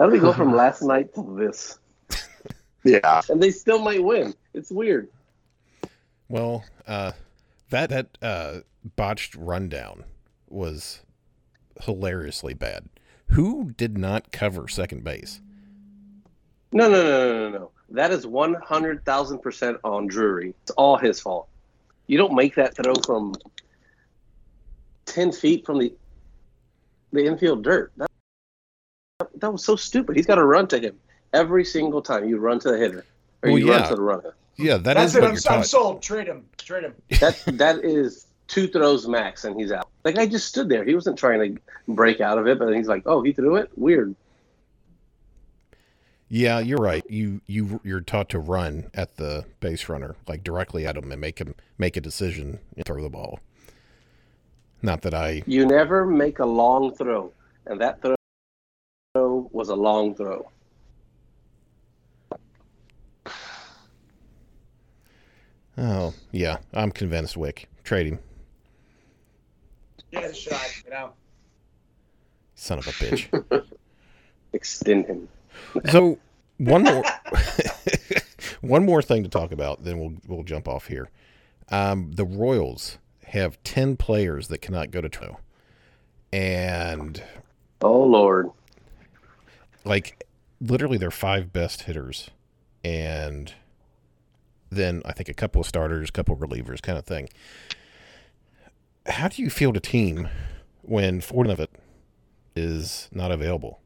How 0.02 0.08
do 0.08 0.14
we 0.14 0.20
go 0.20 0.34
from 0.34 0.56
last 0.56 0.82
night 0.82 1.14
to 1.14 1.36
this? 1.38 1.78
Yeah. 2.84 3.22
And 3.30 3.42
they 3.42 3.52
still 3.52 3.78
might 3.78 4.04
win. 4.04 4.34
It's 4.56 4.72
weird. 4.72 5.10
Well, 6.28 6.64
uh, 6.88 7.12
that 7.70 7.92
that 7.92 8.18
uh, 8.20 8.62
botched 8.96 9.36
rundown 9.36 10.06
was 10.50 11.02
hilariously 11.82 12.56
bad. 12.56 12.90
Who 13.28 13.74
did 13.78 13.96
not 13.96 14.32
cover 14.32 14.68
second 14.68 15.04
base? 15.04 15.40
No, 16.72 16.90
no, 16.90 17.04
no, 17.04 17.34
no, 17.34 17.50
no, 17.50 17.60
no. 17.60 17.72
That 17.92 18.10
is 18.10 18.26
one 18.26 18.56
hundred 18.56 19.06
thousand 19.06 19.44
percent 19.44 19.78
on 19.84 20.08
Drury. 20.08 20.56
It's 20.64 20.72
all 20.72 20.98
his 20.98 21.20
fault. 21.20 21.48
You 22.08 22.18
don't 22.18 22.34
make 22.34 22.56
that 22.56 22.76
throw 22.76 22.96
from 23.06 23.36
ten 25.06 25.32
feet 25.32 25.64
from 25.64 25.78
the 25.78 25.94
the 27.14 27.24
infield 27.24 27.64
dirt. 27.64 27.92
That, 27.98 28.11
that 29.42 29.52
was 29.52 29.64
so 29.64 29.76
stupid. 29.76 30.16
He's 30.16 30.26
got 30.26 30.36
to 30.36 30.46
run 30.46 30.68
to 30.68 30.80
him 30.80 30.98
every 31.34 31.66
single 31.66 32.02
time. 32.02 32.28
You 32.28 32.38
run 32.38 32.60
to 32.60 32.72
the 32.72 32.78
hitter 32.78 33.06
or 33.44 33.50
Well, 33.52 33.60
you 33.60 33.68
yeah. 33.68 33.80
run 33.82 33.90
to 33.90 33.96
the 33.96 34.02
runner. 34.02 34.34
Yeah, 34.58 34.78
that 34.78 34.94
that's 34.96 35.12
is 35.12 35.16
it. 35.16 35.22
what 35.22 35.30
I'm, 35.30 35.36
you're 35.36 35.54
I'm 35.54 35.64
sold. 35.64 36.02
Trade 36.02 36.28
him. 36.28 36.46
Trade 36.58 36.84
him. 36.86 36.94
That 37.20 37.42
that 37.58 37.84
is 37.84 38.28
two 38.48 38.68
throws 38.68 39.08
max, 39.08 39.44
and 39.46 39.60
he's 39.60 39.72
out. 39.72 39.88
Like 40.04 40.18
I 40.18 40.26
just 40.26 40.48
stood 40.48 40.70
there. 40.70 40.84
He 40.84 40.94
wasn't 40.94 41.18
trying 41.18 41.56
to 41.56 41.62
break 41.88 42.22
out 42.22 42.38
of 42.38 42.48
it, 42.48 42.60
but 42.60 42.74
he's 42.76 42.88
like, 42.88 43.04
"Oh, 43.06 43.22
he 43.24 43.34
threw 43.34 43.56
it. 43.56 43.72
Weird." 43.76 44.16
Yeah, 46.30 46.60
you're 46.60 46.78
right. 46.78 47.04
You 47.10 47.42
you 47.48 47.82
you're 47.84 48.02
taught 48.02 48.30
to 48.30 48.40
run 48.40 48.90
at 48.94 49.18
the 49.18 49.46
base 49.60 49.90
runner, 49.90 50.16
like 50.28 50.44
directly 50.44 50.86
at 50.86 50.96
him, 50.96 51.12
and 51.12 51.20
make 51.20 51.40
him 51.40 51.56
make 51.78 51.98
a 51.98 52.02
decision 52.02 52.60
and 52.76 52.86
throw 52.86 53.02
the 53.02 53.10
ball. 53.10 53.40
Not 54.82 55.02
that 55.02 55.14
I. 55.14 55.44
You 55.46 55.66
never 55.66 56.06
make 56.06 56.40
a 56.40 56.46
long 56.46 56.94
throw, 56.96 57.32
and 57.66 57.80
that 57.82 58.02
throw 58.02 58.16
was 59.62 59.70
a 59.70 59.76
long 59.76 60.16
throw. 60.16 60.50
Oh 65.78 66.16
yeah, 66.32 66.58
I'm 66.74 66.92
convinced. 66.92 67.38
Wick, 67.38 67.70
trade 67.84 68.08
him, 68.08 68.20
Yeah, 70.10 70.28
the 70.28 70.34
shot. 70.34 70.68
You 70.84 70.90
know. 70.90 71.14
son 72.56 72.80
of 72.80 72.88
a 72.88 72.92
bitch. 72.92 73.64
Extend 74.54 75.06
him. 75.06 75.30
so 75.92 76.18
one 76.58 76.82
more, 76.84 77.04
one 78.62 78.84
more 78.84 79.04
thing 79.04 79.22
to 79.22 79.30
talk 79.30 79.52
about, 79.52 79.84
then 79.84 80.00
we'll 80.00 80.14
we'll 80.28 80.44
jump 80.44 80.68
off 80.68 80.88
here. 80.88 81.08
Um, 81.70 82.14
the 82.14 82.26
Royals 82.26 82.98
have 83.28 83.62
ten 83.64 83.96
players 83.96 84.48
that 84.48 84.58
cannot 84.58 84.90
go 84.90 85.02
to 85.02 85.08
Toronto, 85.10 85.40
and 86.34 87.24
Oh 87.80 88.02
Lord. 88.02 88.50
Like 89.84 90.26
literally 90.60 90.98
their 90.98 91.12
five 91.12 91.52
best 91.52 91.84
hitters 91.84 92.30
and 92.84 93.54
then 94.72 95.02
I 95.06 95.12
think 95.12 95.30
a 95.30 95.34
couple 95.34 95.62
of 95.62 95.68
starters, 95.68 96.10
a 96.10 96.12
couple 96.12 96.34
of 96.34 96.40
relievers 96.40 96.82
kind 96.82 96.98
of 96.98 97.06
thing. 97.06 97.30
How 99.06 99.28
do 99.28 99.42
you 99.42 99.50
field 99.50 99.76
a 99.76 99.80
team 99.80 100.30
when 100.82 101.22
four 101.22 101.46
of 101.46 101.60
it 101.60 101.70
is 102.56 103.10
not 103.12 103.32
available? 103.32 103.82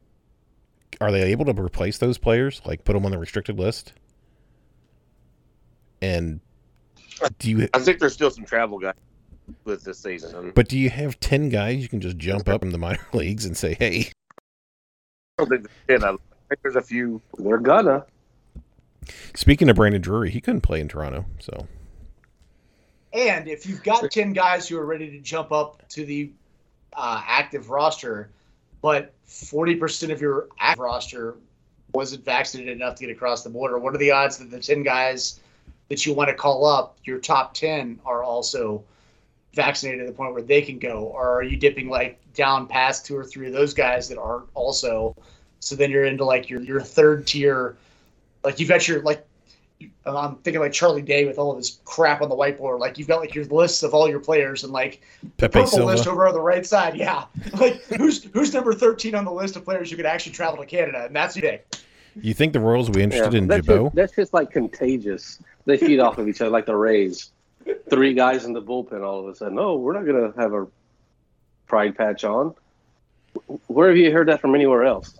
Are 1.00 1.10
they 1.10 1.22
able 1.24 1.44
to 1.46 1.60
replace 1.60 1.98
those 1.98 2.18
players, 2.18 2.62
like 2.64 2.84
put 2.84 2.92
them 2.94 3.04
on 3.04 3.10
the 3.10 3.18
restricted 3.18 3.58
list? 3.58 3.92
And 6.00 6.40
do 7.38 7.50
you 7.50 7.68
I 7.74 7.80
think 7.80 7.98
there's 7.98 8.12
still 8.12 8.30
some 8.30 8.44
travel 8.44 8.78
guys 8.78 8.94
with 9.64 9.84
this 9.84 9.98
season. 9.98 10.52
but 10.54 10.68
do 10.68 10.78
you 10.78 10.90
have 10.90 11.18
10 11.20 11.48
guys 11.48 11.80
you 11.80 11.88
can 11.88 12.00
just 12.00 12.16
jump 12.16 12.48
up 12.48 12.62
in 12.62 12.70
the 12.70 12.78
minor 12.78 13.06
leagues 13.12 13.44
and 13.44 13.56
say, 13.56 13.74
"Hey, 13.74 14.10
I 15.38 15.44
don't 15.44 15.50
think 15.50 15.68
there's 15.86 16.00
10. 16.00 16.08
I 16.08 16.16
think 16.48 16.62
there's 16.62 16.76
a 16.76 16.82
few. 16.82 17.20
They're 17.36 17.58
gonna. 17.58 18.06
speaking 19.34 19.68
of 19.68 19.76
Brandon 19.76 20.00
Drury, 20.00 20.30
he 20.30 20.40
couldn't 20.40 20.62
play 20.62 20.80
in 20.80 20.88
Toronto." 20.88 21.26
So, 21.40 21.66
And 23.12 23.46
if 23.46 23.66
you've 23.66 23.82
got 23.82 24.10
10 24.10 24.32
guys 24.32 24.66
who 24.66 24.78
are 24.78 24.86
ready 24.86 25.10
to 25.10 25.20
jump 25.20 25.52
up 25.52 25.86
to 25.90 26.06
the 26.06 26.30
uh, 26.94 27.22
active 27.26 27.68
roster, 27.68 28.30
but 28.80 29.12
40% 29.28 30.10
of 30.10 30.22
your 30.22 30.48
active 30.58 30.80
roster 30.80 31.36
wasn't 31.92 32.24
vaccinated 32.24 32.74
enough 32.74 32.94
to 32.94 33.06
get 33.06 33.14
across 33.14 33.44
the 33.44 33.50
border, 33.50 33.78
what 33.78 33.94
are 33.94 33.98
the 33.98 34.12
odds 34.12 34.38
that 34.38 34.50
the 34.50 34.58
10 34.58 34.84
guys 34.84 35.40
that 35.88 36.06
you 36.06 36.14
want 36.14 36.30
to 36.30 36.34
call 36.34 36.64
up, 36.64 36.96
your 37.04 37.18
top 37.18 37.52
10, 37.52 38.00
are 38.06 38.22
also 38.22 38.82
vaccinated 39.56 40.00
to 40.00 40.06
the 40.06 40.16
point 40.16 40.34
where 40.34 40.42
they 40.42 40.62
can 40.62 40.78
go? 40.78 41.04
Or 41.06 41.38
are 41.38 41.42
you 41.42 41.56
dipping 41.56 41.88
like 41.88 42.20
down 42.34 42.68
past 42.68 43.06
two 43.06 43.16
or 43.16 43.24
three 43.24 43.48
of 43.48 43.52
those 43.52 43.74
guys 43.74 44.08
that 44.10 44.18
aren't 44.18 44.46
also? 44.54 45.16
So 45.58 45.74
then 45.74 45.90
you're 45.90 46.04
into 46.04 46.24
like 46.24 46.48
your, 46.48 46.60
your 46.60 46.80
third 46.80 47.26
tier. 47.26 47.76
Like 48.44 48.60
you've 48.60 48.68
got 48.68 48.86
your 48.86 49.02
like 49.02 49.26
I'm 50.06 50.36
thinking 50.36 50.60
like 50.60 50.72
Charlie 50.72 51.02
Day 51.02 51.26
with 51.26 51.38
all 51.38 51.50
of 51.50 51.58
his 51.58 51.80
crap 51.84 52.22
on 52.22 52.28
the 52.28 52.36
whiteboard. 52.36 52.78
Like 52.78 52.98
you've 52.98 53.08
got 53.08 53.20
like 53.20 53.34
your 53.34 53.44
lists 53.46 53.82
of 53.82 53.92
all 53.92 54.08
your 54.08 54.20
players 54.20 54.62
and 54.62 54.72
like 54.72 55.02
Pepe 55.36 55.52
purple 55.52 55.66
Silvia. 55.66 55.86
list 55.86 56.06
over 56.06 56.28
on 56.28 56.34
the 56.34 56.40
right 56.40 56.64
side. 56.64 56.96
Yeah, 56.96 57.24
like 57.58 57.82
who's 57.84 58.24
who's 58.24 58.54
number 58.54 58.72
thirteen 58.72 59.14
on 59.14 59.24
the 59.24 59.32
list 59.32 59.56
of 59.56 59.64
players 59.64 59.90
who 59.90 59.96
could 59.96 60.06
actually 60.06 60.32
travel 60.32 60.58
to 60.58 60.66
Canada, 60.66 61.06
and 61.06 61.16
that's 61.16 61.36
you. 61.36 61.58
You 62.22 62.32
think 62.32 62.54
the 62.54 62.60
Royals 62.60 62.88
will 62.88 62.94
be 62.94 63.02
interested 63.02 63.34
in 63.34 63.46
that's, 63.46 63.66
Gibaut? 63.66 63.84
just, 63.84 63.94
that's 63.96 64.16
just 64.16 64.34
like 64.34 64.50
contagious. 64.50 65.38
They 65.66 65.76
feed 65.76 66.00
off 66.00 66.16
of 66.16 66.28
each 66.28 66.40
other 66.40 66.50
like 66.50 66.64
the 66.64 66.76
Rays. 66.76 67.32
Three 67.90 68.14
guys 68.14 68.44
in 68.44 68.52
the 68.52 68.62
bullpen 68.62 69.02
all 69.04 69.20
of 69.20 69.26
a 69.28 69.34
sudden. 69.34 69.54
No, 69.54 69.76
we're 69.76 69.92
not 69.92 70.04
gonna 70.06 70.32
have 70.40 70.52
a 70.52 70.66
pride 71.66 71.96
patch 71.96 72.24
on. 72.24 72.54
Where 73.66 73.88
have 73.88 73.96
you 73.96 74.10
heard 74.12 74.28
that 74.28 74.40
from 74.40 74.54
anywhere 74.54 74.84
else? 74.84 75.18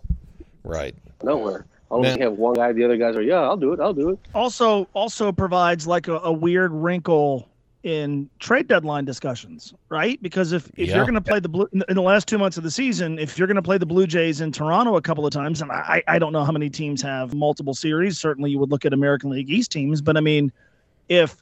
Right. 0.64 0.94
Nowhere. 1.22 1.66
All 1.88 2.02
Man. 2.02 2.18
you 2.18 2.24
have 2.24 2.32
one 2.34 2.54
guy, 2.54 2.72
the 2.72 2.84
other 2.84 2.96
guys 2.96 3.14
are, 3.14 3.22
yeah, 3.22 3.40
I'll 3.40 3.56
do 3.56 3.72
it, 3.72 3.78
I'll 3.80 3.92
do 3.94 4.10
it. 4.10 4.18
Also, 4.34 4.88
also 4.92 5.30
provides 5.30 5.86
like 5.86 6.08
a, 6.08 6.18
a 6.18 6.32
weird 6.32 6.72
wrinkle 6.72 7.48
in 7.84 8.28
trade 8.40 8.66
deadline 8.66 9.04
discussions, 9.04 9.72
right? 9.88 10.20
Because 10.20 10.50
if, 10.52 10.66
if 10.76 10.88
Yeah. 10.88 10.96
you're 10.96 11.04
going 11.04 11.14
to 11.14 11.20
play 11.20 11.38
the 11.38 11.48
blue 11.48 11.68
in 11.72 11.78
the- 11.78 11.84
in 11.90 11.94
the 11.94 12.02
last 12.02 12.26
two 12.26 12.38
months 12.38 12.56
of 12.56 12.64
the 12.64 12.70
season, 12.72 13.20
if 13.20 13.38
you're 13.38 13.46
going 13.46 13.54
to 13.56 13.62
play 13.62 13.78
the 13.78 13.86
Blue 13.86 14.08
Jays 14.08 14.40
in 14.40 14.50
Toronto 14.50 14.96
a 14.96 15.00
couple 15.00 15.24
of 15.24 15.32
times, 15.32 15.62
and 15.62 15.70
I, 15.70 16.02
I 16.08 16.18
don't 16.18 16.32
know 16.32 16.42
how 16.44 16.50
many 16.50 16.68
teams 16.68 17.00
have 17.02 17.32
multiple 17.34 17.74
series. 17.74 18.18
Certainly, 18.18 18.50
you 18.50 18.58
would 18.58 18.70
look 18.72 18.84
at 18.84 18.92
American 18.92 19.30
League 19.30 19.48
East 19.50 19.70
teams, 19.70 20.02
but 20.02 20.16
I 20.16 20.20
mean, 20.20 20.50
if 21.08 21.40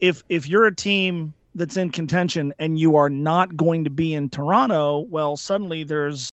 if 0.00 0.22
if 0.28 0.48
you're 0.48 0.66
a 0.66 0.74
team 0.74 1.34
that's 1.54 1.76
in 1.76 1.90
contention 1.90 2.52
and 2.58 2.78
you 2.78 2.96
are 2.96 3.10
not 3.10 3.56
going 3.56 3.84
to 3.84 3.90
be 3.90 4.14
in 4.14 4.28
Toronto, 4.30 5.06
well, 5.10 5.36
suddenly 5.36 5.82
there's 5.84 6.30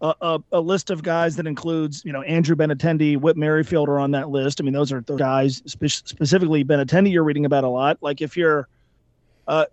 a, 0.00 0.14
a, 0.20 0.40
a 0.52 0.60
list 0.60 0.90
of 0.90 1.02
guys 1.02 1.36
that 1.36 1.46
includes, 1.46 2.04
you 2.04 2.12
know, 2.12 2.22
Andrew 2.22 2.54
Benintendi, 2.54 3.18
Whit 3.18 3.36
Merrifield 3.36 3.88
are 3.88 3.98
on 3.98 4.10
that 4.10 4.28
list. 4.28 4.60
I 4.60 4.64
mean, 4.64 4.74
those 4.74 4.92
are 4.92 5.00
the 5.00 5.16
guys 5.16 5.62
spe- 5.66 5.86
specifically 5.86 6.64
Benintendi 6.64 7.10
you're 7.10 7.24
reading 7.24 7.46
about 7.46 7.64
a 7.64 7.68
lot. 7.68 7.98
Like 8.02 8.20
if 8.20 8.36
you're 8.36 8.68
uh, 9.46 9.66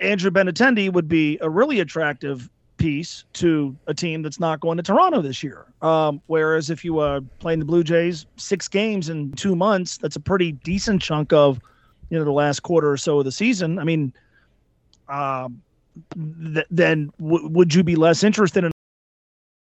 Andrew 0.00 0.30
Benintendi 0.30 0.92
would 0.92 1.08
be 1.08 1.38
a 1.40 1.48
really 1.48 1.80
attractive 1.80 2.48
piece 2.82 3.24
to 3.32 3.76
a 3.86 3.94
team 3.94 4.22
that's 4.22 4.40
not 4.40 4.58
going 4.58 4.76
to 4.76 4.82
Toronto 4.82 5.22
this 5.22 5.42
year. 5.42 5.66
Um, 5.82 6.20
whereas 6.26 6.68
if 6.68 6.84
you 6.84 6.98
are 6.98 7.20
playing 7.38 7.60
the 7.60 7.64
Blue 7.64 7.84
Jays 7.84 8.26
six 8.36 8.66
games 8.66 9.08
in 9.08 9.30
two 9.32 9.54
months, 9.54 9.98
that's 9.98 10.16
a 10.16 10.20
pretty 10.20 10.52
decent 10.52 11.00
chunk 11.00 11.32
of, 11.32 11.60
you 12.10 12.18
know, 12.18 12.24
the 12.24 12.32
last 12.32 12.64
quarter 12.64 12.90
or 12.90 12.96
so 12.96 13.20
of 13.20 13.24
the 13.24 13.30
season. 13.30 13.78
I 13.78 13.84
mean, 13.84 14.12
um, 15.08 15.62
th- 16.54 16.66
then 16.70 17.12
w- 17.20 17.46
would 17.48 17.72
you 17.72 17.84
be 17.84 17.94
less 17.94 18.24
interested 18.24 18.64
in 18.64 18.72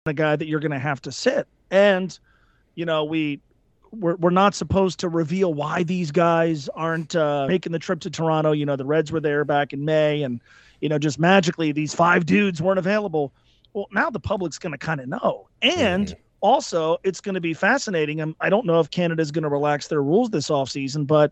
a 0.06 0.14
guy 0.14 0.36
that 0.36 0.48
you're 0.48 0.60
going 0.60 0.72
to 0.72 0.80
have 0.80 1.02
to 1.02 1.12
sit? 1.12 1.48
And, 1.72 2.18
you 2.76 2.86
know, 2.86 3.04
we 3.04 3.40
we're, 3.92 4.18
we're 4.18 4.30
not 4.30 4.54
supposed 4.54 5.00
to 5.00 5.10
reveal 5.10 5.56
why 5.56 5.82
these 5.82 6.12
guys 6.12 6.70
aren't 6.76 7.16
uh, 7.16 7.48
making 7.48 7.72
the 7.72 7.80
trip 7.80 8.00
to 8.02 8.12
Toronto. 8.12 8.52
You 8.52 8.66
know, 8.66 8.76
the 8.76 8.86
Reds 8.86 9.12
were 9.12 9.22
there 9.22 9.44
back 9.44 9.74
in 9.74 9.86
May, 9.86 10.22
and 10.22 10.40
you 10.82 10.90
know, 10.90 11.00
just 11.00 11.20
magically 11.20 11.72
these 11.72 11.94
five 11.94 12.26
dudes 12.26 12.62
weren't 12.62 12.80
available. 12.80 13.32
Well, 13.74 13.88
now 13.92 14.10
the 14.10 14.20
public's 14.20 14.58
going 14.58 14.72
to 14.72 14.78
kind 14.78 15.00
of 15.00 15.08
know, 15.08 15.48
and 15.62 16.16
also 16.42 16.98
it's 17.04 17.22
going 17.22 17.36
to 17.36 17.42
be 17.42 17.54
fascinating. 17.54 18.22
And 18.22 18.36
I 18.42 18.50
don't 18.50 18.66
know 18.66 18.80
if 18.80 18.90
Canada's 18.90 19.32
going 19.32 19.44
to 19.44 19.50
relax 19.50 19.88
their 19.88 20.02
rules 20.02 20.30
this 20.30 20.50
offseason, 20.50 21.06
but 21.06 21.32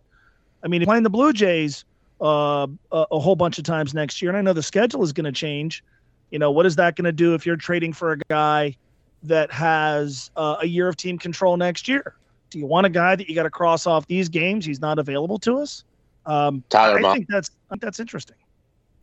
I 0.64 0.68
mean, 0.68 0.84
playing 0.84 1.04
the 1.04 1.10
Blue 1.10 1.34
Jays 1.34 1.86
uh, 2.22 2.68
a, 2.92 3.06
a 3.12 3.20
whole 3.20 3.36
bunch 3.36 3.58
of 3.58 3.64
times 3.64 3.94
next 3.94 4.22
year, 4.22 4.32
and 4.32 4.38
I 4.38 4.42
know 4.42 4.54
the 4.54 4.64
schedule 4.64 5.04
is 5.04 5.14
going 5.14 5.26
to 5.26 5.32
change. 5.32 5.84
You 6.32 6.40
know, 6.40 6.52
what 6.52 6.66
is 6.66 6.76
that 6.78 6.96
going 6.96 7.06
to 7.06 7.12
do 7.12 7.34
if 7.34 7.46
you're 7.46 7.56
trading 7.56 7.94
for 7.94 8.14
a 8.14 8.18
guy 8.30 8.76
that 9.24 9.52
has 9.52 10.32
uh, 10.36 10.58
a 10.62 10.68
year 10.68 10.88
of 10.88 10.98
team 10.98 11.18
control 11.18 11.58
next 11.58 11.88
year? 11.88 12.16
Do 12.50 12.60
you 12.60 12.66
want 12.66 12.86
a 12.86 12.90
guy 12.90 13.16
that 13.16 13.28
you 13.28 13.36
got 13.36 13.44
to 13.44 13.50
cross 13.50 13.86
off 13.88 14.08
these 14.08 14.30
games? 14.30 14.66
He's 14.66 14.80
not 14.80 15.00
available 15.00 15.40
to 15.40 15.60
us. 15.60 15.84
Um, 16.26 16.64
Tyler 16.70 16.98
I 16.98 17.02
Mo- 17.02 17.14
think 17.14 17.28
that's 17.28 17.52
I 17.70 17.74
think 17.74 17.82
that's 17.82 18.00
interesting. 18.00 18.38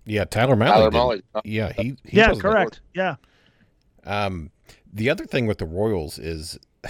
Yeah, 0.05 0.25
Tyler 0.25 0.57
Mahle. 0.57 0.69
Tyler 0.69 0.85
didn't- 0.91 0.95
Molly. 0.95 1.23
Yeah, 1.45 1.73
he. 1.73 1.97
he 2.05 2.17
yeah, 2.17 2.35
correct. 2.35 2.81
Yeah, 2.95 3.17
Um, 4.05 4.51
the 4.93 5.11
other 5.11 5.27
thing 5.27 5.47
with 5.47 5.59
the 5.59 5.67
Royals 5.67 6.19
is 6.19 6.59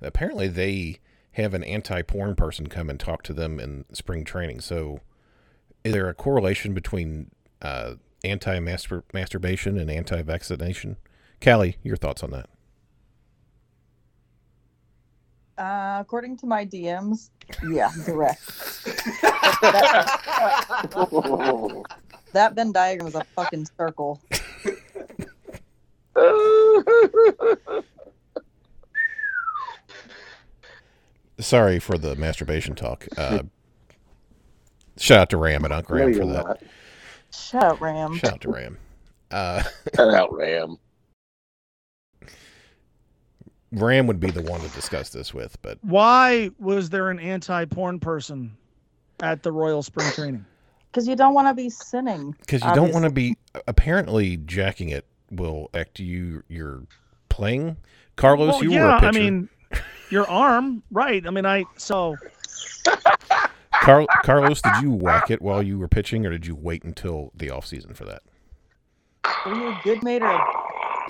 apparently 0.00 0.48
they 0.48 0.98
have 1.32 1.54
an 1.54 1.64
anti-porn 1.64 2.34
person 2.34 2.66
come 2.68 2.88
and 2.88 2.98
talk 2.98 3.22
to 3.24 3.32
them 3.32 3.60
in 3.60 3.84
spring 3.92 4.24
training. 4.24 4.60
So, 4.60 5.00
is 5.84 5.92
there 5.92 6.08
a 6.08 6.14
correlation 6.14 6.72
between 6.72 7.30
uh, 7.60 7.94
anti-masturbation 8.24 9.78
and 9.78 9.90
anti-vaccination? 9.90 10.96
Calli, 11.40 11.76
your 11.82 11.96
thoughts 11.96 12.22
on 12.22 12.30
that? 12.30 12.48
Uh, 15.58 15.98
according 16.00 16.36
to 16.38 16.46
my 16.46 16.64
DMs, 16.66 17.30
yeah, 17.70 17.90
direct. 18.04 18.40
That 22.36 22.54
Venn 22.54 22.70
diagram 22.70 23.08
is 23.08 23.14
a 23.14 23.24
fucking 23.34 23.66
circle. 23.78 24.20
Sorry 31.38 31.78
for 31.78 31.96
the 31.96 32.14
masturbation 32.16 32.74
talk. 32.74 33.06
Uh, 33.16 33.44
shout 34.98 35.20
out 35.20 35.30
to 35.30 35.38
Ram 35.38 35.64
and 35.64 35.72
Uncle 35.72 35.96
Ram 35.96 36.10
you're 36.12 36.20
for 36.20 36.26
that. 36.26 36.46
not. 36.46 36.62
Shut 37.32 37.64
up, 37.64 37.80
Ram. 37.80 38.18
Shout 38.18 38.34
out 38.34 38.42
to 38.42 38.50
Ram. 38.50 38.76
Uh, 39.30 39.62
Cut 39.94 40.12
out 40.12 40.30
Ram. 40.30 40.76
Ram 43.72 44.06
would 44.08 44.20
be 44.20 44.30
the 44.30 44.42
one 44.42 44.60
to 44.60 44.68
discuss 44.68 45.08
this 45.08 45.32
with, 45.32 45.56
but 45.62 45.78
why 45.80 46.50
was 46.58 46.90
there 46.90 47.08
an 47.08 47.18
anti-porn 47.18 47.98
person 47.98 48.54
at 49.20 49.42
the 49.42 49.50
Royal 49.50 49.82
Spring 49.82 50.12
Training? 50.12 50.44
Because 50.96 51.08
you 51.08 51.14
don't 51.14 51.34
want 51.34 51.46
to 51.46 51.52
be 51.52 51.68
sinning. 51.68 52.34
because 52.40 52.64
you 52.64 52.74
don't 52.74 52.90
want 52.90 53.04
to 53.04 53.10
be 53.10 53.36
apparently 53.68 54.38
jacking 54.38 54.88
it 54.88 55.04
will 55.30 55.68
affect 55.74 55.98
You 56.00 56.42
you're 56.48 56.84
playing. 57.28 57.76
Carlos, 58.16 58.54
well, 58.54 58.64
you 58.64 58.70
yeah, 58.72 58.82
were 58.84 58.88
a 58.88 58.94
I 58.96 59.00
pitcher. 59.00 59.20
mean, 59.20 59.48
your 60.08 60.26
arm, 60.26 60.82
right? 60.90 61.26
I 61.26 61.28
mean, 61.30 61.44
I 61.44 61.64
so 61.76 62.16
Car- 63.82 64.06
Carlos, 64.24 64.62
did 64.62 64.72
you 64.80 64.90
whack 64.90 65.30
it 65.30 65.42
while 65.42 65.62
you 65.62 65.78
were 65.78 65.86
pitching, 65.86 66.24
or 66.24 66.30
did 66.30 66.46
you 66.46 66.54
wait 66.54 66.82
until 66.82 67.30
the 67.34 67.50
off 67.50 67.66
season 67.66 67.92
for 67.92 68.06
that? 68.06 68.22
Were 69.44 69.54
you 69.54 69.68
a 69.68 69.80
good 69.84 70.02
mate 70.02 70.22
or 70.22 70.30
a 70.30 70.40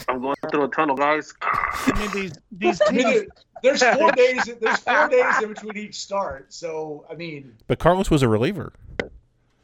I'm 0.08 0.20
going 0.20 0.34
through 0.50 0.64
a 0.64 0.68
tunnel, 0.68 0.96
guys. 0.96 1.32
I 1.42 1.92
mean 1.96 2.10
these 2.10 2.32
these 2.50 2.80
teams. 2.88 3.28
there's 3.62 3.84
four 3.84 4.10
days. 4.10 4.50
There's 4.60 4.78
four 4.78 5.08
days 5.08 5.42
in 5.42 5.48
between 5.50 5.76
each 5.76 5.94
start. 6.00 6.52
So 6.52 7.06
I 7.08 7.14
mean, 7.14 7.54
But 7.68 7.78
Carlos 7.78 8.10
was 8.10 8.22
a 8.22 8.28
reliever 8.28 8.72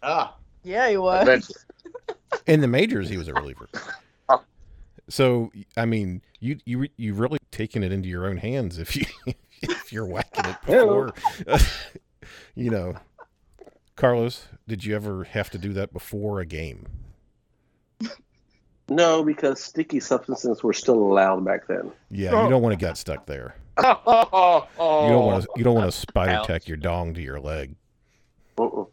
ah, 0.03 0.35
Yeah, 0.63 0.89
he 0.89 0.97
was. 0.97 1.23
Eventually. 1.23 1.59
in 2.47 2.61
the 2.61 2.69
majors. 2.69 3.09
He 3.09 3.17
was 3.17 3.29
a 3.29 3.35
reliever. 3.35 3.69
So 5.09 5.53
I 5.77 5.85
mean, 5.85 6.23
you 6.41 6.59
you 6.65 6.89
you 6.97 7.15
really 7.15 7.39
taking 7.51 7.83
it 7.83 7.93
into 7.93 8.09
your 8.09 8.27
own 8.27 8.39
hands 8.39 8.79
if 8.79 8.97
you 8.97 9.05
if 9.63 9.93
you're 9.93 10.07
whacking 10.07 10.47
it 10.47 10.57
before. 10.65 11.13
you 12.55 12.71
know, 12.71 12.95
Carlos, 13.97 14.49
did 14.67 14.85
you 14.85 14.95
ever 14.97 15.25
have 15.25 15.51
to 15.51 15.59
do 15.59 15.73
that 15.75 15.93
before 15.93 16.41
a 16.41 16.47
game? 16.47 16.87
No, 18.89 19.23
because 19.23 19.63
sticky 19.63 20.01
substances 20.01 20.63
were 20.63 20.73
still 20.73 20.99
allowed 20.99 21.45
back 21.45 21.67
then. 21.67 21.93
Yeah, 22.11 22.43
you 22.43 22.51
don't 22.51 22.63
want 22.63 22.73
to 22.79 22.85
get 22.85 22.97
stuck 22.97 23.27
there. 23.27 23.55
Oh, 23.79 24.67
You 24.79 25.13
don't 25.13 25.27
want 25.27 25.45
to. 25.45 25.49
You 25.57 25.65
don't 25.65 25.75
want 25.75 25.91
to 25.91 25.97
spider 25.97 26.33
Ouch. 26.33 26.47
tech 26.47 26.69
your 26.69 26.77
dong 26.77 27.15
to 27.15 27.21
your 27.23 27.41
leg. 27.41 27.75
Uh-uh. 28.59 28.85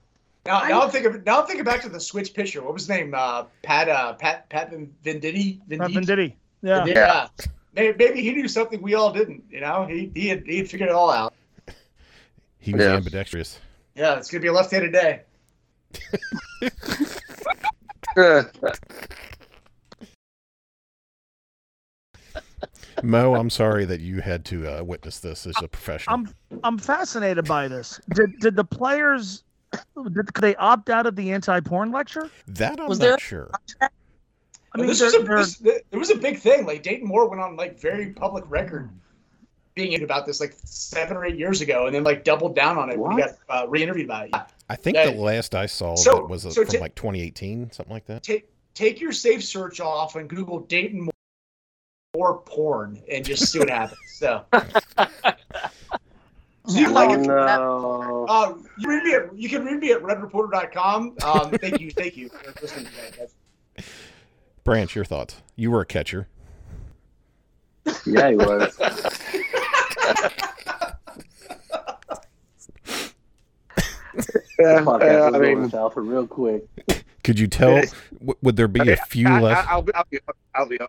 Now, 0.45 0.67
now 0.67 0.81
I'm 0.81 0.89
thinking. 0.89 1.21
Now 1.25 1.41
I'm 1.41 1.47
thinking 1.47 1.65
back 1.65 1.81
to 1.81 1.89
the 1.89 1.99
switch 1.99 2.33
pitcher. 2.33 2.63
What 2.63 2.73
was 2.73 2.83
his 2.83 2.89
name? 2.89 3.13
Uh, 3.15 3.45
Pat. 3.61 3.89
Uh, 3.89 4.13
Pat. 4.13 4.49
Pat 4.49 4.71
Vin- 4.71 4.93
Venditte. 5.03 5.59
Not 5.67 5.91
Venditte? 5.91 6.05
Venditte. 6.05 6.33
Yeah. 6.61 6.85
Yeah. 6.85 7.27
Maybe, 7.75 7.95
maybe 7.97 8.21
he 8.21 8.31
knew 8.31 8.47
something 8.47 8.81
we 8.81 8.95
all 8.95 9.13
didn't. 9.13 9.43
You 9.49 9.61
know, 9.61 9.85
he 9.85 10.11
he 10.15 10.27
had, 10.27 10.43
he 10.45 10.57
had 10.57 10.69
figured 10.69 10.89
it 10.89 10.95
all 10.95 11.11
out. 11.11 11.33
He 12.57 12.73
was 12.73 12.83
Yeah. 12.83 12.95
ambidextrous. 12.95 13.59
Yeah, 13.95 14.17
it's 14.17 14.29
gonna 14.31 14.41
be 14.41 14.47
a 14.47 14.53
left-handed 14.53 14.91
day. 14.91 15.21
Mo, 23.03 23.35
I'm 23.35 23.49
sorry 23.49 23.85
that 23.85 24.01
you 24.01 24.19
had 24.21 24.43
to 24.45 24.79
uh, 24.79 24.83
witness 24.83 25.19
this 25.19 25.47
as 25.47 25.53
a 25.63 25.67
professional. 25.67 26.15
I'm 26.15 26.29
I'm 26.63 26.77
fascinated 26.77 27.45
by 27.45 27.67
this. 27.67 27.99
Did 28.13 28.37
did 28.39 28.55
the 28.55 28.63
players 28.65 29.43
did 30.13 30.33
could 30.33 30.41
they 30.43 30.55
opt 30.55 30.89
out 30.89 31.05
of 31.05 31.15
the 31.15 31.31
anti-porn 31.31 31.91
lecture? 31.91 32.29
that 32.47 32.79
I'm 32.79 32.87
Was 32.87 32.99
not 32.99 33.05
there- 33.05 33.19
sure. 33.19 33.51
I 33.81 34.77
mean, 34.77 34.87
this 34.87 34.99
they're- 34.99 35.07
was 35.07 35.15
a 35.15 35.23
they're- 35.23 35.37
this, 35.73 35.81
there 35.89 35.99
was 35.99 36.09
a 36.11 36.15
big 36.17 36.39
thing. 36.39 36.65
Like 36.65 36.83
Dayton 36.83 37.07
Moore 37.07 37.27
went 37.27 37.41
on 37.41 37.55
like 37.55 37.79
very 37.79 38.11
public 38.11 38.43
record 38.47 38.89
being 39.75 40.03
about 40.03 40.25
this 40.25 40.39
like 40.39 40.53
seven 40.63 41.15
or 41.17 41.25
eight 41.25 41.37
years 41.37 41.61
ago, 41.61 41.85
and 41.85 41.95
then 41.95 42.03
like 42.03 42.23
doubled 42.23 42.55
down 42.55 42.77
on 42.77 42.89
it 42.89 42.99
when 42.99 43.11
he 43.13 43.17
got 43.19 43.29
uh, 43.49 43.65
re-interviewed 43.67 44.07
by 44.07 44.25
it. 44.25 44.35
I 44.69 44.75
think 44.75 44.95
Yeah. 44.95 45.11
the 45.11 45.17
last 45.17 45.55
I 45.55 45.65
saw 45.65 45.95
So- 45.95 46.11
that 46.15 46.27
was 46.29 46.45
uh 46.45 46.51
so 46.51 46.63
from 46.65 46.73
ta- 46.73 46.79
like 46.81 46.95
2018, 46.95 47.71
something 47.71 47.93
like 47.93 48.05
that. 48.05 48.23
Take 48.23 48.49
take 48.75 48.99
your 49.01 49.11
safe 49.11 49.43
search 49.43 49.79
off 49.79 50.15
and 50.15 50.29
Google 50.29 50.59
Dayton 50.59 51.09
Moore 52.15 52.39
porn 52.45 53.01
and 53.11 53.23
just 53.25 53.51
see 53.51 53.59
what 53.59 53.69
happens. 53.69 53.99
So, 54.17 54.43
so 56.69 56.79
you 56.79 56.89
like 56.89 57.11
it? 57.11 57.21
no. 57.21 58.25
Uh, 58.29 58.53
you 58.77 58.89
read 58.89 59.03
me 59.03 59.13
at 59.13 59.35
you 59.37 59.49
can 59.49 59.65
read 59.65 59.79
me 59.79 59.91
at 59.91 60.01
redreporter.com. 60.01 61.17
Um, 61.23 61.51
thank 61.61 61.79
you, 61.79 61.91
thank 61.91 62.17
you 62.17 62.29
for 62.29 62.61
listening 62.61 62.85
to 62.85 62.91
that. 63.75 63.85
Branch, 64.63 64.95
your 64.95 65.05
thoughts? 65.05 65.41
You 65.55 65.71
were 65.71 65.81
a 65.81 65.85
catcher. 65.85 66.27
Yeah, 68.05 68.29
he 68.29 68.35
was. 68.35 68.77
Yeah, 74.59 74.81
Podcast 74.81 75.35
I 75.35 75.39
mean, 75.39 75.69
south 75.69 75.95
real 75.95 76.27
quick. 76.27 76.67
Could 77.23 77.39
you 77.39 77.47
tell? 77.47 77.81
w- 78.17 78.35
would 78.41 78.57
there 78.57 78.67
be 78.67 78.91
a 78.91 78.97
few 78.97 79.27
I, 79.27 79.39
left? 79.39 79.71
I, 79.71 79.75
will 79.75 79.83
be, 79.83 79.93
I'll 79.95 80.05
be, 80.09 80.19
I'll 80.53 80.67
be, 80.67 80.79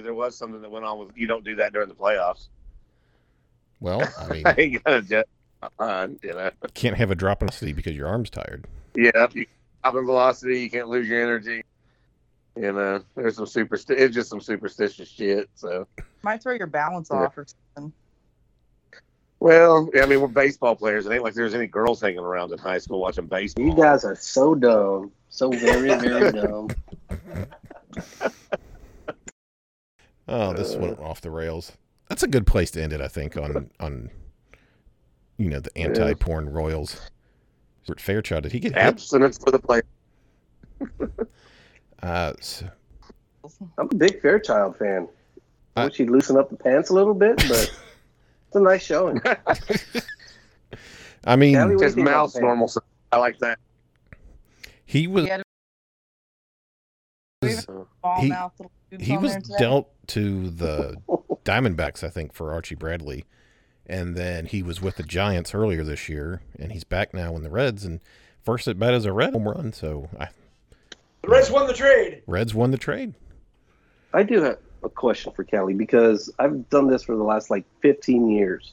there 0.00 0.14
was 0.14 0.36
something 0.36 0.60
that 0.60 0.70
went 0.70 0.84
on 0.84 0.98
with 0.98 1.10
you 1.16 1.28
don't 1.28 1.44
do 1.44 1.54
that 1.56 1.72
during 1.72 1.88
the 1.88 1.94
playoffs. 1.94 2.48
Well, 3.80 4.02
I 4.18 4.28
mean, 4.32 4.46
I 4.46 4.54
ain't 4.58 4.84
gonna 4.84 5.02
just, 5.02 5.26
uh, 5.78 6.08
you 6.22 6.32
know. 6.32 6.50
can't 6.74 6.96
have 6.96 7.10
a 7.10 7.14
drop 7.14 7.42
in 7.42 7.48
velocity 7.48 7.72
because 7.72 7.94
your 7.94 8.08
arm's 8.08 8.30
tired. 8.30 8.66
Yeah, 8.94 9.26
you 9.32 9.46
drop 9.82 9.94
in 9.96 10.06
velocity, 10.06 10.60
you 10.60 10.70
can't 10.70 10.88
lose 10.88 11.08
your 11.08 11.22
energy. 11.22 11.62
You 12.56 12.72
know, 12.72 13.02
there's 13.16 13.36
some 13.36 13.46
super. 13.46 13.74
It's 13.88 14.14
just 14.14 14.30
some 14.30 14.40
superstitious 14.40 15.08
shit. 15.08 15.50
So, 15.56 15.88
Might 16.22 16.42
throw 16.42 16.54
your 16.54 16.68
balance 16.68 17.08
Yeah. 17.12 17.24
off 17.24 17.36
or 17.36 17.46
something. 17.74 17.92
well, 19.40 19.90
I 20.00 20.06
mean, 20.06 20.20
we're 20.20 20.28
baseball 20.28 20.76
players. 20.76 21.04
It 21.06 21.12
ain't 21.12 21.24
like 21.24 21.34
there's 21.34 21.54
any 21.54 21.66
girls 21.66 22.00
hanging 22.00 22.20
around 22.20 22.52
in 22.52 22.58
high 22.58 22.78
school 22.78 23.00
watching 23.00 23.26
baseball. 23.26 23.64
You 23.64 23.74
guys 23.74 24.04
are 24.04 24.14
so 24.14 24.54
dumb, 24.54 25.10
so 25.30 25.50
very 25.50 25.94
very 25.98 26.30
dumb. 26.40 26.68
Oh, 30.28 30.52
this 30.54 30.76
went 30.76 30.98
off 31.00 31.20
the 31.20 31.30
rails. 31.30 31.72
That's 32.08 32.22
a 32.22 32.28
good 32.28 32.46
place 32.46 32.70
to 32.72 32.82
end 32.82 32.92
it, 32.92 33.00
I 33.00 33.08
think, 33.08 33.36
on 33.36 33.70
on 33.80 34.10
you 35.38 35.48
know 35.50 35.60
the 35.60 35.76
anti-porn 35.76 36.48
royals. 36.50 37.00
Robert 37.88 38.00
Fairchild, 38.00 38.44
did 38.44 38.52
he 38.52 38.60
get 38.60 38.72
hit? 38.72 38.78
abstinence 38.80 39.38
for 39.38 39.50
the 39.50 39.58
player. 39.58 39.82
Uh, 42.02 42.34
so, 42.38 42.66
I'm 43.78 43.88
a 43.90 43.94
big 43.94 44.20
Fairchild 44.20 44.76
fan. 44.76 45.08
I 45.74 45.82
I- 45.82 45.84
wish 45.86 45.96
he'd 45.96 46.10
loosen 46.10 46.36
up 46.36 46.50
the 46.50 46.56
pants 46.56 46.90
a 46.90 46.92
little 46.92 47.14
bit, 47.14 47.36
but 47.48 47.50
it's 48.48 48.56
a 48.56 48.60
nice 48.60 48.84
showing. 48.84 49.22
I 51.24 51.36
mean, 51.36 51.54
Calli, 51.54 51.60
what 51.60 51.66
do 51.68 51.72
you 51.72 51.80
His 51.82 51.94
think 51.94 52.04
mouth's 52.06 52.36
normal. 52.36 52.68
So 52.68 52.82
I 53.10 53.16
like 53.16 53.38
that. 53.38 53.58
he 54.84 55.06
was 55.06 55.24
He 57.40 57.46
was- 57.46 57.66
He- 58.20 58.28
mouth 58.28 58.52
little 58.58 58.72
boobs 58.90 59.06
he 59.06 59.16
on 59.16 59.22
was 59.22 59.36
dealt 59.58 59.88
to 60.08 60.50
the 60.50 60.96
Diamondbacks, 61.44 62.02
I 62.02 62.08
think, 62.08 62.32
for 62.32 62.52
Archie 62.52 62.74
Bradley, 62.74 63.24
and 63.86 64.16
then 64.16 64.46
he 64.46 64.62
was 64.62 64.80
with 64.80 64.96
the 64.96 65.02
Giants 65.02 65.54
earlier 65.54 65.84
this 65.84 66.08
year, 66.08 66.40
and 66.58 66.72
he's 66.72 66.84
back 66.84 67.12
now 67.12 67.36
in 67.36 67.42
the 67.42 67.50
Reds. 67.50 67.84
And 67.84 68.00
first 68.42 68.66
at 68.66 68.78
bat 68.78 68.94
is 68.94 69.04
a 69.04 69.12
Red 69.12 69.34
home 69.34 69.48
run, 69.48 69.72
so 69.72 70.08
I, 70.18 70.28
The 71.22 71.28
Reds 71.28 71.50
won 71.50 71.66
the 71.66 71.74
trade. 71.74 72.22
Reds 72.26 72.54
won 72.54 72.70
the 72.70 72.78
trade. 72.78 73.14
I 74.12 74.22
do 74.22 74.42
have 74.42 74.58
a 74.82 74.88
question 74.88 75.32
for 75.32 75.44
Kelly 75.44 75.74
because 75.74 76.32
I've 76.38 76.68
done 76.70 76.86
this 76.86 77.02
for 77.02 77.16
the 77.16 77.24
last 77.24 77.50
like 77.50 77.64
15 77.80 78.30
years. 78.30 78.72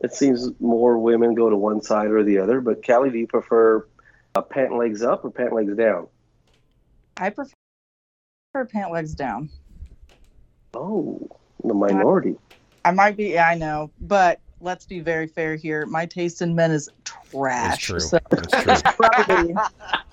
It 0.00 0.14
seems 0.14 0.48
more 0.60 0.98
women 0.98 1.34
go 1.34 1.50
to 1.50 1.56
one 1.56 1.82
side 1.82 2.10
or 2.10 2.22
the 2.22 2.38
other, 2.38 2.60
but 2.60 2.82
Kelly, 2.82 3.10
do 3.10 3.18
you 3.18 3.26
prefer 3.26 3.86
uh, 4.34 4.42
pant 4.42 4.76
legs 4.76 5.02
up 5.02 5.24
or 5.24 5.30
pant 5.30 5.52
legs 5.52 5.74
down? 5.76 6.06
I 7.16 7.30
prefer 7.30 7.50
pant 8.70 8.92
legs 8.92 9.14
down. 9.14 9.50
Oh, 10.72 11.28
the 11.64 11.74
minority. 11.74 12.36
I 12.84 12.90
might 12.92 13.16
be, 13.16 13.32
yeah, 13.32 13.48
I 13.48 13.54
know, 13.54 13.90
but 14.00 14.40
let's 14.60 14.86
be 14.86 15.00
very 15.00 15.26
fair 15.26 15.56
here. 15.56 15.86
My 15.86 16.06
taste 16.06 16.42
in 16.42 16.54
men 16.54 16.70
is 16.70 16.88
trash. 17.04 17.70
That's 17.70 17.78
true. 17.78 18.00
So 18.00 18.18
That's 18.30 18.82
true. 18.82 18.92
probably 18.96 19.54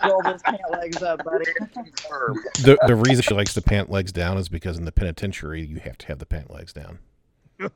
roll 0.05 0.21
those 0.23 0.41
pant 0.41 0.61
legs 0.71 1.01
up, 1.01 1.23
buddy. 1.23 1.45
the 2.63 2.77
the 2.87 2.95
reason 2.95 3.21
she 3.21 3.33
likes 3.33 3.53
the 3.53 3.61
pant 3.61 3.89
legs 3.89 4.11
down 4.11 4.37
is 4.37 4.49
because 4.49 4.77
in 4.77 4.85
the 4.85 4.91
penitentiary 4.91 5.65
you 5.65 5.79
have 5.79 5.97
to 5.99 6.07
have 6.07 6.19
the 6.19 6.25
pant 6.25 6.51
legs 6.51 6.73
down. 6.73 6.99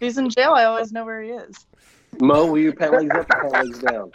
He's 0.00 0.18
in 0.18 0.28
jail, 0.28 0.52
I 0.52 0.64
always 0.64 0.92
know 0.92 1.04
where 1.04 1.22
he 1.22 1.30
is. 1.30 1.66
Mo, 2.20 2.46
will 2.46 2.58
you 2.58 2.72
pant 2.72 2.92
legs 2.92 3.10
up 3.14 3.30
or 3.30 3.50
pant 3.50 3.52
legs 3.52 3.78
down? 3.78 4.12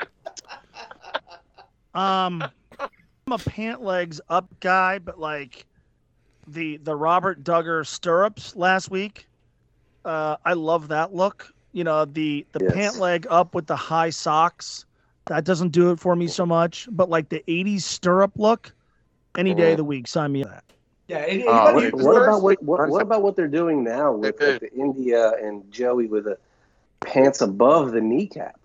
Um, 1.96 2.44
I'm 2.80 3.32
a 3.32 3.38
pant 3.38 3.82
legs 3.82 4.22
up 4.30 4.48
guy, 4.60 5.00
but 5.00 5.20
like 5.20 5.66
the 6.48 6.78
the 6.78 6.96
Robert 6.96 7.44
Dugger 7.44 7.86
stirrups 7.86 8.56
last 8.56 8.90
week, 8.92 9.28
uh, 10.06 10.38
I 10.46 10.54
love 10.54 10.88
that 10.90 11.14
look. 11.14 11.52
You 11.72 11.84
know, 11.84 12.06
the 12.06 12.46
the 12.52 12.64
Yes. 12.66 12.74
pant 12.74 12.98
leg 13.00 13.28
up 13.30 13.56
with 13.56 13.68
the 13.68 13.76
high 13.76 14.10
socks. 14.10 14.86
That 15.26 15.46
doesn't 15.46 15.70
do 15.70 15.92
it 15.92 16.00
for 16.00 16.16
me 16.16 16.28
so 16.28 16.46
much. 16.46 16.88
But 16.92 17.10
like 17.10 17.30
the 17.30 17.44
'80s 17.48 17.82
stirrup 17.82 18.34
look, 18.38 18.74
any 19.38 19.54
day 19.54 19.72
of 19.72 19.78
the 19.78 19.84
week, 19.84 20.08
sign 20.08 20.32
me 20.34 20.44
up. 20.44 20.50
that. 20.50 20.64
Yeah. 21.08 21.18
Any, 21.28 21.48
Uh, 21.48 21.74
What, 21.74 21.94
what 21.96 22.22
about 22.22 22.42
what, 22.42 22.64
what, 22.64 22.90
what 22.90 23.02
about 23.02 23.24
what 23.24 23.36
they're 23.36 23.48
doing 23.48 23.84
now 23.84 24.12
with 24.14 24.40
like, 24.40 24.60
the 24.60 24.74
India 24.74 25.32
and 25.42 25.70
Joey 25.72 26.08
with 26.08 26.26
the 26.26 26.38
pants 27.02 27.42
above 27.42 27.92
the 27.92 28.02
kneecap? 28.02 28.60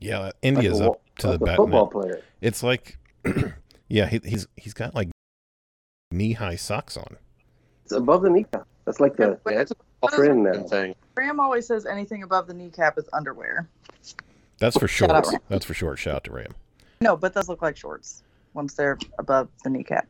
Yeah, 0.00 0.18
Like 0.20 0.34
India's 0.42 0.80
a, 0.80 0.90
up 0.92 1.00
to 1.18 1.28
like 1.28 1.38
the 1.38 1.44
a 1.44 1.46
bat. 1.46 1.56
football 1.56 1.86
player. 1.88 2.22
It's 2.40 2.62
like, 2.62 2.98
yeah, 3.88 4.06
he, 4.06 4.20
he's 4.24 4.46
he's 4.56 4.74
got 4.74 4.94
like 4.94 5.08
knee 6.10 6.32
high 6.32 6.56
socks 6.56 6.96
on. 6.96 7.16
It's 7.84 7.92
above 7.92 8.22
the 8.22 8.30
kneecap. 8.30 8.66
That's 8.84 9.00
like 9.00 9.16
the 9.16 9.38
Yeah, 9.48 9.60
it's 9.60 9.72
a 9.72 10.08
trend 10.08 10.44
now. 10.44 10.62
thing. 10.64 10.94
Graham 11.14 11.40
always 11.40 11.66
says 11.66 11.86
anything 11.86 12.22
above 12.22 12.46
the 12.46 12.54
kneecap 12.54 12.98
is 12.98 13.08
underwear. 13.12 13.68
That's 14.58 14.76
for 14.76 14.88
Shout 14.88 15.10
out, 15.10 15.24
shorts. 15.26 15.44
That's 15.48 15.64
for 15.64 15.74
short. 15.74 15.98
Shout 15.98 16.16
out 16.16 16.24
to 16.24 16.32
Ram. 16.32 16.54
No, 17.00 17.16
but 17.16 17.34
those 17.34 17.48
look 17.48 17.62
like 17.62 17.76
shorts 17.76 18.22
once 18.54 18.74
they're 18.74 18.98
above 19.18 19.48
the 19.62 19.70
kneecap. 19.70 20.08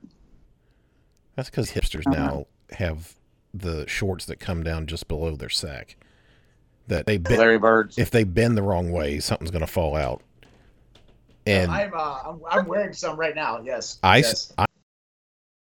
That's 1.36 1.50
because 1.50 1.70
hipsters 1.72 2.06
Uh-huh. 2.06 2.16
now 2.16 2.46
have 2.76 3.14
the 3.52 3.86
shorts 3.86 4.24
that 4.26 4.40
come 4.40 4.62
down 4.62 4.86
just 4.86 5.08
below 5.08 5.36
their 5.36 5.48
sack. 5.48 5.96
That 6.86 7.04
they 7.06 7.18
bend, 7.18 7.38
Larry 7.38 7.58
Birds. 7.58 7.98
if 7.98 8.10
they 8.10 8.24
bend 8.24 8.56
the 8.56 8.62
wrong 8.62 8.90
way, 8.90 9.20
something's 9.20 9.50
going 9.50 9.60
to 9.60 9.66
fall 9.70 9.94
out. 9.94 10.22
And 11.46 11.70
I'm, 11.70 11.92
uh, 11.94 12.20
I'm 12.24 12.40
I'm 12.50 12.66
wearing 12.66 12.92
some 12.94 13.18
right 13.18 13.34
now. 13.34 13.60
Yes. 13.62 13.98
I, 14.02 14.18
yes. 14.18 14.52
I 14.56 14.64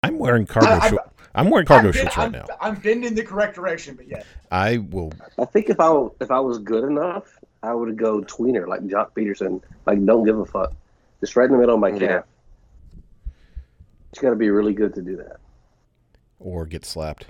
I'm 0.04 0.18
wearing 0.18 0.46
cargo 0.46 0.68
I- 0.70 0.78
I'm- 0.80 0.90
shorts. 0.92 1.06
I'm 1.36 1.50
wearing 1.52 1.68
cargo 1.68 1.88
I'm 1.90 1.94
shorts 1.94 2.18
right 2.18 2.26
I'm, 2.26 2.32
now. 2.32 2.46
I'm 2.60 2.76
bending 2.76 3.14
the 3.14 3.24
correct 3.24 3.56
direction, 3.56 3.96
but 3.96 4.08
yeah. 4.08 4.24
I 4.52 4.78
will. 4.78 5.14
I 5.38 5.46
think 5.46 5.70
if 5.70 5.80
I 5.80 6.08
if 6.20 6.32
I 6.32 6.40
was 6.40 6.58
good 6.58 6.84
enough, 6.84 7.38
I 7.62 7.74
would 7.74 7.96
go 7.98 8.22
tweener 8.22 8.68
like 8.68 8.82
Joc 8.88 9.12
Pederson. 9.16 9.62
Like 9.86 10.04
don't 10.06 10.26
give 10.26 10.40
a 10.40 10.46
fuck, 10.46 10.74
just 11.20 11.36
right 11.36 11.46
in 11.46 11.52
the 11.52 11.58
middle 11.60 11.76
of 11.76 11.82
my 11.82 11.90
Yeah. 11.90 12.00
calf. 12.00 12.24
You 14.16 14.22
got 14.24 14.32
to 14.32 14.36
be 14.36 14.50
really 14.50 14.74
good 14.74 14.96
to 14.96 15.04
do 15.04 15.16
that. 15.18 15.38
Or 16.40 16.66
get 16.66 16.84
slapped. 16.84 17.28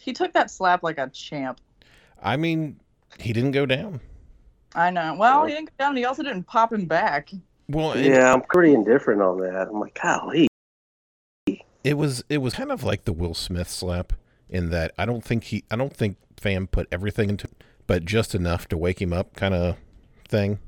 He 0.00 0.12
took 0.12 0.32
that 0.34 0.48
slap 0.50 0.84
like 0.84 0.98
a 0.98 1.08
champ. 1.08 1.60
I 2.22 2.36
mean, 2.36 2.78
he 3.18 3.32
didn't 3.32 3.50
go 3.50 3.66
down. 3.66 4.00
I 4.76 4.90
know. 4.90 5.16
Well, 5.18 5.44
he 5.44 5.54
didn't 5.54 5.70
go 5.76 5.84
down. 5.86 5.96
He 5.96 6.04
also 6.04 6.22
didn't 6.22 6.44
pop 6.44 6.72
him 6.72 6.84
back. 6.86 7.30
Well, 7.68 7.92
it, 7.92 8.06
Yeah, 8.06 8.32
I'm 8.32 8.42
pretty 8.42 8.74
indifferent 8.74 9.20
on 9.22 9.40
that. 9.40 9.68
I'm 9.68 9.80
like, 9.80 9.98
golly. 10.00 10.47
It 11.88 11.96
was 11.96 12.22
it 12.28 12.38
was 12.42 12.52
kind 12.52 12.70
of 12.70 12.84
like 12.84 13.06
the 13.06 13.14
Will 13.14 13.32
Smith 13.32 13.70
slap 13.70 14.12
in 14.50 14.68
that 14.68 14.92
I 14.98 15.06
don't 15.06 15.24
think 15.24 15.44
he 15.44 15.64
I 15.70 15.76
don't 15.76 15.96
think 15.96 16.18
Pham 16.36 16.70
put 16.70 16.86
everything 16.92 17.30
into, 17.30 17.48
but 17.86 18.04
just 18.04 18.34
enough 18.34 18.68
to 18.68 18.76
wake 18.76 19.00
him 19.00 19.14
up, 19.14 19.34
kind 19.34 19.54
of 19.54 19.78
thing. 20.28 20.58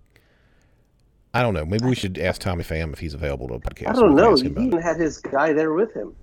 I 1.34 1.42
don't 1.42 1.52
know. 1.52 1.66
Maybe 1.66 1.84
we 1.84 1.94
should 1.94 2.16
ask 2.16 2.40
Tommy 2.40 2.64
Pham 2.64 2.94
if 2.94 3.00
he's 3.00 3.12
available 3.12 3.48
to 3.48 3.54
a 3.54 3.60
podcast. 3.60 3.88
I 3.88 3.92
don't 3.92 4.14
We 4.14 4.16
can 4.16 4.16
know. 4.16 4.34
He 4.62 4.66
even 4.68 4.78
it. 4.78 4.82
had 4.82 4.96
his 4.96 5.18
guy 5.18 5.52
there 5.52 5.74
with 5.74 5.92
him. 5.92 6.16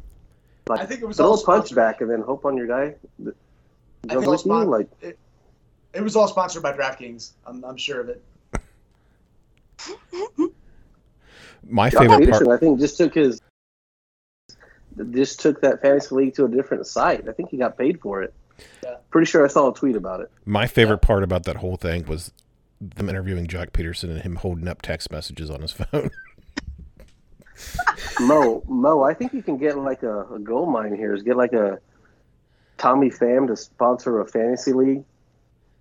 Like, 0.68 0.80
I 0.80 0.86
think 0.88 1.02
it 1.04 1.06
was 1.06 1.18
throw 1.18 1.28
all 1.28 1.34
a 1.36 1.36
punch 1.36 1.68
sponsored. 1.68 1.76
back 1.76 2.02
and 2.02 2.10
then 2.10 2.22
hope 2.22 2.44
on 2.44 2.58
your 2.58 2.66
guy. 2.66 2.96
that 3.20 3.36
I 4.10 4.16
think 4.16 4.26
with 4.28 4.46
you. 4.46 4.52
I'll 4.52 4.68
Like, 4.68 4.90
It 5.94 6.02
was 6.02 6.16
all 6.16 6.28
sponsored 6.28 6.64
by 6.64 6.74
DraftKings. 6.74 7.34
I'm, 7.46 7.64
I'm 7.64 7.78
sure 7.78 8.02
of 8.02 8.10
it. 8.10 8.24
My 11.70 11.90
favorite 11.90 12.30
part. 12.30 12.48
I 12.48 12.58
think, 12.58 12.80
just 12.80 12.98
took 12.98 13.14
his, 13.14 13.42
just 15.12 15.40
took 15.40 15.62
that 15.62 15.82
fantasy 15.82 16.16
league 16.16 16.34
to 16.36 16.46
a 16.46 16.50
different 16.50 16.88
site. 16.88 17.28
I 17.28 17.32
think 17.32 17.50
he 17.50 17.58
got 17.58 17.78
paid 17.78 18.02
for 18.02 18.22
it. 18.24 18.34
Yeah. 18.84 18.96
Pretty 19.12 19.30
sure 19.30 19.46
I 19.46 19.48
saw 19.48 19.72
a 19.72 19.74
tweet 19.74 19.96
about 19.96 20.22
it. 20.22 20.32
My 20.46 20.68
favorite 20.68 21.00
part 21.00 21.24
about 21.24 21.44
that 21.44 21.58
whole 21.58 21.78
thing 21.78 22.06
was 22.06 22.32
them 22.80 23.10
interviewing 23.10 23.48
Joc 23.48 23.72
Pederson 23.72 24.10
and 24.12 24.22
him 24.22 24.36
holding 24.36 24.68
up 24.68 24.82
text 24.82 25.12
messages 25.12 25.50
on 25.50 25.62
his 25.62 25.72
phone. 25.74 26.10
Mo, 28.20 28.64
Mo, 28.68 29.04
I 29.04 29.14
think 29.14 29.34
you 29.34 29.42
can 29.42 29.58
get 29.58 29.78
like 29.78 30.04
a, 30.04 30.22
a 30.34 30.40
gold 30.40 30.72
mine 30.72 30.96
here. 30.96 31.14
Is 31.14 31.24
get 31.24 31.38
like 31.38 31.54
a 31.54 31.80
Tommy 32.78 33.10
Pham 33.10 33.48
to 33.48 33.56
sponsor 33.56 34.20
a 34.22 34.28
fantasy 34.28 34.74
league 34.74 35.04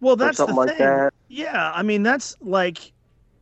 Well, 0.00 0.14
or 0.14 0.16
that's 0.16 0.38
the 0.38 0.46
something 0.46 0.56
like 0.56 0.68
thing. 0.70 0.78
that. 0.78 1.12
Yeah, 1.28 1.72
I 1.74 1.82
mean 1.82 2.02
that's 2.02 2.36
like 2.40 2.92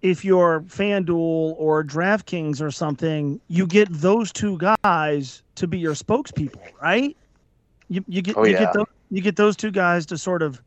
if 0.03 0.25
you're 0.25 0.61
FanDuel 0.63 1.55
or 1.57 1.83
DraftKings 1.85 2.61
or 2.61 2.71
something, 2.71 3.41
you 3.49 3.67
get 3.67 3.89
those 3.91 4.33
two 4.33 4.59
guys 4.83 5.43
to 5.56 5.66
be 5.66 5.78
your 5.78 5.94
spokespeople, 5.94 6.60
right? 6.81 7.16
You 7.89 8.05
you 8.09 8.22
get 8.22 8.36
Oh, 8.36 8.44
you 8.44 8.52
yeah. 8.52 8.60
get 8.60 8.74
those 8.74 8.86
you 9.10 9.20
get 9.22 9.36
those 9.36 9.56
two 9.56 9.70
guys 9.70 10.06
to 10.06 10.18
sort 10.18 10.43
of 10.43 10.60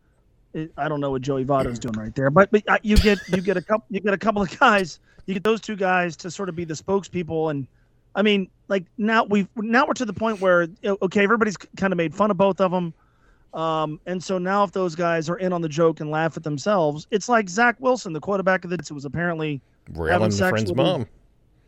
I 0.77 0.87
don't 0.87 0.99
know 0.99 1.11
what 1.11 1.21
Joey 1.21 1.45
Votto's 1.45 1.79
doing 1.79 1.95
right 1.95 2.13
there, 2.15 2.29
but 2.29 2.51
but 2.51 2.63
uh, 2.67 2.77
you 2.83 2.97
get 2.97 3.19
you 3.29 3.41
get 3.41 3.57
a 3.57 3.61
couple 3.61 3.85
you 3.89 3.99
get 3.99 4.13
a 4.13 4.17
couple 4.17 4.41
of 4.41 4.59
guys 4.59 4.99
you 5.25 5.33
get 5.33 5.43
those 5.43 5.61
two 5.61 5.75
guys 5.75 6.15
to 6.17 6.31
sort 6.31 6.49
of 6.49 6.55
be 6.55 6.63
the 6.63 6.73
spokespeople 6.73 7.51
and 7.51 7.67
I 8.15 8.21
mean 8.21 8.49
like 8.67 8.85
now 8.97 9.23
we've 9.23 9.47
now 9.57 9.85
we're 9.85 9.93
to 9.93 10.05
the 10.05 10.13
point 10.13 10.41
where 10.41 10.67
okay 11.01 11.23
everybody's 11.23 11.57
kind 11.75 11.91
of 11.93 11.97
made 11.97 12.13
fun 12.15 12.31
of 12.31 12.37
both 12.37 12.61
of 12.61 12.71
them. 12.71 12.93
Um, 13.53 13.99
and 14.05 14.23
so 14.23 14.37
now, 14.37 14.63
if 14.63 14.71
those 14.71 14.93
guys 14.93 15.29
are 15.29 15.37
in 15.37 15.51
on 15.51 15.61
the 15.61 15.69
joke 15.69 15.99
and 15.99 16.11
laugh 16.11 16.37
at 16.37 16.43
themselves, 16.43 17.07
it's 17.09 17.27
like 17.27 17.49
Zach 17.49 17.77
Wilson, 17.79 18.13
the 18.13 18.19
quarterback 18.19 18.63
of 18.65 18.69
the 18.69 18.77
who 18.87 18.93
was 18.93 19.05
apparently 19.05 19.61
Railing 19.93 20.29
the 20.29 20.35
sex 20.35 20.49
friend's 20.49 20.69
with 20.69 20.77
mom. 20.77 21.07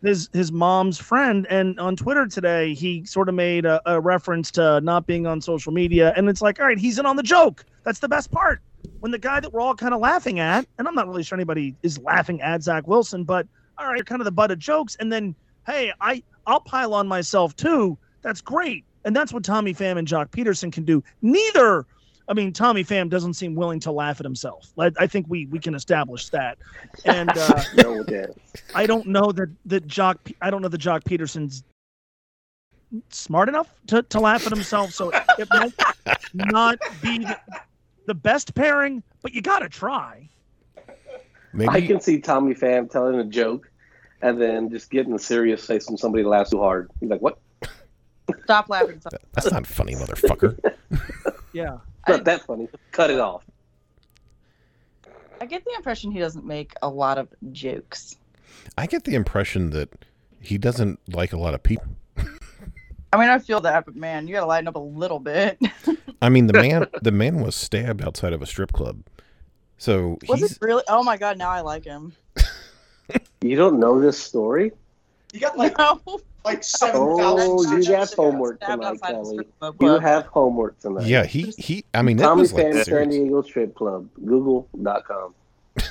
His 0.01 0.29
his 0.31 0.51
mom's 0.51 0.97
friend 0.97 1.45
and 1.49 1.77
on 1.79 1.97
twitter 1.97 2.25
today 2.25 2.73
he 2.73 3.03
sort 3.05 3.27
of 3.27 3.35
made 3.35 3.65
a, 3.65 3.81
a 3.85 3.99
reference 3.99 4.49
to 4.51 4.79
not 4.79 5.05
being 5.05 5.27
on 5.27 5.41
social 5.41 5.73
media 5.73 6.13
and 6.15 6.29
it's 6.29 6.41
like 6.41 6.59
all 6.59 6.67
right 6.67 6.79
he's 6.79 6.97
in 6.99 7.05
on 7.05 7.17
the 7.17 7.23
joke. 7.23 7.65
That's 7.83 7.99
the 7.99 8.07
best 8.07 8.31
part. 8.31 8.61
When 9.01 9.11
the 9.11 9.19
guy 9.19 9.39
that 9.41 9.51
we're 9.51 9.61
all 9.61 9.75
kind 9.75 9.93
of 9.93 9.99
laughing 9.99 10.39
at 10.39 10.65
and 10.77 10.87
i'm 10.87 10.95
not 10.95 11.07
really 11.07 11.23
sure 11.23 11.37
anybody 11.37 11.75
is 11.83 11.97
laughing 11.99 12.41
at 12.41 12.63
zach 12.63 12.87
wilson 12.87 13.23
but 13.25 13.45
all 13.77 13.87
right 13.87 13.97
you're 13.97 14.05
kind 14.05 14.21
of 14.21 14.25
the 14.25 14.31
butt 14.31 14.51
of 14.51 14.59
jokes 14.59 14.95
and 14.99 15.11
then 15.11 15.35
hey 15.65 15.91
i 15.99 16.23
i'll 16.45 16.61
pile 16.61 16.93
on 16.93 17.07
myself 17.07 17.55
too. 17.55 17.97
That's 18.21 18.41
great. 18.41 18.85
And 19.05 19.15
that's 19.15 19.33
what 19.33 19.43
tommy 19.43 19.73
pham 19.73 19.97
and 19.97 20.07
joc 20.07 20.31
pederson 20.31 20.71
can 20.71 20.85
do. 20.85 21.03
Neither 21.21 21.85
I 22.29 22.33
mean, 22.33 22.53
Tommy 22.53 22.83
Pham 22.83 23.09
doesn't 23.09 23.33
seem 23.33 23.55
willing 23.55 23.79
to 23.81 23.91
laugh 23.91 24.19
at 24.19 24.23
himself. 24.23 24.71
I, 24.77 24.91
I 24.99 25.07
think 25.07 25.25
we 25.27 25.47
we 25.47 25.59
can 25.59 25.73
establish 25.73 26.29
that. 26.29 26.59
And 27.05 27.31
uh, 27.35 27.63
No, 27.77 28.05
I 28.75 28.85
don't 28.85 29.07
know 29.07 29.31
that 29.31 29.49
that 29.65 29.87
Joc. 29.87 30.17
I 30.41 30.51
don't 30.51 30.61
know 30.61 30.67
that 30.67 30.79
Joc 30.79 31.03
Pederson's 31.03 31.63
smart 33.09 33.49
enough 33.49 33.67
to, 33.87 34.03
to 34.03 34.19
laugh 34.19 34.45
at 34.45 34.51
himself. 34.53 34.91
So 34.93 35.11
it 35.37 35.47
might 35.49 35.73
not 36.33 36.79
be 37.01 37.19
the, 37.19 37.37
the 38.05 38.13
best 38.13 38.55
pairing, 38.55 39.03
but 39.21 39.33
you 39.33 39.41
got 39.41 39.59
to 39.59 39.69
try. 39.69 40.29
Maybe 41.53 41.69
I 41.69 41.81
can 41.81 41.99
see 41.99 42.19
Tommy 42.19 42.53
Pham 42.53 42.89
telling 42.89 43.19
a 43.19 43.23
joke 43.23 43.71
and 44.21 44.39
then 44.39 44.69
just 44.69 44.91
getting 44.91 45.13
a 45.13 45.19
serious 45.19 45.65
face 45.65 45.85
from 45.85 45.97
somebody 45.97 46.23
that 46.23 46.29
laughs 46.29 46.51
too 46.51 46.59
hard. 46.59 46.91
He's 46.99 47.09
like, 47.09 47.21
"What? 47.21 47.39
Stop 48.43 48.69
laughing. 48.69 49.01
that's 49.33 49.51
not 49.51 49.65
funny, 49.65 49.95
motherfucker. 49.95 50.57
Yeah. 51.51 51.77
It's 52.07 52.17
not 52.17 52.23
that 52.25 52.45
funny. 52.45 52.67
Cut 52.91 53.09
it 53.09 53.19
off." 53.19 53.43
I 55.41 55.45
get 55.45 55.63
the 55.63 55.73
impression 55.75 56.11
he 56.11 56.19
doesn't 56.19 56.45
make 56.45 56.73
a 56.81 56.89
lot 56.89 57.17
of 57.17 57.29
jokes. 57.51 58.17
I 58.77 58.87
get 58.87 59.05
the 59.05 59.15
impression 59.15 59.69
that 59.69 59.89
he 60.41 60.57
doesn't 60.57 60.99
like 61.13 61.33
a 61.33 61.37
lot 61.37 61.53
of 61.53 61.63
people. 61.63 61.87
I 63.11 63.17
mean, 63.17 63.29
I 63.29 63.39
feel 63.39 63.59
that, 63.61 63.85
but 63.85 63.95
man, 63.95 64.27
you 64.27 64.33
got 64.35 64.41
to 64.41 64.45
lighten 64.45 64.67
up 64.67 64.75
a 64.75 64.79
little 64.79 65.19
bit. 65.19 65.57
I 66.21 66.29
mean, 66.29 66.47
the 66.47 66.53
man 66.53 66.87
the 67.01 67.11
man 67.11 67.39
was 67.39 67.55
stabbed 67.55 68.03
outside 68.03 68.33
of 68.33 68.41
a 68.41 68.45
strip 68.45 68.71
club. 68.71 69.01
So 69.77 70.17
Was 70.27 70.41
he's 70.41 70.51
it 70.53 70.57
really? 70.61 70.83
Oh 70.87 71.03
my 71.03 71.17
god, 71.17 71.37
now 71.37 71.49
I 71.49 71.61
like 71.61 71.85
him. 71.85 72.13
You 73.41 73.55
don't 73.55 73.79
know 73.79 73.99
this 73.99 74.19
story? 74.19 74.71
You 75.33 75.39
got 75.39 75.57
like 75.57 75.75
No. 75.79 76.19
Like 76.45 76.63
seven 76.63 77.01
Oh, 77.01 77.17
thousand. 77.63 77.83
you 77.83 77.89
got 77.89 78.13
homework 78.13 78.59
tonight, 78.61 78.99
Kelly. 79.01 79.39
You 79.81 79.99
have 79.99 80.25
homework 80.27 80.79
tonight. 80.79 81.05
yeah, 81.07 81.25
he 81.25 81.53
he 81.57 81.83
I 81.93 82.01
mean 82.01 82.19
it 82.19 82.23
Tommy 82.23 82.41
was 82.41 82.53
like 82.53 82.73
San. 82.85 83.09
Diego 83.09 83.41
Strip 83.41 83.75
Club. 83.75 84.07
Google.com. 84.25 85.33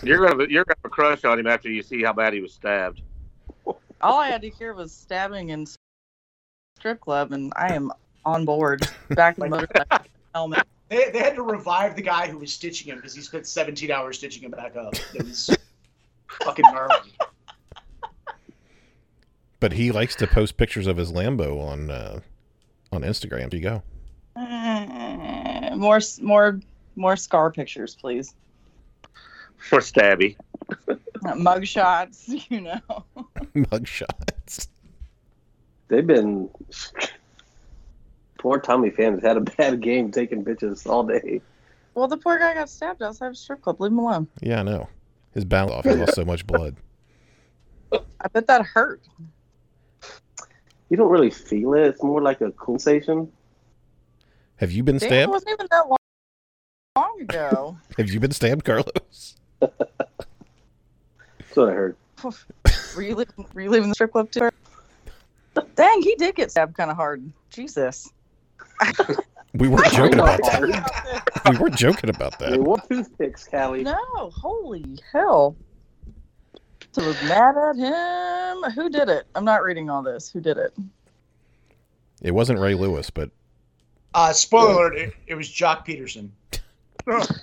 You're 0.03 0.27
gonna 0.27 0.47
you're 0.49 0.65
gonna 0.65 0.77
have 0.83 0.85
a 0.85 0.89
crush 0.89 1.25
on 1.25 1.39
him 1.39 1.47
after 1.47 1.71
you 1.71 1.83
see 1.83 2.03
how 2.03 2.13
bad 2.13 2.33
he 2.33 2.41
was 2.41 2.53
stabbed. 2.53 3.03
All 4.01 4.19
I 4.21 4.29
had 4.29 4.43
to 4.43 4.51
hear 4.51 4.75
was 4.75 4.93
stabbing 4.93 5.51
and 5.51 5.69
strip 6.79 7.01
club, 7.01 7.33
and 7.33 7.53
I 7.57 7.75
am 7.75 7.91
on 8.25 8.45
board. 8.45 8.87
Back 9.11 9.39
in 9.39 9.45
the 9.45 9.49
motorcycle 9.57 10.07
helmet. 10.35 10.67
They, 10.89 11.11
they 11.11 11.19
had 11.19 11.35
to 11.35 11.43
revive 11.43 11.97
the 11.97 12.03
guy 12.03 12.29
who 12.29 12.39
was 12.39 12.53
stitching 12.53 12.91
him 12.91 12.97
because 12.97 13.15
he 13.15 13.21
spent 13.23 13.47
17 13.47 13.91
hours 13.91 14.19
stitching 14.19 14.43
him 14.45 14.53
back 14.53 14.75
up. 14.77 14.95
It 15.15 15.23
was 15.25 15.51
fucking 16.45 16.65
gnarly. 16.73 17.13
But 19.61 19.73
he 19.73 19.91
likes 19.91 20.15
to 20.17 20.27
post 20.27 20.57
pictures 20.57 20.87
of 20.87 20.97
his 20.97 21.13
Lambo 21.13 21.61
on 21.61 21.91
uh, 21.91 22.21
on 22.93 23.03
Instagram. 23.03 23.51
There 23.51 23.59
you 23.59 23.63
go. 23.63 23.83
Eh, 24.37 25.75
More, 25.75 25.99
more, 26.23 26.61
more 26.97 27.17
scar 27.17 27.51
pictures, 27.51 27.97
please. 27.97 28.35
For 29.57 29.79
Stabby. 29.81 30.37
Mug 31.37 31.67
shots, 31.67 32.29
you 32.49 32.61
know. 32.61 32.81
Mugshots. 33.57 34.69
They've 35.89 36.07
been. 36.07 36.49
Poor 38.39 38.61
Tommy 38.61 38.91
Pham 38.91 39.15
has 39.15 39.23
had 39.23 39.37
a 39.37 39.41
bad 39.41 39.81
game 39.81 40.13
taking 40.13 40.45
bitches 40.45 40.87
all 40.87 41.03
day. 41.03 41.41
Well, 41.95 42.07
the 42.07 42.17
poor 42.17 42.39
guy 42.39 42.55
got 42.55 42.69
stabbed 42.69 43.03
outside 43.03 43.33
a 43.33 43.35
strip 43.35 43.63
club. 43.63 43.81
Leave 43.81 43.91
him 43.91 43.99
alone. 43.99 44.29
Yeah, 44.41 44.61
I 44.61 44.63
know. 44.63 44.89
His 45.35 45.45
balance 45.45 45.73
off. 45.73 45.85
He 45.85 45.91
lost 45.95 46.15
so 46.15 46.25
much 46.25 46.47
blood. 46.47 46.77
I 47.93 48.29
bet 48.33 48.47
that 48.47 48.63
hurt. 48.63 49.01
You 50.89 50.97
don't 50.97 51.11
really 51.11 51.31
feel 51.31 51.75
it. 51.75 51.87
It's 51.87 52.03
more 52.03 52.23
like 52.23 52.41
a 52.41 52.51
cool 52.53 52.79
sensation. 52.79 53.31
Have 54.57 54.73
you 54.73 54.83
been 54.83 54.99
Damn, 54.99 55.07
it 55.07 55.11
stabbed? 55.11 55.31
wasn't 55.31 55.51
even 55.53 55.67
that 55.71 55.89
long, 55.89 55.99
long 56.97 57.21
ago. 57.21 57.79
Have 57.97 58.11
you 58.11 58.21
been 58.21 58.33
stabbed, 58.33 58.65
Carlos? 58.65 59.37
That's 59.61 59.73
what 61.55 61.69
I 61.69 61.73
heard. 61.73 61.97
were 62.97 63.03
you 63.03 63.15
leaving, 63.15 63.47
were 63.55 63.61
you 63.61 63.71
leaving 63.71 63.89
the 63.91 63.95
strip 63.95 64.13
club 64.13 64.31
too? 64.31 64.49
Dang, 65.77 66.03
he 66.03 66.15
did 66.17 66.35
get 66.35 66.51
stabbed 66.51 66.77
kind 66.77 66.91
of 66.91 66.97
hard. 66.97 67.31
Jesus. 67.51 68.11
We 69.55 69.67
weren't 69.67 69.91
joking 69.93 70.19
about 70.21 70.41
that. 70.43 71.43
We 71.51 71.57
weren't 71.57 71.75
joking 71.75 72.11
about 72.11 72.39
They 72.39 72.51
that. 72.51 72.63
want 72.63 72.87
toothpicks, 72.89 73.49
Calli. 73.51 73.83
No, 73.83 74.31
holy 74.31 74.99
hell. 75.11 75.57
So 76.99 77.07
was 77.07 77.23
mad 77.23 77.55
at 77.57 77.77
him. 77.77 78.73
Who 78.73 78.91
did 78.91 79.09
it? 79.09 79.29
I'm 79.37 79.45
not 79.45 79.63
reading 79.63 79.89
all 79.89 80.03
this. 80.03 80.29
Who 80.31 80.41
did 80.41 80.57
it? 80.57 80.75
It 82.23 82.33
wasn't 82.33 82.59
Ray 82.59 82.75
Lewis, 82.75 83.09
but 83.09 83.31
Uh, 84.15 84.33
spoiler 84.33 84.73
alert, 84.73 84.97
it, 84.97 85.15
it 85.29 85.37
was 85.37 85.49
Joc 85.49 85.87
Pederson. 85.87 86.31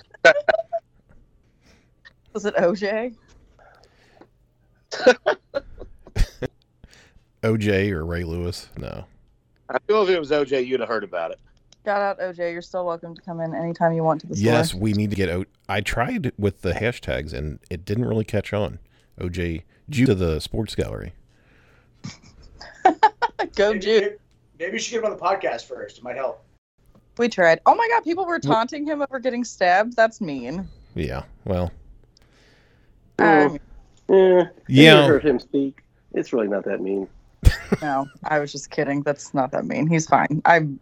Was 2.34 2.44
it 2.44 2.54
OJ? 2.56 3.14
OJ 7.42 7.90
or 7.92 8.04
Ray 8.04 8.24
Lewis. 8.24 8.68
No. 8.76 9.06
I 9.70 9.78
feel 9.86 10.02
if 10.02 10.10
it 10.10 10.18
was 10.18 10.30
OJ, 10.30 10.66
you'd 10.66 10.80
have 10.80 10.88
heard 10.90 11.02
about 11.02 11.30
it. 11.30 11.40
Shout 11.86 12.02
out 12.02 12.18
OJ. 12.20 12.52
You're 12.52 12.60
still 12.60 12.84
welcome 12.84 13.14
to 13.14 13.22
come 13.22 13.40
in 13.40 13.54
anytime 13.54 13.94
you 13.94 14.04
want 14.04 14.20
to 14.20 14.26
the 14.26 14.36
store. 14.36 14.52
Yes, 14.52 14.74
we 14.74 14.92
need 14.92 15.08
to 15.08 15.16
get 15.16 15.30
out. 15.30 15.48
I 15.66 15.80
tried 15.80 16.32
with 16.36 16.60
the 16.60 16.72
hashtags 16.72 17.32
and 17.32 17.58
it 17.70 17.86
didn't 17.86 18.04
really 18.04 18.24
catch 18.24 18.52
on. 18.52 18.80
OJ, 19.20 19.62
due 19.88 20.06
to 20.06 20.14
the 20.14 20.40
sports 20.40 20.74
gallery. 20.74 21.12
Go 23.54 23.72
maybe, 23.72 23.78
Jude. 23.80 24.18
maybe 24.58 24.72
you 24.74 24.78
should 24.78 24.92
get 24.92 24.98
him 25.04 25.10
on 25.12 25.16
the 25.16 25.22
podcast 25.22 25.64
first. 25.64 25.98
It 25.98 26.04
might 26.04 26.16
help. 26.16 26.44
We 27.18 27.28
tried. 27.28 27.60
Oh 27.66 27.74
my 27.74 27.88
god, 27.90 28.04
people 28.04 28.26
were 28.26 28.38
taunting 28.38 28.86
him 28.86 29.00
over 29.02 29.18
getting 29.18 29.44
stabbed. 29.44 29.96
That's 29.96 30.20
mean. 30.20 30.68
Yeah. 30.94 31.22
Well, 31.44 31.70
Um, 33.18 33.58
Yeah. 34.08 34.44
Yeah. 34.68 35.02
You 35.02 35.08
heard 35.12 35.24
him 35.24 35.38
speak. 35.38 35.82
It's 36.12 36.32
really 36.32 36.48
not 36.48 36.64
that 36.64 36.80
mean. 36.80 37.08
no, 37.82 38.06
I 38.24 38.38
was 38.38 38.52
just 38.52 38.70
kidding. 38.70 39.02
That's 39.02 39.32
not 39.34 39.50
that 39.52 39.64
mean. 39.64 39.86
He's 39.86 40.06
fine. 40.06 40.42
I'm 40.44 40.78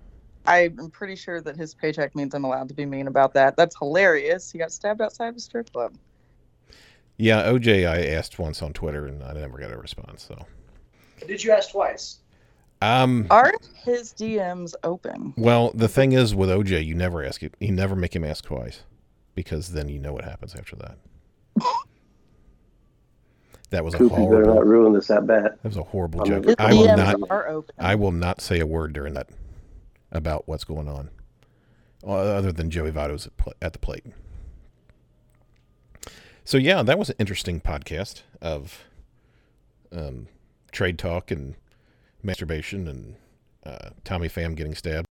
I'm 0.47 0.91
pretty 0.91 1.17
sure 1.17 1.41
that 1.41 1.57
his 1.57 1.75
paycheck 1.75 2.15
means 2.15 2.35
I'm 2.35 2.45
allowed 2.45 2.69
to 2.69 2.75
be 2.75 2.85
mean 2.85 3.07
about 3.07 3.33
that. 3.35 3.57
That's 3.57 3.77
hilarious. 3.79 4.51
He 4.51 4.59
got 4.59 4.73
stabbed 4.73 5.01
outside 5.01 5.29
of 5.29 5.37
a 5.37 5.41
strip 5.41 5.73
club. 5.73 5.95
Yeah, 7.17 7.43
OJ, 7.45 7.89
I 7.89 8.07
asked 8.09 8.39
once 8.39 8.63
on 8.63 8.73
Twitter 8.73 9.07
and 9.07 9.23
I 9.23 9.33
never 9.35 9.59
got 9.59 9.71
a 9.73 9.77
response. 9.79 10.23
So, 10.23 10.39
Did 11.27 11.43
you 11.43 11.53
ask 11.53 11.71
twice? 11.73 12.19
um, 12.83 13.27
Are 13.31 13.53
his 13.85 14.13
DMs 14.13 14.75
open? 14.85 15.33
well, 15.37 15.71
the 15.75 15.89
thing 15.89 16.13
is 16.13 16.35
with 16.35 16.49
OJ, 16.51 16.85
you 16.85 16.95
never 16.95 17.25
ask 17.25 17.43
it. 17.43 17.55
You 17.61 17.73
never 17.73 17.95
make 17.97 18.15
him 18.15 18.25
ask 18.25 18.45
twice 18.45 18.83
because 19.35 19.69
then 19.73 19.89
you 19.89 19.99
know 19.99 20.13
what 20.13 20.25
happens 20.25 20.55
after 20.55 20.77
that. 20.77 20.99
That 23.71 23.85
was 23.85 23.95
a 23.95 23.99
Coop, 23.99 24.13
you 24.13 24.19
better 24.27 24.45
not 24.45 24.53
horrible. 24.53 24.63
ruin 24.71 24.93
this 24.93 25.11
at 25.11 25.27
bat. 25.27 25.59
That 25.63 25.69
was 25.69 25.77
a 25.77 25.83
horrible 25.83 26.21
I 26.21 26.25
mean, 26.29 26.43
joke. 26.45 26.55
I 26.61 26.73
will 26.73 26.87
DMs 26.87 26.97
not. 27.19 27.31
are 27.31 27.49
open. 27.49 27.75
I 27.79 27.95
will 27.97 28.13
not 28.13 28.41
say 28.41 28.61
a 28.61 28.67
word 28.67 28.93
during 28.93 29.15
that 29.15 29.29
about 30.13 30.47
what's 30.47 30.63
going 30.63 30.87
on, 30.87 31.11
other 32.07 32.53
than 32.53 32.71
Joey 32.71 32.93
Votto's 32.93 33.27
at, 33.27 33.37
pl- 33.37 33.55
at 33.61 33.73
the 33.73 33.81
plate. 33.81 34.05
So 36.45 36.59
yeah, 36.59 36.83
that 36.83 36.99
was 36.99 37.09
an 37.09 37.17
interesting 37.19 37.61
podcast 37.61 38.21
of 38.43 38.85
um, 39.91 40.29
trade 40.73 40.99
talk 40.99 41.31
and 41.31 41.55
masturbation 42.23 42.87
and 42.87 43.17
uh, 43.65 43.91
Tommy 44.05 44.29
Pham 44.29 44.55
getting 44.55 44.75
stabbed. 44.75 45.07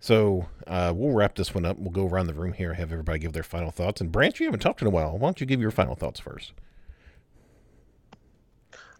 So 0.00 0.46
uh, 0.66 0.94
we'll 0.96 1.14
wrap 1.14 1.34
this 1.34 1.54
one 1.54 1.66
up. 1.66 1.76
We'll 1.78 1.90
go 1.90 2.06
around 2.06 2.28
the 2.28 2.34
room 2.34 2.54
here, 2.54 2.70
and 2.70 2.78
have 2.78 2.92
everybody 2.92 3.18
give 3.18 3.32
their 3.32 3.42
final 3.42 3.70
thoughts. 3.70 4.00
And 4.00 4.10
Branch, 4.10 4.40
you 4.40 4.46
haven't 4.46 4.60
talked 4.60 4.80
in 4.80 4.86
a 4.86 4.90
while. 4.90 5.18
Why 5.18 5.26
don't 5.26 5.40
you 5.40 5.46
give 5.46 5.60
your 5.60 5.70
final 5.70 5.96
thoughts 5.96 6.20
first? 6.20 6.52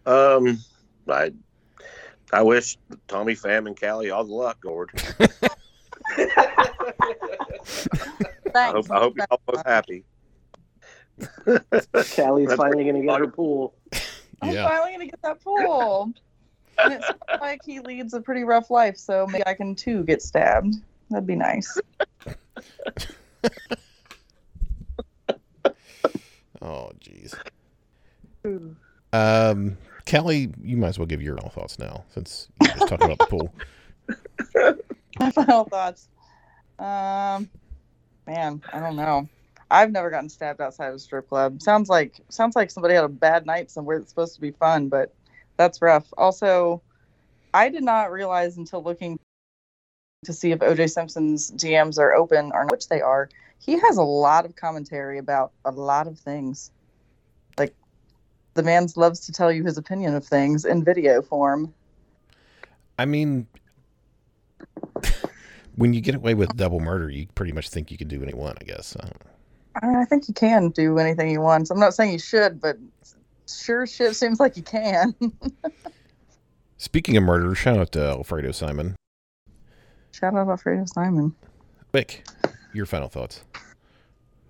Um, 0.05 0.59
I 1.07 1.31
I 2.31 2.43
wish 2.43 2.77
Tommy 3.07 3.33
Pham 3.33 3.65
and 3.65 3.75
Calli 3.75 4.13
all 4.13 4.23
the 4.23 4.33
luck, 4.33 4.61
Gord. 4.61 4.91
I 8.55 8.71
hope 8.71 8.91
I 8.91 8.99
hope 8.99 9.15
you're 9.15 9.25
all 9.31 9.41
both 9.47 9.65
happy. 9.65 10.03
Calli's 12.11 12.53
finally 12.55 12.83
going 12.83 12.95
to 12.95 13.01
get 13.07 13.19
her 13.19 13.27
pool. 13.27 13.73
I'm 14.41 14.53
Yeah. 14.53 14.67
finally 14.69 14.91
gonna 14.93 15.05
get 15.07 15.21
that 15.23 15.41
pool. 15.43 16.13
and 16.77 16.93
it 16.93 17.01
sounds 17.03 17.41
like 17.41 17.59
he 17.65 17.81
leads 17.81 18.13
a 18.13 18.21
pretty 18.21 18.43
rough 18.45 18.69
life, 18.71 18.95
so 18.97 19.27
maybe 19.27 19.43
I 19.45 19.53
can 19.53 19.75
too 19.75 20.03
get 20.05 20.21
stabbed. 20.21 20.75
That'd 21.09 21.27
be 21.27 21.35
nice. 21.35 21.77
Oh, 26.61 26.91
jeez. 26.99 27.33
Um, 29.13 29.77
Kelly, 30.05 30.49
you 30.61 30.75
might 30.77 30.89
as 30.89 30.99
well 30.99 31.05
give 31.05 31.21
your 31.21 31.37
final 31.37 31.49
thoughts 31.51 31.79
now, 31.79 32.03
since 32.13 32.49
you 32.61 32.67
just 32.67 32.87
talking 32.87 33.05
about 33.09 33.19
the 33.19 33.25
pool. 33.27 33.53
My 35.19 35.31
final 35.31 35.63
thoughts. 35.65 36.09
Um, 36.77 37.49
man, 38.27 38.61
I 38.73 38.79
don't 38.79 38.95
know. 38.97 39.27
I've 39.71 39.91
never 39.91 40.09
gotten 40.09 40.29
stabbed 40.29 40.61
outside 40.61 40.87
of 40.87 40.95
a 40.95 40.99
strip 40.99 41.29
club. 41.29 41.61
Sounds 41.61 41.89
like 41.89 42.19
sounds 42.29 42.55
like 42.55 42.71
somebody 42.71 42.95
had 42.95 43.03
a 43.03 43.09
bad 43.09 43.45
night 43.45 43.69
somewhere 43.69 43.99
that's 43.99 44.09
supposed 44.09 44.35
to 44.35 44.41
be 44.41 44.51
fun, 44.51 44.89
but 44.89 45.13
that's 45.57 45.81
rough. 45.81 46.07
Also, 46.17 46.81
I 47.53 47.69
did 47.69 47.83
not 47.83 48.11
realize 48.11 48.57
until 48.57 48.83
looking 48.83 49.19
to 50.25 50.33
see 50.33 50.51
if 50.51 50.59
OJ 50.59 50.91
Simpson's 50.91 51.51
DMs 51.51 51.99
are 51.99 52.13
open 52.13 52.51
or 52.53 52.63
not, 52.63 52.71
which 52.71 52.89
they 52.89 53.01
are. 53.01 53.29
He 53.59 53.77
has 53.79 53.97
a 53.97 54.03
lot 54.03 54.45
of 54.45 54.55
commentary 54.55 55.17
about 55.17 55.51
a 55.65 55.71
lot 55.71 56.07
of 56.07 56.17
things. 56.17 56.71
Like 57.57 57.75
the 58.55 58.63
man 58.63 58.87
loves 58.95 59.19
to 59.21 59.31
tell 59.31 59.51
you 59.51 59.63
his 59.63 59.77
opinion 59.77 60.15
of 60.15 60.25
things 60.25 60.65
in 60.65 60.83
video 60.83 61.21
form. 61.21 61.73
I 62.97 63.05
mean, 63.05 63.47
when 65.75 65.93
you 65.93 66.01
get 66.01 66.15
away 66.15 66.33
with 66.33 66.55
double 66.57 66.79
murder, 66.79 67.09
you 67.09 67.27
pretty 67.35 67.51
much 67.51 67.69
think 67.69 67.91
you 67.91 67.97
can 67.97 68.07
do 68.07 68.19
what 68.19 68.29
you 68.29 68.35
want, 68.35 68.57
I 68.61 68.65
guess. 68.65 68.97
I 68.99 69.09
don't- 69.81 69.95
I, 69.95 70.01
I 70.01 70.05
think 70.05 70.27
you 70.27 70.33
can 70.33 70.69
do 70.69 70.97
anything 70.99 71.29
you 71.29 71.41
want. 71.41 71.69
I'm 71.71 71.79
not 71.79 71.93
saying 71.93 72.11
you 72.13 72.19
should, 72.19 72.59
but 72.61 72.77
sure 73.47 73.85
shit 73.87 74.15
seems 74.15 74.39
like 74.39 74.57
you 74.57 74.63
can. 74.63 75.13
Speaking 76.77 77.17
of 77.17 77.23
murder, 77.23 77.53
shout 77.55 77.77
out 77.77 77.91
to 77.93 78.01
Alfredo 78.01 78.51
Simon. 78.51 78.95
Shout 80.11 80.33
out 80.35 80.47
Alfredo 80.47 80.85
Simon. 80.85 81.35
Wick, 81.93 82.25
your 82.73 82.85
final 82.85 83.09
thoughts. 83.09 83.43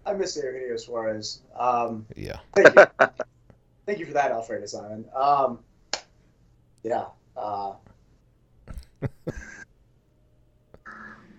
I 0.05 0.13
miss 0.13 0.35
Eugenio 0.35 0.77
Suarez. 0.77 1.41
Um, 1.57 2.05
Yeah. 2.15 2.39
thank 2.55 2.75
you. 2.75 2.85
thank 3.85 3.99
you 3.99 4.05
for 4.05 4.13
that, 4.13 4.31
Alfredo 4.31 4.65
Simon. 4.65 5.05
Um, 5.15 5.59
yeah. 6.83 7.05
Uh, 7.35 7.73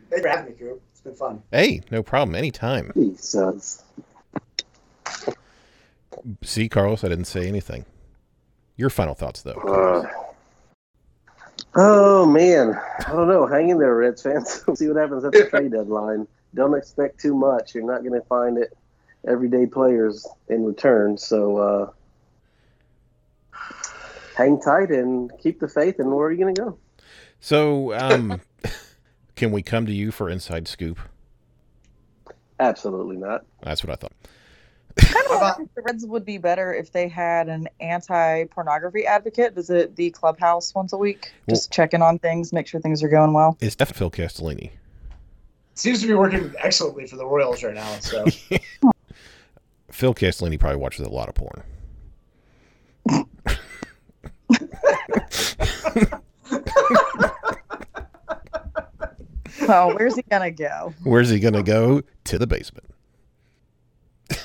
thanks 0.09 0.23
for 0.23 0.29
having 0.29 0.47
me, 0.53 0.59
Coop. 0.59 0.83
It's 1.01 1.05
been 1.05 1.15
fun. 1.15 1.43
Hey, 1.51 1.81
no 1.91 2.03
problem. 2.03 2.35
Anytime. 2.35 2.93
Jesus. 2.95 3.83
See, 6.43 6.69
Carlos, 6.69 7.03
I 7.05 7.09
didn't 7.09 7.25
say 7.25 7.49
anything. 7.49 7.87
Your 8.77 8.91
final 8.91 9.15
thoughts, 9.15 9.41
though. 9.41 9.53
Uh, 9.53 10.11
oh 11.75 12.27
man, 12.27 12.79
I 13.07 13.13
don't 13.13 13.29
know. 13.29 13.47
Hang 13.47 13.71
in 13.71 13.79
there, 13.79 13.95
Reds 13.95 14.23
fans. 14.23 14.63
See 14.79 14.89
what 14.89 14.99
happens 14.99 15.25
at 15.25 15.33
the 15.33 15.47
trade 15.47 15.73
deadline. 15.73 16.29
Don't 16.55 16.75
expect 16.75 17.19
too 17.19 17.35
much. 17.35 17.75
You're 17.75 17.87
not 17.87 18.03
going 18.03 18.21
to 18.21 18.27
find 18.27 18.59
it 18.59 18.77
everyday 19.27 19.65
players 19.65 20.27
in 20.49 20.67
return. 20.67 21.17
So 21.17 21.57
uh, 21.57 21.91
hang 24.37 24.61
tight 24.61 24.91
and 24.91 25.33
keep 25.39 25.61
the 25.61 25.69
faith. 25.69 25.99
And 25.99 26.13
where 26.13 26.27
are 26.27 26.33
you 26.33 26.39
going 26.39 26.55
to 26.55 26.61
go? 26.61 26.79
So, 27.41 27.95
um, 27.95 28.43
can 29.41 29.51
we 29.53 29.63
come 29.63 29.87
to 29.87 29.93
you 29.93 30.13
for 30.13 30.29
inside 30.29 30.69
scoop? 30.69 30.99
Absolutely 32.61 33.17
not. 33.17 33.47
That's 33.63 33.83
what 33.83 33.91
I 33.91 33.97
thought. 33.97 34.13
kind 34.97 35.27
of 35.31 35.41
wonder 35.41 35.63
if 35.63 35.75
the 35.75 35.81
Reds 35.81 36.05
would 36.05 36.27
be 36.27 36.37
better 36.37 36.75
if 36.75 36.93
they 36.93 37.09
had 37.09 37.49
an 37.49 37.67
anti-pornography 37.81 39.07
advocate 39.07 39.55
visit 39.55 39.97
the 39.97 40.11
clubhouse 40.11 40.75
once 40.75 40.93
a 40.93 40.99
week, 40.99 41.33
just 41.49 41.73
check 41.73 41.95
in 41.95 42.03
on 42.03 42.19
things, 42.19 42.53
make 42.53 42.67
sure 42.67 42.83
things 42.83 43.03
are 43.03 43.09
going 43.09 43.33
well. 43.33 43.57
It's 43.63 43.75
definitely 43.75 43.99
Phil 43.99 44.11
Castellini. 44.27 44.73
Seems 45.73 46.03
to 46.03 46.07
be 46.07 46.13
working 46.13 46.53
excellently 46.59 47.07
for 47.07 47.17
the 47.17 47.25
Royals 47.25 47.65
right 47.65 47.73
now. 47.73 47.91
So 48.01 48.27
Phil 49.91 50.13
Castellini 50.13 50.61
probably 50.61 50.77
watches 50.77 51.07
a 51.07 51.11
lot 51.11 51.31
of 51.31 51.35
porn. 51.35 51.63
Well, 59.67 59.95
where's 59.95 60.17
he 60.17 60.23
gonna 60.23 60.51
go? 60.51 60.95
Where's 61.05 61.29
he 61.31 61.39
going 61.41 61.55
to 61.55 61.63
go? 61.63 62.03
To 62.25 62.39
the 62.39 62.47
basement. 62.47 62.87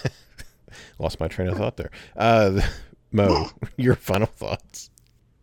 Lost 1.00 1.20
my 1.20 1.28
train 1.28 1.48
of 1.50 1.58
thought 1.58 1.78
there. 1.78 1.92
Uh, 2.16 2.62
Mo, 3.12 3.50
your 3.78 3.96
final 3.96 4.28
thoughts. 4.28 4.90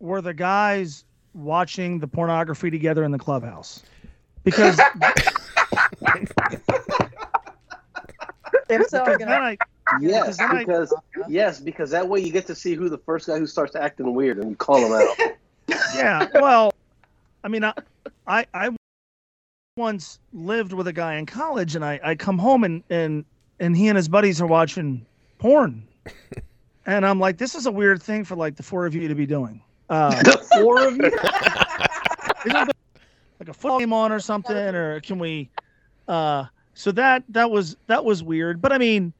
Were 0.00 0.20
the 0.20 0.34
guys 0.34 1.04
watching 1.34 1.98
the 1.98 2.08
pornography 2.08 2.70
together 2.70 3.04
in 3.04 3.10
the 3.12 3.18
clubhouse? 3.18 3.82
Because 4.44 4.78
If 8.68 8.88
so, 8.88 9.02
I'm 9.04 9.18
gonna 9.18 9.32
I 9.32 9.56
Yes, 10.00 10.38
then 10.38 10.50
I- 10.50 10.58
because 10.60 10.94
yes, 11.28 11.60
because 11.60 11.90
that 11.90 12.08
way 12.08 12.20
you 12.20 12.32
get 12.32 12.46
to 12.46 12.54
see 12.54 12.74
who 12.74 12.88
the 12.88 12.98
first 12.98 13.26
guy 13.26 13.38
who 13.38 13.46
starts 13.46 13.76
acting 13.76 14.14
weird 14.14 14.38
and 14.38 14.50
you 14.50 14.56
call 14.56 14.78
him 14.78 14.92
out. 14.92 15.16
yeah. 15.94 16.26
Well, 16.34 16.72
I 17.44 17.48
mean, 17.48 17.64
I, 17.64 17.74
I, 18.26 18.46
I 18.54 18.70
once 19.76 20.18
lived 20.34 20.74
with 20.74 20.86
a 20.86 20.92
guy 20.92 21.14
in 21.14 21.24
college, 21.24 21.74
and 21.74 21.84
I, 21.84 21.98
I 22.04 22.14
come 22.14 22.38
home 22.38 22.62
and 22.64 22.82
and 22.90 23.24
and 23.58 23.74
he 23.76 23.88
and 23.88 23.96
his 23.96 24.06
buddies 24.08 24.40
are 24.40 24.46
watching 24.46 25.06
porn, 25.38 25.86
and 26.86 27.06
I'm 27.06 27.18
like, 27.18 27.38
this 27.38 27.54
is 27.54 27.64
a 27.64 27.72
weird 27.72 28.02
thing 28.02 28.24
for 28.24 28.36
like 28.36 28.56
the 28.56 28.62
four 28.62 28.84
of 28.84 28.94
you 28.94 29.08
to 29.08 29.14
be 29.14 29.24
doing. 29.24 29.62
Uh, 29.88 30.10
the 30.22 30.46
four 30.58 30.86
of 30.86 30.96
you. 30.96 31.10
like 33.40 33.48
a 33.48 33.54
football 33.54 33.78
game 33.78 33.94
on 33.94 34.12
or 34.12 34.20
something, 34.20 34.56
or 34.56 35.00
can 35.00 35.18
we? 35.18 35.48
Uh, 36.06 36.44
so 36.74 36.92
that 36.92 37.24
that 37.30 37.50
was 37.50 37.76
that 37.86 38.04
was 38.04 38.22
weird, 38.22 38.60
but 38.60 38.72
I 38.72 38.78
mean. 38.78 39.12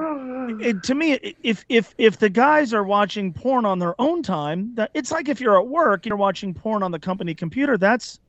It, 0.00 0.84
to 0.84 0.94
me, 0.94 1.14
if 1.42 1.64
if 1.68 1.92
if 1.98 2.18
the 2.18 2.28
guys 2.28 2.72
are 2.72 2.84
watching 2.84 3.32
porn 3.32 3.64
on 3.64 3.80
their 3.80 4.00
own 4.00 4.22
time, 4.22 4.72
that 4.76 4.92
it's 4.94 5.10
like 5.10 5.28
if 5.28 5.40
you're 5.40 5.58
at 5.58 5.66
work, 5.66 6.06
you're 6.06 6.16
watching 6.16 6.54
porn 6.54 6.84
on 6.84 6.92
the 6.92 7.00
company 7.00 7.34
computer. 7.34 7.76
That's 7.76 8.20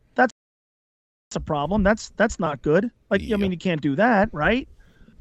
a 1.35 1.39
problem. 1.39 1.84
That's 1.84 2.11
that's 2.18 2.39
not 2.39 2.61
good. 2.61 2.89
Like 3.10 3.22
I 3.22 3.35
mean, 3.35 3.51
you 3.51 3.57
can't 3.57 3.81
do 3.81 3.95
that, 3.95 4.30
right? 4.31 4.68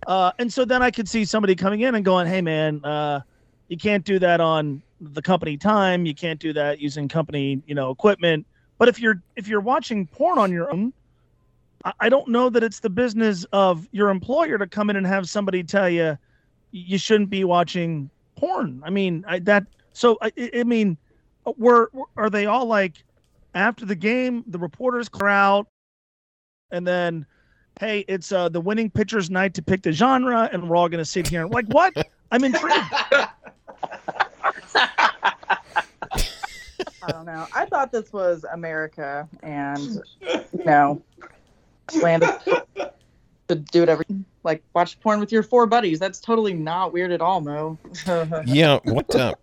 Uh, 0.06 0.32
and 0.38 0.52
so 0.52 0.64
then 0.64 0.82
I 0.82 0.90
could 0.90 1.08
see 1.08 1.24
somebody 1.24 1.54
coming 1.54 1.80
in 1.80 1.94
and 1.94 2.04
going, 2.04 2.26
"Hey, 2.26 2.40
man, 2.40 2.84
uh, 2.84 3.20
you 3.68 3.76
can't 3.76 4.04
do 4.04 4.18
that 4.20 4.40
on 4.40 4.82
the 5.00 5.22
company 5.22 5.56
time. 5.56 6.06
You 6.06 6.14
can't 6.14 6.40
do 6.40 6.52
that 6.54 6.80
using 6.80 7.08
company, 7.08 7.62
you 7.66 7.74
know, 7.74 7.90
equipment." 7.90 8.46
But 8.78 8.88
if 8.88 9.00
you're 9.00 9.22
if 9.36 9.48
you're 9.48 9.60
watching 9.60 10.06
porn 10.06 10.38
on 10.38 10.52
your 10.52 10.70
own, 10.72 10.92
I, 11.84 11.92
I 12.00 12.08
don't 12.08 12.28
know 12.28 12.48
that 12.50 12.62
it's 12.62 12.80
the 12.80 12.90
business 12.90 13.44
of 13.52 13.86
your 13.92 14.08
employer 14.08 14.56
to 14.58 14.66
come 14.66 14.88
in 14.90 14.96
and 14.96 15.06
have 15.06 15.28
somebody 15.28 15.62
tell 15.62 15.90
you 15.90 16.16
you 16.70 16.98
shouldn't 16.98 17.30
be 17.30 17.44
watching 17.44 18.10
porn. 18.36 18.82
I 18.84 18.90
mean, 18.90 19.24
I, 19.26 19.40
that 19.40 19.66
so 19.92 20.16
I, 20.22 20.32
I 20.54 20.64
mean, 20.64 20.96
were 21.44 21.90
are 22.16 22.30
they 22.30 22.46
all 22.46 22.66
like 22.66 23.04
after 23.54 23.84
the 23.84 23.96
game, 23.96 24.44
the 24.46 24.58
reporters 24.58 25.08
clear 25.08 25.28
out, 25.28 25.66
and 26.70 26.86
then, 26.86 27.26
hey, 27.80 28.04
it's 28.08 28.32
uh 28.32 28.48
the 28.48 28.60
winning 28.60 28.90
pitcher's 28.90 29.30
night 29.30 29.54
to 29.54 29.62
pick 29.62 29.82
the 29.82 29.92
genre, 29.92 30.48
and 30.52 30.68
we're 30.68 30.76
all 30.76 30.88
gonna 30.88 31.04
sit 31.04 31.26
here 31.26 31.42
and 31.42 31.50
like 31.52 31.66
what? 31.66 31.92
I'm 32.30 32.44
intrigued. 32.44 32.74
I 37.02 37.12
don't 37.12 37.24
know. 37.26 37.46
I 37.54 37.64
thought 37.66 37.90
this 37.90 38.12
was 38.12 38.44
America, 38.52 39.26
and 39.42 40.00
you 40.52 40.64
know, 40.64 41.02
land 42.02 42.24
of- 42.24 42.44
to 43.48 43.54
do 43.54 43.80
whatever. 43.80 44.04
Like 44.44 44.62
watch 44.74 45.00
porn 45.00 45.20
with 45.20 45.32
your 45.32 45.42
four 45.42 45.66
buddies. 45.66 45.98
That's 45.98 46.20
totally 46.20 46.52
not 46.54 46.92
weird 46.92 47.12
at 47.12 47.20
all, 47.20 47.40
Mo. 47.40 47.78
Yeah, 48.46 48.78
what? 48.84 49.14
Uh, 49.14 49.34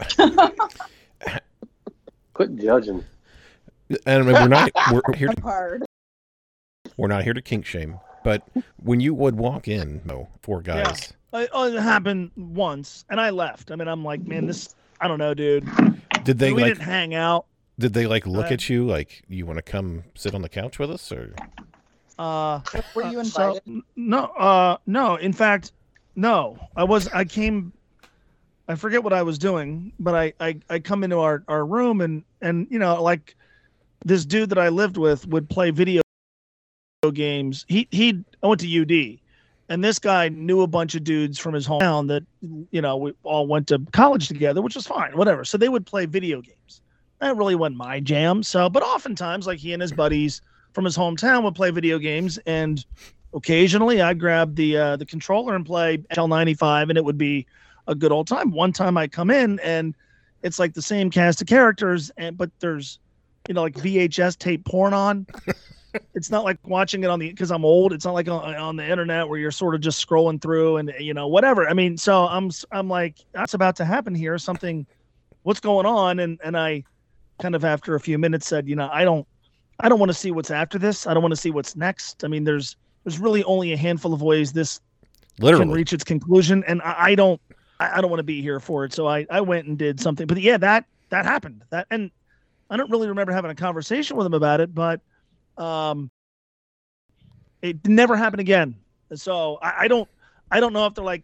Quit 2.34 2.56
judging. 2.57 3.03
and 4.06 4.26
we're 4.26 4.47
not 4.47 4.72
we're 4.91 5.14
here. 5.15 5.30
To, 5.30 5.41
Hard. 5.41 5.85
We're 6.97 7.07
not 7.07 7.23
here 7.23 7.34
to 7.34 7.41
kink 7.41 7.65
shame. 7.65 7.99
But 8.23 8.41
when 8.77 8.99
you 8.99 9.13
would 9.13 9.35
walk 9.35 9.67
in, 9.67 10.01
Mo, 10.05 10.27
four 10.41 10.61
guys. 10.61 11.13
Uh, 11.31 11.45
oh, 11.53 11.65
it 11.72 11.80
happened 11.80 12.31
once, 12.35 13.05
and 13.09 13.19
I 13.22 13.30
left. 13.30 13.69
I 13.72 13.76
mean, 13.76 13.88
I'm 13.88 14.03
like, 14.03 14.22
man, 14.26 14.47
this. 14.47 14.73
I 15.01 15.07
don't 15.07 15.19
know, 15.19 15.34
dude. 15.34 15.67
Did 16.23 16.39
they 16.39 16.53
we 16.53 16.61
like? 16.63 16.73
didn't 16.73 16.85
hang 16.85 17.13
out. 17.13 17.45
Did 17.77 17.93
they 17.93 18.07
like 18.07 18.26
look 18.26 18.45
Uh, 18.51 18.53
at 18.53 18.69
you 18.69 18.85
like 18.88 19.23
you 19.27 19.45
want 19.45 19.57
to 19.57 19.61
come 19.61 20.05
sit 20.15 20.34
on 20.34 20.41
the 20.41 20.49
couch 20.49 20.80
with 20.80 20.89
us, 20.89 21.11
or? 21.11 21.35
Uh, 22.17 22.61
Were 22.95 23.03
you 23.11 23.19
Uh, 23.19 23.23
so- 23.26 23.47
invited? 23.65 23.84
no, 23.97 24.19
uh, 24.23 24.77
no. 24.88 25.17
In 25.17 25.34
fact, 25.34 25.73
no. 26.15 26.57
I 26.76 26.84
was. 26.85 27.07
I 27.09 27.26
came. 27.26 27.73
I 28.67 28.76
forget 28.76 29.03
what 29.03 29.13
I 29.13 29.22
was 29.22 29.38
doing, 29.38 29.91
but 29.99 30.15
I, 30.15 30.34
I, 30.39 30.57
I 30.72 30.80
come 30.80 31.03
into 31.03 31.19
our, 31.19 31.43
our 31.47 31.65
room 31.65 32.01
and 32.01 32.23
and 32.41 32.65
you 32.72 32.80
know 32.80 33.03
like 33.03 33.35
this 34.05 34.26
dude 34.26 34.49
that 34.49 34.57
I 34.57 34.69
lived 34.69 34.97
with 34.97 35.27
would 35.27 35.47
play 35.49 35.69
video 35.69 36.01
games. 37.11 37.65
He 37.68 37.88
he. 37.91 38.23
I 38.44 38.48
went 38.48 38.61
to 38.61 38.82
UD, 38.82 39.19
and 39.69 39.84
this 39.84 39.99
guy 39.99 40.30
knew 40.30 40.61
a 40.61 40.68
bunch 40.68 40.95
of 40.95 41.03
dudes 41.03 41.38
from 41.38 41.53
his 41.53 41.68
hometown 41.68 42.07
that 42.07 42.23
you 42.72 42.82
know 42.82 42.98
we 42.98 43.14
all 43.23 43.48
went 43.48 43.68
to 43.68 43.80
college 43.91 44.27
together, 44.27 44.61
which 44.61 44.76
was 44.76 44.88
fine, 44.88 45.15
whatever. 45.18 45.45
So 45.45 45.57
they 45.57 45.69
would 45.69 45.86
play 45.86 46.06
video 46.06 46.41
games. 46.41 46.82
That 47.19 47.36
really 47.38 47.56
wasn't 47.56 47.77
my 47.77 47.99
jam. 47.99 48.44
So, 48.44 48.69
but 48.69 48.84
oftentimes, 48.84 49.48
like 49.48 49.60
he 49.60 49.73
and 49.73 49.82
his 49.82 49.91
buddies 49.91 50.41
from 50.73 50.86
his 50.86 50.98
hometown 50.98 51.44
would 51.44 51.56
play 51.56 51.72
video 51.72 51.98
games, 51.98 52.38
and 52.45 52.86
occasionally 53.34 54.02
I'd 54.02 54.19
grab 54.19 54.56
the 54.56 54.77
uh, 54.77 54.95
the 54.98 55.06
controller 55.06 55.56
and 55.56 55.65
play 55.65 55.98
NHL 55.98 56.30
'95, 56.30 56.90
and 56.90 56.98
it 56.98 57.06
would 57.06 57.18
be 57.18 57.45
a 57.88 57.95
good 57.95 58.11
old 58.11 58.27
time. 58.27 58.52
One 58.52 58.72
time 58.72 58.98
I 58.98 59.07
come 59.07 59.30
in 59.30 59.60
and 59.60 59.95
it's 60.45 60.60
like 60.60 60.73
the 60.73 60.82
same 60.82 61.10
cast 61.10 61.41
of 61.41 61.48
characters, 61.48 62.11
and 62.18 62.38
but 62.38 62.52
there's, 62.60 62.99
you 63.48 63.56
know, 63.56 63.64
like 63.64 63.73
VHS 63.73 64.38
tape 64.38 64.64
porn 64.64 64.94
on. 64.94 65.26
It's 66.13 66.30
not 66.30 66.43
like 66.43 66.57
watching 66.67 67.03
it 67.03 67.09
on 67.09 67.19
the 67.19 67.30
because 67.30 67.51
I'm 67.51 67.65
old. 67.65 67.93
It's 67.93 68.05
not 68.05 68.13
like 68.13 68.27
on, 68.27 68.55
on 68.55 68.76
the 68.76 68.88
internet 68.88 69.27
where 69.27 69.39
you're 69.39 69.51
sort 69.51 69.76
of 69.76 69.81
just 69.81 70.05
scrolling 70.05 70.41
through 70.41 70.77
and 70.77 70.93
you 70.99 71.13
know 71.13 71.27
whatever. 71.27 71.67
I 71.67 71.73
mean, 71.73 71.97
so 71.97 72.26
I'm 72.26 72.51
I'm 72.72 72.88
like 72.88 73.17
that's 73.31 73.53
about 73.53 73.76
to 73.77 73.85
happen 73.85 74.15
here. 74.15 74.38
Something, 74.38 74.85
what's 75.43 75.59
going 75.59 75.85
on? 75.85 76.19
And 76.19 76.39
and 76.43 76.57
I, 76.57 76.84
kind 77.39 77.55
of 77.55 77.65
after 77.65 77.95
a 77.95 77.99
few 77.99 78.17
minutes 78.17 78.47
said, 78.47 78.67
you 78.67 78.76
know, 78.76 78.89
I 78.91 79.03
don't 79.03 79.27
I 79.80 79.89
don't 79.89 79.99
want 79.99 80.09
to 80.09 80.17
see 80.17 80.31
what's 80.31 80.51
after 80.51 80.80
this. 80.80 81.07
I 81.07 81.13
don't 81.13 81.23
want 81.23 81.34
to 81.34 81.39
see 81.39 81.51
what's 81.51 81.76
next. 81.76 82.23
I 82.23 82.27
mean, 82.27 82.43
there's 82.43 82.76
there's 83.03 83.19
really 83.19 83.43
only 83.43 83.73
a 83.73 83.77
handful 83.77 84.13
of 84.13 84.22
ways 84.22 84.53
this 84.53 84.80
can 85.59 85.72
reach 85.72 85.93
its 85.93 86.03
conclusion, 86.03 86.63
and 86.65 86.81
I, 86.81 86.95
I 86.97 87.15
don't 87.15 87.41
I, 87.80 87.97
I 87.97 88.01
don't 88.01 88.09
want 88.09 88.19
to 88.19 88.23
be 88.23 88.41
here 88.41 88.59
for 88.59 88.85
it. 88.85 88.93
So 88.93 89.07
I 89.07 89.26
I 89.30 89.41
went 89.41 89.67
and 89.67 89.77
did 89.77 89.99
something. 89.99 90.27
But 90.27 90.39
yeah, 90.39 90.57
that 90.57 90.85
that 91.09 91.26
happened. 91.26 91.63
That 91.69 91.88
and 91.91 92.11
I 92.69 92.77
don't 92.77 92.89
really 92.89 93.07
remember 93.07 93.31
having 93.31 93.51
a 93.51 93.55
conversation 93.55 94.17
with 94.17 94.26
him 94.26 94.34
about 94.34 94.61
it, 94.61 94.73
but 94.73 95.01
um, 95.57 96.10
it 97.61 97.88
never 97.88 98.15
happened 98.15 98.41
again. 98.41 98.76
So 99.14 99.57
I, 99.61 99.84
I 99.84 99.88
don't 99.88 100.10
I 100.52 100.60
don't 100.60 100.73
know 100.73 100.86
if 100.86 100.95
they're 100.95 101.03
like. 101.03 101.23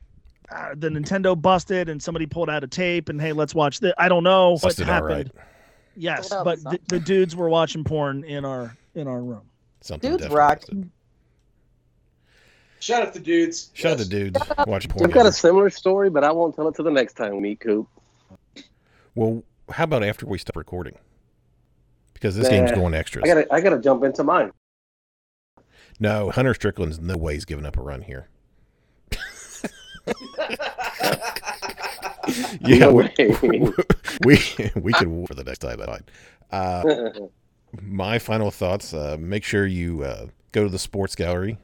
Uh, 0.54 0.76
the 0.76 0.90
Nintendo 0.90 1.42
busted 1.42 1.88
and 1.88 2.04
somebody 2.04 2.26
pulled 2.26 2.50
out 2.50 2.62
a 2.62 2.68
tape 2.68 3.08
and 3.08 3.22
hey, 3.22 3.32
let's 3.32 3.56
watch 3.56 3.80
this. 3.80 3.94
I 3.98 4.10
don't 4.10 4.24
know 4.24 4.52
what 4.52 4.64
Busted, 4.64 4.90
all 4.90 4.96
happened. 4.96 5.32
right. 5.34 5.46
Yes, 5.96 6.28
Pulled 6.28 6.46
out 6.46 6.62
but 6.64 6.72
the, 6.72 6.80
the 6.90 7.00
dudes 7.00 7.38
were 7.38 7.48
watching 7.48 7.86
porn 7.86 8.26
in 8.26 8.44
our 8.44 8.76
in 8.94 9.08
our 9.08 9.22
room. 9.22 9.44
Something 9.80 10.12
Dudes 10.12 10.24
definitely 10.24 10.38
rock. 10.38 10.92
Shout 12.82 13.08
out 13.08 13.14
to 13.14 13.20
dudes. 13.22 13.70
Shout 13.74 13.94
out 13.94 14.00
to 14.00 14.10
dudes 14.10 14.40
watching 14.68 14.92
porn. 14.92 15.08
We've 15.08 15.14
got 15.14 15.26
a 15.26 15.32
similar 15.32 15.70
story, 15.70 16.10
but 16.10 16.26
I 16.26 16.32
won't 16.34 16.54
tell 16.54 16.68
it 16.68 16.76
to 16.76 16.84
the 16.84 16.92
next 16.92 17.14
time 17.14 17.36
we 17.36 17.40
meet 17.42 17.60
Coop. 17.62 17.88
Well, 19.16 19.44
how 19.70 19.86
about 19.86 20.04
after 20.04 20.26
we 20.26 20.38
stop 20.38 20.58
recording? 20.58 20.98
Because 22.22 22.36
this 22.36 22.50
game's 22.50 22.72
going 22.72 22.94
extras. 22.94 23.24
I 23.24 23.28
gotta, 23.28 23.52
I 23.52 23.62
gotta 23.62 23.80
jump 23.80 24.04
into 24.04 24.24
mine. 24.24 24.52
No, 26.00 26.30
Hunter 26.30 26.54
Strickland's 26.54 27.00
no 27.00 27.18
way 27.18 27.34
he's 27.34 27.46
giving 27.46 27.66
up 27.66 27.78
a 27.78 27.82
run 27.82 28.04
here. 28.04 28.28
yeah, 32.62 32.78
No 32.78 32.94
we, 32.94 33.04
way. 33.06 33.14
we 34.24 34.40
we 34.76 34.94
could 34.94 35.28
for 35.28 35.34
the 35.34 35.44
next 35.44 35.60
time. 35.60 35.80
That's 35.80 35.92
fine. 35.92 36.04
Uh, 36.52 37.12
my 37.82 38.20
final 38.20 38.52
thoughts: 38.52 38.94
uh, 38.94 39.18
make 39.20 39.44
sure 39.44 39.66
you 39.66 40.04
uh, 40.04 40.28
go 40.52 40.64
to 40.64 40.70
the 40.70 40.80
sports 40.80 41.16
gallery 41.16 41.58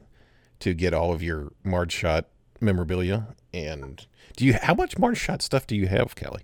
to 0.58 0.74
get 0.74 0.92
all 0.92 1.12
of 1.12 1.22
your 1.22 1.52
Marge 1.62 1.92
Schott 1.92 2.26
memorabilia. 2.60 3.28
And 3.54 4.04
do 4.36 4.44
you? 4.44 4.54
How 4.54 4.74
much 4.74 4.98
Marge 4.98 5.18
Schott 5.18 5.40
stuff 5.40 5.68
do 5.68 5.76
you 5.76 5.86
have, 5.86 6.16
Kelly? 6.16 6.42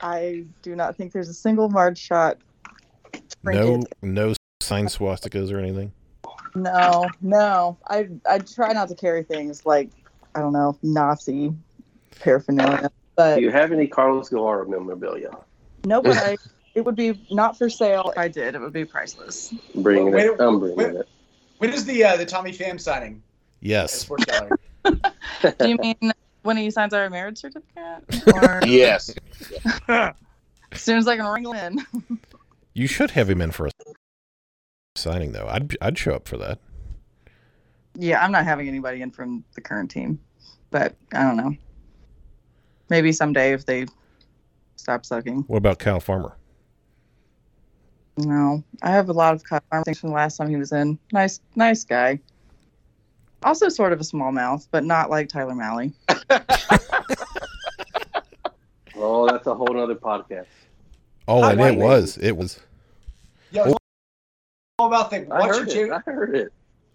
I 0.00 0.46
do 0.62 0.74
not 0.74 0.96
think 0.96 1.12
there's 1.12 1.28
a 1.28 1.34
single 1.34 1.68
Marge 1.68 1.98
Schott. 1.98 2.38
No, 3.44 3.82
no 4.02 4.34
signed 4.60 4.88
swastikas 4.88 5.52
or 5.52 5.58
anything. 5.58 5.92
No, 6.54 7.08
no. 7.20 7.78
I 7.88 8.08
I 8.28 8.38
try 8.38 8.72
not 8.72 8.88
to 8.88 8.94
carry 8.94 9.22
things 9.22 9.64
like 9.64 9.90
I 10.34 10.40
don't 10.40 10.52
know 10.52 10.76
Nazi 10.82 11.52
paraphernalia, 12.20 12.90
But 13.16 13.36
Do 13.36 13.40
you 13.42 13.50
have 13.50 13.72
any 13.72 13.86
Carlos 13.86 14.28
Guevara 14.28 14.68
memorabilia? 14.68 15.30
no. 15.84 16.02
But 16.02 16.16
I, 16.18 16.36
it 16.74 16.84
would 16.84 16.96
be 16.96 17.20
not 17.30 17.56
for 17.56 17.70
sale. 17.70 18.10
If 18.10 18.18
I 18.18 18.28
did, 18.28 18.54
it 18.54 18.60
would 18.60 18.72
be 18.72 18.84
priceless. 18.84 19.54
I'm 19.74 19.82
bringing 19.82 20.12
Wait, 20.12 20.26
it. 20.26 20.40
I'm 20.40 20.58
bringing 20.58 20.76
wait. 20.76 20.94
it. 20.96 21.08
When 21.58 21.72
is 21.72 21.84
the 21.84 22.04
uh, 22.04 22.16
the 22.16 22.26
Tommy 22.26 22.52
Pham 22.52 22.80
signing 22.80 23.22
Yes. 23.60 24.08
Do 24.84 25.68
you 25.68 25.76
mean 25.76 26.12
when 26.42 26.56
he 26.56 26.70
signs 26.70 26.94
our 26.94 27.08
marriage 27.10 27.38
certificate, 27.38 28.04
or 28.34 28.60
Yes. 28.64 29.14
as 29.88 30.14
soon 30.80 30.96
as 30.98 31.06
I 31.06 31.16
can 31.16 31.26
wrangle 31.26 31.52
in? 31.52 31.78
You 32.72 32.86
should 32.86 33.12
have 33.12 33.28
him 33.28 33.40
in 33.40 33.50
for 33.50 33.66
a 33.66 33.70
signing, 34.96 35.32
though. 35.32 35.46
I'd 35.48 35.76
I'd 35.80 35.98
show 35.98 36.14
up 36.14 36.28
for 36.28 36.36
that. 36.38 36.58
Yeah, 37.94 38.24
I'm 38.24 38.32
not 38.32 38.44
having 38.44 38.68
anybody 38.68 39.02
in 39.02 39.10
from 39.10 39.44
the 39.54 39.60
current 39.60 39.90
team, 39.90 40.20
but 40.70 40.94
I 41.12 41.22
don't 41.22 41.36
know. 41.36 41.54
Maybe 42.88 43.12
someday 43.12 43.52
if 43.52 43.66
they 43.66 43.86
stop 44.76 45.04
sucking. 45.04 45.42
What 45.48 45.58
about 45.58 45.78
Kyle 45.78 46.00
Farmer? 46.00 46.36
No, 48.16 48.62
I 48.82 48.90
have 48.90 49.08
a 49.08 49.12
lot 49.12 49.34
of 49.34 49.44
Kyle 49.44 49.62
Farmer 49.70 49.84
things 49.84 49.98
from 49.98 50.10
the 50.10 50.16
last 50.16 50.36
time 50.36 50.48
he 50.48 50.56
was 50.56 50.72
in. 50.72 50.98
Nice, 51.12 51.40
nice 51.56 51.84
guy. 51.84 52.20
Also, 53.42 53.68
sort 53.68 53.92
of 53.92 54.00
a 54.00 54.04
small 54.04 54.32
mouth, 54.32 54.68
but 54.70 54.84
not 54.84 55.08
like 55.08 55.28
Tyler 55.28 55.54
Mahle. 55.54 55.92
Oh, 59.02 59.26
that's 59.26 59.46
a 59.46 59.54
whole 59.54 59.80
other 59.80 59.94
podcast. 59.94 60.46
Oh, 61.28 61.42
Hi, 61.42 61.52
and 61.52 61.60
it 61.60 61.76
was. 61.76 62.16
It 62.18 62.36
was. 62.36 62.60
Yeah, 63.52 63.72
all 64.78 64.86
about 64.88 65.10
thing. 65.10 65.30
I 65.30 65.40
Watching 65.40 65.54
heard 65.60 65.68
Jam- 65.70 65.86
it. 65.86 65.92
I 65.92 66.10
heard 66.10 66.34
it. 66.36 66.52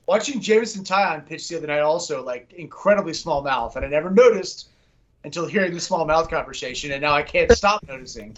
watching 0.08 0.42
Jameson 0.42 0.84
Taillon 0.84 1.26
pitch 1.26 1.48
the 1.48 1.58
other 1.58 1.68
night, 1.68 1.80
also 1.80 2.24
like 2.24 2.52
incredibly 2.54 3.14
small 3.14 3.42
mouth, 3.44 3.76
and 3.76 3.86
I 3.86 3.90
never 3.90 4.10
noticed 4.10 4.70
until 5.24 5.46
hearing 5.46 5.74
the 5.74 5.80
small 5.80 6.06
mouth 6.06 6.30
conversation, 6.30 6.92
and 6.92 7.02
now 7.02 7.14
I 7.14 7.24
can't 7.24 7.52
stop 7.52 7.86
noticing. 7.88 8.36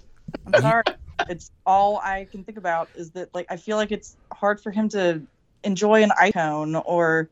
I'm 0.54 0.62
sorry. 0.62 0.84
it's 1.30 1.52
all 1.66 1.98
I 2.04 2.28
can 2.32 2.44
think 2.44 2.58
about 2.58 2.90
is 2.96 3.12
that 3.12 3.34
like 3.34 3.46
I 3.50 3.58
feel 3.58 3.78
like 3.78 3.92
it's 3.92 4.18
hard 4.32 4.60
for 4.62 4.72
him 4.72 4.90
to 4.90 5.22
enjoy 5.64 6.04
an 6.04 6.12
icon 6.20 6.76
or 6.76 7.30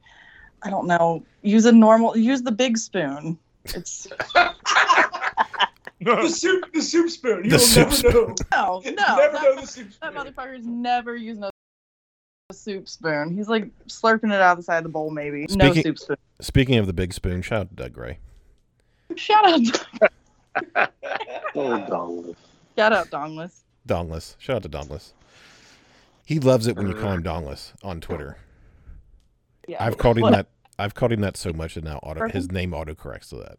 I 0.63 0.69
don't 0.69 0.87
know, 0.87 1.23
use 1.43 1.65
a 1.65 1.71
normal 1.71 2.17
use 2.17 2.41
the 2.41 2.51
big 2.51 2.77
spoon. 2.77 3.37
It's 3.65 4.07
the 6.01 6.27
soup, 6.29 6.71
the 6.73 6.81
soup 6.81 7.09
spoon. 7.09 7.43
The 7.43 7.49
You'll 7.49 7.59
soup 7.59 7.87
never 7.87 7.95
spoon. 7.95 8.35
know. 8.51 8.81
no, 8.83 8.91
no. 8.91 9.15
never 9.15 9.33
that, 9.33 9.41
know 9.43 9.55
the 9.61 9.67
soup 9.67 9.87
that 10.01 10.13
spoon. 10.13 10.33
motherfucker's 10.33 10.65
never 10.65 11.15
using 11.15 11.43
a 11.43 11.49
soup 12.53 12.87
spoon. 12.89 13.35
He's 13.35 13.47
like 13.47 13.69
slurping 13.87 14.25
it 14.33 14.41
out 14.41 14.51
of 14.53 14.57
the 14.57 14.63
side 14.63 14.77
of 14.77 14.83
the 14.83 14.89
bowl 14.89 15.09
maybe. 15.11 15.45
no 15.51 15.73
soup 15.73 15.97
spoon. 15.99 16.17
Speaking 16.41 16.77
of 16.77 16.87
the 16.87 16.93
big 16.93 17.13
spoon, 17.13 17.41
shout 17.41 17.61
out 17.61 17.69
to 17.69 17.75
Doug 17.75 17.93
Gray. 17.93 18.19
Shout 19.15 19.45
out 19.45 20.89
Oh, 21.55 21.85
dong. 21.89 22.35
shout 22.77 22.91
out 22.93 23.09
Dongless. 23.09 23.59
Dongless. 23.87 24.35
Shout 24.39 24.57
out 24.57 24.63
to 24.63 24.69
Dongless. 24.69 25.13
He 26.25 26.39
loves 26.39 26.65
it 26.67 26.75
when 26.75 26.87
you 26.87 26.95
call 26.95 27.11
him 27.11 27.23
Dongless 27.23 27.73
on 27.83 28.01
Twitter. 28.01 28.37
Yeah. 29.67 29.83
I've 29.83 29.97
called 29.97 30.17
him 30.17 30.23
What? 30.23 30.33
that. 30.33 30.47
I've 30.77 30.93
called 30.93 31.11
him 31.13 31.21
that 31.21 31.37
so 31.37 31.53
much 31.53 31.75
that 31.75 31.83
now 31.83 31.99
auto, 32.03 32.27
his 32.29 32.51
name 32.51 32.71
autocorrects 32.71 33.29
to 33.29 33.37
that. 33.37 33.57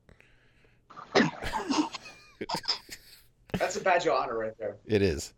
That's 3.58 3.76
a 3.76 3.80
badge 3.80 4.06
of 4.06 4.14
honor 4.14 4.38
right 4.38 4.56
there. 4.58 4.76
It 4.86 5.02
is. 5.02 5.32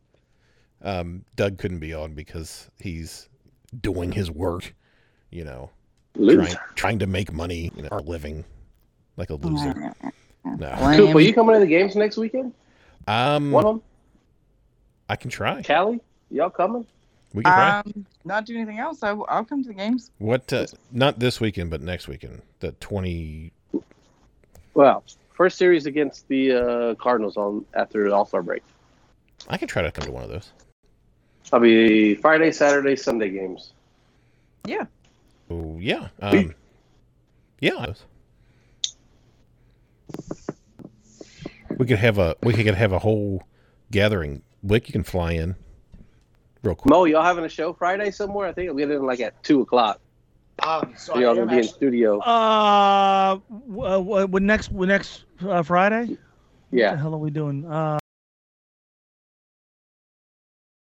Um, 0.82 1.24
Doug 1.36 1.58
couldn't 1.58 1.80
be 1.80 1.92
on 1.94 2.14
because 2.14 2.70
he's 2.80 3.28
doing 3.80 4.12
his 4.12 4.30
work, 4.30 4.74
you 5.30 5.44
know, 5.44 5.70
trying 6.14 6.56
trying 6.74 6.98
to 7.00 7.06
make 7.06 7.32
money, 7.32 7.72
you 7.76 7.82
know, 7.82 7.88
or 7.90 8.00
living 8.00 8.44
like 9.16 9.30
a 9.30 9.34
loser. 9.34 9.94
No. 10.44 10.94
Coop, 10.96 11.14
are 11.14 11.20
you 11.20 11.34
coming 11.34 11.54
to 11.54 11.60
the 11.60 11.66
games 11.66 11.96
next 11.96 12.16
weekend? 12.16 12.54
Um, 13.06 13.50
One 13.50 13.64
of 13.64 13.74
them? 13.74 13.82
I 15.08 15.16
can 15.16 15.30
try. 15.30 15.62
Calli, 15.62 16.00
Y'all 16.30 16.50
coming? 16.50 16.86
We 17.32 17.42
can 17.42 17.52
try. 17.52 17.78
Um, 17.80 18.06
not 18.24 18.46
do 18.46 18.54
anything 18.54 18.78
else. 18.78 19.02
I, 19.02 19.10
I'll 19.10 19.44
come 19.44 19.62
to 19.62 19.68
the 19.68 19.74
games. 19.74 20.10
What? 20.18 20.52
Uh, 20.52 20.66
not 20.92 21.18
this 21.18 21.40
weekend, 21.40 21.70
but 21.70 21.80
next 21.80 22.08
weekend. 22.08 22.42
The 22.60 22.72
twenty. 22.72 23.52
Well, 24.74 25.02
first 25.38 25.56
series 25.56 25.86
against 25.86 26.26
the 26.26 26.52
uh, 26.52 26.94
Cardinals 26.96 27.36
on 27.36 27.64
after 27.72 28.08
the 28.08 28.14
All 28.14 28.26
Star 28.26 28.42
break. 28.42 28.62
I 29.48 29.56
can 29.56 29.68
try 29.68 29.82
to 29.82 29.92
come 29.92 30.04
to 30.04 30.10
one 30.10 30.24
of 30.24 30.28
those. 30.28 30.52
I'll 31.52 31.60
be 31.60 32.16
Friday, 32.16 32.50
Saturday, 32.50 32.96
Sunday 32.96 33.30
games. 33.30 33.72
Yeah. 34.66 34.84
Oh 35.48 35.78
yeah. 35.78 36.08
Um, 36.20 36.54
yeah. 37.60 37.94
We 41.78 41.86
could 41.86 41.98
have 41.98 42.18
a 42.18 42.34
we 42.42 42.52
could 42.52 42.66
have 42.74 42.92
a 42.92 42.98
whole 42.98 43.44
gathering. 43.90 44.42
Wick, 44.62 44.88
you 44.88 44.92
can 44.92 45.04
fly 45.04 45.32
in 45.32 45.54
real 46.64 46.74
quick. 46.74 46.90
Mo, 46.90 47.04
y'all 47.04 47.22
having 47.22 47.44
a 47.44 47.48
show 47.48 47.72
Friday 47.72 48.10
somewhere? 48.10 48.48
I 48.48 48.52
think 48.52 48.72
we 48.74 48.82
get 48.82 48.90
in 48.90 49.06
like 49.06 49.20
at 49.20 49.40
two 49.44 49.60
o'clock. 49.60 50.00
Um, 50.62 50.94
so 50.96 51.18
y'all 51.18 51.34
gonna 51.34 51.42
am 51.42 51.48
be 51.48 51.58
in 51.58 51.64
studio. 51.64 52.18
Uh, 52.20 53.38
w- 53.68 53.82
uh, 53.82 53.98
w- 54.26 54.44
next 54.44 54.68
w- 54.68 54.86
next 54.86 55.24
uh, 55.46 55.62
Friday. 55.62 56.16
Yeah. 56.70 56.90
What 56.90 56.96
the 56.96 57.02
hell 57.02 57.14
are 57.14 57.18
we 57.18 57.30
doing? 57.30 57.64
Uh, 57.64 57.98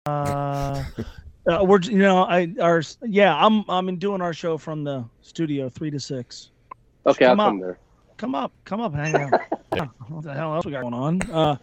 uh, 0.05 0.83
uh, 1.47 1.63
we're 1.63 1.81
you 1.81 1.97
know 1.97 2.23
I 2.23 2.53
our 2.61 2.83
yeah 3.03 3.35
I'm 3.35 3.65
I'm 3.67 3.89
in 3.89 3.97
doing 3.97 4.21
our 4.21 4.33
show 4.33 4.57
from 4.57 4.83
the 4.83 5.03
studio 5.21 5.67
three 5.69 5.89
to 5.91 5.99
six. 5.99 6.51
Okay, 7.07 7.25
I'll 7.25 7.35
Come 7.35 7.45
come 7.45 7.59
there. 7.59 7.77
Come 8.17 8.35
up, 8.35 8.51
come 8.65 8.81
up, 8.81 8.93
hang 8.93 9.15
out. 9.15 9.33
Yeah, 9.75 9.87
what 10.07 10.23
the 10.23 10.33
hell 10.33 10.55
else 10.55 10.65
we 10.65 10.71
got 10.71 10.83
going 10.83 10.93
on? 10.93 11.21
Uh, 11.29 11.57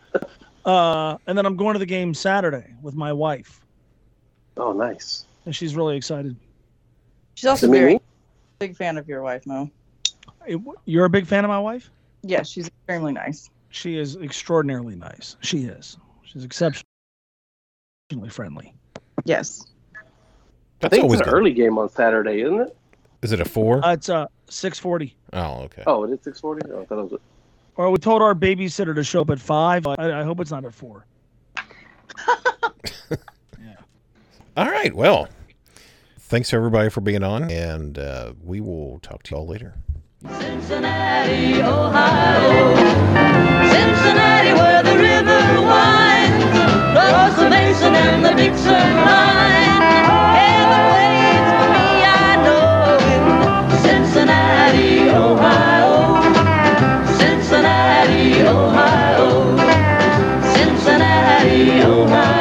uh, 0.66 1.16
and 1.26 1.38
then 1.38 1.46
I'm 1.46 1.56
going 1.56 1.72
to 1.72 1.78
the 1.78 1.86
game 1.86 2.12
Saturday 2.12 2.74
with 2.82 2.94
my 2.94 3.10
wife, 3.10 3.62
Oh, 4.58 4.72
nice. 4.74 5.24
and 5.46 5.56
she's 5.56 5.74
really 5.74 5.96
excited. 5.96 6.36
She's 7.34 7.46
also 7.48 7.66
To 7.66 7.72
very 7.72 8.00
big 8.58 8.76
fan 8.76 8.98
of 8.98 9.08
your 9.08 9.22
wife, 9.22 9.46
Mo. 9.46 9.70
You're 10.84 11.04
a 11.04 11.10
big 11.10 11.26
fan 11.26 11.44
of 11.44 11.48
my 11.48 11.58
wife? 11.58 11.90
Yeah, 12.22 12.42
she's 12.42 12.68
extremely 12.68 13.12
nice. 13.12 13.50
she 13.70 13.96
is 13.98 14.16
extraordinarily 14.16 14.94
nice. 14.96 15.36
She 15.40 15.64
is. 15.64 15.96
She's 16.24 16.44
exceptionally 16.44 16.84
friendly. 18.30 18.74
Yes. 19.24 19.66
I 20.82 20.88
think 20.88 21.04
always 21.04 21.20
it's 21.20 21.26
an 21.28 21.32
good. 21.32 21.38
early 21.38 21.52
game 21.52 21.78
on 21.78 21.88
Saturday, 21.88 22.42
isn't 22.42 22.60
it? 22.60 22.76
Is 23.22 23.32
it 23.32 23.40
a 23.40 23.44
four? 23.44 23.84
Uh, 23.84 23.92
it's 23.92 24.08
uh 24.08 24.26
six 24.48 24.78
forty. 24.80 25.14
oh, 25.32 25.62
okay. 25.62 25.84
Oh, 25.86 26.02
it 26.04 26.10
is 26.10 26.18
six 26.22 26.40
forty. 26.40 26.68
Oh, 26.72 26.82
I 26.82 26.84
thought 26.86 26.98
it 26.98 27.10
was. 27.12 27.20
Or 27.76 27.90
we 27.90 27.98
told 27.98 28.20
our 28.20 28.34
babysitter 28.34 28.94
to 28.94 29.04
show 29.04 29.20
up 29.22 29.30
at 29.30 29.38
five. 29.40 29.86
I, 29.86 30.20
I 30.20 30.24
hope 30.24 30.40
it's 30.40 30.50
not 30.50 30.64
at 30.64 30.74
four. 30.74 31.06
yeah. 33.60 33.76
All 34.56 34.70
right. 34.70 34.92
Well, 34.92 35.28
Thanks 36.32 36.54
everybody 36.54 36.88
for 36.88 37.02
being 37.02 37.22
on, 37.22 37.50
and 37.50 37.98
uh, 37.98 38.32
we 38.42 38.62
will 38.62 38.98
talk 39.00 39.22
to 39.24 39.34
y'all 39.34 39.46
later. 39.46 39.74
Cincinnati, 40.22 41.60
Ohio. 41.60 42.74
Cincinnati, 43.68 44.54
where 44.54 44.82
the 44.82 44.96
river 44.96 45.60
winds, 45.60 46.56
across 46.96 47.36
the 47.36 47.50
Mason 47.50 47.94
and 47.94 48.24
the 48.24 48.30
Dixon 48.30 48.64
line. 48.64 49.82
And 50.40 50.72
the 50.72 50.84
ways 50.96 51.48
for 51.52 51.68
me 51.76 52.00
I 52.00 52.40
know. 52.46 52.96
Cincinnati, 53.84 55.10
Ohio. 55.10 56.16
Cincinnati, 57.18 58.40
Ohio. 58.48 59.28
Cincinnati, 60.54 61.82
Ohio. 61.82 62.31